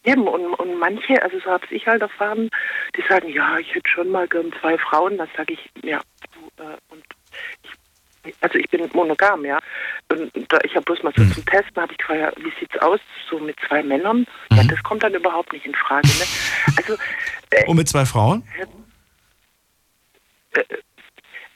Eben, 0.04 0.26
und, 0.26 0.54
und 0.54 0.78
manche, 0.78 1.22
also 1.22 1.38
so 1.38 1.50
habe 1.50 1.64
ich 1.70 1.86
halt 1.86 2.02
erfahren, 2.02 2.48
die 2.96 3.02
sagen, 3.08 3.28
ja, 3.28 3.58
ich 3.58 3.72
hätte 3.74 3.88
schon 3.88 4.10
mal 4.10 4.26
gern 4.26 4.52
zwei 4.60 4.76
Frauen. 4.78 5.16
Dann 5.16 5.28
sage 5.36 5.54
ich, 5.54 5.70
ja, 5.84 6.00
du, 6.32 6.62
äh, 6.62 6.76
und 6.90 7.04
ich, 7.62 7.70
also 8.40 8.58
ich 8.58 8.68
bin 8.70 8.88
monogam, 8.92 9.44
ja. 9.44 9.58
Und 10.10 10.30
da, 10.48 10.58
ich 10.64 10.72
habe 10.74 10.82
bloß 10.84 11.02
mal 11.02 11.12
so 11.16 11.24
zum 11.24 11.44
Testen, 11.44 11.76
habe 11.82 11.92
ich 11.92 11.98
gefragt, 11.98 12.36
wie 12.38 12.52
sieht's 12.60 12.76
aus, 12.78 13.00
so 13.30 13.38
mit 13.38 13.56
zwei 13.68 13.82
Männern? 13.82 14.26
Ja, 14.52 14.62
das 14.64 14.82
kommt 14.82 15.02
dann 15.02 15.14
überhaupt 15.14 15.52
nicht 15.52 15.66
in 15.66 15.74
Frage. 15.74 16.06
Ne? 16.08 16.24
Also 16.76 16.96
Und 17.66 17.76
mit 17.76 17.88
zwei 17.88 18.04
Frauen? 18.06 18.42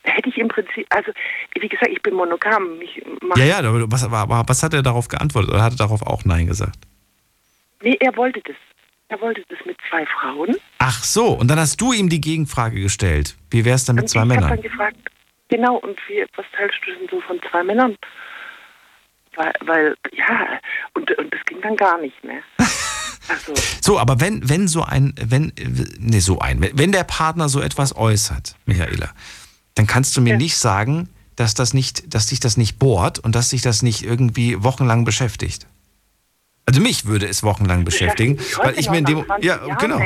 hätte 0.02 0.28
ich 0.28 0.38
im 0.38 0.48
Prinzip, 0.48 0.86
also 0.90 1.12
wie 1.60 1.68
gesagt, 1.68 1.90
ich 1.90 2.01
bin 2.02 2.14
monogam. 2.14 2.80
Ich 2.80 3.02
Ja, 3.36 3.44
ja, 3.44 3.59
aber 3.59 3.90
was, 3.90 4.05
aber, 4.05 4.44
was 4.47 4.62
hat 4.62 4.72
er 4.72 4.82
darauf 4.82 5.09
geantwortet? 5.09 5.51
Oder 5.51 5.62
hat 5.62 5.72
er 5.74 5.78
darauf 5.78 6.02
auch 6.02 6.24
Nein 6.24 6.47
gesagt? 6.47 6.78
Nee, 7.82 7.97
er 8.01 8.16
wollte 8.16 8.40
das. 8.44 8.56
Er 9.09 9.20
wollte 9.20 9.43
das 9.48 9.59
mit 9.66 9.76
zwei 9.88 10.05
Frauen. 10.06 10.56
Ach 10.78 11.05
so, 11.05 11.28
und 11.28 11.48
dann 11.48 11.60
hast 11.60 11.80
du 11.80 11.93
ihm 11.93 12.09
die 12.09 12.20
Gegenfrage 12.20 12.80
gestellt. 12.80 13.36
Wie 13.51 13.64
wäre 13.64 13.76
es 13.76 13.84
denn 13.84 13.94
mit 13.94 14.05
Und 14.05 14.09
zwei 14.09 14.18
ich 14.18 14.22
habe 14.22 14.34
Männern? 14.34 14.51
dann 14.51 14.62
gefragt, 14.62 14.97
genau, 15.48 15.77
und 15.77 15.98
wie, 16.09 16.24
was 16.36 16.47
teilst 16.56 16.77
du 16.85 16.93
denn 16.93 17.09
so 17.10 17.20
von 17.20 17.40
zwei 17.51 17.62
Männern? 17.62 17.97
Weil, 19.35 19.52
weil 19.60 19.97
ja, 20.12 20.60
und, 20.94 21.10
und 21.18 21.32
das 21.32 21.44
ging 21.47 21.60
dann 21.60 21.77
gar 21.77 21.98
nicht, 21.98 22.23
ne? 22.24 22.43
Also, 23.28 23.55
So, 23.81 23.98
aber 23.98 24.20
wenn, 24.20 24.48
wenn 24.48 24.68
so 24.68 24.85
ein, 24.85 25.12
wenn, 25.20 25.52
nee, 25.98 26.20
so 26.20 26.39
ein, 26.39 26.60
wenn, 26.60 26.78
wenn 26.78 26.93
der 26.93 27.02
Partner 27.02 27.48
so 27.48 27.60
etwas 27.60 27.97
äußert, 27.97 28.55
Michaela, 28.66 29.10
dann 29.74 29.89
kannst 29.89 30.16
du 30.16 30.20
mir 30.20 30.36
nicht 30.36 30.56
sagen, 30.56 31.09
dass 31.35 31.55
das 31.55 31.74
nicht, 31.74 32.14
dass 32.14 32.27
dich 32.27 32.40
das 32.40 32.56
nicht 32.56 32.78
bohrt 32.78 33.18
und 33.18 33.35
dass 33.35 33.51
dich 33.51 33.62
das 33.62 33.82
nicht 33.82 34.05
irgendwie 34.05 34.62
wochenlang 34.62 35.05
beschäftigt. 35.05 35.66
Also 36.66 36.81
mich 36.81 37.06
würde 37.06 37.27
es 37.27 37.43
wochenlang 37.43 37.85
beschäftigen, 37.85 38.39
weil 38.62 38.78
ich 38.78 38.90
mir 38.90 38.98
in 38.98 39.05
dem, 39.05 39.24
ja, 39.40 39.56
genau. 39.77 40.01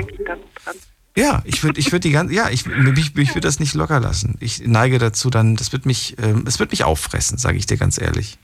Ja, 1.17 1.43
ich 1.45 1.63
würde, 1.65 1.81
ich 1.81 1.93
würde 1.93 2.01
die 2.01 2.13
ganze, 2.13 2.35
ja, 2.35 2.49
ich, 2.51 2.67
mich, 2.67 3.15
mich 3.15 3.31
würde 3.31 3.41
das 3.41 3.59
nicht 3.59 3.75
locker 3.75 4.01
lassen. 4.01 4.37
Ich 4.41 4.67
neige 4.67 4.99
dazu, 4.99 5.29
dann, 5.29 5.57
das 5.57 5.73
wird 5.73 5.85
mich, 5.85 6.17
ähm, 6.23 6.45
es 6.47 6.61
wird 6.61 6.71
mich 6.71 6.85
auffressen, 6.85 7.37
sage 7.37 7.59
ich 7.59 7.67
dir 7.67 7.77
ganz 7.77 8.01
ehrlich. 8.01 8.39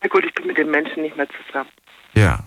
na 0.00 0.08
gut, 0.08 0.24
ich 0.24 0.32
bin 0.34 0.46
mit 0.46 0.58
dem 0.58 0.70
Menschen 0.70 1.02
nicht 1.02 1.16
mehr 1.16 1.28
zusammen. 1.46 1.70
Ja, 2.14 2.44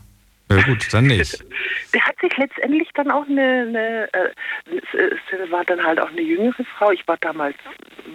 ja 0.50 0.62
gut, 0.64 0.88
dann 0.94 1.08
nicht. 1.08 1.44
Der 1.94 2.06
hat 2.06 2.20
sich 2.22 2.36
letztendlich 2.38 2.90
dann 2.94 3.12
auch 3.12 3.26
eine, 3.28 3.66
eine 3.68 4.14
äh, 4.14 4.30
es, 4.78 4.84
es 4.94 5.52
war 5.52 5.66
dann 5.66 5.84
halt 5.84 6.00
auch 6.00 6.10
eine 6.10 6.22
jüngere 6.22 6.64
Frau. 6.78 6.92
Ich 6.92 7.06
war 7.08 7.18
damals 7.18 7.56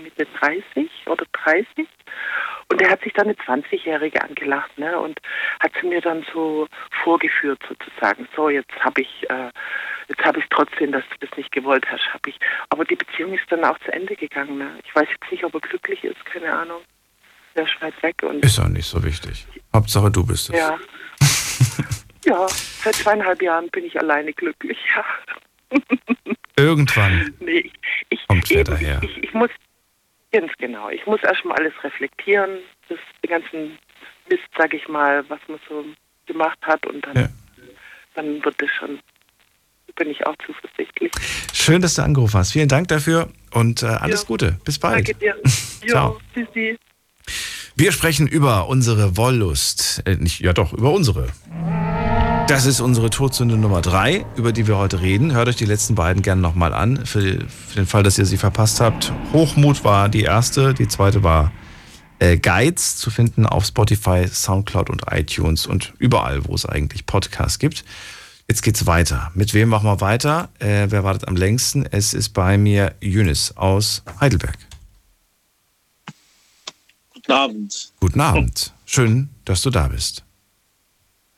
Mitte 0.03 0.27
30 0.40 0.90
oder 1.07 1.27
30. 1.44 1.86
Und 2.69 2.81
der 2.81 2.91
hat 2.91 3.03
sich 3.03 3.13
dann 3.13 3.27
eine 3.27 3.35
20-Jährige 3.35 4.23
angelacht, 4.23 4.77
ne? 4.79 4.99
Und 4.99 5.19
hat 5.61 5.73
sie 5.81 5.87
mir 5.87 6.01
dann 6.01 6.25
so 6.33 6.67
vorgeführt 7.05 7.61
sozusagen. 7.69 8.27
So, 8.37 8.49
jetzt 8.49 8.73
habe 8.81 9.03
ich, 9.03 9.31
äh, 9.31 9.51
jetzt 10.09 10.25
habe 10.25 10.39
ich 10.39 10.47
trotzdem, 10.51 10.93
dass 10.93 11.05
du 11.11 11.27
das 11.27 11.37
nicht 11.37 11.53
gewollt 11.53 11.85
hast, 11.91 12.07
habe 12.13 12.31
ich. 12.31 12.39
Aber 12.71 12.85
die 12.85 12.97
Beziehung 12.97 13.35
ist 13.35 13.45
dann 13.51 13.65
auch 13.65 13.79
zu 13.81 13.93
Ende 13.93 14.17
gegangen, 14.17 14.59
ne? 14.59 14.79
Ich 14.85 14.95
weiß 14.95 15.09
jetzt 15.09 15.31
nicht, 15.31 15.45
ob 15.45 15.55
er 15.55 15.61
glücklich 15.61 16.03
ist, 16.05 16.25
keine 16.27 16.53
Ahnung. 16.53 16.81
Der 17.55 17.65
ist 17.65 17.81
weit 17.83 18.03
weg 18.03 18.17
und 18.23 18.43
Ist 18.45 18.59
auch 18.59 18.69
nicht 18.69 18.87
so 18.87 19.03
wichtig. 19.05 19.47
Hauptsache 19.75 20.11
du 20.11 20.25
bist 20.25 20.49
es. 20.51 20.57
ja. 20.57 20.79
ja, 22.25 22.47
seit 22.83 22.95
zweieinhalb 22.95 23.43
Jahren 23.43 23.69
bin 23.69 23.85
ich 23.85 23.99
alleine 24.01 24.33
glücklich, 24.33 24.79
ja. 24.97 25.05
Irgendwann 26.57 27.35
Nee, 27.41 27.61
ich, 27.61 27.73
ich, 28.11 28.27
kommt 28.29 28.51
eben, 28.51 28.65
daher. 28.65 29.01
ich, 29.03 29.25
ich 29.25 29.35
muss, 29.35 29.51
ganz 30.33 30.53
genau, 30.59 30.89
ich 30.89 31.05
muss 31.07 31.23
erstmal 31.23 31.59
alles 31.59 31.73
reflektieren, 31.83 32.59
das, 32.89 32.99
den 33.23 33.31
ganzen 33.31 33.79
Mist, 34.29 34.43
sag 34.57 34.73
ich 34.75 34.89
mal, 34.89 35.25
was 35.29 35.41
man 35.49 35.59
so 35.69 35.85
gemacht 36.27 36.59
hat 36.63 36.85
und 36.87 37.05
dann, 37.07 37.29
dann 38.15 38.45
wird 38.45 38.61
es 38.63 38.71
schon, 38.79 38.99
bin 39.97 40.11
ich 40.11 40.27
auch 40.27 40.35
zuversichtlich. 40.47 41.13
Schön, 41.53 41.83
dass 41.83 41.95
du 41.95 42.03
angerufen 42.03 42.39
hast. 42.39 42.53
Vielen 42.53 42.69
Dank 42.69 42.89
dafür 42.89 43.29
und 43.53 43.83
äh, 43.83 43.87
alles 43.87 44.23
Ja. 44.23 44.27
Gute. 44.27 44.59
Bis 44.65 44.79
bald. 44.79 45.09
Danke 45.09 45.15
dir. 45.15 45.37
Ciao. 45.87 46.19
Jo, 46.35 46.45
tschüssi. 46.47 46.79
Wir 47.75 47.93
sprechen 47.93 48.27
über 48.27 48.69
unsere 48.69 49.17
Wollust. 49.17 50.03
Äh, 50.07 50.17
nicht, 50.17 50.41
ja 50.41 50.53
doch, 50.53 50.73
über 50.73 50.93
unsere. 50.93 51.29
Das 52.53 52.66
ist 52.66 52.81
unsere 52.81 53.09
Todsünde 53.09 53.57
Nummer 53.57 53.81
drei, 53.81 54.27
über 54.37 54.53
die 54.53 54.66
wir 54.66 54.77
heute 54.77 55.01
reden. 55.01 55.33
Hört 55.33 55.49
euch 55.49 55.57
die 55.57 55.65
letzten 55.65 55.95
beiden 55.95 56.20
gerne 56.20 56.43
nochmal 56.43 56.74
an, 56.74 57.07
für, 57.07 57.23
für 57.49 57.77
den 57.77 57.87
Fall, 57.87 58.03
dass 58.03 58.19
ihr 58.19 58.27
sie 58.27 58.37
verpasst 58.37 58.79
habt. 58.79 59.11
Hochmut 59.33 59.85
war 59.85 60.11
die 60.11 60.20
erste, 60.20 60.74
die 60.74 60.87
zweite 60.87 61.23
war 61.23 61.51
äh, 62.19 62.37
Guides, 62.37 62.99
zu 62.99 63.09
finden 63.09 63.47
auf 63.47 63.65
Spotify, 63.65 64.29
Soundcloud 64.29 64.91
und 64.91 65.05
iTunes 65.11 65.66
und 65.66 65.95
überall, 65.99 66.45
wo 66.45 66.55
es 66.55 66.66
eigentlich 66.66 67.07
Podcasts 67.07 67.59
gibt. 67.59 67.87
Jetzt 68.47 68.61
geht's 68.61 68.85
weiter. 68.85 69.33
Mit 69.35 69.55
wem 69.55 69.70
machen 69.70 69.87
wir 69.87 70.03
weiter? 70.03 70.51
Äh, 70.59 70.89
wer 70.91 71.05
wartet 71.05 71.29
am 71.29 71.37
längsten? 71.37 71.87
Es 71.91 72.12
ist 72.12 72.35
bei 72.35 72.59
mir 72.59 72.95
Yunis 73.01 73.57
aus 73.57 74.03
Heidelberg. 74.20 74.59
Guten 77.15 77.33
Abend. 77.33 77.93
Guten 77.99 78.20
Abend. 78.20 78.74
Schön, 78.85 79.31
dass 79.47 79.62
du 79.62 79.70
da 79.70 79.89
bist. 79.89 80.23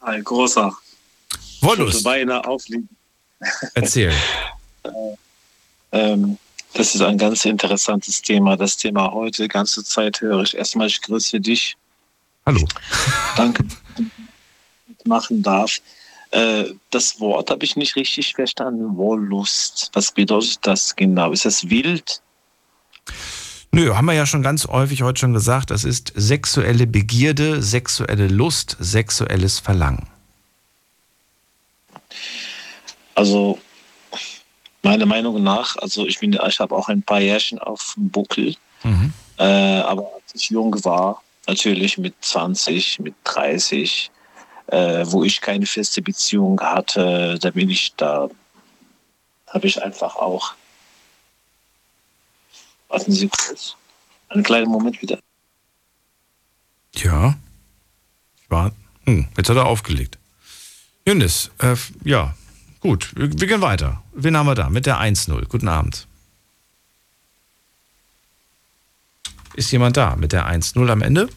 Hi, 0.01 0.21
großer. 0.21 0.77
Wollust. 1.65 2.05
Wollte 2.05 2.27
beinahe 2.27 2.45
aufliegen. 2.45 2.89
Erzähl. 3.75 4.13
Ähm, 5.93 6.39
das 6.75 6.95
ist 6.95 7.01
ein 7.03 7.19
ganz 7.19 7.45
interessantes 7.45 8.21
Thema. 8.21 8.57
Das 8.57 8.77
Thema 8.77 9.13
heute, 9.13 9.43
die 9.43 9.49
ganze 9.49 9.85
Zeit 9.85 10.21
höre 10.21 10.43
ich. 10.43 10.57
Erstmal, 10.57 10.89
ich 10.89 11.01
grüße 11.01 11.41
dich. 11.41 11.77
Hallo. 12.47 12.67
Danke, 13.37 13.65
dass 13.65 14.07
ich 14.89 15.07
machen 15.07 15.43
darf. 15.43 15.81
Äh, 16.33 16.65
das 16.91 17.21
Wort 17.21 17.51
habe 17.51 17.65
ich 17.65 17.77
nicht 17.77 17.97
richtig 17.97 18.35
verstanden. 18.35 18.97
Wollust. 18.97 19.91
Was 19.93 20.13
bedeutet 20.13 20.59
das 20.63 20.95
genau? 20.97 21.33
Ist 21.33 21.45
das 21.45 21.71
wild? 21.71 22.21
Nö, 23.71 23.95
haben 23.95 24.07
wir 24.07 24.15
ja 24.15 24.27
schon 24.27 24.43
ganz 24.43 24.67
häufig 24.67 25.03
heute 25.03 25.21
schon 25.21 25.33
gesagt, 25.33 25.71
das 25.71 25.85
ist 25.85 26.13
sexuelle 26.15 26.87
Begierde, 26.87 27.63
sexuelle 27.63 28.29
Lust, 28.29 28.77
sexuelles 28.79 29.59
Verlangen. 29.59 30.09
Also, 33.15 33.59
meiner 34.83 35.07
Meinung 35.07 35.43
nach, 35.43 35.77
also 35.77 36.07
ich 36.07 36.19
bin, 36.19 36.39
ich 36.47 36.61
habe 36.61 36.75
auch 36.75 36.89
ein 36.89 37.03
paar 37.03 37.21
Jährchen 37.21 37.59
auf 37.59 37.95
dem 37.97 38.11
Buckel. 38.11 38.55
Mhm. 38.83 39.13
Äh, 39.39 39.45
aber 39.45 40.11
als 40.15 40.35
ich 40.35 40.51
jung 40.51 40.73
war, 40.85 41.23
natürlich 41.47 41.99
mit 41.99 42.15
20, 42.21 43.01
mit 43.01 43.15
30, 43.25 44.11
äh, 44.69 45.05
wo 45.07 45.25
ich 45.25 45.41
keine 45.41 45.67
feste 45.67 46.03
Beziehung 46.03 46.61
hatte, 46.61 47.39
da 47.41 47.51
bin 47.51 47.71
ich 47.71 47.95
da, 47.97 48.29
habe 49.49 49.67
ich 49.67 49.83
einfach 49.83 50.17
auch, 50.17 50.55
warten 52.89 53.13
Sie 53.13 53.29
kurz, 53.29 53.77
einen 54.29 54.43
kleinen 54.43 54.71
Moment 54.71 55.01
wieder. 55.03 55.19
Ja. 56.95 57.37
Ich 58.43 58.51
war. 58.51 58.73
Hm, 59.05 59.29
jetzt 59.37 59.49
hat 59.49 59.57
er 59.57 59.67
aufgelegt. 59.67 60.19
Jönis, 61.07 61.51
äh, 61.59 61.77
ja, 62.03 62.35
gut, 62.81 63.13
wir, 63.15 63.31
wir 63.39 63.47
gehen 63.47 63.61
weiter. 63.61 64.03
Wen 64.15 64.37
haben 64.37 64.47
wir 64.47 64.55
da? 64.55 64.71
Mit 64.71 64.87
der 64.87 65.01
1-0. 65.01 65.47
Guten 65.49 65.69
Abend. 65.69 66.07
Ist 69.55 69.71
jemand 69.71 69.97
da 69.97 70.17
mit 70.17 70.33
der 70.33 70.49
1-0 70.49 70.91
am 70.91 71.03
Ende? 71.03 71.29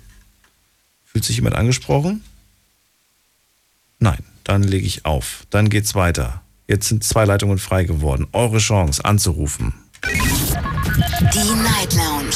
Fühlt 1.06 1.26
sich 1.26 1.36
jemand 1.36 1.56
angesprochen? 1.56 2.24
Nein, 4.00 4.20
dann 4.44 4.64
lege 4.64 4.86
ich 4.86 5.06
auf. 5.06 5.46
Dann 5.50 5.70
geht's 5.70 5.96
weiter. 5.96 6.42
Jetzt 6.68 6.88
sind 6.88 7.04
zwei 7.04 7.26
Leitungen 7.26 7.58
frei 7.58 7.84
geworden. 7.84 8.28
Eure 8.32 8.60
Chance 8.60 9.04
anzurufen. 9.06 9.74
Die 10.06 11.54
Night 11.64 11.94
Lounge 11.94 12.36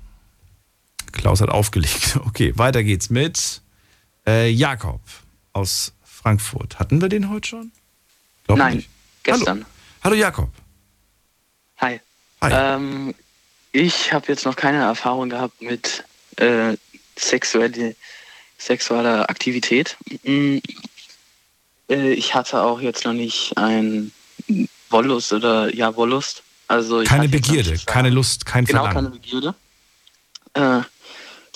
Klaus 1.19 1.41
hat 1.43 1.51
aufgelegt. 1.51 2.19
Okay, 2.27 2.53
weiter 2.57 2.83
geht's 2.83 3.11
mit 3.11 3.61
äh, 4.27 4.49
Jakob 4.49 5.01
aus 5.53 5.93
Frankfurt. 6.05 6.79
Hatten 6.79 7.01
wir 7.01 7.09
den 7.09 7.29
heute 7.31 7.49
schon? 7.49 7.73
Glaub 8.47 8.59
Nein, 8.59 8.77
nicht. 8.77 8.89
gestern. 9.23 9.59
Hallo. 9.59 9.67
Hallo 10.05 10.15
Jakob. 10.17 10.51
Hi. 11.79 12.01
Hi. 12.41 12.53
Ähm, 12.53 13.15
ich 13.73 14.13
habe 14.13 14.27
jetzt 14.29 14.45
noch 14.45 14.57
keine 14.57 14.79
Erfahrung 14.79 15.29
gehabt 15.29 15.61
mit 15.61 16.05
äh, 16.37 16.77
sexuelle, 17.17 17.95
sexueller 18.57 19.29
Aktivität. 19.29 19.97
Mm, 20.23 20.59
äh, 21.91 22.13
ich 22.13 22.35
hatte 22.35 22.63
auch 22.63 22.81
jetzt 22.81 23.05
noch 23.05 23.13
nicht 23.13 23.57
ein 23.57 24.13
Wollust 24.91 25.33
oder 25.33 25.75
ja 25.75 25.95
Wollust. 25.97 26.43
Also 26.69 27.01
ich 27.01 27.09
Keine 27.09 27.29
Begierde, 27.29 27.79
keine 27.87 28.11
Lust, 28.11 28.45
kein 28.45 28.65
genau, 28.67 28.85
Verlangen. 28.85 29.07
keine 29.07 29.17
Begierde. 29.17 29.55
Äh, 30.55 30.81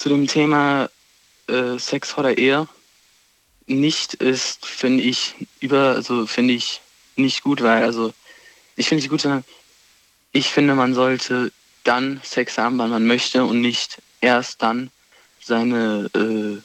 zu 0.03 0.09
dem 0.09 0.27
Thema 0.27 0.91
äh, 1.47 1.79
Sex 1.79 2.11
vor 2.11 2.25
der 2.25 2.37
Ehe 2.37 2.67
nicht 3.69 4.15
ist, 4.15 4.67
finde 4.67 5.05
ich, 5.05 5.37
über, 5.61 5.95
also 5.95 6.27
finde 6.27 6.55
ich 6.55 6.81
nicht 7.15 7.45
gut, 7.45 7.63
weil, 7.63 7.85
also 7.85 8.13
ich 8.75 8.89
finde 8.89 9.05
es 9.05 9.09
gut, 9.09 9.21
sondern 9.21 9.45
ich 10.33 10.49
finde, 10.49 10.75
man 10.75 10.95
sollte 10.95 11.53
dann 11.85 12.21
Sex 12.25 12.59
haben, 12.59 12.79
wann 12.79 12.91
man 12.91 13.07
möchte 13.07 13.45
und 13.45 13.61
nicht 13.61 14.03
erst 14.21 14.61
dann 14.61 14.91
seine 15.41 16.11
äh, 16.17 16.59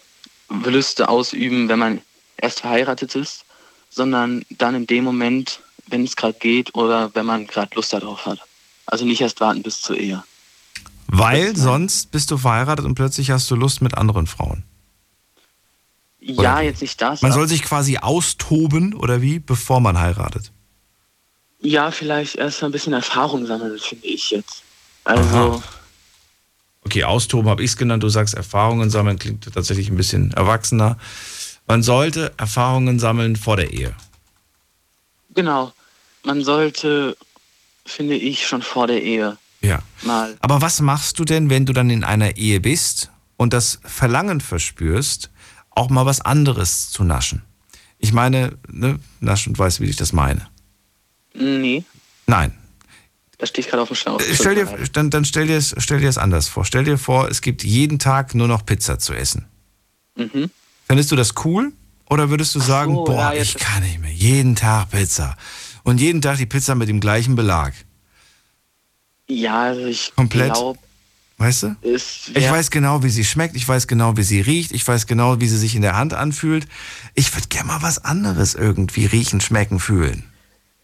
Gelüste 0.64 1.08
ausüben, 1.08 1.70
wenn 1.70 1.78
man 1.78 2.02
erst 2.38 2.62
verheiratet 2.62 3.14
ist, 3.14 3.46
sondern 3.92 4.48
dann 4.50 4.74
in 4.74 4.88
dem 4.88 5.04
Moment, 5.04 5.60
wenn 5.86 6.04
es 6.04 6.16
gerade 6.16 6.40
geht 6.40 6.74
oder 6.74 7.14
wenn 7.14 7.28
man 7.28 7.46
gerade 7.46 7.76
Lust 7.76 7.94
darauf 7.94 8.26
hat. 8.26 8.40
Also 8.88 9.06
nicht 9.06 9.22
erst 9.22 9.42
warten 9.42 9.62
bis 9.62 9.80
zur 9.80 9.96
Ehe. 9.96 10.24
Weil 11.08 11.56
sonst 11.56 12.12
bist 12.12 12.32
du 12.32 12.38
verheiratet 12.38 12.86
und 12.86 12.96
plötzlich 12.96 13.32
hast 13.32 13.50
du 13.50 13.56
Lust 13.56 13.82
mit 13.82 13.96
anderen 13.98 14.28
Frauen. 14.28 14.64
Ja, 16.20 16.60
jetzt 16.60 16.82
nicht 16.82 17.02
das. 17.02 17.22
Man 17.22 17.32
soll 17.32 17.48
sich 17.48 17.64
quasi 17.64 17.98
austoben 17.98 18.94
oder 18.94 19.22
wie, 19.22 19.40
bevor 19.40 19.80
man 19.80 19.98
heiratet. 19.98 20.52
Ja, 21.62 21.90
vielleicht 21.92 22.36
erst 22.36 22.62
mal 22.62 22.68
ein 22.68 22.72
bisschen 22.72 22.94
Erfahrung 22.94 23.46
sammeln, 23.46 23.80
finde 23.80 24.06
ich 24.06 24.32
jetzt. 24.32 24.64
Also, 25.06 25.38
Aha. 25.38 25.64
Okay, 26.84 27.04
austoben 27.06 27.50
habe 27.50 27.64
ich 27.64 27.72
es 27.72 27.78
genannt. 27.78 28.04
Du 28.04 28.10
sagst 28.10 28.34
Erfahrungen 28.34 28.90
sammeln, 28.90 29.18
klingt 29.18 29.52
tatsächlich 29.54 29.90
ein 29.90 29.98
bisschen 29.98 30.32
erwachsener. 30.32 30.98
Man 31.66 31.84
sollte 31.84 32.34
Erfahrungen 32.38 33.00
sammeln 33.00 33.36
vor 33.36 33.56
der 33.58 33.72
Ehe. 33.74 33.96
genau. 35.34 35.72
Man 36.24 36.44
sollte, 36.44 37.16
finde 37.86 38.16
ich, 38.16 38.48
schon 38.48 38.62
vor 38.62 38.88
der 38.88 39.02
Ehe 39.02 39.38
Ja. 39.62 39.80
mal. 40.04 40.36
Aber 40.40 40.62
was 40.62 40.82
machst 40.82 41.20
du 41.20 41.26
denn, 41.26 41.50
wenn 41.50 41.66
du 41.66 41.74
dann 41.74 41.90
in 41.90 42.04
einer 42.04 42.38
Ehe 42.38 42.60
bist 42.60 43.12
und 43.38 43.54
das 43.54 43.80
Verlangen 43.84 44.42
verspürst, 44.42 45.32
auch 45.72 45.90
mal 45.90 46.06
was 46.06 46.22
anderes 46.22 46.92
zu 46.92 47.04
naschen? 47.04 47.42
Ich 48.00 48.14
meine, 48.14 48.58
ne, 48.70 49.00
naschen, 49.20 49.54
du 49.54 49.60
weißt, 49.60 49.82
wie 49.82 49.86
ich 49.86 49.96
das 49.96 50.14
meine. 50.14 50.48
Nee, 51.34 51.84
Nein. 52.28 52.54
da 53.38 53.46
stehe 53.46 53.64
ich 53.64 53.70
gerade 53.70 53.84
auf 53.84 53.90
dem 53.90 53.96
Schlauch. 53.96 54.20
Äh, 54.20 54.36
Stell 54.36 54.56
dir, 54.56 54.66
dann, 54.94 55.10
dann 55.10 55.26
stell, 55.26 55.48
dir 55.48 55.58
es, 55.58 55.74
stell 55.78 56.00
dir 56.00 56.10
es 56.10 56.18
anders 56.18 56.48
vor. 56.48 56.66
Stell 56.66 56.84
dir 56.84 56.98
vor, 56.98 57.30
es 57.30 57.42
gibt 57.42 57.64
jeden 57.64 58.00
Tag 58.00 58.36
nur 58.36 58.48
noch 58.48 58.66
Pizza 58.66 59.00
zu 59.00 59.14
essen. 59.14 59.46
Mhm. 60.16 60.50
Findest 60.88 61.12
du 61.12 61.16
das 61.16 61.34
cool? 61.46 61.74
Oder 62.10 62.30
würdest 62.30 62.56
du 62.56 62.60
sagen, 62.60 62.96
so, 62.96 63.04
boah, 63.04 63.34
ja, 63.34 63.42
ich 63.42 63.56
kann 63.56 63.84
nicht 63.84 64.00
mehr, 64.00 64.12
jeden 64.12 64.56
Tag 64.56 64.92
Pizza. 64.92 65.36
Und 65.84 66.00
jeden 66.00 66.22
Tag 66.22 66.38
die 66.38 66.46
Pizza 66.46 66.76
mit 66.76 66.90
dem 66.90 67.00
gleichen 67.00 67.36
Belag. 67.36 67.74
Ja, 69.28 69.64
also 69.64 69.86
ich 69.86 70.14
Komplett? 70.16 70.54
glaube, 70.54 70.80
Weißt 71.40 71.64
du? 71.64 71.76
es 71.84 72.32
Ich 72.34 72.50
weiß 72.50 72.72
genau, 72.72 73.04
wie 73.04 73.10
sie 73.10 73.24
schmeckt, 73.24 73.56
ich 73.56 73.68
weiß 73.68 73.88
genau, 73.88 74.18
wie 74.18 74.24
sie 74.24 74.42
riecht, 74.42 74.72
ich 74.72 74.88
weiß 74.88 75.06
genau, 75.06 75.40
wie 75.40 75.48
sie 75.48 75.58
sich 75.58 75.76
in 75.76 75.84
der 75.84 75.96
Hand 75.96 76.16
anfühlt. 76.16 76.66
Ich 77.14 77.34
würde 77.36 77.48
gerne 77.48 77.68
mal 77.68 77.82
was 77.84 78.04
anderes 78.04 78.56
irgendwie 78.56 79.06
riechen, 79.06 79.40
schmecken, 79.40 79.80
fühlen. 79.80 80.24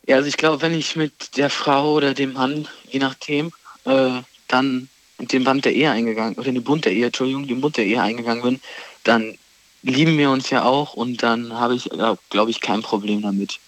Ja, 0.06 0.18
also 0.18 0.28
ich 0.28 0.38
glaube, 0.38 0.62
wenn 0.62 0.74
ich 0.74 0.96
mit 0.96 1.38
der 1.38 1.50
Frau 1.50 1.94
oder 1.94 2.14
dem 2.14 2.34
Mann, 2.34 2.68
je 2.92 3.00
nachdem, 3.00 3.52
äh, 3.86 4.22
dann 4.48 4.90
in 5.18 5.28
den 5.28 5.44
Band 5.44 5.66
der 5.66 5.74
Ehe 5.74 5.90
eingegangen, 5.90 6.36
oder 6.36 6.48
in 6.48 6.56
den 6.56 6.64
Bund 6.64 6.86
der 6.86 6.92
Ehe, 6.92 7.08
Entschuldigung, 7.08 7.48
den 7.48 7.62
Bund 7.62 7.78
der 7.78 7.86
Ehe 7.86 8.02
eingegangen 8.02 8.44
bin, 8.44 8.62
dann 9.04 9.36
lieben 9.82 10.18
wir 10.20 10.30
uns 10.30 10.52
ja 10.52 10.64
auch 10.64 10.94
und 10.94 11.24
dann 11.24 11.54
habe 11.54 11.74
ich, 11.74 11.92
äh, 11.92 12.16
glaube 12.30 12.52
ich, 12.52 12.62
kein 12.62 12.84
Problem 12.84 13.24
damit. 13.24 13.60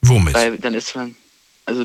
Womit? 0.00 0.34
Weil 0.34 0.58
dann 0.58 0.74
ist 0.74 0.96
man, 0.96 1.14
also 1.64 1.84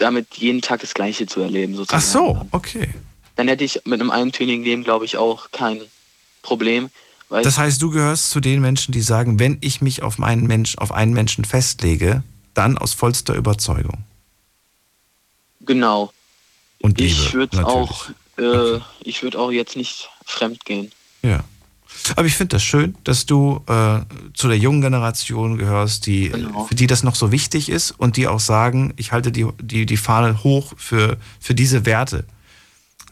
damit 0.00 0.34
jeden 0.34 0.62
Tag 0.62 0.80
das 0.80 0.94
Gleiche 0.94 1.26
zu 1.26 1.40
erleben, 1.40 1.74
sozusagen. 1.74 2.02
Ach 2.02 2.06
so, 2.06 2.46
okay. 2.50 2.94
Dann 3.36 3.48
hätte 3.48 3.64
ich 3.64 3.82
mit 3.84 4.00
einem 4.00 4.10
eintönigen 4.10 4.64
Leben, 4.64 4.84
glaube 4.84 5.04
ich, 5.04 5.16
auch 5.16 5.50
kein 5.50 5.80
Problem. 6.42 6.90
Weil 7.28 7.44
Das 7.44 7.58
heißt, 7.58 7.80
du 7.80 7.90
gehörst 7.90 8.30
zu 8.30 8.40
den 8.40 8.60
Menschen, 8.60 8.92
die 8.92 9.00
sagen, 9.00 9.38
wenn 9.38 9.58
ich 9.60 9.80
mich 9.80 10.02
auf 10.02 10.20
einen, 10.20 10.46
Mensch, 10.46 10.76
auf 10.78 10.92
einen 10.92 11.12
Menschen 11.12 11.44
festlege, 11.44 12.22
dann 12.54 12.76
aus 12.76 12.94
vollster 12.94 13.34
Überzeugung. 13.34 14.04
genau. 15.60 16.12
Und 16.82 16.98
Liebe, 16.98 17.12
ich 17.12 17.34
würde 17.34 17.66
auch, 17.66 18.08
äh, 18.38 18.80
ich 19.04 19.22
würde 19.22 19.38
auch 19.38 19.50
jetzt 19.50 19.76
nicht 19.76 20.08
fremd 20.24 20.64
gehen. 20.64 20.90
Ja. 21.22 21.44
Aber 22.16 22.26
ich 22.26 22.34
finde 22.34 22.56
das 22.56 22.62
schön, 22.62 22.96
dass 23.04 23.26
du 23.26 23.62
äh, 23.66 24.00
zu 24.34 24.48
der 24.48 24.58
jungen 24.58 24.80
Generation 24.80 25.58
gehörst, 25.58 26.06
die, 26.06 26.30
Genau. 26.30 26.64
für 26.64 26.74
die 26.74 26.86
das 26.86 27.02
noch 27.02 27.14
so 27.14 27.30
wichtig 27.32 27.68
ist 27.68 27.90
und 27.92 28.16
die 28.16 28.26
auch 28.26 28.40
sagen, 28.40 28.92
ich 28.96 29.12
halte 29.12 29.30
die, 29.32 29.46
die, 29.60 29.86
die 29.86 29.96
Fahne 29.96 30.42
hoch 30.42 30.72
für, 30.76 31.18
für 31.40 31.54
diese 31.54 31.86
Werte, 31.86 32.24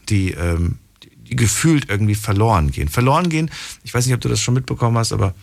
die, 0.09 0.31
ähm, 0.31 0.79
die, 1.03 1.11
die 1.29 1.35
gefühlt 1.35 1.89
irgendwie 1.89 2.15
verloren 2.15 2.71
gehen. 2.71 2.87
Verloren 2.89 3.29
gehen, 3.29 3.49
ich 3.83 3.93
weiß 3.93 4.05
nicht, 4.05 4.15
ob 4.15 4.21
du 4.21 4.29
das 4.29 4.41
schon 4.41 4.53
mitbekommen 4.55 4.97
hast, 4.97 5.13
aber 5.13 5.33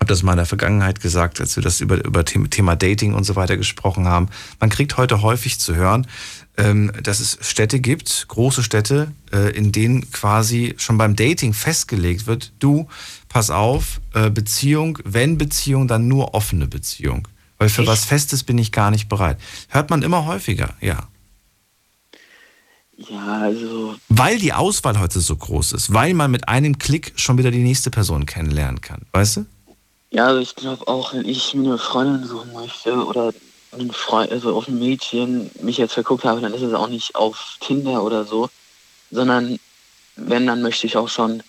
habe 0.00 0.08
das 0.08 0.22
mal 0.22 0.32
in 0.32 0.38
der 0.38 0.46
Vergangenheit 0.46 1.00
gesagt, 1.00 1.40
als 1.40 1.56
wir 1.56 1.62
das 1.62 1.80
über, 1.80 2.04
über 2.04 2.24
Thema 2.24 2.76
Dating 2.76 3.14
und 3.14 3.24
so 3.24 3.36
weiter 3.36 3.56
gesprochen 3.56 4.06
haben. 4.06 4.28
Man 4.60 4.70
kriegt 4.70 4.96
heute 4.96 5.22
häufig 5.22 5.58
zu 5.58 5.74
hören, 5.74 6.06
ähm, 6.56 6.92
dass 7.02 7.20
es 7.20 7.38
Städte 7.40 7.80
gibt, 7.80 8.26
große 8.28 8.62
Städte, 8.62 9.12
äh, 9.32 9.50
in 9.56 9.72
denen 9.72 10.10
quasi 10.12 10.74
schon 10.78 10.98
beim 10.98 11.16
Dating 11.16 11.52
festgelegt 11.52 12.26
wird, 12.26 12.52
du, 12.58 12.88
pass 13.28 13.50
auf, 13.50 14.00
äh, 14.12 14.30
Beziehung, 14.30 14.98
wenn 15.04 15.38
Beziehung, 15.38 15.88
dann 15.88 16.06
nur 16.06 16.34
offene 16.34 16.66
Beziehung. 16.66 17.26
Weil 17.58 17.68
für 17.68 17.86
was 17.86 18.04
Festes 18.04 18.42
bin 18.44 18.58
ich 18.58 18.72
gar 18.72 18.90
nicht 18.90 19.08
bereit. 19.08 19.38
Hört 19.68 19.90
man 19.90 20.02
immer 20.02 20.26
häufiger, 20.26 20.74
ja. 20.80 21.08
Ja, 22.96 23.40
also 23.40 23.96
Weil 24.08 24.38
die 24.38 24.52
Auswahl 24.52 25.00
heute 25.00 25.20
so 25.20 25.34
groß 25.34 25.72
ist, 25.72 25.92
weil 25.92 26.14
man 26.14 26.30
mit 26.30 26.48
einem 26.48 26.78
Klick 26.78 27.12
schon 27.16 27.38
wieder 27.38 27.50
die 27.50 27.62
nächste 27.62 27.90
Person 27.90 28.26
kennenlernen 28.26 28.80
kann, 28.80 29.02
weißt 29.12 29.38
du? 29.38 29.46
Ja, 30.14 30.26
also 30.28 30.40
ich 30.40 30.54
glaube 30.54 30.86
auch, 30.86 31.12
wenn 31.12 31.28
ich 31.28 31.54
mir 31.54 31.70
eine 31.70 31.78
Freundin 31.78 32.24
suchen 32.24 32.52
möchte 32.52 33.04
oder 33.04 33.34
einen 33.72 33.92
Freund, 33.92 34.30
also 34.30 34.54
auf 34.54 34.68
ein 34.68 34.78
Mädchen 34.78 35.50
mich 35.60 35.76
jetzt 35.76 35.94
verguckt 35.94 36.24
habe, 36.24 36.40
dann 36.40 36.54
ist 36.54 36.62
es 36.62 36.72
auch 36.72 36.86
nicht 36.86 37.16
auf 37.16 37.56
Tinder 37.58 38.00
oder 38.04 38.24
so, 38.24 38.48
sondern 39.10 39.58
wenn, 40.14 40.46
dann 40.46 40.62
möchte 40.62 40.86
ich 40.86 40.96
auch 40.96 41.08
schon 41.08 41.42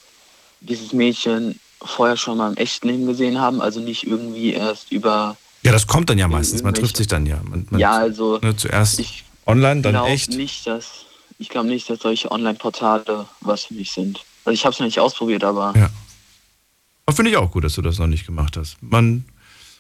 dieses 0.61 0.93
Mädchen 0.93 1.59
vorher 1.79 2.17
schon 2.17 2.39
mal 2.39 2.51
im 2.51 2.57
echten 2.57 2.87
Leben 2.87 3.05
gesehen 3.05 3.39
haben, 3.39 3.61
also 3.61 3.79
nicht 3.79 4.07
irgendwie 4.07 4.53
erst 4.53 4.91
über, 4.91 5.37
Ja, 5.61 5.71
das 5.71 5.85
kommt 5.85 6.09
dann 6.09 6.17
ja 6.17 6.27
meistens. 6.27 6.63
Man 6.63 6.73
trifft 6.73 6.97
sich 6.97 7.05
dann 7.05 7.27
ja. 7.27 7.39
Man, 7.43 7.67
man, 7.69 7.79
ja, 7.79 7.91
also 7.91 8.39
ne, 8.41 8.57
zuerst 8.57 8.99
online, 9.45 9.83
dann 9.83 9.93
echt. 10.05 10.29
nicht, 10.31 10.65
dass, 10.65 11.05
ich 11.37 11.49
glaube 11.49 11.67
nicht, 11.67 11.87
dass 11.87 11.99
solche 11.99 12.31
Online-Portale 12.31 13.27
was 13.41 13.65
für 13.65 13.75
mich 13.75 13.91
sind. 13.91 14.21
Also 14.43 14.55
ich 14.55 14.65
habe 14.65 14.73
es 14.73 14.79
noch 14.79 14.87
nicht 14.87 14.99
ausprobiert, 14.99 15.43
aber 15.43 15.71
Ja. 15.75 15.91
Aber 17.06 17.15
finde 17.15 17.32
ich 17.32 17.38
auch 17.38 17.52
gut, 17.52 17.64
dass 17.64 17.73
du 17.76 17.82
das 17.82 17.99
noch 17.99 18.07
nicht 18.07 18.26
gemacht 18.26 18.57
hast. 18.57 18.77
Man, 18.82 19.26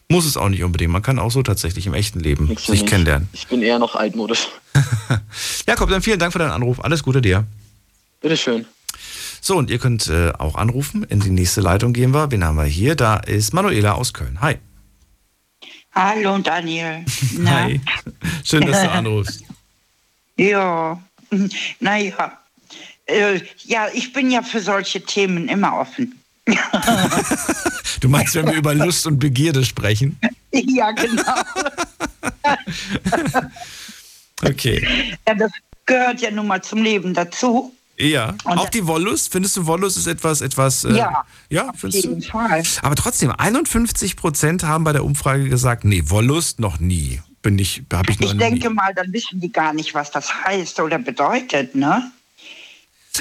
Muss 0.07 0.25
es 0.25 0.37
auch 0.37 0.49
nicht 0.49 0.63
unbedingt. 0.63 0.91
Man 0.91 1.01
kann 1.01 1.17
auch 1.17 1.31
so 1.31 1.41
tatsächlich 1.41 1.87
im 1.87 1.95
echten 1.95 2.19
Leben 2.19 2.47
für 2.55 2.71
sich 2.71 2.85
kennenlernen. 2.85 3.27
Ich 3.33 3.47
bin 3.47 3.63
eher 3.63 3.79
noch 3.79 3.95
altmodisch. 3.95 4.47
Jakob, 5.67 5.89
dann 5.89 6.03
vielen 6.03 6.19
Dank 6.19 6.31
für 6.31 6.39
deinen 6.39 6.51
Anruf. 6.51 6.83
Alles 6.83 7.01
Gute 7.01 7.21
dir. 7.21 7.45
Bitteschön. 8.21 8.65
So, 9.41 9.57
und 9.57 9.69
ihr 9.71 9.79
könnt 9.79 10.07
äh, 10.07 10.31
auch 10.37 10.55
anrufen. 10.55 11.03
In 11.03 11.19
die 11.19 11.31
nächste 11.31 11.61
Leitung 11.61 11.93
gehen 11.93 12.11
wir. 12.11 12.29
Wen 12.31 12.43
haben 12.43 12.55
wir 12.57 12.65
hier? 12.65 12.95
Da 12.95 13.17
ist 13.17 13.53
Manuela 13.53 13.93
aus 13.93 14.13
Köln. 14.13 14.41
Hi. 14.41 14.57
Hallo 15.93 16.37
Daniel. 16.39 17.03
Na? 17.37 17.63
Hi. 17.63 17.81
Schön, 18.43 18.65
dass 18.65 18.81
du 18.81 18.91
anrufst. 18.91 19.43
Ja, 20.37 21.01
naja. 21.79 22.37
Äh, 23.05 23.39
ja, 23.63 23.87
ich 23.93 24.11
bin 24.11 24.29
ja 24.29 24.41
für 24.41 24.59
solche 24.59 25.01
Themen 25.01 25.47
immer 25.47 25.77
offen. 25.79 26.19
Du 28.01 28.09
meinst, 28.09 28.35
wenn 28.35 28.45
wir 28.47 28.53
über 28.55 28.73
Lust 28.75 29.07
und 29.07 29.17
Begierde 29.19 29.63
sprechen? 29.65 30.19
ja, 30.51 30.91
genau. 30.91 31.23
Okay. 34.43 34.85
Ja, 35.27 35.33
das 35.33 35.51
gehört 35.85 36.21
ja 36.21 36.29
nun 36.31 36.47
mal 36.47 36.61
zum 36.61 36.83
Leben 36.83 37.13
dazu. 37.13 37.73
Ja. 37.97 38.35
Und 38.43 38.57
auch 38.57 38.69
die 38.69 38.85
Wollust? 38.85 39.31
Findest 39.31 39.55
du 39.55 39.65
Wollust 39.65 39.97
ist 39.97 40.07
etwas, 40.07 40.41
etwas. 40.41 40.83
Äh, 40.83 40.93
Ja, 40.97 41.23
Ja, 41.49 41.69
auf 41.69 41.79
findest 41.79 42.03
jeden 42.03 42.19
du? 42.19 42.27
Fall. 42.27 42.61
Aber 42.81 42.95
trotzdem, 42.95 43.31
51 43.31 44.17
Prozent 44.17 44.63
haben 44.63 44.83
bei 44.83 44.91
der 44.91 45.05
Umfrage 45.05 45.47
gesagt, 45.47 45.85
nee, 45.85 46.03
Wollust 46.07 46.59
noch 46.59 46.79
nie. 46.79 47.21
Bin 47.41 47.57
ich, 47.57 47.83
habe 47.93 48.11
ich 48.11 48.19
noch 48.19 48.27
Ich 48.27 48.33
nie. 48.33 48.39
denke 48.39 48.69
mal, 48.69 48.93
dann 48.93 49.13
wissen 49.13 49.39
die 49.39 49.51
gar 49.51 49.71
nicht, 49.73 49.93
was 49.93 50.11
das 50.11 50.43
heißt 50.43 50.79
oder 50.81 50.99
bedeutet, 50.99 51.75
ne? 51.75 52.11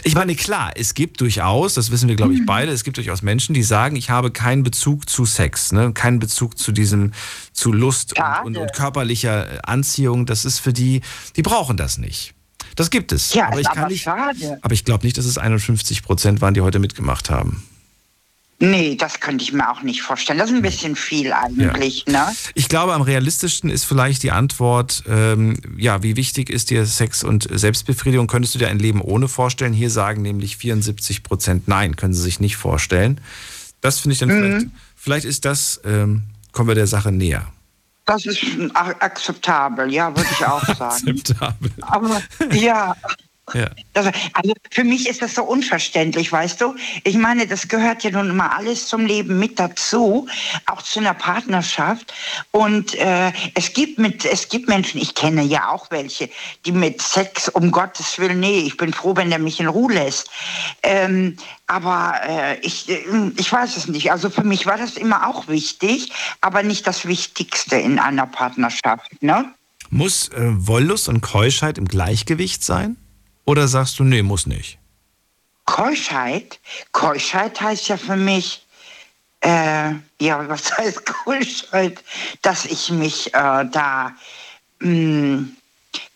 Ich 0.02 0.14
meine, 0.14 0.34
klar, 0.34 0.72
es 0.76 0.94
gibt 0.94 1.20
durchaus, 1.20 1.74
das 1.74 1.90
wissen 1.90 2.08
wir, 2.08 2.16
glaube 2.16 2.32
Mhm. 2.32 2.40
ich, 2.40 2.46
beide, 2.46 2.72
es 2.72 2.82
gibt 2.84 2.96
durchaus 2.96 3.22
Menschen, 3.22 3.54
die 3.54 3.62
sagen, 3.62 3.94
ich 3.96 4.10
habe 4.10 4.30
keinen 4.30 4.62
Bezug 4.62 5.08
zu 5.08 5.24
Sex, 5.24 5.72
ne? 5.72 5.92
keinen 5.92 6.18
Bezug 6.18 6.58
zu 6.58 6.72
diesem, 6.72 7.12
zu 7.52 7.72
Lust 7.72 8.18
und, 8.18 8.46
und, 8.46 8.56
und 8.56 8.72
körperlicher 8.72 9.52
äh, 9.54 9.58
Anziehung. 9.62 10.26
Das 10.26 10.44
ist 10.44 10.58
für 10.58 10.72
die, 10.72 11.02
die 11.36 11.42
brauchen 11.42 11.76
das 11.76 11.98
nicht. 11.98 12.34
Das 12.76 12.90
gibt 12.90 13.12
es. 13.12 13.34
Ja, 13.34 13.46
aber 13.48 13.60
ich 13.60 13.68
kann 13.70 13.88
nicht, 13.88 14.02
schade. 14.02 14.58
aber 14.62 14.74
ich 14.74 14.84
glaube 14.84 15.04
nicht, 15.06 15.16
dass 15.16 15.26
es 15.26 15.38
51 15.38 16.02
Prozent 16.02 16.40
waren, 16.40 16.54
die 16.54 16.60
heute 16.60 16.78
mitgemacht 16.80 17.30
haben. 17.30 17.62
Nee, 18.60 18.94
das 18.94 19.20
könnte 19.20 19.42
ich 19.42 19.52
mir 19.52 19.68
auch 19.68 19.82
nicht 19.82 20.02
vorstellen. 20.02 20.38
Das 20.38 20.48
ist 20.50 20.56
ein 20.56 20.62
bisschen 20.62 20.94
viel 20.96 21.32
eigentlich, 21.32 22.06
ne? 22.06 22.26
Ich 22.54 22.68
glaube, 22.68 22.94
am 22.94 23.02
realistischsten 23.02 23.68
ist 23.68 23.84
vielleicht 23.84 24.22
die 24.22 24.30
Antwort, 24.30 25.02
ähm, 25.08 25.56
ja, 25.76 26.02
wie 26.02 26.16
wichtig 26.16 26.50
ist 26.50 26.70
dir 26.70 26.86
Sex 26.86 27.24
und 27.24 27.48
Selbstbefriedigung? 27.50 28.26
Könntest 28.26 28.54
du 28.54 28.58
dir 28.60 28.68
ein 28.68 28.78
Leben 28.78 29.00
ohne 29.00 29.28
vorstellen? 29.28 29.72
Hier 29.72 29.90
sagen 29.90 30.22
nämlich 30.22 30.56
74 30.56 31.24
Prozent 31.24 31.68
nein, 31.68 31.96
können 31.96 32.14
sie 32.14 32.22
sich 32.22 32.38
nicht 32.38 32.56
vorstellen. 32.56 33.20
Das 33.80 34.00
finde 34.00 34.14
ich 34.14 34.20
dann 34.20 34.30
vielleicht, 34.30 34.66
vielleicht 34.94 35.26
ist 35.26 35.44
das, 35.44 35.80
ähm, 35.84 36.22
kommen 36.52 36.68
wir 36.68 36.74
der 36.74 36.86
Sache 36.86 37.12
näher. 37.12 37.46
Das 38.06 38.24
ist 38.26 38.44
akzeptabel, 38.74 39.92
ja, 39.92 40.14
würde 40.14 40.28
ich 40.30 40.46
auch 40.46 40.64
sagen. 40.76 41.08
Akzeptabel. 41.08 41.70
Aber 41.80 42.22
ja, 42.52 42.94
Ja. 43.52 43.68
das, 43.92 44.06
also 44.32 44.54
für 44.70 44.84
mich 44.84 45.08
ist 45.08 45.20
das 45.20 45.34
so 45.34 45.44
unverständlich, 45.44 46.32
weißt 46.32 46.60
du? 46.62 46.74
Ich 47.04 47.16
meine, 47.16 47.46
das 47.46 47.68
gehört 47.68 48.02
ja 48.02 48.10
nun 48.10 48.30
immer 48.30 48.56
alles 48.56 48.86
zum 48.86 49.04
Leben 49.04 49.38
mit 49.38 49.58
dazu, 49.58 50.26
auch 50.66 50.80
zu 50.80 51.00
einer 51.00 51.12
Partnerschaft. 51.12 52.14
Und 52.52 52.94
äh, 52.94 53.32
es 53.54 53.72
gibt 53.74 53.98
mit, 53.98 54.24
es 54.24 54.48
gibt 54.48 54.66
Menschen, 54.68 55.00
ich 55.00 55.14
kenne 55.14 55.42
ja 55.42 55.68
auch 55.68 55.90
welche, 55.90 56.30
die 56.64 56.72
mit 56.72 57.02
Sex 57.02 57.50
um 57.50 57.70
Gottes 57.70 58.18
Willen, 58.18 58.40
nee, 58.40 58.60
ich 58.60 58.78
bin 58.78 58.92
froh, 58.94 59.14
wenn 59.14 59.28
der 59.28 59.38
mich 59.38 59.60
in 59.60 59.68
Ruhe 59.68 59.92
lässt. 59.92 60.30
Ähm, 60.82 61.36
aber 61.66 62.14
äh, 62.26 62.58
ich, 62.60 62.88
äh, 62.88 63.02
ich 63.36 63.52
weiß 63.52 63.76
es 63.76 63.88
nicht. 63.88 64.10
Also 64.10 64.30
für 64.30 64.44
mich 64.44 64.64
war 64.66 64.78
das 64.78 64.96
immer 64.96 65.28
auch 65.28 65.48
wichtig, 65.48 66.12
aber 66.40 66.62
nicht 66.62 66.86
das 66.86 67.06
Wichtigste 67.06 67.76
in 67.76 67.98
einer 67.98 68.26
Partnerschaft, 68.26 69.22
ne? 69.22 69.52
Muss 69.90 70.28
äh, 70.30 70.50
Wollust 70.66 71.08
und 71.08 71.20
Keuschheit 71.20 71.78
im 71.78 71.86
Gleichgewicht 71.86 72.64
sein? 72.64 72.96
Oder 73.44 73.68
sagst 73.68 73.98
du, 73.98 74.04
nee, 74.04 74.22
muss 74.22 74.46
nicht? 74.46 74.78
Keuschheit? 75.64 76.60
Keuschheit 76.92 77.60
heißt 77.60 77.88
ja 77.88 77.96
für 77.96 78.16
mich, 78.16 78.66
äh, 79.40 79.92
ja, 80.20 80.44
was 80.48 80.76
heißt 80.76 81.04
Keuschheit? 81.06 82.02
Dass 82.42 82.64
ich 82.64 82.90
mich 82.90 83.28
äh, 83.34 83.64
da, 83.70 84.12
mh, 84.80 85.44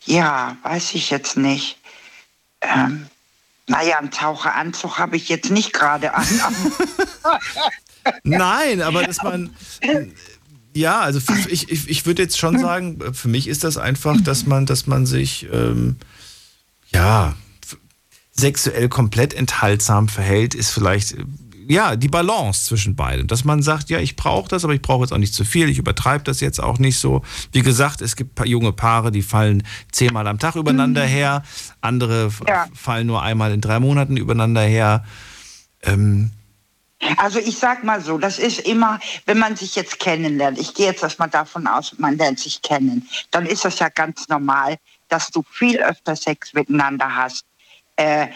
ja, 0.05 0.56
weiß 0.62 0.94
ich 0.94 1.10
jetzt 1.10 1.36
nicht. 1.36 1.78
Ähm, 2.60 3.06
naja, 3.66 3.98
einen 3.98 4.10
Taucheranzug 4.10 4.98
habe 4.98 5.16
ich 5.16 5.28
jetzt 5.28 5.50
nicht 5.50 5.72
gerade 5.72 6.14
an. 6.14 6.26
Nein, 8.24 8.80
aber 8.80 9.02
dass 9.02 9.22
man. 9.22 9.55
Ja, 10.74 11.00
also 11.00 11.20
ich, 11.48 11.70
ich, 11.70 11.88
ich 11.88 12.06
würde 12.06 12.22
jetzt 12.22 12.38
schon 12.38 12.59
sagen, 12.59 13.12
für 13.12 13.28
mich 13.28 13.48
ist 13.48 13.64
das 13.64 13.76
einfach, 13.76 14.16
dass 14.22 14.46
man, 14.46 14.64
dass 14.64 14.86
man 14.86 15.06
sich 15.06 15.46
ähm, 15.52 15.96
ja 16.93 17.35
sexuell 18.32 18.89
komplett 18.89 19.35
enthaltsam 19.35 20.09
verhält, 20.09 20.55
ist 20.55 20.70
vielleicht 20.70 21.12
äh, 21.12 21.24
ja 21.66 21.97
die 21.97 22.09
Balance 22.09 22.66
zwischen 22.66 22.94
beiden. 22.94 23.27
Dass 23.27 23.44
man 23.44 23.62
sagt, 23.62 23.90
ja, 23.90 23.98
ich 23.98 24.16
brauche 24.16 24.48
das, 24.48 24.65
aber 24.65 24.74
ich 24.74 24.81
brauche 24.82 25.02
jetzt 25.02 25.12
auch 25.12 25.19
nicht 25.19 25.35
zu 25.35 25.44
viel, 25.44 25.69
ich 25.69 25.78
übertreibe 25.78 26.24
das 26.24 26.40
jetzt 26.40 26.60
auch 26.62 26.78
nicht 26.78 26.98
so. 26.98 27.23
Wie 27.52 27.62
gesagt, 27.62 28.01
es 28.01 28.15
gibt 28.16 28.39
junge 28.47 28.73
Paare, 28.73 29.10
die 29.10 29.23
fallen 29.23 29.65
zehnmal 29.90 30.27
am 30.28 30.39
Tag 30.39 30.55
übereinander 30.55 31.05
her, 31.05 31.43
andere 31.81 32.27
f- 32.27 32.43
fallen 32.74 33.06
nur 33.06 33.23
einmal 33.23 33.52
in 33.52 33.60
drei 33.60 33.81
Monaten 33.81 34.16
übereinander 34.16 34.62
her. 34.62 35.05
Ähm, 35.82 36.31
Also 37.16 37.39
ich 37.39 37.59
sag 37.59 37.85
mal 37.85 38.01
so, 38.01 38.19
das 38.19 38.39
ist 38.39 38.60
immer, 38.60 38.98
wenn 39.27 39.39
man 39.39 39.56
sich 39.56 39.77
jetzt 39.77 39.98
kennenlernt, 39.98 40.59
ich 40.59 40.74
gehe 40.74 40.86
jetzt 40.86 41.02
erstmal 41.02 41.28
davon 41.28 41.66
aus, 41.66 41.94
man 41.98 42.16
lernt 42.16 42.39
sich 42.39 42.62
kennen, 42.62 43.09
dann 43.31 43.47
ist 43.47 43.65
das 43.65 43.78
ja 43.78 43.89
ganz 43.89 44.28
normal, 44.28 44.77
dass 45.09 45.30
du 45.30 45.43
viel 45.51 45.78
öfter 45.82 46.16
Sex 46.16 46.55
miteinander 46.55 47.14
hast. 47.14 47.44
Äh, 47.97 48.28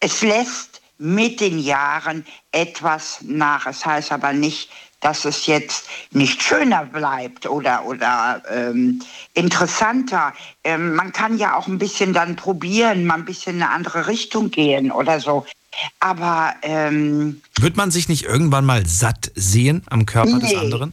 es 0.00 0.22
lässt 0.22 0.80
mit 0.98 1.40
den 1.40 1.58
Jahren 1.58 2.24
etwas 2.52 3.18
nach. 3.22 3.66
Es 3.66 3.84
heißt 3.84 4.12
aber 4.12 4.32
nicht, 4.32 4.70
dass 5.00 5.26
es 5.26 5.44
jetzt 5.46 5.86
nicht 6.12 6.42
schöner 6.42 6.86
bleibt 6.86 7.46
oder, 7.46 7.84
oder 7.84 8.42
ähm, 8.50 9.02
interessanter. 9.34 10.32
Ähm, 10.62 10.94
man 10.94 11.12
kann 11.12 11.36
ja 11.36 11.56
auch 11.56 11.66
ein 11.66 11.78
bisschen 11.78 12.14
dann 12.14 12.36
probieren, 12.36 13.04
mal 13.04 13.16
ein 13.16 13.24
bisschen 13.26 13.56
in 13.56 13.62
eine 13.62 13.72
andere 13.72 14.06
Richtung 14.06 14.50
gehen 14.50 14.90
oder 14.90 15.20
so. 15.20 15.44
Aber 16.00 16.54
ähm, 16.62 17.42
wird 17.58 17.76
man 17.76 17.90
sich 17.90 18.08
nicht 18.08 18.24
irgendwann 18.24 18.64
mal 18.64 18.86
satt 18.86 19.30
sehen 19.34 19.82
am 19.90 20.06
Körper 20.06 20.38
des 20.38 20.52
Nee. 20.52 20.56
anderen? 20.56 20.92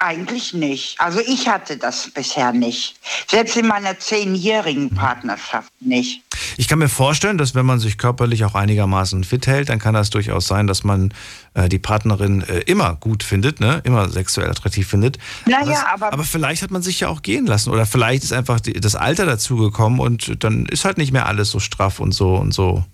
Eigentlich 0.00 0.54
nicht. 0.54 1.00
Also 1.00 1.20
ich 1.20 1.46
hatte 1.48 1.76
das 1.76 2.10
bisher 2.10 2.52
nicht. 2.52 2.96
Selbst 3.28 3.56
in 3.56 3.66
meiner 3.66 3.98
zehnjährigen 3.98 4.90
Partnerschaft 4.90 5.70
nicht. 5.80 6.22
Ich 6.56 6.68
kann 6.68 6.78
mir 6.78 6.88
vorstellen, 6.88 7.36
dass 7.38 7.54
wenn 7.54 7.66
man 7.66 7.78
sich 7.78 7.98
körperlich 7.98 8.44
auch 8.44 8.54
einigermaßen 8.54 9.24
fit 9.24 9.46
hält, 9.46 9.68
dann 9.68 9.78
kann 9.78 9.94
das 9.94 10.10
durchaus 10.10 10.46
sein, 10.46 10.66
dass 10.66 10.84
man 10.84 11.12
äh, 11.54 11.68
die 11.68 11.78
Partnerin 11.78 12.40
äh, 12.42 12.60
immer 12.60 12.96
gut 12.96 13.22
findet, 13.22 13.60
ne? 13.60 13.80
immer 13.84 14.08
sexuell 14.08 14.48
attraktiv 14.50 14.88
findet. 14.88 15.18
Naja, 15.46 15.66
das, 15.66 15.84
aber- 15.84 16.12
aber 16.12 16.24
vielleicht 16.24 16.62
hat 16.62 16.70
man 16.70 16.82
sich 16.82 17.00
ja 17.00 17.08
auch 17.08 17.22
gehen 17.22 17.46
lassen 17.46 17.70
oder 17.70 17.84
vielleicht 17.86 18.24
ist 18.24 18.32
einfach 18.32 18.60
die, 18.60 18.72
das 18.72 18.94
Alter 18.96 19.26
dazugekommen 19.26 20.00
und 20.00 20.42
dann 20.42 20.64
ist 20.66 20.84
halt 20.84 20.96
nicht 20.98 21.12
mehr 21.12 21.26
alles 21.26 21.50
so 21.50 21.60
straff 21.60 22.00
und 22.00 22.12
so 22.12 22.36
und 22.36 22.52
so 22.52 22.84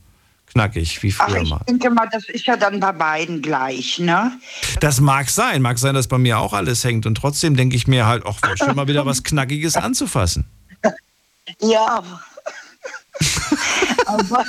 knackig 0.57 1.03
wie 1.03 1.15
Ach, 1.19 1.28
früher 1.28 1.43
ich 1.43 1.51
mal. 1.51 1.61
denke 1.69 1.91
mal, 1.91 2.09
das 2.11 2.28
ist 2.28 2.47
ja 2.47 2.57
dann 2.57 2.81
bei 2.81 2.93
beiden 2.93 3.43
gleich, 3.43 3.99
ne? 3.99 4.33
Das 4.81 5.01
mag 5.01 5.28
sein, 5.28 5.61
mag 5.61 5.78
sein, 5.78 5.95
dass 5.95 6.09
bei 6.09 6.19
mir 6.19 6.39
auch 6.39 6.55
alles 6.55 6.83
hängt 6.83 7.05
und 7.05 7.16
trotzdem 7.16 7.57
denke 7.57 7.77
ich 7.77 7.87
mir 7.87 8.07
halt, 8.07 8.24
auch 8.24 8.39
schön 8.57 8.74
mal 8.74 8.89
wieder 8.89 9.05
was 9.05 9.23
Knackiges 9.23 9.77
anzufassen. 9.77 10.47
Ja. 11.61 12.03
aber 14.07 14.45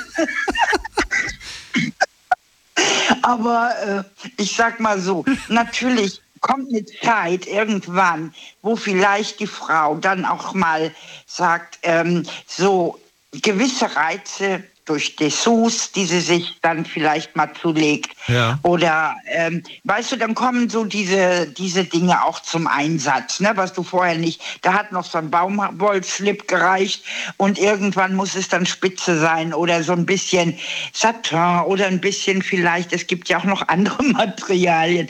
aber 3.21 3.71
äh, 3.85 4.03
ich 4.41 4.55
sag 4.55 4.79
mal 4.79 4.99
so, 4.99 5.23
natürlich 5.47 6.21
kommt 6.41 6.69
eine 6.69 6.83
Zeit 6.85 7.45
irgendwann, 7.45 8.33
wo 8.63 8.75
vielleicht 8.75 9.39
die 9.39 9.47
Frau 9.47 9.97
dann 9.97 10.25
auch 10.25 10.55
mal 10.55 10.91
sagt, 11.27 11.77
ähm, 11.83 12.23
so 12.47 12.99
gewisse 13.31 13.95
Reize 13.95 14.63
durch 14.87 15.15
Dessous, 15.17 15.91
die 15.91 16.05
sie 16.05 16.21
sich 16.21 16.57
dann 16.61 16.85
vielleicht 16.85 17.35
mal 17.35 17.51
zulegt. 17.53 18.11
Ja. 18.27 18.57
Oder, 18.63 19.15
ähm, 19.27 19.61
weißt 19.83 20.13
du, 20.13 20.15
dann 20.15 20.33
kommen 20.33 20.69
so 20.69 20.85
diese, 20.85 21.47
diese 21.47 21.83
Dinge 21.83 22.23
auch 22.23 22.39
zum 22.39 22.67
Einsatz, 22.67 23.39
ne, 23.39 23.51
was 23.55 23.73
du 23.73 23.83
vorher 23.83 24.17
nicht, 24.17 24.41
da 24.61 24.73
hat 24.73 24.91
noch 24.91 25.05
so 25.05 25.17
ein 25.17 25.29
Baumwollslip 25.29 26.47
gereicht 26.47 27.03
und 27.35 27.59
irgendwann 27.59 28.15
muss 28.15 28.35
es 28.35 28.47
dann 28.47 28.65
spitze 28.65 29.19
sein 29.19 29.53
oder 29.53 29.83
so 29.83 29.91
ein 29.93 30.05
bisschen 30.05 30.57
Satin 30.93 31.61
oder 31.65 31.87
ein 31.87 31.99
bisschen 31.99 32.41
vielleicht, 32.41 32.93
es 32.93 33.07
gibt 33.07 33.29
ja 33.29 33.39
auch 33.39 33.43
noch 33.43 33.61
andere 33.67 34.03
Materialien, 34.03 35.09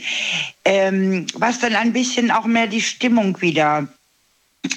ähm, 0.66 1.28
was 1.36 1.60
dann 1.60 1.76
ein 1.76 1.94
bisschen 1.94 2.32
auch 2.32 2.45
mehr 2.45 2.68
die 2.68 2.82
Stimmung 2.82 3.40
wieder 3.41 3.88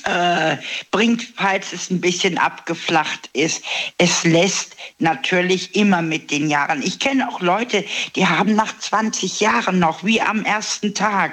äh, 0.05 0.57
bringt, 0.91 1.23
falls 1.37 1.73
es 1.73 1.91
ein 1.91 2.01
bisschen 2.01 2.39
abgeflacht 2.39 3.29
ist. 3.33 3.63
Es 3.99 4.25
lässt 4.25 4.77
natürlich 4.99 5.75
immer 5.75 6.03
mit 6.03 6.31
den 6.31 6.49
Jahren. 6.49 6.83
Ich 6.83 6.99
kenne 6.99 7.29
auch 7.29 7.41
Leute, 7.41 7.85
die 8.17 8.27
haben 8.27 8.55
nach 8.55 8.79
20 8.79 9.41
Jahren 9.41 9.79
noch, 9.79 10.05
wie 10.05 10.21
am 10.21 10.45
ersten 10.45 10.95
Tag, 10.95 11.33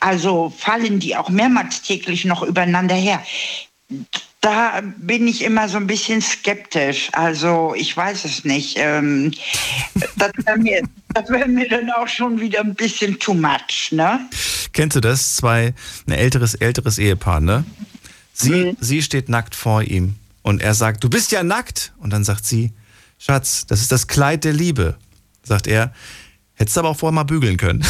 also 0.00 0.52
fallen 0.56 0.98
die 0.98 1.16
auch 1.16 1.28
mehrmals 1.28 1.82
täglich 1.82 2.24
noch 2.24 2.42
übereinander 2.42 2.94
her. 2.94 3.22
Da 4.44 4.82
bin 4.98 5.26
ich 5.26 5.42
immer 5.42 5.70
so 5.70 5.78
ein 5.78 5.86
bisschen 5.86 6.20
skeptisch. 6.20 7.08
Also 7.14 7.72
ich 7.74 7.96
weiß 7.96 8.26
es 8.26 8.44
nicht. 8.44 8.74
Ähm, 8.78 9.32
das 10.16 10.32
wäre 10.44 10.58
mir, 10.58 10.82
wär 11.28 11.48
mir 11.48 11.66
dann 11.66 11.88
auch 11.90 12.06
schon 12.08 12.38
wieder 12.38 12.60
ein 12.60 12.74
bisschen 12.74 13.18
too 13.18 13.32
much, 13.32 13.88
ne? 13.92 14.20
Kennst 14.74 14.96
du 14.96 15.00
das? 15.00 15.36
Zwei, 15.36 15.72
ein 16.06 16.12
älteres, 16.12 16.54
älteres 16.56 16.98
Ehepaar, 16.98 17.40
ne? 17.40 17.64
Sie, 18.34 18.50
Mhm. 18.50 18.76
sie 18.80 19.00
steht 19.00 19.30
nackt 19.30 19.54
vor 19.54 19.80
ihm 19.82 20.16
und 20.42 20.60
er 20.60 20.74
sagt, 20.74 21.02
du 21.04 21.08
bist 21.08 21.32
ja 21.32 21.42
nackt. 21.42 21.94
Und 21.96 22.12
dann 22.12 22.22
sagt 22.22 22.44
sie, 22.44 22.74
Schatz, 23.18 23.64
das 23.66 23.80
ist 23.80 23.92
das 23.92 24.08
Kleid 24.08 24.44
der 24.44 24.52
Liebe. 24.52 24.98
Sagt 25.42 25.66
er, 25.66 25.94
hättest 26.52 26.76
du 26.76 26.80
aber 26.80 26.90
auch 26.90 26.98
vorher 26.98 27.14
mal 27.14 27.24
bügeln 27.24 27.56
können. 27.56 27.82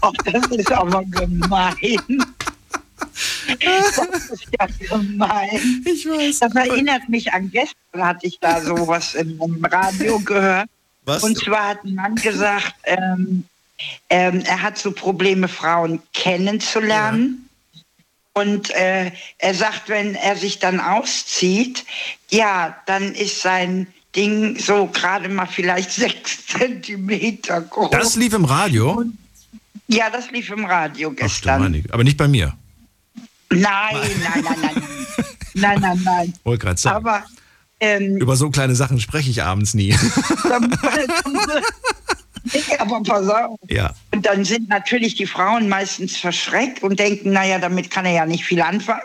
Ach, 0.00 0.12
das 0.24 0.46
ist 0.50 0.72
aber 0.72 1.04
gemein. 1.04 1.76
Das 3.60 4.30
ist 4.30 4.46
ja 4.58 4.66
gemein. 4.88 5.82
Ich 5.84 6.06
weiß. 6.06 6.40
Das 6.40 6.54
erinnert 6.54 7.08
mich 7.08 7.32
an 7.32 7.50
gestern, 7.50 8.04
hatte 8.04 8.26
ich 8.26 8.38
da 8.40 8.60
sowas 8.60 9.14
im, 9.14 9.40
im 9.40 9.64
Radio 9.64 10.18
gehört. 10.20 10.68
Was? 11.04 11.22
Und 11.22 11.38
zwar 11.38 11.68
hat 11.68 11.84
ein 11.84 11.94
Mann 11.94 12.14
gesagt, 12.16 12.74
ähm, 12.84 13.44
ähm, 14.10 14.42
er 14.44 14.62
hat 14.62 14.78
so 14.78 14.92
Probleme, 14.92 15.48
Frauen 15.48 16.02
kennenzulernen. 16.12 17.48
Und 18.34 18.70
äh, 18.70 19.10
er 19.38 19.54
sagt, 19.54 19.88
wenn 19.88 20.14
er 20.14 20.36
sich 20.36 20.58
dann 20.58 20.80
auszieht, 20.80 21.84
ja, 22.30 22.76
dann 22.86 23.14
ist 23.14 23.42
sein 23.42 23.88
Ding 24.14 24.58
so 24.58 24.86
gerade 24.86 25.28
mal 25.28 25.46
vielleicht 25.46 25.92
sechs 26.04 26.46
Zentimeter 26.46 27.60
groß. 27.62 27.90
Das 27.90 28.16
lief 28.16 28.34
im 28.34 28.44
Radio. 28.44 29.04
Ja, 29.88 30.10
das 30.10 30.30
lief 30.30 30.50
im 30.50 30.66
Radio 30.66 31.08
Ach, 31.08 31.16
du 31.16 31.22
gestern. 31.22 31.62
meine, 31.62 31.82
aber 31.90 32.04
nicht 32.04 32.16
bei 32.16 32.28
mir. 32.28 32.54
Nein, 33.50 33.96
nein, 34.22 34.44
nein, 34.44 34.56
nein. 34.60 34.82
nein, 35.54 35.80
nein, 35.80 36.00
nein. 36.04 36.34
Wollte 36.44 36.64
gerade 36.64 36.80
sagen. 36.80 36.96
Aber 36.96 37.24
ähm, 37.80 38.16
Über 38.16 38.36
so 38.36 38.50
kleine 38.50 38.74
Sachen 38.74 39.00
spreche 39.00 39.30
ich 39.30 39.42
abends 39.42 39.74
nie. 39.74 39.94
Aber 42.78 43.02
pass 43.02 43.28
auf. 43.28 43.58
ja. 43.68 43.94
Und 44.12 44.24
dann 44.24 44.44
sind 44.44 44.68
natürlich 44.68 45.14
die 45.16 45.26
Frauen 45.26 45.68
meistens 45.68 46.16
verschreckt 46.16 46.82
und 46.82 46.98
denken, 46.98 47.32
naja, 47.32 47.58
damit 47.58 47.90
kann 47.90 48.06
er 48.06 48.12
ja 48.12 48.26
nicht 48.26 48.44
viel 48.44 48.60
anfangen. 48.62 49.02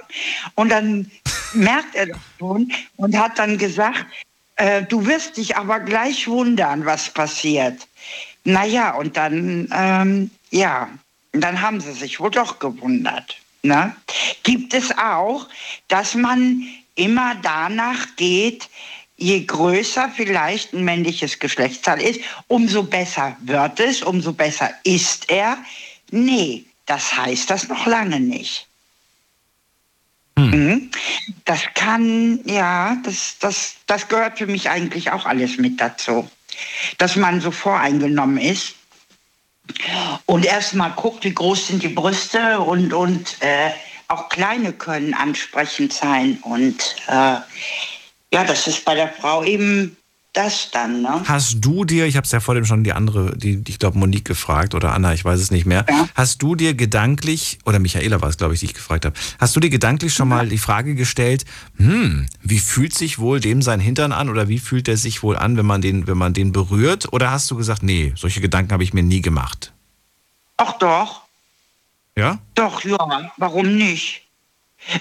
Und 0.55 0.69
dann 0.69 1.11
merkt 1.53 1.93
er 1.95 2.07
das 2.07 2.17
schon 2.39 2.71
und 2.95 3.17
hat 3.17 3.37
dann 3.37 3.57
gesagt, 3.57 4.05
äh, 4.55 4.83
du 4.83 5.05
wirst 5.05 5.37
dich 5.37 5.57
aber 5.57 5.79
gleich 5.79 6.27
wundern, 6.27 6.85
was 6.85 7.09
passiert. 7.09 7.87
Naja, 8.43 8.91
und 8.95 9.17
dann, 9.17 9.67
ähm, 9.73 10.31
ja, 10.51 10.89
und 11.33 11.41
dann 11.41 11.61
haben 11.61 11.81
sie 11.81 11.93
sich 11.93 12.19
wohl 12.19 12.31
doch 12.31 12.59
gewundert. 12.59 13.37
Ne? 13.63 13.95
Gibt 14.43 14.73
es 14.73 14.91
auch, 14.97 15.47
dass 15.87 16.15
man 16.15 16.67
immer 16.95 17.35
danach 17.41 18.15
geht, 18.17 18.69
je 19.15 19.45
größer 19.45 20.11
vielleicht 20.15 20.73
ein 20.73 20.83
männliches 20.83 21.39
Geschlechtsteil 21.39 22.01
ist, 22.01 22.19
umso 22.47 22.83
besser 22.83 23.37
wird 23.41 23.79
es, 23.79 24.01
umso 24.01 24.33
besser 24.33 24.71
ist 24.83 25.29
er. 25.29 25.57
Nee, 26.11 26.65
das 26.85 27.15
heißt 27.17 27.49
das 27.49 27.69
noch 27.69 27.85
lange 27.85 28.19
nicht. 28.19 28.67
Mhm. 30.35 30.91
Das 31.45 31.61
kann, 31.73 32.41
ja, 32.45 32.97
das, 33.05 33.37
das, 33.39 33.75
das 33.87 34.09
gehört 34.09 34.39
für 34.39 34.47
mich 34.47 34.69
eigentlich 34.69 35.11
auch 35.11 35.25
alles 35.25 35.57
mit 35.57 35.79
dazu. 35.79 36.29
Dass 36.97 37.15
man 37.15 37.39
so 37.39 37.51
voreingenommen 37.51 38.37
ist 38.37 38.75
und 40.25 40.45
erstmal 40.45 40.91
guckt, 40.91 41.23
wie 41.23 41.33
groß 41.33 41.67
sind 41.67 41.83
die 41.83 41.89
Brüste 41.89 42.59
und, 42.59 42.93
und 42.93 43.41
äh, 43.41 43.71
auch 44.07 44.29
kleine 44.29 44.73
können 44.73 45.13
ansprechend 45.13 45.93
sein. 45.93 46.37
Und 46.43 46.95
äh, 47.07 47.37
ja, 48.33 48.43
das 48.45 48.67
ist 48.67 48.85
bei 48.85 48.95
der 48.95 49.09
Frau 49.09 49.43
eben 49.43 49.97
das 50.33 50.71
dann. 50.71 51.01
Ne? 51.03 51.21
Hast 51.25 51.57
du 51.63 51.85
dir, 51.85 52.05
ich 52.07 52.17
habe 52.17 52.25
es 52.25 52.31
ja 52.31 52.39
vor 52.39 52.55
dem 52.55 52.65
schon 52.65 52.83
die 52.83 52.91
andere, 52.93 53.37
die, 53.37 53.57
die 53.57 53.71
ich 53.71 53.79
glaube 53.79 53.97
Monique 53.99 54.25
gefragt 54.25 54.73
oder 54.73 54.93
Anna, 54.93 55.13
ich 55.13 55.23
weiß 55.23 55.39
es 55.39 55.51
nicht 55.51 55.65
mehr. 55.65 55.85
Hast 56.15 56.41
du 56.41 56.55
dir 56.55 56.73
gedanklich, 56.73 57.59
oder 57.65 57.79
Michaela 57.79 58.19
war 58.21 58.29
es, 58.29 58.37
glaube 58.37 58.55
ich, 58.55 58.59
die 58.59 58.65
ich 58.65 58.73
gefragt 58.73 59.05
habe, 59.05 59.15
hast 59.39 59.55
du 59.55 59.59
dir 59.59 59.69
gedanklich 59.69 60.13
schon 60.13 60.27
mal 60.27 60.49
die 60.49 60.57
Frage 60.57 60.95
gestellt, 60.95 61.45
hm, 61.77 62.25
wie 62.41 62.59
fühlt 62.59 62.95
sich 62.95 63.19
wohl 63.19 63.39
dem 63.39 63.61
sein 63.61 63.79
Hintern 63.79 64.11
an 64.11 64.27
oder 64.29 64.47
wie 64.49 64.59
fühlt 64.59 64.87
er 64.87 64.97
sich 64.97 65.21
wohl 65.23 65.37
an, 65.37 65.55
wenn 65.55 65.65
man 65.67 65.81
den, 65.81 66.07
wenn 66.07 66.17
man 66.17 66.33
den 66.33 66.51
berührt? 66.51 67.13
Oder 67.13 67.31
hast 67.31 67.49
du 67.51 67.55
gesagt, 67.55 67.83
nee, 67.83 68.13
solche 68.15 68.41
Gedanken 68.41 68.73
habe 68.73 68.83
ich 68.83 68.93
mir 68.93 69.03
nie 69.03 69.21
gemacht? 69.21 69.71
Ach 70.57 70.73
doch, 70.79 71.21
Ja? 72.17 72.39
doch, 72.55 72.83
ja, 72.83 73.31
warum 73.37 73.75
nicht? 73.77 74.22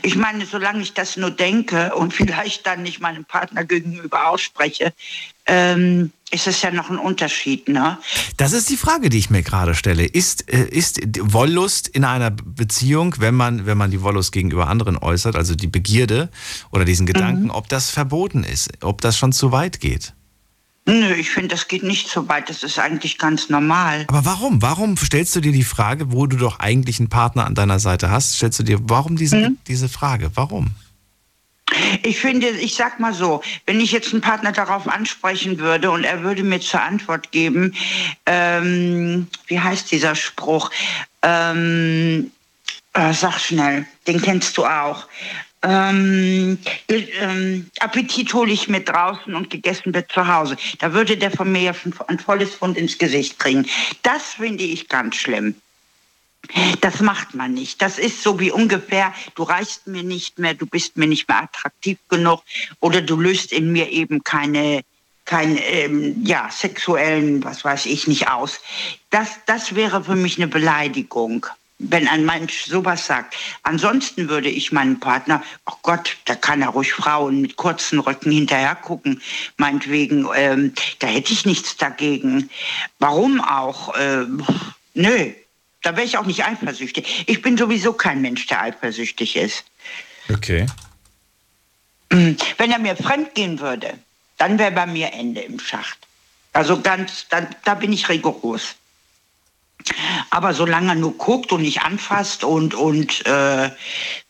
Ich 0.03 0.17
meine, 0.17 0.47
solange 0.47 0.83
ich 0.83 0.95
das 0.95 1.17
nur 1.17 1.31
denke 1.31 1.95
und 1.95 2.13
vielleicht 2.13 2.67
dann 2.67 2.83
nicht 2.83 3.01
meinem 3.01 3.25
Partner 3.25 3.65
gegenüber 3.65 4.29
ausspreche, 4.29 4.93
ähm, 5.47 6.13
ist 6.31 6.47
es 6.47 6.63
ja 6.63 6.71
noch 6.71 6.89
ein 6.89 6.99
Unterschied, 6.99 7.69
ne? 7.69 7.99
Das 8.37 8.53
ist 8.53 8.71
die 8.71 8.77
Frage, 8.77 9.11
die 9.11 9.19
ich 9.19 9.29
mir 9.29 9.43
gerade 9.43 9.75
stelle. 9.75 10.05
Ist, 10.05 10.51
äh, 10.51 10.65
ist 10.65 11.01
Wollust 11.21 11.89
in 11.89 12.05
einer 12.05 12.31
Beziehung, 12.31 13.17
wenn 13.19 13.35
man, 13.35 13.67
wenn 13.67 13.77
man 13.77 13.91
die 13.91 14.03
Wollust 14.03 14.33
gegenüber 14.33 14.69
anderen 14.69 14.97
äußert, 14.97 15.37
also 15.37 15.55
die 15.55 15.67
Begierde 15.67 16.31
oder 16.71 16.85
diesen 16.85 17.07
Gedanken, 17.07 17.51
ob 17.51 17.69
das 17.69 17.91
verboten 17.91 18.45
ist, 18.45 18.71
ob 18.83 19.03
das 19.03 19.19
schon 19.19 19.33
zu 19.33 19.53
weit 19.53 19.81
geht? 19.81 20.15
Nö, 20.85 21.15
ich 21.15 21.31
finde, 21.31 21.49
das 21.49 21.69
geht 21.69 21.85
nicht 21.85 22.09
so 22.09 22.29
weit. 22.29 22.49
Das 22.49 22.63
ist 22.63 22.79
eigentlich 22.79 23.19
ganz 23.19 23.49
normal. 23.49 24.05
Aber 24.09 24.25
warum? 24.25 24.63
Warum 24.63 24.97
stellst 24.97 25.37
du 25.37 25.41
dir 25.41 25.53
die 25.53 25.63
Frage, 25.63 26.13
wo 26.13 26.27
du 26.27 26.37
doch 26.37 26.59
eigentlich 26.59 26.99
einen 26.99 27.09
Partner 27.09 27.47
an 27.47 27.55
deiner 27.55 27.79
Seite 27.79 28.11
hast, 28.11 28.35
stellst 28.35 28.59
du 28.59 28.65
dir, 28.65 28.79
warum 28.83 29.17
diese, 29.17 29.53
diese 29.69 29.89
Frage? 29.89 30.33
Warum? 30.35 30.73
Ich 32.03 32.19
finde, 32.19 32.49
ich 32.49 32.75
sag 32.75 33.01
mal 33.01 33.15
so, 33.15 33.43
wenn 33.65 33.81
ich 33.81 33.93
jetzt 33.93 34.13
einen 34.13 34.21
Partner 34.21 34.53
darauf 34.53 34.89
ansprechen 34.89 35.59
würde 35.59 35.91
und 35.91 36.05
er 36.05 36.23
würde 36.23 36.43
mir 36.43 36.61
zur 36.61 36.83
Antwort 36.83 37.33
geben, 37.33 37.75
ähm, 38.27 39.29
wie 39.47 39.61
heißt 39.61 39.91
dieser 39.91 40.15
Spruch? 40.15 40.71
Ähm, 41.23 42.31
äh, 42.93 43.15
sag 43.15 43.39
schnell, 43.39 43.87
den 44.07 44.21
kennst 44.21 44.59
du 44.59 44.67
auch. 44.67 45.07
Ähm, 45.63 46.59
äh, 46.89 47.07
ähm, 47.21 47.71
Appetit 47.79 48.35
hole 48.35 48.53
ich 48.53 48.69
mit 48.69 48.89
draußen 48.89 49.35
und 49.35 49.49
gegessen 49.51 49.95
wird 49.95 50.11
zu 50.11 50.27
Hause. 50.27 50.57
Da 50.81 50.93
würde 50.93 51.17
der 51.17 51.31
von 51.31 51.53
mir 51.53 51.73
schon 51.75 51.95
ein 52.09 52.19
volles 52.19 52.55
Pfund 52.57 52.77
ins 52.77 52.99
Gesicht 52.99 53.39
kriegen. 53.39 53.67
Das 54.03 54.35
finde 54.35 54.65
ich 54.65 54.89
ganz 54.89 55.17
schlimm. 55.17 55.55
Das 56.81 57.01
macht 57.01 57.35
man 57.35 57.55
nicht. 57.55 57.81
Das 57.81 57.99
ist 57.99 58.23
so 58.23 58.41
wie 58.41 58.51
ungefähr, 58.51 59.15
du 59.37 59.45
reichst 59.45 59.87
mir 59.87 60.03
nicht 60.03 60.41
mehr, 60.41 60.55
du 60.55 60.67
bist 60.67 60.97
mir 60.97 61.07
nicht 61.07 61.29
mehr 61.29 61.45
attraktiv 61.45 61.99
genug 62.09 62.43
oder 62.81 63.01
du 63.01 63.17
löst 63.21 63.53
in 63.53 63.71
mir 63.71 63.89
eben 63.91 64.25
keine, 64.25 64.83
kein, 65.25 65.57
ähm, 65.63 66.21
ja, 66.25 66.51
sexuellen, 66.51 67.45
was 67.45 67.65
weiß 67.65 67.87
ich, 67.87 68.09
nicht 68.09 68.29
aus. 68.29 68.59
Das, 69.11 69.29
das 69.47 69.77
wäre 69.77 70.03
für 70.03 70.17
mich 70.17 70.37
eine 70.37 70.49
Beleidigung, 70.49 71.47
wenn 71.83 72.09
ein 72.09 72.25
Mensch 72.25 72.65
sowas 72.65 73.07
sagt. 73.07 73.35
Ansonsten 73.63 74.29
würde 74.29 74.49
ich 74.49 74.73
meinen 74.73 75.01
Partner, 75.01 75.43
oh 75.67 75.75
Gott, 75.83 76.17
da 76.25 76.35
kann 76.35 76.63
er 76.63 76.69
ruhig 76.69 76.93
Frauen 76.93 77.41
mit 77.43 77.57
kurzen 77.57 77.99
Röcken 77.99 78.33
hinterher 78.33 78.75
gucken, 78.75 79.21
meinetwegen, 79.57 80.27
ähm, 80.35 80.73
da 81.01 81.09
hätte 81.09 81.33
ich 81.33 81.45
nichts 81.45 81.77
dagegen. 81.77 82.51
Warum 82.99 83.41
auch? 83.41 83.95
Ähm, 83.99 84.45
nö, 84.95 85.33
da 85.83 85.97
wäre 85.97 86.07
ich 86.07 86.17
auch 86.17 86.27
nicht 86.27 86.45
eifersüchtig. 86.45 87.25
Ich 87.27 87.43
bin 87.43 87.57
sowieso 87.57 87.93
kein 87.93 88.23
Mensch, 88.23 88.47
der 88.47 88.63
eifersüchtig 88.63 89.37
ist. 89.37 89.65
Okay. 90.33 90.67
Wenn 92.09 92.71
er 92.71 92.79
mir 92.79 92.97
fremd 92.97 93.35
gehen 93.35 93.59
würde, 93.59 93.99
dann 94.39 94.59
wäre 94.59 94.73
bei 94.73 94.87
mir 94.87 95.13
Ende 95.13 95.41
im 95.41 95.59
Schacht. 95.59 95.99
Also 96.53 96.81
ganz, 96.81 97.27
dann, 97.31 97.49
da 97.65 97.75
bin 97.75 97.93
ich 97.93 98.09
rigoros. 98.09 98.77
Aber 100.31 100.55
solange 100.55 100.93
er 100.93 100.95
nur 100.95 101.17
guckt 101.17 101.53
und 101.53 101.63
nicht 101.63 101.83
anfasst 101.83 102.45
und, 102.45 102.75
und 102.75 103.25
äh, 103.27 103.71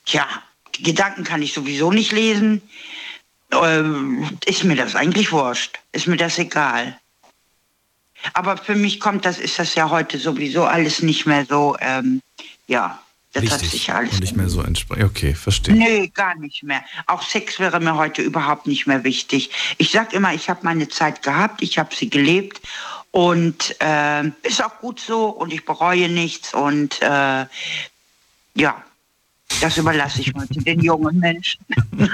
tja, 0.06 0.26
Gedanken 0.80 1.24
kann 1.24 1.42
ich 1.42 1.52
sowieso 1.52 1.92
nicht 1.92 2.12
lesen, 2.12 2.62
ähm, 3.52 4.38
ist 4.46 4.64
mir 4.64 4.76
das 4.76 4.94
eigentlich 4.96 5.32
wurscht. 5.32 5.78
Ist 5.92 6.06
mir 6.06 6.16
das 6.16 6.38
egal. 6.38 6.98
Aber 8.34 8.56
für 8.56 8.76
mich 8.76 9.00
kommt 9.00 9.24
das, 9.24 9.38
ist 9.38 9.58
das 9.58 9.74
ja 9.74 9.90
heute 9.90 10.18
sowieso 10.18 10.64
alles 10.64 11.02
nicht 11.02 11.26
mehr 11.26 11.44
so, 11.44 11.76
ähm, 11.80 12.20
ja, 12.66 13.02
das 13.32 13.50
hat 13.50 13.60
sich 13.60 13.92
alles. 13.92 14.14
Und 14.14 14.20
nicht 14.20 14.36
mehr 14.36 14.48
so 14.48 14.62
entsprechend. 14.62 15.04
Okay, 15.04 15.34
verstehe. 15.34 15.74
Nee, 15.74 16.08
gar 16.08 16.34
nicht 16.36 16.62
mehr. 16.62 16.84
Auch 17.06 17.22
Sex 17.22 17.58
wäre 17.58 17.80
mir 17.80 17.96
heute 17.96 18.20
überhaupt 18.20 18.66
nicht 18.66 18.86
mehr 18.86 19.04
wichtig. 19.04 19.50
Ich 19.78 19.90
sag 19.90 20.12
immer, 20.12 20.34
ich 20.34 20.50
habe 20.50 20.60
meine 20.62 20.88
Zeit 20.88 21.22
gehabt, 21.22 21.62
ich 21.62 21.78
habe 21.78 21.94
sie 21.94 22.10
gelebt 22.10 22.60
und 23.12 23.76
äh, 23.80 24.26
ist 24.42 24.64
auch 24.64 24.78
gut 24.80 24.98
so 24.98 25.28
und 25.28 25.52
ich 25.52 25.64
bereue 25.64 26.08
nichts 26.08 26.52
und 26.52 27.00
äh, 27.00 27.46
Ja, 28.56 28.82
das 29.60 29.76
überlasse 29.76 30.20
ich 30.20 30.34
mal 30.34 30.48
zu 30.48 30.60
den 30.60 30.80
jungen 30.80 31.18
Menschen. 31.18 31.60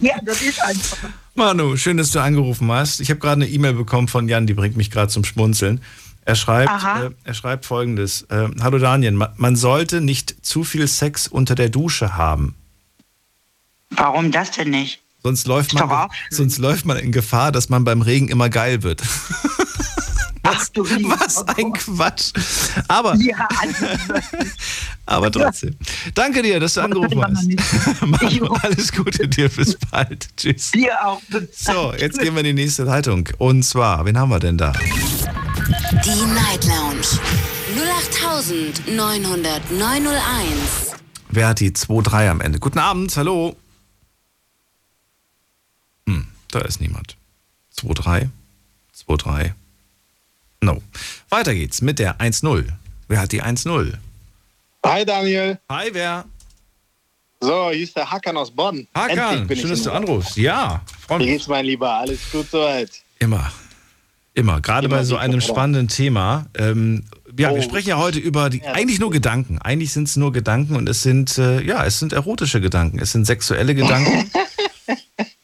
ja, 0.00 0.16
das 0.22 0.42
ist 0.42 0.62
einfach. 0.62 1.10
Manu, 1.34 1.76
schön, 1.76 1.96
dass 1.96 2.12
du 2.12 2.20
angerufen 2.20 2.70
hast. 2.70 3.00
Ich 3.00 3.10
habe 3.10 3.20
gerade 3.20 3.42
eine 3.42 3.48
E-Mail 3.48 3.74
bekommen 3.74 4.08
von 4.08 4.28
Jan, 4.28 4.46
die 4.46 4.54
bringt 4.54 4.76
mich 4.76 4.90
gerade 4.90 5.08
zum 5.08 5.24
Schmunzeln. 5.24 5.82
Er 6.24 6.36
schreibt, 6.36 6.84
äh, 6.84 7.10
er 7.24 7.34
schreibt 7.34 7.64
folgendes: 7.64 8.22
äh, 8.30 8.48
Hallo 8.60 8.78
Daniel, 8.78 9.12
man, 9.12 9.30
man 9.36 9.56
sollte 9.56 10.00
nicht 10.00 10.44
zu 10.44 10.62
viel 10.62 10.86
Sex 10.86 11.26
unter 11.26 11.54
der 11.54 11.68
Dusche 11.68 12.16
haben. 12.16 12.54
Warum 13.90 14.30
das 14.30 14.52
denn 14.52 14.70
nicht? 14.70 15.00
Sonst 15.28 15.46
läuft, 15.46 15.74
man, 15.74 16.08
sonst 16.30 16.56
läuft 16.56 16.86
man 16.86 16.96
in 16.96 17.12
Gefahr, 17.12 17.52
dass 17.52 17.68
man 17.68 17.84
beim 17.84 18.00
Regen 18.00 18.28
immer 18.28 18.48
geil 18.48 18.82
wird. 18.82 19.02
was, 20.42 20.70
was 20.74 21.46
ein 21.48 21.70
Quatsch. 21.74 22.32
Aber, 22.88 23.14
ja, 23.16 23.46
also 23.60 23.84
aber 25.04 25.30
trotzdem. 25.30 25.76
Danke 26.14 26.40
dir, 26.40 26.60
dass 26.60 26.72
du 26.72 26.80
angerufen 26.80 27.22
hast. 27.22 27.46
Manu, 28.06 28.46
alles 28.62 28.90
Gute 28.90 29.28
dir, 29.28 29.50
bis 29.50 29.76
bald. 29.90 30.34
Tschüss. 30.38 30.70
Dir 30.70 30.94
auch. 31.04 31.20
So, 31.52 31.92
jetzt 31.92 32.18
gehen 32.18 32.32
wir 32.32 32.40
in 32.40 32.56
die 32.56 32.62
nächste 32.62 32.84
Leitung. 32.84 33.28
Und 33.36 33.64
zwar, 33.64 34.06
wen 34.06 34.16
haben 34.16 34.30
wir 34.30 34.40
denn 34.40 34.56
da? 34.56 34.72
Die 34.72 36.24
Night 36.24 36.64
Lounge 36.64 37.04
0890901. 38.88 40.96
Wer 41.28 41.48
hat 41.48 41.60
die 41.60 41.72
2-3 41.72 42.30
am 42.30 42.40
Ende? 42.40 42.60
Guten 42.60 42.78
Abend, 42.78 43.14
hallo. 43.14 43.56
Da 46.50 46.60
ist 46.60 46.80
niemand. 46.80 47.16
2-3. 47.76 48.28
2-3. 49.06 49.52
No. 50.60 50.82
Weiter 51.28 51.54
geht's 51.54 51.82
mit 51.82 51.98
der 51.98 52.18
1-0. 52.18 52.64
Wer 53.06 53.20
hat 53.20 53.32
die 53.32 53.42
1-0? 53.42 53.94
Hi 54.84 55.04
Daniel. 55.04 55.58
Hi, 55.68 55.90
wer? 55.92 56.24
So, 57.40 57.70
hier 57.70 57.84
ist 57.84 57.96
der 57.96 58.10
Hakan 58.10 58.36
aus 58.36 58.50
Bonn. 58.50 58.88
Hakan, 58.94 59.48
schön, 59.54 59.70
dass 59.70 59.82
du 59.82 59.92
anrufst. 59.92 60.36
Ja, 60.36 60.82
freue 61.06 61.18
mich. 61.18 61.26
Wie 61.26 61.32
geht's, 61.32 61.46
mein 61.46 61.64
Lieber? 61.64 61.90
Alles 61.90 62.18
gut 62.32 62.50
soweit? 62.50 62.90
Immer. 63.18 63.52
Immer. 64.34 64.60
Gerade 64.60 64.86
Immer 64.86 64.96
bei 64.96 65.04
so 65.04 65.16
einem 65.16 65.40
spannenden 65.40 65.88
Thema. 65.88 66.46
Ähm, 66.56 67.04
ja, 67.38 67.50
oh. 67.50 67.54
wir 67.54 67.62
sprechen 67.62 67.90
ja 67.90 67.98
heute 67.98 68.18
über 68.18 68.50
die, 68.50 68.64
eigentlich 68.64 68.98
nur 68.98 69.10
Gedanken. 69.10 69.58
Eigentlich 69.58 69.92
sind 69.92 70.08
es 70.08 70.16
nur 70.16 70.32
Gedanken 70.32 70.74
und 70.74 70.88
es 70.88 71.02
sind, 71.02 71.38
äh, 71.38 71.60
ja, 71.60 71.84
es 71.84 72.00
sind 72.00 72.12
erotische 72.12 72.60
Gedanken. 72.60 72.98
Es 72.98 73.12
sind 73.12 73.26
sexuelle 73.26 73.74
Gedanken. 73.74 74.30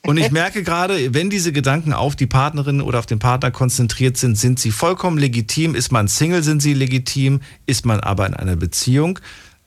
Und 0.06 0.18
ich 0.18 0.30
merke 0.30 0.62
gerade, 0.62 1.14
wenn 1.14 1.30
diese 1.30 1.50
Gedanken 1.50 1.94
auf 1.94 2.14
die 2.14 2.26
Partnerin 2.26 2.82
oder 2.82 2.98
auf 2.98 3.06
den 3.06 3.18
Partner 3.18 3.50
konzentriert 3.50 4.18
sind, 4.18 4.36
sind 4.36 4.58
sie 4.58 4.70
vollkommen 4.70 5.16
legitim. 5.16 5.74
Ist 5.74 5.92
man 5.92 6.08
Single, 6.08 6.42
sind 6.42 6.60
sie 6.60 6.74
legitim. 6.74 7.40
Ist 7.64 7.86
man 7.86 8.00
aber 8.00 8.26
in 8.26 8.34
einer 8.34 8.56
Beziehung, 8.56 9.18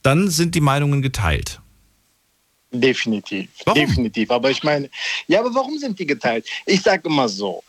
dann 0.02 0.28
sind 0.28 0.54
die 0.54 0.60
Meinungen 0.60 1.02
geteilt. 1.02 1.60
Definitiv. 2.70 3.48
Warum? 3.64 3.80
Definitiv. 3.80 4.30
Aber 4.30 4.50
ich 4.50 4.62
meine, 4.62 4.88
ja, 5.26 5.40
aber 5.40 5.52
warum 5.54 5.76
sind 5.78 5.98
die 5.98 6.06
geteilt? 6.06 6.46
Ich 6.66 6.82
sage 6.82 7.08
immer 7.08 7.28
so, 7.28 7.64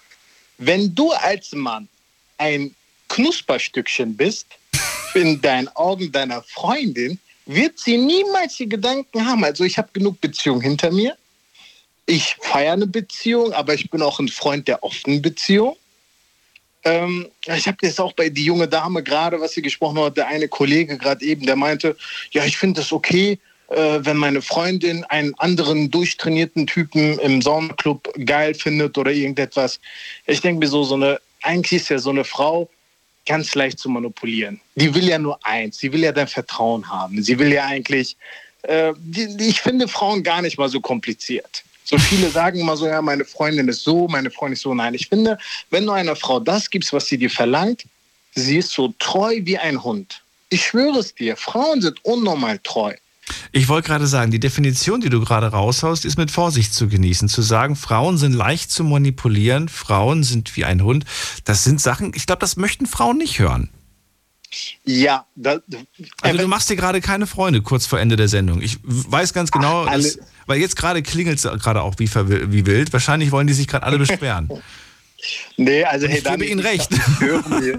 wenn 0.58 0.94
du 0.94 1.12
als 1.12 1.54
Mann 1.54 1.88
ein 2.38 2.76
Knusperstückchen 3.08 4.16
bist, 4.16 4.46
in 5.16 5.42
deinen 5.42 5.70
Augen 5.70 6.12
deiner 6.12 6.44
Freundin, 6.44 7.18
wird 7.48 7.80
sie 7.80 7.98
niemals 7.98 8.58
die 8.58 8.70
Gedanken 8.70 9.26
haben. 9.26 9.44
Also 9.44 9.64
ich 9.64 9.78
habe 9.78 9.90
genug 9.92 10.22
Beziehungen 10.22 10.62
hinter 10.62 10.92
mir 10.92 11.18
ich 12.10 12.36
feiere 12.42 12.74
eine 12.74 12.88
Beziehung, 12.88 13.54
aber 13.54 13.76
ich 13.76 13.90
bin 13.90 14.02
auch 14.02 14.20
ein 14.20 14.28
Freund 14.28 14.68
der 14.68 14.84
offenen 14.84 15.22
Beziehung. 15.22 15.78
Ähm, 16.84 17.28
ich 17.46 17.68
habe 17.68 17.78
jetzt 17.82 18.00
auch 18.02 18.14
bei 18.14 18.30
die 18.30 18.46
junge 18.46 18.68
Dame 18.68 19.04
gerade, 19.04 19.40
was 19.40 19.52
sie 19.52 19.62
gesprochen 19.62 20.00
hat, 20.00 20.18
der 20.18 20.28
eine 20.28 20.48
Kollege 20.48 20.98
gerade 20.98 21.24
eben, 21.24 21.46
der 21.46 21.56
meinte, 21.56 21.96
ja, 22.32 22.46
ich 22.46 22.58
finde 22.58 22.82
das 22.82 22.92
okay, 22.92 23.38
äh, 23.68 24.00
wenn 24.00 24.18
meine 24.18 24.42
Freundin 24.42 25.04
einen 25.06 25.36
anderen 25.36 25.92
durchtrainierten 25.92 26.66
Typen 26.66 27.20
im 27.20 27.42
Saunaclub 27.44 28.12
geil 28.26 28.56
findet 28.56 28.98
oder 28.98 29.12
irgendetwas. 29.12 29.80
Ich 30.26 30.42
denke 30.42 30.62
mir 30.62 30.68
so, 30.68 30.84
so 30.84 30.96
eine, 30.96 31.20
eigentlich 31.44 31.84
ist 31.84 31.90
ja 31.90 32.00
so 32.00 32.10
eine 32.10 32.24
Frau 32.24 32.70
ganz 33.28 33.54
leicht 33.54 33.78
zu 33.78 33.90
manipulieren. 33.90 34.60
Die 34.74 34.96
will 34.96 35.08
ja 35.08 35.20
nur 35.20 35.38
eins, 35.46 35.78
sie 35.78 35.94
will 35.94 36.02
ja 36.02 36.12
dein 36.12 36.28
Vertrauen 36.28 36.90
haben. 36.90 37.22
Sie 37.22 37.38
will 37.38 37.54
ja 37.54 37.66
eigentlich, 37.66 38.18
äh, 38.64 38.94
die, 38.98 39.28
ich 39.48 39.62
finde 39.62 39.88
Frauen 39.88 40.24
gar 40.24 40.42
nicht 40.42 40.58
mal 40.58 40.70
so 40.70 40.80
kompliziert. 40.80 41.64
So 41.90 41.98
viele 41.98 42.30
sagen 42.30 42.60
immer 42.60 42.78
so, 42.78 42.86
ja, 42.86 43.02
meine 43.02 43.26
Freundin 43.26 43.68
ist 43.68 43.84
so, 43.84 44.08
meine 44.08 44.30
Freundin 44.30 44.54
ist 44.54 44.62
so. 44.62 44.76
Nein, 44.76 44.94
ich 44.94 45.08
finde, 45.08 45.40
wenn 45.72 45.88
du 45.88 45.92
einer 45.92 46.16
Frau 46.16 46.40
das 46.40 46.70
gibst, 46.70 46.94
was 46.94 47.08
sie 47.08 47.18
dir 47.18 47.32
verlangt, 47.32 47.86
sie 48.36 48.58
ist 48.58 48.70
so 48.70 48.94
treu 49.00 49.40
wie 49.42 49.58
ein 49.58 49.84
Hund. 49.84 50.22
Ich 50.50 50.68
schwöre 50.68 51.00
es 51.00 51.16
dir, 51.16 51.36
Frauen 51.36 51.82
sind 51.82 52.06
unnormal 52.06 52.60
treu. 52.60 52.94
Ich 53.52 53.70
wollte 53.70 53.88
gerade 53.88 54.06
sagen, 54.06 54.30
die 54.30 54.40
Definition, 54.40 55.02
die 55.02 55.10
du 55.10 55.20
gerade 55.20 55.48
raushaust, 55.48 56.06
ist 56.06 56.18
mit 56.18 56.30
Vorsicht 56.30 56.76
zu 56.76 56.88
genießen. 56.88 57.28
Zu 57.28 57.42
sagen, 57.42 57.76
Frauen 57.76 58.20
sind 58.20 58.34
leicht 58.34 58.70
zu 58.70 58.84
manipulieren, 58.84 59.68
Frauen 59.68 60.24
sind 60.24 60.56
wie 60.58 60.66
ein 60.66 60.84
Hund, 60.84 61.06
das 61.44 61.64
sind 61.64 61.82
Sachen, 61.82 62.12
ich 62.14 62.28
glaube, 62.28 62.42
das 62.42 62.56
möchten 62.56 62.86
Frauen 62.86 63.18
nicht 63.18 63.40
hören. 63.40 63.72
Ja, 64.84 65.26
da, 65.36 65.60
also 66.22 66.38
du 66.38 66.48
machst 66.48 66.70
dir 66.70 66.76
gerade 66.76 67.02
keine 67.02 67.28
Freunde 67.28 67.62
kurz 67.62 67.86
vor 67.86 68.00
Ende 68.00 68.16
der 68.16 68.28
Sendung. 68.28 68.62
Ich 68.62 68.80
weiß 68.84 69.34
ganz 69.34 69.52
genau, 69.52 69.86
Ach, 69.86 69.94
dass, 69.94 70.20
weil 70.50 70.60
jetzt 70.60 70.76
gerade 70.76 71.02
klingelt 71.04 71.38
es 71.38 71.44
gerade 71.44 71.82
auch 71.82 71.96
wie, 72.00 72.10
wie 72.52 72.66
wild. 72.66 72.92
Wahrscheinlich 72.92 73.32
wollen 73.32 73.48
die 73.48 73.54
sich 73.54 73.68
gerade 73.68 73.86
alle 73.86 73.98
beschweren. 74.06 74.50
Nee, 75.58 75.84
also 75.84 76.08
hey, 76.08 76.20
ich 76.20 76.24
gebe 76.24 76.46
Ihnen 76.46 76.62
recht. 76.62 76.90
Ich 76.92 77.20
höre 77.20 77.48
mir, 77.50 77.78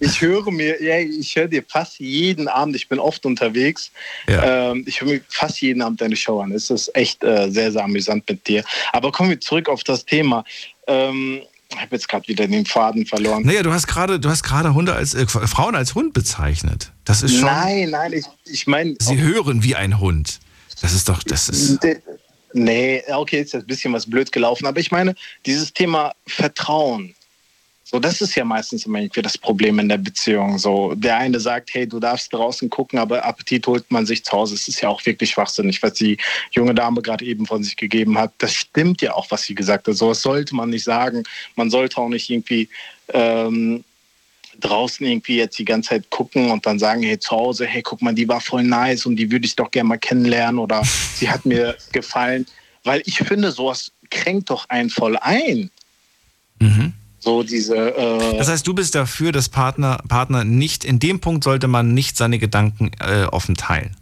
ich 0.00 0.20
höre 0.20 0.50
mir, 0.50 0.82
ja, 0.82 0.98
ich 0.98 1.36
höre 1.36 1.46
dir 1.46 1.62
fast 1.66 2.00
jeden 2.00 2.48
Abend, 2.48 2.74
ich 2.74 2.88
bin 2.88 2.98
oft 2.98 3.26
unterwegs, 3.26 3.90
ja. 4.26 4.70
ähm, 4.70 4.84
ich 4.86 5.00
höre 5.00 5.08
mir 5.08 5.20
fast 5.28 5.60
jeden 5.60 5.82
Abend 5.82 6.00
deine 6.00 6.16
Show 6.16 6.40
an. 6.40 6.52
Es 6.52 6.70
ist 6.70 6.94
echt 6.96 7.22
äh, 7.22 7.50
sehr, 7.50 7.70
sehr 7.70 7.84
amüsant 7.84 8.28
mit 8.28 8.48
dir. 8.48 8.64
Aber 8.92 9.12
kommen 9.12 9.30
wir 9.30 9.40
zurück 9.40 9.68
auf 9.68 9.84
das 9.84 10.06
Thema. 10.06 10.44
Ähm, 10.86 11.42
ich 11.70 11.76
habe 11.76 11.94
jetzt 11.94 12.08
gerade 12.08 12.26
wieder 12.26 12.48
den 12.48 12.66
Faden 12.66 13.06
verloren. 13.06 13.44
Naja, 13.44 13.62
du 13.62 13.72
hast 13.72 13.86
gerade, 13.86 14.18
du 14.18 14.28
hast 14.28 14.42
gerade 14.42 14.74
Hunde 14.74 14.94
als 14.94 15.14
äh, 15.14 15.26
Frauen 15.26 15.76
als 15.76 15.94
Hund 15.94 16.14
bezeichnet. 16.14 16.92
Das 17.04 17.22
ist 17.22 17.34
schon. 17.34 17.44
Nein, 17.44 17.90
nein, 17.90 18.12
ich, 18.12 18.24
ich 18.46 18.66
meine. 18.66 18.96
Sie 18.98 19.18
hören 19.18 19.62
wie 19.62 19.76
ein 19.76 20.00
Hund. 20.00 20.40
Das 20.80 20.94
ist 20.94 21.08
doch, 21.08 21.22
das 21.22 21.48
ist. 21.48 21.78
Nee, 22.52 23.02
okay, 23.12 23.42
ist 23.42 23.52
jetzt 23.52 23.62
ein 23.62 23.66
bisschen 23.66 23.92
was 23.92 24.08
blöd 24.08 24.32
gelaufen, 24.32 24.66
aber 24.66 24.80
ich 24.80 24.90
meine, 24.90 25.14
dieses 25.46 25.72
Thema 25.72 26.12
Vertrauen, 26.26 27.14
so, 27.90 27.98
das 27.98 28.20
ist 28.20 28.36
ja 28.36 28.44
meistens 28.44 28.86
immer 28.86 29.00
irgendwie 29.00 29.22
das 29.22 29.36
Problem 29.36 29.80
in 29.80 29.88
der 29.88 29.98
Beziehung. 29.98 30.58
So, 30.58 30.94
der 30.94 31.16
eine 31.16 31.40
sagt, 31.40 31.74
hey, 31.74 31.88
du 31.88 31.98
darfst 31.98 32.32
draußen 32.32 32.70
gucken, 32.70 33.00
aber 33.00 33.24
Appetit 33.24 33.66
holt 33.66 33.90
man 33.90 34.06
sich 34.06 34.24
zu 34.24 34.30
Hause. 34.30 34.54
Es 34.54 34.68
ist 34.68 34.80
ja 34.80 34.88
auch 34.88 35.04
wirklich 35.04 35.30
schwachsinnig, 35.30 35.82
was 35.82 35.94
die 35.94 36.16
junge 36.52 36.72
Dame 36.72 37.02
gerade 37.02 37.24
eben 37.24 37.46
von 37.46 37.64
sich 37.64 37.76
gegeben 37.76 38.16
hat. 38.16 38.32
Das 38.38 38.54
stimmt 38.54 39.02
ja 39.02 39.14
auch, 39.14 39.28
was 39.32 39.42
sie 39.42 39.56
gesagt 39.56 39.88
hat. 39.88 39.96
So 39.96 40.08
was 40.08 40.22
sollte 40.22 40.54
man 40.54 40.70
nicht 40.70 40.84
sagen. 40.84 41.24
Man 41.56 41.68
sollte 41.68 41.98
auch 41.98 42.08
nicht 42.08 42.30
irgendwie 42.30 42.68
ähm, 43.12 43.82
draußen 44.60 45.04
irgendwie 45.04 45.36
jetzt 45.36 45.58
die 45.58 45.64
ganze 45.64 45.90
Zeit 45.90 46.10
gucken 46.10 46.50
und 46.50 46.64
dann 46.66 46.78
sagen, 46.78 47.02
hey, 47.02 47.18
zu 47.18 47.30
Hause, 47.30 47.66
hey, 47.66 47.82
guck 47.82 48.02
mal, 48.02 48.14
die 48.14 48.28
war 48.28 48.40
voll 48.40 48.62
nice 48.62 49.06
und 49.06 49.16
die 49.16 49.30
würde 49.30 49.46
ich 49.46 49.56
doch 49.56 49.70
gerne 49.70 49.88
mal 49.88 49.98
kennenlernen 49.98 50.58
oder 50.58 50.82
sie 51.14 51.28
hat 51.28 51.44
mir 51.44 51.76
gefallen. 51.92 52.46
Weil 52.84 53.02
ich 53.04 53.18
finde, 53.18 53.50
sowas 53.50 53.92
kränkt 54.10 54.50
doch 54.50 54.68
einen 54.68 54.90
voll 54.90 55.16
ein. 55.18 55.70
Mhm. 56.60 56.92
So 57.18 57.42
diese. 57.42 57.76
Äh 57.76 58.38
das 58.38 58.48
heißt, 58.48 58.66
du 58.66 58.74
bist 58.74 58.94
dafür, 58.94 59.32
dass 59.32 59.48
Partner, 59.48 60.00
Partner 60.08 60.44
nicht, 60.44 60.84
in 60.84 60.98
dem 60.98 61.20
Punkt 61.20 61.44
sollte 61.44 61.68
man 61.68 61.92
nicht 61.92 62.16
seine 62.16 62.38
Gedanken 62.38 62.90
äh, 63.00 63.24
offen 63.24 63.56
teilen. 63.56 63.96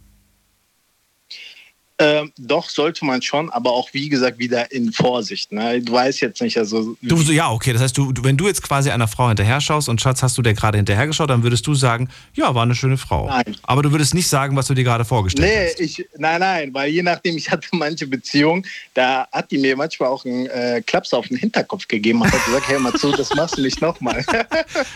Ähm, 2.01 2.31
doch, 2.37 2.69
sollte 2.69 3.03
man 3.03 3.21
schon, 3.21 3.49
aber 3.49 3.71
auch 3.71 3.89
wie 3.91 4.07
gesagt 4.07 4.39
wieder 4.39 4.71
in 4.71 4.93
Vorsicht. 4.93 5.51
Ne? 5.51 5.81
Du 5.81 5.91
weißt 5.91 6.21
jetzt 6.21 6.41
nicht, 6.41 6.57
also. 6.57 6.95
Du, 7.01 7.17
ja, 7.17 7.51
okay, 7.51 7.73
das 7.73 7.81
heißt, 7.81 7.97
du, 7.97 8.13
wenn 8.21 8.37
du 8.37 8.47
jetzt 8.47 8.63
quasi 8.63 8.89
einer 8.89 9.09
Frau 9.09 9.27
hinterher 9.27 9.59
schaust 9.59 9.89
und 9.89 9.99
Schatz, 9.99 10.23
hast 10.23 10.37
du 10.37 10.41
der 10.41 10.53
gerade 10.53 10.77
hinterher 10.77 11.07
geschaut, 11.07 11.29
dann 11.29 11.43
würdest 11.43 11.67
du 11.67 11.75
sagen, 11.75 12.07
ja, 12.35 12.55
war 12.55 12.63
eine 12.63 12.73
schöne 12.73 12.97
Frau. 12.97 13.27
Nein. 13.27 13.57
Aber 13.63 13.83
du 13.83 13.91
würdest 13.91 14.13
nicht 14.13 14.29
sagen, 14.29 14.55
was 14.55 14.67
du 14.67 14.75
dir 14.75 14.85
gerade 14.85 15.03
vorgestellt 15.03 15.49
nee, 15.77 15.85
hast. 15.85 15.99
Nee, 15.99 16.05
nein, 16.17 16.39
nein, 16.39 16.73
weil 16.73 16.89
je 16.89 17.03
nachdem, 17.03 17.35
ich 17.35 17.51
hatte 17.51 17.67
manche 17.73 18.07
Beziehungen, 18.07 18.65
da 18.93 19.27
hat 19.33 19.51
die 19.51 19.57
mir 19.57 19.75
manchmal 19.75 20.07
auch 20.07 20.23
einen 20.23 20.45
äh, 20.47 20.81
Klaps 20.85 21.13
auf 21.13 21.27
den 21.27 21.35
Hinterkopf 21.35 21.85
gegeben 21.89 22.21
und 22.21 22.31
hat 22.31 22.45
gesagt, 22.45 22.65
hey, 22.69 22.79
mal 22.79 22.93
zu, 22.93 23.11
das 23.11 23.35
machst 23.35 23.57
du 23.57 23.61
nicht 23.61 23.81
nochmal. 23.81 24.23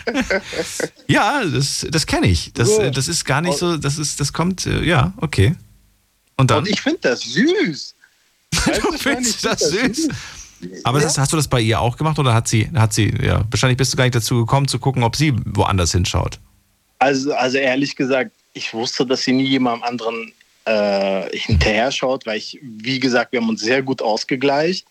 ja, 1.06 1.44
das, 1.44 1.86
das 1.90 2.06
kenne 2.06 2.28
ich. 2.28 2.54
Das, 2.54 2.76
so. 2.76 2.88
das 2.88 3.08
ist 3.08 3.26
gar 3.26 3.42
nicht 3.42 3.58
so, 3.58 3.76
das 3.76 3.98
ist, 3.98 4.20
das 4.20 4.32
kommt, 4.32 4.64
äh, 4.64 4.82
ja, 4.84 5.12
okay. 5.20 5.54
Und 6.36 6.50
dann? 6.50 6.60
Und 6.60 6.68
ich 6.68 6.80
finde 6.80 6.98
das 7.02 7.20
süß. 7.20 7.94
du 8.82 8.92
findest 8.98 9.44
das, 9.44 9.60
das 9.60 9.70
süß? 9.70 10.08
Aber 10.84 11.00
ja. 11.00 11.06
ist, 11.06 11.18
hast 11.18 11.32
du 11.32 11.36
das 11.36 11.48
bei 11.48 11.60
ihr 11.60 11.80
auch 11.80 11.96
gemacht 11.96 12.18
oder 12.18 12.34
hat 12.34 12.48
sie, 12.48 12.70
hat 12.74 12.92
sie, 12.92 13.12
ja, 13.22 13.44
wahrscheinlich 13.50 13.76
bist 13.76 13.92
du 13.92 13.96
gar 13.96 14.04
nicht 14.04 14.14
dazu 14.14 14.36
gekommen 14.36 14.68
zu 14.68 14.78
gucken, 14.78 15.02
ob 15.02 15.16
sie 15.16 15.34
woanders 15.44 15.92
hinschaut? 15.92 16.38
Also, 16.98 17.34
also 17.34 17.58
ehrlich 17.58 17.96
gesagt, 17.96 18.30
ich 18.54 18.72
wusste, 18.72 19.04
dass 19.04 19.22
sie 19.22 19.32
nie 19.32 19.44
jemandem 19.44 19.82
anderen 19.82 20.32
äh, 20.64 21.36
hinterher 21.36 21.90
schaut, 21.92 22.24
weil 22.26 22.38
ich, 22.38 22.58
wie 22.62 23.00
gesagt, 23.00 23.32
wir 23.32 23.40
haben 23.40 23.48
uns 23.48 23.60
sehr 23.60 23.82
gut 23.82 24.00
ausgegleicht. 24.00 24.86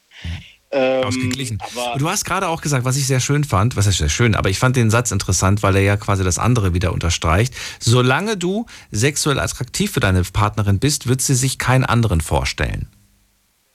Ähm, 0.74 1.04
Ausgeglichen. 1.04 1.60
Du 1.98 2.10
hast 2.10 2.26
gerade 2.26 2.48
auch 2.48 2.62
gesagt, 2.62 2.84
was 2.84 2.98
ich 2.98 3.06
sehr 3.06 3.20
schön 3.20 3.44
fand, 3.44 3.76
was 3.76 3.86
ist 3.86 4.00
sehr 4.00 4.10
schön, 4.10 4.34
aber 4.36 4.50
ich 4.50 4.58
fand 4.58 4.76
den 4.76 4.90
Satz 4.90 5.12
interessant, 5.12 5.62
weil 5.62 5.76
er 5.76 5.84
ja 5.84 5.98
quasi 5.98 6.24
das 6.24 6.40
andere 6.40 6.74
wieder 6.74 6.94
unterstreicht. 6.94 7.54
Solange 7.80 8.38
du 8.38 8.66
sexuell 8.92 9.40
attraktiv 9.40 9.92
für 9.92 10.00
deine 10.00 10.24
Partnerin 10.24 10.80
bist, 10.80 11.08
wird 11.08 11.22
sie 11.22 11.36
sich 11.36 11.60
keinen 11.60 11.86
anderen 11.86 12.22
vorstellen. 12.22 12.88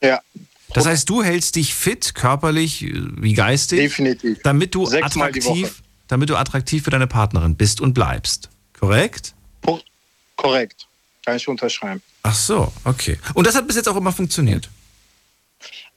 Ja. 0.03 0.21
Das 0.75 0.87
heißt, 0.87 1.09
du 1.09 1.23
hältst 1.23 1.57
dich 1.57 1.75
fit, 1.75 2.15
körperlich 2.15 2.85
wie 2.93 3.33
geistig, 3.33 3.79
Definitiv. 3.79 4.39
damit 4.43 4.75
du 4.75 4.87
Sechsmal 4.87 5.29
attraktiv, 5.29 5.83
damit 6.09 6.29
du 6.31 6.37
attraktiv 6.37 6.83
für 6.83 6.91
deine 6.91 7.07
Partnerin 7.07 7.55
bist 7.55 7.81
und 7.81 7.95
bleibst. 7.95 8.51
Korrekt? 8.79 9.35
Korrekt. 10.37 10.87
Kann 11.25 11.37
ich 11.37 11.47
unterschreiben. 11.49 12.03
Ach 12.23 12.35
so, 12.35 12.73
okay. 12.85 13.19
Und 13.35 13.47
das 13.47 13.55
hat 13.55 13.67
bis 13.67 13.77
jetzt 13.77 13.89
auch 13.89 13.97
immer 13.97 14.13
funktioniert. 14.13 14.69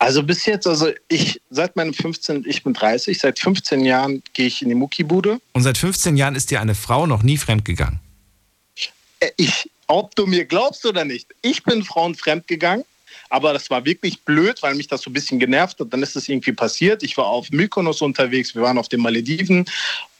Also 0.01 0.23
bis 0.23 0.47
jetzt, 0.47 0.65
also 0.65 0.89
ich 1.09 1.39
seit 1.51 1.75
meinem 1.75 1.93
15, 1.93 2.43
ich 2.47 2.63
bin 2.63 2.73
30, 2.73 3.19
seit 3.19 3.37
15 3.37 3.85
Jahren 3.85 4.23
gehe 4.33 4.47
ich 4.47 4.63
in 4.63 4.69
die 4.69 4.75
Muckibude. 4.75 5.39
Und 5.53 5.61
seit 5.61 5.77
15 5.77 6.17
Jahren 6.17 6.33
ist 6.33 6.49
dir 6.49 6.59
eine 6.59 6.73
Frau 6.73 7.05
noch 7.05 7.21
nie 7.21 7.37
fremdgegangen. 7.37 7.99
Äh, 9.19 9.29
Ich, 9.37 9.69
ob 9.85 10.15
du 10.15 10.25
mir 10.25 10.45
glaubst 10.45 10.87
oder 10.87 11.05
nicht, 11.05 11.27
ich 11.43 11.61
bin 11.63 11.83
Frauen 11.83 12.15
fremdgegangen, 12.15 12.83
aber 13.29 13.53
das 13.53 13.69
war 13.69 13.85
wirklich 13.85 14.19
blöd, 14.21 14.63
weil 14.63 14.73
mich 14.73 14.87
das 14.87 15.01
so 15.01 15.11
ein 15.11 15.13
bisschen 15.13 15.37
genervt 15.37 15.79
hat. 15.79 15.93
Dann 15.93 16.01
ist 16.01 16.15
es 16.15 16.27
irgendwie 16.27 16.53
passiert. 16.53 17.03
Ich 17.03 17.15
war 17.15 17.27
auf 17.27 17.51
Mykonos 17.51 18.01
unterwegs, 18.01 18.55
wir 18.55 18.63
waren 18.63 18.79
auf 18.79 18.89
den 18.89 19.01
Malediven. 19.01 19.65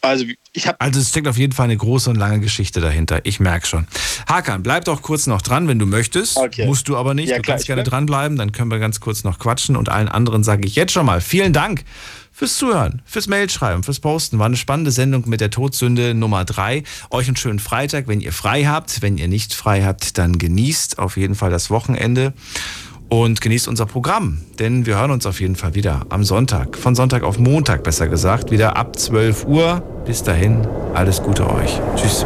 Also 0.02 0.26
ich 0.54 0.68
habe 0.68 0.82
Also 0.82 1.00
es 1.00 1.10
steckt 1.10 1.28
auf 1.28 1.38
jeden 1.38 1.54
Fall 1.54 1.66
eine 1.66 1.78
große 1.78 2.10
und 2.10 2.16
lange 2.16 2.40
Geschichte 2.40 2.82
dahinter. 2.82 3.22
Ich 3.24 3.40
merke 3.40 3.68
schon. 3.68 3.88
Hakan, 4.28 4.64
bleib 4.64 4.86
doch 4.86 5.02
kurz 5.04 5.28
noch 5.28 5.42
dran, 5.44 5.68
wenn 5.68 5.78
du 5.78 5.86
möchtest. 5.86 6.38
Okay. 6.38 6.66
Musst 6.66 6.88
du 6.88 6.98
aber 6.98 7.14
nicht. 7.14 7.30
Ja, 7.30 7.36
du 7.38 7.44
klar, 7.44 7.56
kannst 7.58 7.68
gerne 7.68 7.84
bleib- 7.84 7.92
dranbleiben, 7.92 8.38
dann 8.38 8.52
können 8.52 8.72
wir 8.72 8.80
ganz 8.80 9.00
kurz 9.00 9.24
noch 9.24 9.38
quatschen. 9.38 9.76
Und 9.76 9.90
allen 9.90 10.08
anderen 10.10 10.44
sage 10.44 10.66
ich 10.66 10.76
jetzt 10.76 10.92
schon 10.92 11.06
mal 11.06 11.22
vielen 11.22 11.54
Dank 11.54 11.84
fürs 12.32 12.58
Zuhören, 12.58 13.02
fürs 13.06 13.28
Mailschreiben, 13.28 13.84
fürs 13.84 14.00
Posten. 14.00 14.40
War 14.40 14.48
eine 14.48 14.58
spannende 14.58 14.90
Sendung 14.92 15.30
mit 15.30 15.40
der 15.40 15.52
Todsünde 15.52 16.16
Nummer 16.16 16.46
drei. 16.46 16.84
Euch 17.12 17.28
einen 17.28 17.36
schönen 17.38 17.60
Freitag, 17.60 18.08
wenn 18.08 18.22
ihr 18.22 18.34
frei 18.34 18.64
habt. 18.66 19.02
Wenn 19.04 19.18
ihr 19.20 19.28
nicht 19.28 19.54
frei 19.54 19.84
habt, 19.84 20.18
dann 20.18 20.40
genießt 20.40 20.98
auf 20.98 21.16
jeden 21.18 21.36
Fall 21.36 21.52
das 21.52 21.70
Wochenende. 21.70 22.34
Und 23.12 23.42
genießt 23.42 23.68
unser 23.68 23.86
Programm, 23.88 24.38
denn 24.58 24.86
wir 24.86 24.98
hören 24.98 25.12
uns 25.12 25.26
auf 25.26 25.42
jeden 25.42 25.58
Fall 25.58 25.76
wieder 25.76 26.06
am 26.08 26.24
Sonntag. 26.24 26.78
Von 26.78 26.96
Sonntag 26.96 27.24
auf 27.24 27.38
Montag 27.40 27.84
besser 27.84 28.08
gesagt, 28.08 28.52
wieder 28.52 28.78
ab 28.78 28.98
12 28.98 29.46
Uhr. 29.48 29.84
Bis 30.06 30.24
dahin, 30.24 30.66
alles 30.94 31.22
Gute 31.22 31.54
euch. 31.54 31.82
Tschüss. 31.98 32.26